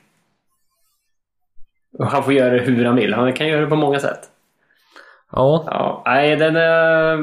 Och 1.98 2.08
han 2.08 2.24
får 2.24 2.34
göra 2.34 2.54
det 2.54 2.60
hur 2.60 2.86
han 2.86 2.96
vill. 2.96 3.14
Han 3.14 3.34
kan 3.34 3.48
göra 3.48 3.62
det 3.62 3.68
på 3.68 3.76
många 3.76 4.00
sätt. 4.00 4.20
Ja. 5.32 5.64
Ja, 5.68 6.04
nej, 6.06 6.36
den 6.36 6.56
är... 6.56 7.18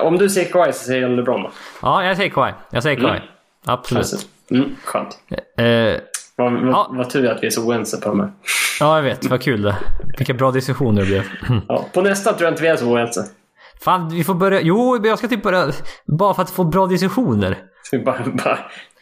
Om 0.00 0.18
du 0.18 0.28
säger 0.30 0.52
Kawhi 0.52 0.72
så 0.72 0.84
säger 0.84 1.02
jag 1.02 1.10
LeBron 1.10 1.42
då. 1.42 1.50
ja, 1.82 2.04
jag 2.04 2.16
säger 2.16 2.30
Kawhi. 2.30 2.52
Jag 2.70 2.82
säger 2.82 2.96
Kawhi. 3.00 3.16
Mm. 3.16 3.22
Absolut. 3.64 3.98
Alltså, 3.98 4.26
mm, 4.50 4.76
skönt. 4.84 5.18
Eh, 5.56 6.00
Vad, 6.36 6.52
Ja. 6.68 6.88
vad 6.90 7.10
tur 7.10 7.30
att 7.30 7.42
vi 7.42 7.46
är 7.46 7.50
så 7.50 7.66
oense 7.66 7.96
på 8.00 8.08
de 8.08 8.20
här. 8.20 8.32
ja, 8.80 8.96
jag 8.96 9.02
vet. 9.02 9.24
Vad 9.26 9.42
kul 9.42 9.62
det. 9.62 9.76
Vilka 10.18 10.34
bra 10.34 10.50
diskussioner 10.50 11.00
det 11.02 11.06
blev. 11.06 11.22
Ja, 11.68 11.84
på 11.92 12.02
nästa 12.02 12.32
tror 12.32 12.42
jag 12.44 12.52
inte 12.52 12.62
vi 12.62 12.68
är 12.68 12.76
så 12.76 12.86
oense. 12.86 13.24
Fan, 13.80 14.08
vi 14.08 14.24
får 14.24 14.34
börja... 14.34 14.60
Jo, 14.60 15.06
jag 15.06 15.18
ska 15.18 15.28
typ 15.28 15.42
börja... 15.42 15.72
Bara 16.06 16.34
för 16.34 16.42
att 16.42 16.50
få 16.50 16.64
bra 16.64 16.86
diskussioner. 16.86 17.58
Vi 17.92 17.98
bara, 17.98 18.18
bara, 18.44 18.58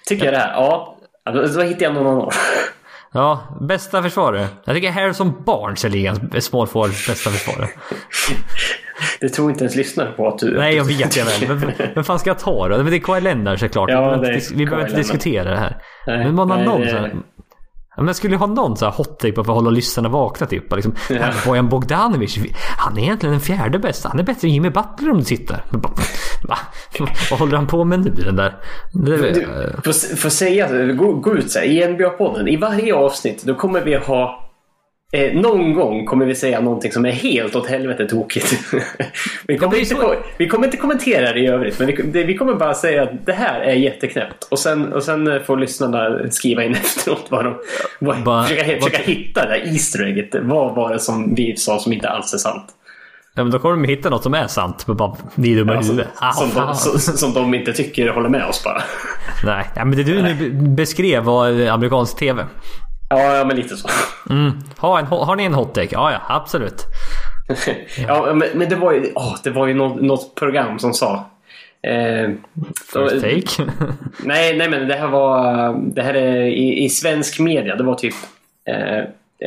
tycker 0.07 0.25
jag 0.25 0.35
det 0.35 0.39
här? 0.39 0.53
Ja, 0.53 0.97
ja, 1.25 1.33
då, 1.33 1.63
hittar 1.63 1.83
jag 1.85 1.95
någon 1.95 2.07
annan. 2.07 2.31
Ja, 3.13 3.41
bästa 3.61 4.03
försvarare. 4.03 4.47
Jag 4.65 4.75
tycker 4.75 4.91
Harrison 4.91 5.43
Barnes 5.47 5.85
är 5.85 5.89
ligans 5.89 6.45
small 6.45 6.67
forwards 6.67 7.07
bästa 7.07 7.31
försvarare. 7.31 7.69
Det 9.21 9.29
tror 9.29 9.51
inte 9.51 9.65
ens 9.65 9.77
lyssnare 9.77 10.13
på 10.13 10.29
att 10.29 10.39
du... 10.39 10.59
Nej, 10.59 10.77
jag 10.77 10.85
vet 10.85 11.17
jag 11.17 11.25
väl. 11.25 11.49
Men 11.49 11.73
vem 11.95 12.05
fan 12.05 12.19
ska 12.19 12.31
jag 12.31 12.39
ta 12.39 12.69
då? 12.69 12.77
Men 12.77 12.87
det 12.87 12.97
är 12.97 13.21
Leonard 13.21 13.61
såklart. 13.61 13.91
Ja, 13.91 14.11
vi 14.11 14.17
behöver 14.21 14.35
inte, 14.35 14.55
behöver 14.65 14.97
diskutera 14.97 15.51
det 15.51 15.57
här. 15.57 15.77
Nej, 16.07 16.19
men 16.25 16.35
man 16.35 16.51
har 16.51 16.57
nej, 16.57 16.67
någon 16.67 16.81
det- 16.81 16.91
så 16.91 16.97
här... 16.97 17.15
Men 17.97 18.07
jag 18.07 18.17
skulle 18.17 18.37
ha 18.37 18.47
någon 18.47 18.77
så 18.77 18.85
här 18.85 18.93
hot 18.93 19.19
take 19.19 19.33
för 19.35 19.41
att 19.41 19.47
hålla 19.47 19.71
lyssnarna 19.71 20.09
vakna 20.09 20.47
typ. 20.47 20.73
Liksom, 20.75 20.95
Ja. 21.11 21.17
Bojan 21.47 21.69
Bogdanovic, 21.69 22.39
han 22.79 22.99
är 22.99 23.03
egentligen 23.03 23.33
den 23.33 23.41
fjärde 23.41 23.79
bästa. 23.79 24.09
Han 24.09 24.19
är 24.21 24.23
bättre 24.25 24.49
än 24.49 24.55
Jimmy 24.55 24.71
Butler 24.71 25.11
om 25.11 25.19
du 25.19 25.25
tittar. 25.25 25.65
Va? 26.49 26.59
Vad 27.31 27.39
håller 27.41 27.57
han 27.57 27.67
på 27.67 27.85
med 27.85 28.01
nu 28.01 28.11
den 28.11 28.37
där? 28.37 28.57
Det, 28.93 29.17
Du, 29.17 29.47
får, 29.85 30.17
får 30.17 30.29
säga, 30.29 30.93
gå, 30.93 31.13
gå 31.15 31.35
ut 31.37 31.51
så 31.51 31.59
här, 31.59 31.67
i 31.67 31.83
NBA-podden, 31.87 32.49
i 32.49 32.57
varje 32.57 32.95
avsnitt, 32.95 33.43
då 33.45 33.55
kommer 33.55 33.81
vi 33.85 33.95
ha 33.95 34.44
Eh, 35.15 35.33
någon 35.41 35.75
gång 35.75 36.05
kommer 36.07 36.27
vi 36.27 36.35
säga 36.35 36.61
någonting 36.61 36.93
som 36.93 37.07
är 37.07 37.11
helt 37.11 37.57
åt 37.57 37.67
helvete 37.69 38.07
tokigt. 38.09 38.55
vi, 39.49 39.59
kommer 39.59 39.79
inte, 39.79 39.97
vi 40.39 40.49
kommer 40.49 40.65
inte 40.67 40.77
kommentera 40.77 41.33
det 41.33 41.41
i 41.41 41.47
övrigt, 41.47 41.79
men 41.79 41.87
vi, 41.87 41.93
det, 41.93 42.25
vi 42.25 42.37
kommer 42.37 42.55
bara 42.55 42.75
säga 42.75 43.03
att 43.03 43.27
det 43.27 43.33
här 43.33 43.61
är 43.61 43.73
jätteknäppt. 43.75 44.45
Och 44.51 44.59
sen, 44.59 44.93
och 44.93 45.03
sen 45.03 45.27
eh, 45.29 45.43
får 45.43 45.57
lyssnarna 45.57 46.31
skriva 46.31 46.65
in 46.65 46.73
efteråt 46.75 47.27
vad 47.31 47.45
de... 47.45 47.55
Vad, 48.01 48.23
Bara- 48.23 48.43
försöka, 48.43 48.65
vad- 48.73 48.83
försöka 48.83 49.03
hitta 49.03 49.47
det 49.47 49.49
där 49.49 49.73
Easter 49.73 50.05
egget. 50.07 50.29
Vad 50.43 50.75
var 50.75 50.93
det 50.93 50.99
som 51.01 51.35
vi 51.35 51.57
sa 51.57 51.79
som 51.79 51.93
inte 51.93 52.09
alls 52.09 52.35
är 52.35 52.39
sant? 52.39 52.67
ja, 53.37 53.43
men 53.43 53.51
då 53.53 53.59
kommer 53.59 53.77
de 53.77 53.85
hitta 53.85 54.11
något 54.11 54.23
som 54.23 54.35
är 54.35 54.47
sant. 54.47 54.85
Men 54.87 54.97
bara, 54.97 55.17
ni 55.35 55.53
är 55.53 55.57
dumma 55.57 55.75
Ja, 55.75 55.83
som. 55.83 56.01
Ah, 56.17 56.33
som, 56.33 56.51
de, 56.55 56.75
som, 56.75 56.99
som 57.17 57.33
de 57.35 57.55
inte 57.55 57.73
tycker 57.73 58.09
håller 58.09 58.29
med 58.29 58.45
oss 58.47 58.65
bara. 58.65 58.83
Nej, 59.45 59.65
ja, 59.77 59.85
men 59.85 59.97
det 59.99 60.03
du 60.05 60.23
nu 60.23 60.35
be- 60.35 60.69
beskrev 60.69 61.23
var 61.23 61.67
amerikansk 61.69 62.17
TV. 62.19 62.45
Ja, 63.09 63.37
ja 63.37 63.45
men 63.45 63.57
lite 63.57 63.77
så. 63.77 63.89
Mm. 64.31 64.53
Ha 64.79 64.99
en, 64.99 65.07
har 65.07 65.37
ni 65.37 65.45
en 65.45 65.55
hot 65.55 65.75
take? 65.75 65.89
Ja, 65.93 66.13
ja, 66.13 66.19
absolut. 66.29 66.85
Ja, 68.09 68.35
men, 68.35 68.49
men 68.55 68.69
det 68.69 68.77
var 68.77 68.93
ju, 68.93 69.13
åh, 69.15 69.37
det 69.45 69.51
var 69.51 69.67
ju 69.67 69.75
något, 69.75 70.03
något 70.03 70.35
program 70.35 70.79
som 70.79 70.95
sa... 70.95 71.31
Eh, 71.83 72.31
First 72.93 73.21
take. 73.21 73.71
nej, 74.25 74.57
nej, 74.59 74.69
men 74.71 74.89
det 74.89 74.95
här 74.95 75.09
var... 75.09 75.73
Det 75.95 76.03
här 76.03 76.15
är 76.15 76.43
i, 76.47 76.85
i 76.85 76.89
svensk 76.89 77.41
media. 77.41 77.77
Det 77.77 77.83
var 77.85 77.95
typ... 77.95 78.15
Eh, 78.65 78.99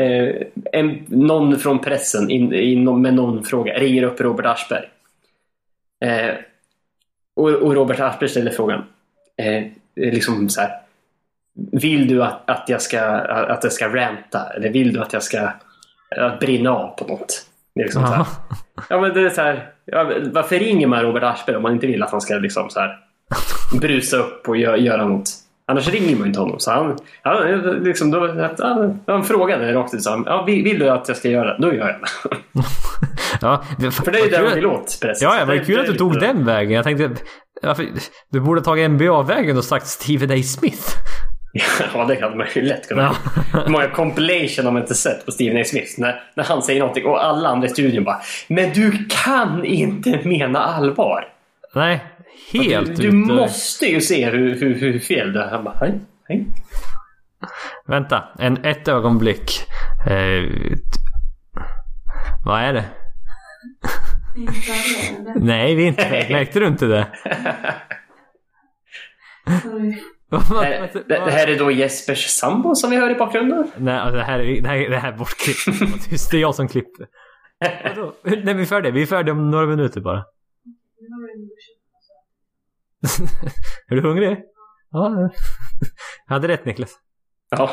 eh, 0.04 0.36
en, 0.72 1.06
någon 1.08 1.60
från 1.60 1.80
pressen 1.80 2.30
in, 2.30 2.54
i, 2.54 2.76
någon- 2.76 3.02
med 3.02 3.14
någon 3.14 3.44
fråga 3.44 3.74
ringer 3.74 4.04
upp 4.04 4.22
Robert 4.22 4.46
Aschberg. 4.46 4.86
Eh, 6.06 6.36
och, 7.36 7.50
och 7.50 7.74
Robert 7.76 8.00
Aschberg 8.00 8.30
ställer 8.30 8.52
frågan. 8.52 8.84
Eh, 9.38 9.64
liksom 9.96 10.50
så 10.50 10.62
här. 10.62 10.72
Vill 11.72 12.08
du 12.08 12.24
att, 12.24 12.50
att, 12.50 12.64
jag 12.68 12.82
ska, 12.82 13.02
att 13.02 13.64
jag 13.64 13.74
ska 13.74 13.88
ranta? 13.88 14.40
Eller 14.56 14.70
vill 14.70 14.94
du 14.94 15.00
att 15.02 15.14
jag 15.14 15.24
ska 15.24 15.50
att 16.18 16.40
brinna 16.40 16.70
av 16.72 16.88
på 16.98 17.08
något? 17.08 17.46
Det 17.76 17.82
är 17.82 17.86
liksom 17.86 18.08
så 18.08 18.14
här. 18.14 18.26
Ja, 18.90 19.02
men 19.02 19.14
det 19.14 19.22
är 19.22 19.30
så 19.30 19.42
här, 19.42 19.70
ja, 19.86 20.12
varför 20.32 20.60
ringer 20.60 20.88
man 20.88 21.02
Robert 21.02 21.24
Aschberg 21.24 21.56
om 21.56 21.62
man 21.64 21.74
inte 21.74 21.88
vill 21.88 22.04
att 22.04 22.12
han 22.12 22.22
ska 22.22 22.34
liksom 22.36 22.70
så 22.70 22.80
här, 22.80 22.98
brusa 23.82 24.18
upp 24.18 24.50
och 24.50 24.56
gö- 24.56 24.76
göra 24.78 25.06
något? 25.06 25.30
Annars 25.72 25.90
ringer 25.90 26.16
man 26.16 26.28
inte 26.28 26.40
honom. 26.40 26.60
Så 26.60 26.72
han, 26.72 26.98
han, 27.22 27.62
liksom, 27.84 28.12
då, 28.12 28.28
han, 28.60 29.00
han 29.08 29.24
frågade 29.24 29.74
rakt 29.74 29.94
ut. 29.94 30.02
Ja, 30.06 30.44
vill, 30.48 30.80
du 30.80 30.90
att 30.90 31.08
jag 31.08 31.18
ska 31.18 31.30
göra 31.30 31.48
det? 31.58 31.58
Då 31.62 31.74
gör 31.74 31.88
jag 31.88 32.00
det. 32.02 32.08
ja, 33.42 33.64
För 33.92 34.12
det 34.12 34.20
är 34.20 34.24
ju 34.24 34.30
där 34.30 34.44
man 34.44 34.54
vill 34.56 34.66
åt. 34.66 34.98
pressen. 35.02 35.28
Ja, 35.30 35.40
ja, 35.40 35.46
men 35.46 35.58
det- 35.58 35.66
kul 35.66 35.76
det 35.76 35.82
att 35.82 35.88
du 35.88 35.94
tog 35.96 36.20
den 36.20 36.46
vägen. 36.46 36.72
Jag 36.72 36.84
tänkte, 36.84 37.10
varför, 37.62 37.86
du 38.32 38.40
borde 38.40 38.60
ha 38.60 38.66
tagit 38.66 38.92
NBA-vägen 38.92 39.58
och 39.58 39.64
sagt 39.64 39.88
Stephen 39.88 40.32
A. 40.40 40.44
Smith. 40.44 40.88
Ja, 41.94 42.06
det 42.06 42.22
hade 42.22 42.36
man 42.36 42.48
ju 42.56 42.62
lätt 42.62 42.88
kunnat 42.88 43.18
Ja. 43.54 43.62
Hur 43.66 43.72
många 43.72 43.90
compilation 43.90 44.66
har 44.66 44.72
man 44.72 44.82
inte 44.82 44.96
sett 44.96 45.26
på 45.26 45.32
Stephen 45.32 45.62
A. 45.62 45.64
Smith? 45.66 45.94
När, 45.98 46.22
när 46.36 46.44
han 46.44 46.62
säger 46.62 46.80
någonting 46.80 47.06
och 47.06 47.26
alla 47.26 47.50
andra 47.50 47.68
i 47.68 47.70
studion 47.70 48.04
bara 48.04 48.22
Men 48.48 48.74
du 48.74 49.08
kan 49.10 49.66
inte 49.66 50.20
mena 50.24 50.60
allvar! 50.60 51.28
Nej, 51.76 52.04
helt 52.54 52.96
Du, 52.96 53.10
du 53.10 53.12
måste 53.12 53.86
ju 53.86 54.02
se 54.02 54.30
hur, 54.30 54.60
hur, 54.60 54.80
hur 54.80 55.00
fel 55.00 55.34
det 55.34 55.44
är. 55.44 55.50
Han 55.50 55.64
bara, 55.64 55.78
hej, 55.80 56.00
hej. 56.28 56.46
Vänta, 57.88 58.24
en, 58.40 58.66
ett 58.66 58.88
ögonblick. 58.88 59.64
Eh, 60.08 60.44
vad 62.46 62.62
är 62.62 62.74
det? 62.74 62.86
Nej, 65.36 65.76
vi 65.76 65.84
är 65.84 65.88
inte 65.88 66.28
Märkte 66.30 66.60
du 66.60 66.68
inte 66.68 66.86
det? 66.86 67.08
Det, 70.30 70.36
Eh, 70.76 70.90
det, 70.94 71.04
det 71.08 71.32
här 71.32 71.48
är 71.48 71.60
då 71.60 71.72
Jespers 71.72 72.26
sambo 72.28 72.76
som 72.76 72.90
vi 72.90 72.96
hör 72.98 73.10
i 73.10 73.16
bakgrunden. 73.16 73.72
Nej, 73.78 73.98
alltså, 73.98 74.18
det 74.18 74.24
här 74.24 74.40
är, 74.40 74.62
det 74.62 74.68
här, 74.68 74.76
är- 74.78 74.90
det 74.90 74.98
här 74.98 75.12
är 75.14 75.18
bortklippt. 75.18 75.66
Tyst, 76.10 76.32
det 76.32 76.38
är 76.38 76.42
jag 76.42 76.56
som 76.56 76.68
klipper. 76.68 77.08
Nej, 78.24 78.54
vi 78.54 78.62
är 78.62 78.66
färdiga. 78.66 78.92
Vi 78.92 79.02
är 79.02 79.06
färdiga 79.06 79.34
om 79.34 79.52
några 79.52 79.66
minuter 79.66 80.02
bara. 80.02 80.18
är 83.88 83.96
du 83.96 84.02
hungrig? 84.02 84.38
Ja. 84.92 85.30
Jag 86.28 86.34
hade 86.34 86.48
rätt 86.48 86.66
Niklas. 86.66 86.92
Ja. 87.50 87.70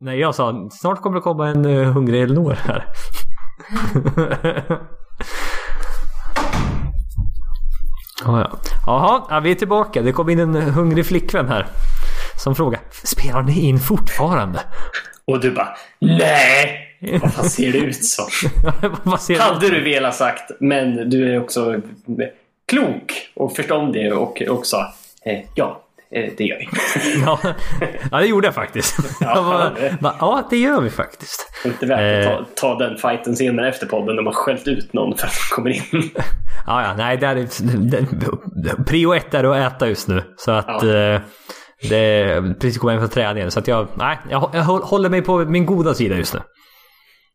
Nej, 0.00 0.18
jag 0.18 0.34
sa 0.34 0.68
snart 0.72 1.00
kommer 1.02 1.16
det 1.16 1.22
komma 1.22 1.48
en 1.48 1.64
uh, 1.66 1.92
hungrig 1.92 2.22
Elinor 2.22 2.52
här. 2.52 2.86
Ja, 8.24 8.40
ja. 8.40 8.58
Jaha, 8.86 9.26
ja, 9.30 9.40
vi 9.40 9.50
är 9.50 9.54
tillbaka. 9.54 10.02
Det 10.02 10.12
kom 10.12 10.30
in 10.30 10.38
en 10.38 10.54
hungrig 10.54 11.06
flickvän 11.06 11.48
här. 11.48 11.66
Som 12.44 12.54
frågar, 12.54 12.80
spelar 13.04 13.42
ni 13.42 13.60
in 13.60 13.78
fortfarande? 13.78 14.60
Och 15.24 15.40
du 15.40 15.50
bara, 15.50 15.68
nej! 15.98 16.88
Vad 17.22 17.34
fan 17.34 17.50
ser 17.50 17.72
det 17.72 17.78
ut 17.78 18.04
som? 18.04 18.26
Hade 19.38 19.70
du 19.70 19.84
velat 19.84 20.14
sagt, 20.14 20.50
men 20.60 21.10
du 21.10 21.34
är 21.34 21.40
också 21.40 21.80
klok 22.68 23.12
och 23.34 23.56
förståndig 23.56 24.12
och, 24.12 24.66
sa, 24.66 24.94
eh, 25.24 25.38
ja, 25.54 25.82
det 26.12 26.44
gör 26.44 26.58
vi. 26.58 26.68
Ja, 28.10 28.18
det 28.20 28.26
gjorde 28.26 28.46
jag 28.46 28.54
faktiskt. 28.54 28.96
Ja, 29.20 29.34
bara, 29.42 29.70
det- 29.70 29.96
bara, 30.00 30.16
ja, 30.20 30.46
det 30.50 30.56
gör 30.56 30.80
vi 30.80 30.90
faktiskt. 30.90 31.50
Inte 31.64 31.86
värt 31.86 32.26
Eh. 32.26 32.32
att 32.32 32.56
ta, 32.56 32.74
ta 32.74 32.78
den 32.78 32.96
fighten 32.98 33.36
senare 33.36 33.68
efter 33.68 33.86
podden 33.86 34.16
när 34.16 34.22
man 34.22 34.32
skällt 34.32 34.68
ut 34.68 34.92
någon 34.92 35.16
för 35.18 35.26
att 35.26 35.32
de 35.32 35.54
kommer 35.54 35.70
in. 35.70 35.82
Ja, 36.66 36.82
ja, 36.82 36.94
nej, 36.96 37.16
det 37.16 37.26
är, 37.26 37.34
det, 37.34 38.84
prio 38.86 39.14
ett 39.14 39.34
är 39.34 39.44
att 39.44 39.72
äta 39.72 39.88
just 39.88 40.08
nu. 40.08 40.22
Så 40.36 40.50
att 40.50 40.66
Ja. 40.82 40.88
eh, 40.94 41.20
det 41.88 41.96
är 41.96 42.54
precis 42.54 42.78
kommit 42.78 42.92
hem 42.92 43.00
från 43.00 43.10
träningen. 43.10 43.50
Så 43.50 43.58
att 43.58 43.68
jag, 43.68 43.88
nej, 43.94 44.18
jag, 44.30 44.50
jag 44.52 44.62
håller 44.62 45.08
mig 45.08 45.22
på 45.22 45.38
min 45.38 45.66
goda 45.66 45.94
sida 45.94 46.16
just 46.16 46.34
nu. 46.34 46.40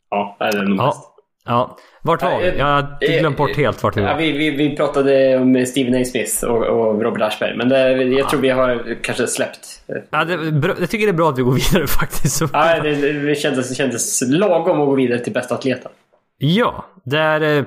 Ja, 0.09 0.37
det 0.39 0.45
är 0.45 0.63
nog 0.63 0.79
Ja. 0.79 0.85
bäst. 0.85 0.99
Ja, 1.45 1.77
vart 2.07 2.21
var 2.21 2.39
vi? 2.39 2.57
Jag 2.57 2.65
har 2.65 3.19
glömt 3.19 3.37
bort 3.37 3.55
helt 3.55 3.83
vart 3.83 3.97
vi 3.97 4.01
var. 4.01 4.09
Ja, 4.09 4.15
vi, 4.15 4.31
vi, 4.31 4.49
vi 4.49 4.75
pratade 4.75 5.37
om 5.37 5.65
Stephen 5.65 6.01
A. 6.01 6.05
Smith 6.05 6.43
och, 6.43 6.63
och 6.63 7.01
Robert 7.01 7.21
Aschberg, 7.21 7.57
men 7.57 7.69
det, 7.69 7.91
jag 7.91 8.13
ja. 8.13 8.29
tror 8.29 8.41
vi 8.41 8.49
har 8.49 8.97
kanske 9.01 9.27
släppt. 9.27 9.81
Ja, 10.09 10.25
det, 10.25 10.33
jag 10.79 10.89
tycker 10.89 11.05
det 11.05 11.11
är 11.11 11.13
bra 11.13 11.29
att 11.29 11.37
vi 11.37 11.43
går 11.43 11.53
vidare 11.53 11.87
faktiskt. 11.99 12.41
Ja, 12.53 12.79
det, 12.83 13.11
det, 13.11 13.35
kändes, 13.35 13.69
det 13.69 13.75
kändes 13.75 14.21
lagom 14.27 14.81
att 14.81 14.87
gå 14.87 14.95
vidare 14.95 15.19
till 15.19 15.33
bästa 15.33 15.55
atleten. 15.55 15.91
Ja, 16.37 16.85
där... 17.03 17.65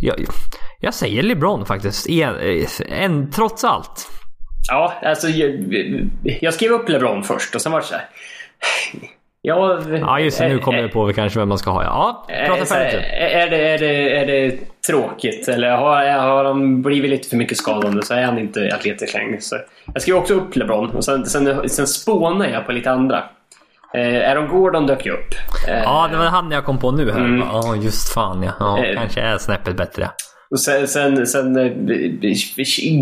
Jag, 0.00 0.16
jag 0.80 0.94
säger 0.94 1.22
LeBron 1.22 1.66
faktiskt. 1.66 2.08
En, 2.08 2.34
en, 2.88 3.30
trots 3.30 3.64
allt. 3.64 4.08
Ja, 4.68 4.94
alltså 5.02 5.28
jag, 5.28 5.60
jag 6.22 6.54
skrev 6.54 6.72
upp 6.72 6.88
LeBron 6.88 7.24
först 7.24 7.54
och 7.54 7.60
sen 7.60 7.72
var 7.72 7.80
det 7.80 7.86
så 7.86 7.94
här. 7.94 8.08
Ja, 9.42 9.80
ja 10.00 10.20
just 10.20 10.38
det. 10.38 10.48
Nu 10.48 10.58
kommer 10.58 10.78
jag 10.78 10.92
på 10.92 11.12
kanske 11.12 11.38
vem 11.38 11.48
man 11.48 11.58
ska 11.58 11.70
ha. 11.70 11.84
Ja, 11.84 12.26
prata 12.46 12.64
färdigt. 12.64 13.00
Är 13.12 13.50
det, 13.50 13.68
är, 13.68 13.78
det, 13.78 14.18
är 14.18 14.26
det 14.26 14.58
tråkigt? 14.86 15.48
Eller 15.48 15.70
har, 15.70 16.18
har 16.18 16.44
han 16.44 16.82
blivit 16.82 17.10
lite 17.10 17.28
för 17.28 17.36
mycket 17.36 17.58
skadande 17.58 18.02
så 18.02 18.14
är 18.14 18.22
han 18.22 18.38
inte 18.38 18.70
atletisk 18.74 19.14
längre. 19.14 19.40
Så 19.40 19.56
jag 19.94 20.02
skrev 20.02 20.16
också 20.16 20.34
upp 20.34 20.56
LeBron 20.56 20.90
och 20.90 21.04
sen, 21.04 21.26
sen, 21.26 21.68
sen 21.68 21.86
spånade 21.86 22.50
jag 22.50 22.66
på 22.66 22.72
lite 22.72 22.90
andra. 22.90 23.24
Eh, 23.94 24.30
Aaron 24.30 24.48
Gordon 24.48 24.86
dök 24.86 25.06
ju 25.06 25.12
upp. 25.12 25.34
Eh, 25.68 25.82
ja, 25.82 26.08
det 26.10 26.16
var 26.16 26.24
han 26.24 26.50
jag 26.50 26.64
kom 26.64 26.78
på 26.78 26.90
nu 26.90 27.10
här. 27.10 27.20
Mm. 27.20 27.38
Ja, 27.38 27.68
mm. 27.68 27.82
just 27.82 28.14
fan 28.14 28.42
ja. 28.42 28.52
ja 28.60 28.84
eh, 28.84 28.98
kanske 28.98 29.20
är 29.20 29.38
snäppet 29.38 29.76
bättre. 29.76 30.10
Och 30.50 30.60
sen, 30.60 30.88
sen, 30.88 31.26
sen 31.26 31.56
eh, 31.56 31.72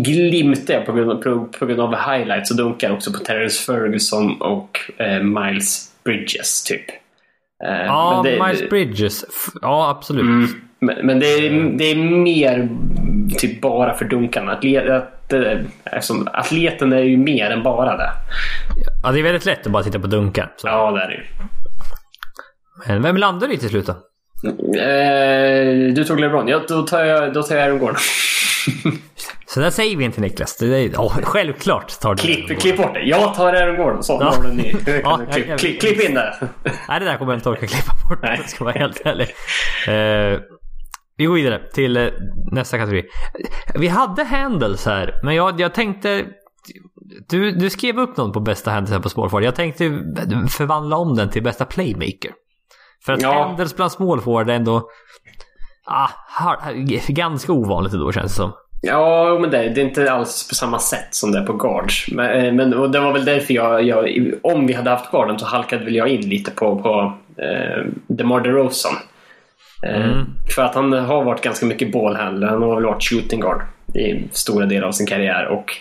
glimtade 0.01 0.73
jag 0.73 0.85
på 0.85 0.91
grund, 0.91 1.11
av, 1.11 1.15
på, 1.15 1.45
på 1.59 1.65
grund 1.65 1.79
av 1.79 1.95
highlights 1.95 2.51
och 2.51 2.57
dunkar 2.57 2.91
också 2.91 3.13
på 3.13 3.19
Terrence 3.19 3.65
Ferguson 3.65 4.41
och 4.41 4.79
eh, 4.97 5.23
Miles 5.23 5.91
Bridges 6.07 6.63
typ. 6.63 6.89
Eh, 7.63 7.85
ja, 7.85 8.21
det, 8.25 8.43
Miles 8.45 8.69
Bridges. 8.69 9.25
Ja, 9.61 9.89
absolut. 9.89 10.21
Mm, 10.21 10.47
men, 10.79 11.05
men 11.05 11.19
det, 11.19 11.25
är, 11.25 11.77
det 11.77 11.91
är 11.91 11.95
mer 11.95 12.69
typ 13.37 13.61
bara 13.61 13.93
för 13.93 14.05
dunkarna. 14.05 14.51
Atlet, 14.51 14.89
att, 14.89 15.33
eftersom, 15.83 16.27
atleten 16.33 16.93
är 16.93 17.01
ju 17.01 17.17
mer 17.17 17.49
än 17.49 17.63
bara 17.63 17.97
det. 17.97 18.09
Ja, 19.03 19.11
det 19.11 19.19
är 19.19 19.23
väldigt 19.23 19.45
lätt 19.45 19.65
att 19.65 19.71
bara 19.71 19.83
titta 19.83 19.99
på 19.99 20.07
dunkar. 20.07 20.53
Så. 20.57 20.67
Ja, 20.67 20.91
det 20.91 21.01
är 21.01 21.07
det 21.07 21.23
Men 22.87 23.01
vem 23.01 23.17
landar 23.17 23.51
i 23.51 23.57
till 23.57 23.69
slut 23.69 23.85
då? 23.85 23.93
Eh, 24.79 25.93
du 25.93 26.03
tog 26.07 26.19
LeBron. 26.19 26.47
Ja, 26.47 26.61
då 26.67 26.81
tar 26.81 27.03
jag, 27.03 27.33
då 27.33 27.43
tar 27.43 27.55
jag 27.55 27.63
Aaron 27.63 27.79
Gordon. 27.79 27.95
Så 29.45 29.59
där 29.59 29.69
säger 29.69 29.97
vi 29.97 30.03
inte 30.03 30.21
Niklas. 30.21 30.57
Det 30.57 30.65
är, 30.65 30.89
oh, 30.89 31.21
självklart 31.23 31.99
tar 31.99 32.15
du 32.15 32.21
klipp, 32.21 32.59
klipp 32.59 32.77
bort 32.77 32.93
det. 32.93 33.01
Jag 33.01 33.35
tar 33.35 33.53
Aaron 33.53 33.77
Gordon. 33.77 34.03
Så, 34.03 34.17
ja. 34.21 34.35
har 34.35 34.47
ny. 34.47 34.73
Ja, 35.03 35.21
klipp, 35.31 35.47
jag, 35.47 35.59
klipp, 35.59 35.79
klipp, 35.79 36.09
in 36.09 36.13
det. 36.13 36.49
Nej, 36.89 36.99
det 36.99 37.05
där 37.05 37.17
kommer 37.17 37.33
jag 37.33 37.39
inte 37.39 37.49
orka 37.49 37.67
klippa 37.67 37.93
bort. 38.09 38.19
Nej. 38.21 38.37
Jag 38.41 38.49
ska 38.49 38.63
vara 38.63 38.73
helt 38.73 39.01
ärlig. 39.05 39.27
Uh, 39.87 40.39
vi 41.17 41.25
går 41.25 41.33
vidare 41.33 41.61
till 41.73 41.97
uh, 41.97 42.11
nästa 42.51 42.77
kategori. 42.77 43.05
Vi 43.75 43.87
hade 43.87 44.23
handles 44.23 44.85
här, 44.85 45.19
men 45.23 45.35
jag, 45.35 45.61
jag 45.61 45.73
tänkte... 45.73 46.25
Du, 47.29 47.51
du 47.51 47.69
skrev 47.69 47.99
upp 47.99 48.17
någon 48.17 48.31
på 48.31 48.39
bästa 48.39 48.71
handles 48.71 48.91
här 48.91 48.99
på 48.99 49.09
Spårfart. 49.09 49.43
Jag 49.43 49.55
tänkte 49.55 49.83
förvandla 50.49 50.97
om 50.97 51.15
den 51.15 51.29
till 51.29 51.43
bästa 51.43 51.65
playmaker. 51.65 52.31
För 53.05 53.13
att 53.13 53.21
ja. 53.21 53.43
handles 53.43 53.75
bland 53.75 53.91
smallforward 53.91 54.49
är 54.49 54.53
ändå... 54.53 54.89
Ah, 55.89 56.09
ganska 57.07 57.51
ovanligt 57.51 57.93
då 57.93 58.11
känns 58.11 58.31
det 58.31 58.35
som. 58.35 58.51
Ja, 58.81 59.37
men 59.41 59.51
det, 59.51 59.69
det, 59.69 59.81
är 59.81 59.85
inte 59.85 60.11
alls 60.11 60.47
på 60.49 60.55
samma 60.55 60.79
sätt 60.79 61.07
som 61.15 61.31
det 61.31 61.39
är 61.39 61.45
på 61.45 61.53
guards. 61.53 62.11
Men, 62.11 62.45
eh, 62.45 62.53
men 62.53 62.73
och 62.73 62.91
det 62.91 62.99
var 62.99 63.13
väl 63.13 63.25
därför 63.25 63.53
jag, 63.53 63.83
jag, 63.83 64.31
Om 64.43 64.67
vi 64.67 64.73
hade 64.73 64.89
haft 64.89 65.11
guarden 65.11 65.39
så 65.39 65.45
halkade 65.45 65.85
väl 65.85 65.95
jag 65.95 66.07
in 66.07 66.29
lite 66.29 66.51
på, 66.51 66.81
på 66.81 67.13
eh, 67.41 67.85
DeMar 68.07 68.41
DeRozan. 68.41 68.93
Eh, 69.83 70.05
mm. 70.05 70.25
För 70.55 70.61
att 70.61 70.75
han 70.75 70.93
har 70.93 71.23
varit 71.23 71.41
ganska 71.41 71.65
mycket 71.65 71.91
ballhandler. 71.91 72.47
Han 72.47 72.61
har 72.61 72.75
väl 72.75 72.85
varit 72.85 73.03
shooting 73.03 73.39
guard 73.39 73.61
i 73.93 74.27
stora 74.31 74.65
delar 74.65 74.87
av 74.87 74.91
sin 74.91 75.07
karriär. 75.07 75.45
Och 75.45 75.71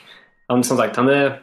han, 0.46 0.64
som 0.64 0.76
sagt, 0.76 0.96
han 0.96 1.08
är 1.08 1.40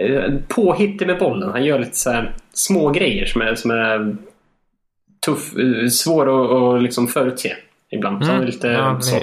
eh, 0.00 0.32
påhittig 0.48 1.06
med 1.06 1.18
bollen. 1.18 1.50
Han 1.50 1.64
gör 1.64 1.78
lite 1.78 1.96
så 1.96 2.22
små 2.52 2.90
grejer 2.90 3.26
som 3.26 3.42
är, 3.42 3.54
som 3.54 3.70
är 3.70 4.16
tuff, 5.26 5.56
eh, 5.56 5.88
svår 5.88 6.44
att, 6.44 6.76
att 6.76 6.82
liksom 6.82 7.08
förutse 7.08 7.56
ibland. 7.92 8.16
Mm. 8.16 8.26
Så 8.26 8.32
han 8.32 8.42
är 8.42 8.46
lite 8.46 8.68
ja, 8.68 9.00
så. 9.00 9.16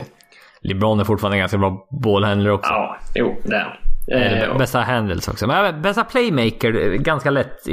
LeBron 0.62 1.00
är 1.00 1.04
fortfarande 1.04 1.38
ganska 1.38 1.58
bra 1.58 1.88
bollhandler 1.90 2.52
också. 2.52 2.72
Ja, 2.72 2.98
jo 3.16 3.38
det 3.44 3.56
är 3.56 3.80
Eh, 4.12 4.58
bästa 4.58 4.82
handles 4.82 5.28
också. 5.28 5.48
Men 5.48 5.82
bästa 5.82 6.04
playmaker, 6.04 6.98
ganska 6.98 7.30
lätt. 7.30 7.68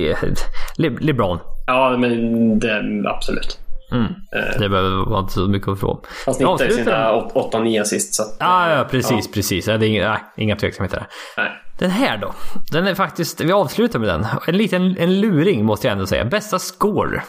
Le 0.76 0.90
LeBron. 1.00 1.38
Ja, 1.66 1.96
men 1.98 2.58
det, 2.58 3.04
absolut. 3.06 3.58
Mm. 3.92 4.04
Eh. 4.04 4.60
Det 4.60 4.68
behöver 4.68 5.10
vara 5.10 5.20
inte 5.20 5.32
så 5.32 5.48
mycket 5.48 5.68
att 5.68 5.80
fråga. 5.80 6.00
Han 6.26 6.34
snittade 6.34 6.72
sina 6.72 7.12
8-9 7.12 7.80
assist. 7.80 8.14
Så 8.14 8.22
att, 8.22 8.36
ja, 8.40 8.76
ja, 8.76 8.84
precis, 8.90 9.26
ja. 9.26 9.30
precis. 9.34 9.64
det 9.64 9.72
är 9.72 9.82
inga, 9.82 10.10
nej, 10.10 10.20
inga 10.36 10.56
tveksamheter 10.56 10.96
där. 10.96 11.06
Nej. 11.36 11.50
Den 11.78 11.90
här 11.90 12.18
då? 12.18 12.34
Den 12.72 12.86
är 12.86 12.94
faktiskt, 12.94 13.40
vi 13.40 13.52
avslutar 13.52 13.98
med 13.98 14.08
den. 14.08 14.26
En 14.46 14.56
liten 14.56 14.96
en 14.98 15.20
luring 15.20 15.64
måste 15.64 15.86
jag 15.86 15.92
ändå 15.92 16.06
säga. 16.06 16.24
Bästa 16.24 16.58
score. 16.58 17.22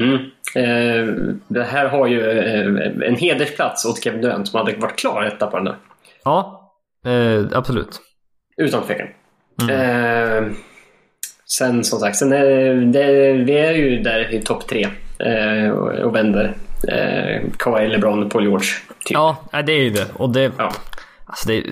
Mm. 0.00 0.30
Eh, 0.54 1.14
det 1.48 1.64
här 1.64 1.88
har 1.88 2.06
ju 2.06 2.30
eh, 2.30 3.08
en 3.08 3.16
hedersplats 3.16 3.84
åt 3.84 4.04
Kevin 4.04 4.20
Durant 4.20 4.48
som 4.48 4.58
hade 4.58 4.76
varit 4.76 4.98
klar 4.98 5.22
etta 5.22 5.46
på 5.46 5.56
den 5.56 5.64
där. 5.64 5.76
Ja, 6.24 6.70
eh, 7.06 7.58
absolut. 7.58 8.00
Utan 8.56 8.82
tvekan. 8.82 9.06
Mm. 9.62 10.54
Sen 11.48 11.84
som 11.84 11.98
sagt, 11.98 12.16
sen 12.16 12.32
är 12.32 12.74
det, 12.74 13.32
vi 13.32 13.58
är 13.58 13.72
ju 13.72 14.02
där 14.02 14.34
i 14.34 14.42
topp 14.42 14.68
tre 14.68 14.88
och, 16.04 16.14
vänder. 16.14 16.54
Eh, 16.88 17.42
Kawhi, 17.58 17.88
LeBron, 17.88 18.28
Paul 18.28 18.42
George. 18.42 18.68
Typ. 19.04 19.14
Ja, 19.14 19.36
det 19.52 19.72
är 19.72 19.82
ju 19.82 19.90
det. 19.90 20.06
Och 20.14 20.30
det... 20.30 20.52
Ja. 20.58 20.72
Alltså 21.26 21.48
det, 21.48 21.54
är, 21.58 21.64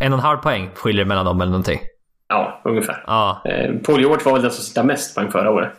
en 0.00 0.12
och 0.12 0.18
en 0.18 0.24
halv 0.24 0.38
poäng 0.38 0.70
skiljer 0.74 1.04
mellan 1.04 1.24
dem 1.24 1.40
eller 1.40 1.50
någonting. 1.50 1.80
Ja, 2.28 2.60
ungefär. 2.64 3.04
Ja. 3.06 3.42
Paul 3.84 4.00
George 4.00 4.24
var 4.24 4.32
väl 4.32 4.42
den 4.42 4.50
som 4.50 4.64
sittade 4.64 4.86
mest 4.86 5.14
poäng 5.14 5.30
förra 5.30 5.50
året. 5.50 5.72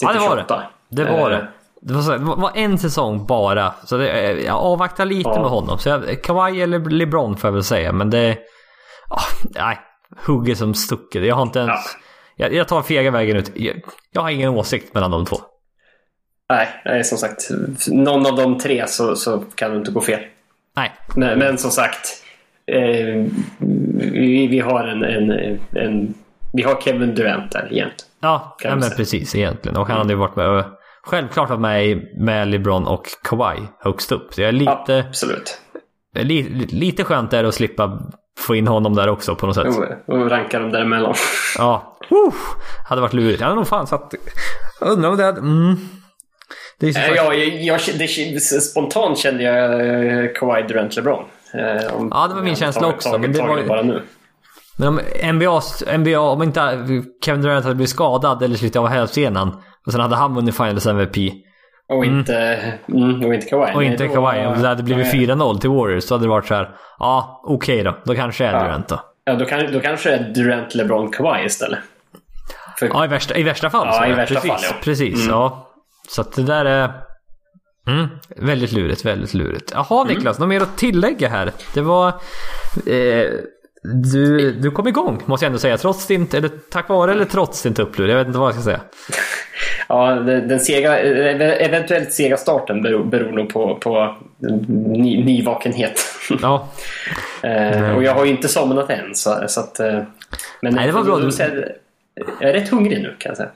Ja, 0.00 0.12
det 0.12 0.18
var 0.18 0.36
det. 0.36 0.66
Det 0.88 1.04
var 1.04 1.30
det. 1.30 1.48
Det 1.80 1.94
var, 1.94 2.02
så, 2.02 2.10
det 2.10 2.18
var 2.18 2.52
en 2.54 2.78
säsong 2.78 3.26
bara. 3.26 3.74
Så 3.84 3.96
det, 3.96 4.32
jag 4.32 4.56
avvaktar 4.56 5.04
lite 5.04 5.30
ja. 5.30 5.40
med 5.40 5.50
honom. 5.50 5.78
Så 5.78 5.88
jag, 5.88 6.22
Kawhi 6.22 6.62
eller 6.62 6.90
LeBron 6.90 7.36
får 7.36 7.48
jag 7.48 7.52
väl 7.52 7.64
säga. 7.64 7.92
Men 7.92 8.10
det... 8.10 8.38
Oh, 9.10 9.50
nej, 9.54 9.78
hugget 10.26 10.58
som 10.58 10.74
stucket. 10.74 11.24
Jag 11.24 11.34
har 11.34 11.42
inte 11.42 11.58
ens... 11.58 11.70
Ja. 11.70 12.00
Jag, 12.36 12.54
jag 12.54 12.68
tar 12.68 12.82
fega 12.82 13.10
vägen 13.10 13.36
ut. 13.36 13.52
Jag, 13.54 13.80
jag, 14.12 14.22
har 14.22 14.30
ingen 14.30 14.50
åsikt 14.50 14.94
mellan 14.94 15.10
de 15.10 15.24
två. 15.24 15.36
Nej, 16.48 16.68
nej 16.84 17.04
som 17.04 17.18
sagt. 17.18 17.48
Någon 17.88 18.26
av 18.26 18.36
de 18.36 18.58
tre 18.58 18.86
så, 18.86 19.16
så 19.16 19.44
kan 19.54 19.70
du 19.70 19.76
inte 19.76 19.90
gå 19.90 20.00
fel. 20.00 20.20
Nej. 20.76 20.92
Men, 21.16 21.38
men 21.38 21.58
som 21.58 21.70
sagt. 21.70 22.22
Eh, 22.66 23.24
vi, 23.98 24.46
vi, 24.46 24.60
har 24.60 24.84
en, 24.84 25.04
en, 25.04 25.58
en, 25.72 26.14
Vi 26.52 26.62
har 26.62 26.80
Kevin 26.80 27.14
Durant 27.14 27.52
där 27.52 27.68
egentligen. 27.70 28.12
Ja, 28.20 28.56
ja 28.62 28.76
men 28.76 28.90
precis 28.90 29.34
egentligen. 29.34 29.76
Och 29.76 29.88
han 29.88 29.98
hade 29.98 30.12
ju 30.12 30.18
varit 30.18 30.36
med 30.36 30.64
självklart 31.06 31.48
varit 31.48 31.60
med 31.60 32.08
med 32.16 32.48
LeBron 32.48 32.86
och 32.86 33.06
Kawhi 33.22 33.62
högst 33.80 34.12
upp. 34.12 34.34
Så 34.34 34.40
jag 34.40 34.48
är 34.48 34.52
lite... 34.52 35.04
Absolut. 35.08 35.60
Li, 36.14 36.42
lite 36.70 37.04
skönt 37.04 37.32
är 37.32 37.42
det 37.42 37.48
att 37.48 37.54
slippa 37.54 38.00
få 38.38 38.54
in 38.54 38.66
honom 38.66 38.94
där 38.94 39.08
också 39.08 39.34
på 39.34 39.46
något 39.46 39.54
sätt. 39.54 39.66
Och 40.06 40.30
ranka 40.30 40.58
dem 40.58 40.70
däremellan. 40.70 41.14
Ja. 41.58 41.98
Uh, 42.12 42.34
hade 42.88 43.00
varit 43.00 43.12
lurigt. 43.12 43.40
Jag 43.40 43.46
hade 43.46 43.56
nog 43.56 43.68
fan 43.68 43.86
satt... 43.86 44.14
Undrar 44.80 45.10
om 45.10 45.16
det 45.16 45.24
hade... 45.24 45.40
Mm. 45.40 45.76
Det 46.78 46.88
är 46.88 47.10
äh, 47.10 47.16
ja, 47.16 47.34
jag, 47.34 47.62
jag, 47.62 47.80
det, 47.98 48.40
spontant 48.40 49.18
kände 49.18 49.42
jag 49.42 49.80
uh, 49.80 50.32
Kawhi 50.34 50.62
Durant 50.62 50.96
LeBron. 50.96 51.24
Uh, 51.54 51.96
om, 51.96 52.08
ja, 52.14 52.28
det 52.28 52.34
var 52.34 52.42
min 52.42 52.56
känsla 52.56 52.86
också. 52.86 53.18
Men 53.18 53.32
det 53.32 53.42
var 53.42 53.62
bara 53.62 53.82
nu. 53.82 54.02
Men 54.78 54.88
om 54.88 55.00
NBA, 55.34 55.60
NBA, 55.98 56.20
om 56.20 56.42
inte 56.42 56.86
Kevin 57.24 57.42
Durant 57.42 57.64
hade 57.64 57.74
blivit 57.74 57.90
skadad 57.90 58.42
eller 58.42 58.56
slitit 58.56 58.76
av 58.76 58.88
hälsenan 58.88 59.62
och 59.86 59.92
sen 59.92 60.00
hade 60.00 60.16
han 60.16 60.34
vunnit 60.34 60.56
Finals 60.56 60.86
MVP. 60.86 61.16
Och 61.88 62.04
mm. 62.04 62.18
inte, 62.18 62.36
mm. 62.88 63.24
och 63.24 63.34
inte 63.34 63.46
Kawhi. 63.46 63.74
Och 63.74 63.84
inte 63.84 64.08
Kawhi. 64.08 64.46
Om 64.46 64.62
det 64.62 64.68
hade 64.68 64.82
blivit 64.82 65.06
4-0 65.06 65.58
till 65.58 65.70
Warriors 65.70 66.04
så 66.04 66.14
hade 66.14 66.24
det 66.24 66.28
varit 66.28 66.46
så 66.46 66.54
här. 66.54 66.70
Ja, 66.98 67.42
okej 67.44 67.80
okay 67.80 67.92
då. 67.92 67.98
Då 68.04 68.14
kanske 68.14 68.44
är 68.44 68.52
ja. 68.52 68.64
Durant 68.64 68.88
då. 68.88 69.00
Ja, 69.24 69.34
då, 69.34 69.44
kan, 69.44 69.72
då 69.72 69.80
kanske 69.80 70.10
det 70.10 70.16
är 70.16 70.34
Durant, 70.34 70.74
LeBron, 70.74 71.10
Kawhi 71.10 71.44
istället. 71.44 71.78
För... 72.78 72.86
Ja, 72.86 73.04
i 73.04 73.08
värsta, 73.08 73.36
i 73.36 73.42
värsta 73.42 73.70
fall. 73.70 73.86
Ja, 73.86 74.06
i 74.06 74.12
värsta 74.12 74.34
precis, 74.34 74.50
fall 74.50 74.60
ja. 74.62 74.76
Precis, 74.82 75.14
mm. 75.14 75.30
ja. 75.30 75.72
Så 76.08 76.20
att 76.20 76.32
det 76.32 76.42
där 76.42 76.64
är... 76.64 76.92
Mm, 77.88 78.08
väldigt 78.36 78.72
lurigt, 78.72 79.04
väldigt 79.04 79.34
lurigt. 79.34 79.72
Jaha 79.74 80.02
mm. 80.02 80.14
Niklas, 80.14 80.38
något 80.38 80.48
mer 80.48 80.60
att 80.60 80.76
tillägga 80.76 81.28
här? 81.28 81.52
Det 81.74 81.80
var... 81.80 82.08
Eh, 82.86 83.30
du, 83.94 84.52
du 84.52 84.70
kom 84.70 84.88
igång 84.88 85.22
måste 85.26 85.44
jag 85.46 85.48
ändå 85.48 85.58
säga. 85.58 85.76
Trots 85.76 86.06
din, 86.06 86.28
eller 86.34 86.50
tack 86.70 86.88
vare 86.88 87.12
eller 87.12 87.24
trots 87.24 87.62
din 87.62 87.74
tupplur. 87.74 88.08
Jag 88.08 88.16
vet 88.16 88.26
inte 88.26 88.38
vad 88.38 88.48
jag 88.48 88.54
ska 88.54 88.64
säga. 88.64 88.80
Ja, 89.88 90.14
den 90.14 90.60
sega, 90.60 90.98
eventuellt 90.98 92.12
sega 92.12 92.36
starten 92.36 92.82
beror, 92.82 93.04
beror 93.04 93.32
nog 93.32 93.52
på, 93.52 93.74
på 93.74 94.16
ny, 94.68 95.24
nyvakenhet. 95.24 96.00
Ja. 96.42 96.68
eh, 97.42 97.96
och 97.96 98.02
jag 98.02 98.14
har 98.14 98.24
ju 98.24 98.30
inte 98.30 98.48
somnat 98.48 98.90
än. 98.90 99.14
Så, 99.14 99.44
så 99.48 99.60
att, 99.60 99.80
eh, 99.80 100.02
men 100.60 100.74
Nej, 100.74 100.86
det 100.86 100.92
var 100.92 101.04
bra. 101.04 101.18
Du... 101.18 101.30
Jag 102.40 102.50
är 102.50 102.52
rätt 102.52 102.68
hungrig 102.68 103.02
nu 103.02 103.16
kan 103.18 103.30
jag 103.30 103.36
säga. 103.36 103.48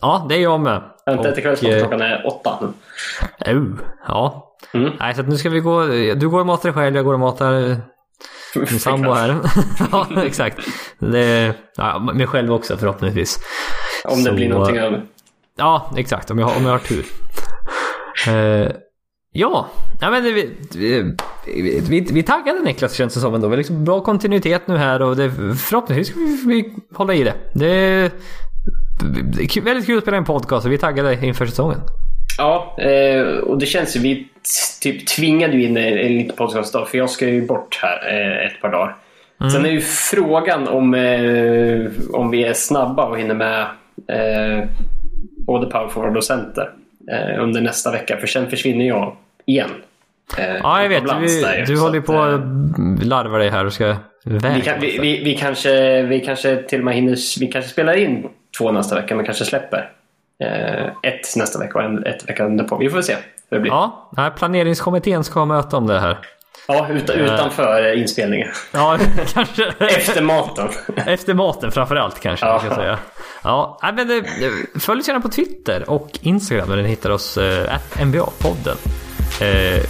Ja, 0.00 0.26
det 0.28 0.34
är 0.34 0.42
jag 0.42 0.60
med. 0.60 0.82
Inte 1.10 1.28
ätit 1.28 1.44
kvällsmat, 1.44 1.72
eh, 1.72 1.78
klockan 1.78 2.00
är 2.02 2.26
åtta 2.26 2.58
nu. 2.60 3.52
Oh, 3.54 3.78
ja. 4.08 4.54
Mm. 4.74 4.92
Nej, 5.00 5.14
så 5.14 5.22
nu 5.22 5.36
ska 5.36 5.50
vi 5.50 5.60
gå. 5.60 5.86
Du 6.14 6.28
går 6.28 6.40
och 6.40 6.46
matar 6.46 6.68
dig 6.68 6.72
själv, 6.72 6.96
jag 6.96 7.04
går 7.04 7.14
och 7.14 7.20
matar 7.20 7.76
min 8.56 8.66
sambo 8.80 9.12
här. 9.12 9.36
ja, 9.92 10.08
exakt. 10.24 10.58
Det, 10.98 11.54
ja, 11.76 11.98
mig 12.14 12.26
själv 12.26 12.52
också 12.52 12.76
förhoppningsvis. 12.76 13.38
Om 14.04 14.18
det 14.18 14.30
Så, 14.30 14.34
blir 14.34 14.48
någonting 14.48 14.76
över. 14.76 15.04
Ja, 15.56 15.92
exakt. 15.96 16.30
Om 16.30 16.38
jag, 16.38 16.46
har- 16.46 16.56
om 16.56 16.64
jag 16.64 16.70
har 16.72 16.78
tur. 16.78 17.04
Eh, 18.28 18.70
ja, 19.32 19.66
ja 20.00 20.10
men 20.10 20.22
vi, 20.24 20.50
vi, 20.74 21.14
vi, 21.88 22.00
vi 22.12 22.22
taggade 22.22 22.60
Niklas 22.60 22.94
känns 22.94 23.14
det 23.14 23.20
som 23.20 23.34
ändå. 23.34 23.48
Vi 23.48 23.52
har 23.52 23.56
liksom 23.58 23.84
bra 23.84 24.00
kontinuitet 24.00 24.68
nu 24.68 24.76
här 24.76 25.02
och 25.02 25.16
det, 25.16 25.30
förhoppningsvis 25.56 26.08
ska 26.08 26.18
vi, 26.20 26.36
vi 26.46 26.74
hålla 26.96 27.14
i 27.14 27.24
det. 27.24 27.34
Det 27.54 27.66
är, 27.66 28.10
det 29.36 29.56
är 29.56 29.60
väldigt 29.60 29.86
kul 29.86 29.96
att 29.98 30.04
spela 30.04 30.16
en 30.16 30.24
podcast 30.24 30.66
och 30.66 30.72
vi 30.72 30.76
är 30.76 30.80
taggade 30.80 31.26
inför 31.26 31.46
säsongen. 31.46 31.80
Ja, 32.38 32.76
eh, 32.78 33.26
och 33.26 33.58
det 33.58 33.66
känns 33.66 33.96
ju... 33.96 34.00
Vi 34.00 34.28
typ 34.82 35.06
tvingade 35.06 35.52
ju 35.52 35.64
in 35.64 35.76
en, 35.76 35.98
en 35.98 36.16
liten 36.16 36.36
podcast 36.36 36.72
då, 36.72 36.84
för 36.84 36.98
jag 36.98 37.10
ska 37.10 37.26
ju 37.26 37.46
bort 37.46 37.78
här 37.82 38.12
eh, 38.12 38.46
ett 38.46 38.60
par 38.60 38.72
dagar. 38.72 38.96
Sen 39.52 39.66
är 39.66 39.70
ju 39.70 39.80
frågan 39.80 40.68
om, 40.68 40.94
eh, 40.94 41.90
om 42.12 42.30
vi 42.30 42.44
är 42.44 42.52
snabba 42.52 43.04
och 43.04 43.18
hinner 43.18 43.34
med 43.34 43.60
eh, 44.08 44.68
både 45.46 45.66
power 45.66 45.88
forward 45.88 46.16
och 46.16 46.24
center 46.24 46.70
eh, 47.12 47.42
under 47.42 47.60
nästa 47.60 47.92
vecka. 47.92 48.16
För 48.16 48.26
sen 48.26 48.50
försvinner 48.50 48.84
jag 48.84 49.16
igen. 49.46 49.70
Eh, 50.38 50.56
Ja, 50.62 50.82
jag 50.82 50.88
vet. 50.88 51.02
Du, 51.02 51.40
där, 51.40 51.64
du 51.66 51.78
håller 51.80 51.98
att, 51.98 52.06
på 52.06 52.22
att 52.22 52.40
larva 53.06 53.38
dig 53.38 53.48
här 53.48 53.66
och 53.66 53.72
ska 53.72 53.96
iväg. 54.26 54.54
vi, 54.54 54.60
kan, 54.60 54.80
vi, 54.80 54.98
vi, 54.98 55.24
vi, 55.24 55.34
kanske, 55.36 56.02
vi 56.02 56.20
kanske 56.20 56.56
till 56.56 56.78
och 56.78 56.84
med 56.84 56.94
hinner... 56.94 57.40
Vi 57.40 57.46
kanske 57.46 57.70
spelar 57.70 57.94
in 57.94 58.28
två 58.58 58.72
nästa 58.72 58.94
vecka, 58.94 59.16
men 59.16 59.24
kanske 59.24 59.44
släpper 59.44 59.90
ett 61.02 61.36
nästa 61.36 61.58
vecka 61.58 61.78
och 61.78 61.84
en, 61.84 62.06
ett 62.06 62.28
veckan 62.28 62.66
på. 62.66 62.76
Vi 62.76 62.90
får 62.90 63.02
se 63.02 63.16
hur 63.50 63.56
det 63.56 63.60
blir. 63.60 63.72
Ja, 63.72 64.10
Ja, 64.16 64.22
nej, 64.22 64.30
planeringskommittén 64.30 65.24
ska 65.24 65.38
ha 65.38 65.46
möte 65.46 65.76
om 65.76 65.86
det 65.86 66.00
här. 66.00 66.18
ut, 66.90 67.10
utanför 67.10 67.86
eh, 67.92 68.00
inspelningen. 68.00 68.48
Ja, 68.72 68.98
kanske. 69.34 69.72
Efter 69.78 70.22
maten. 70.22 70.68
Efter 71.06 71.34
maten 71.34 71.72
framförallt 71.72 72.20
kanske. 72.20 72.46
Ja. 72.46 72.60
ska 72.60 72.74
säga. 72.74 72.98
Ja, 73.44 73.78
men 73.82 74.10
eh, 74.10 74.24
följ 74.80 75.00
oss 75.00 75.08
gärna 75.08 75.20
på 75.20 75.28
Twitter 75.28 75.90
och 75.90 76.10
Instagram 76.20 76.68
där 76.68 76.76
ni 76.76 76.88
hittar 76.88 77.10
oss 77.10 77.36
eh, 77.38 77.78
NBA-podden. 78.00 78.76
Eh, 79.40 79.82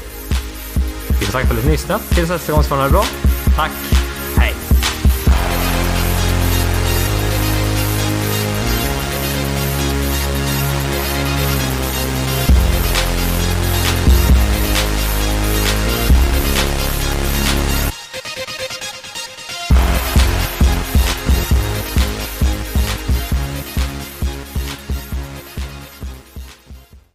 vi 1.21 1.27
får 1.27 1.33
tacka 1.33 1.47
för 1.47 1.55
att 1.59 1.65
ni 1.65 1.71
lyssnat. 1.71 2.11
Tills 2.11 2.31
nästa 2.31 2.53
gång 2.53 2.63
så 2.63 2.69
får 2.69 2.77
ni 2.77 2.83
ha 2.83 2.89
det 2.89 2.93
bra. 2.93 3.05
Tack! 3.57 4.04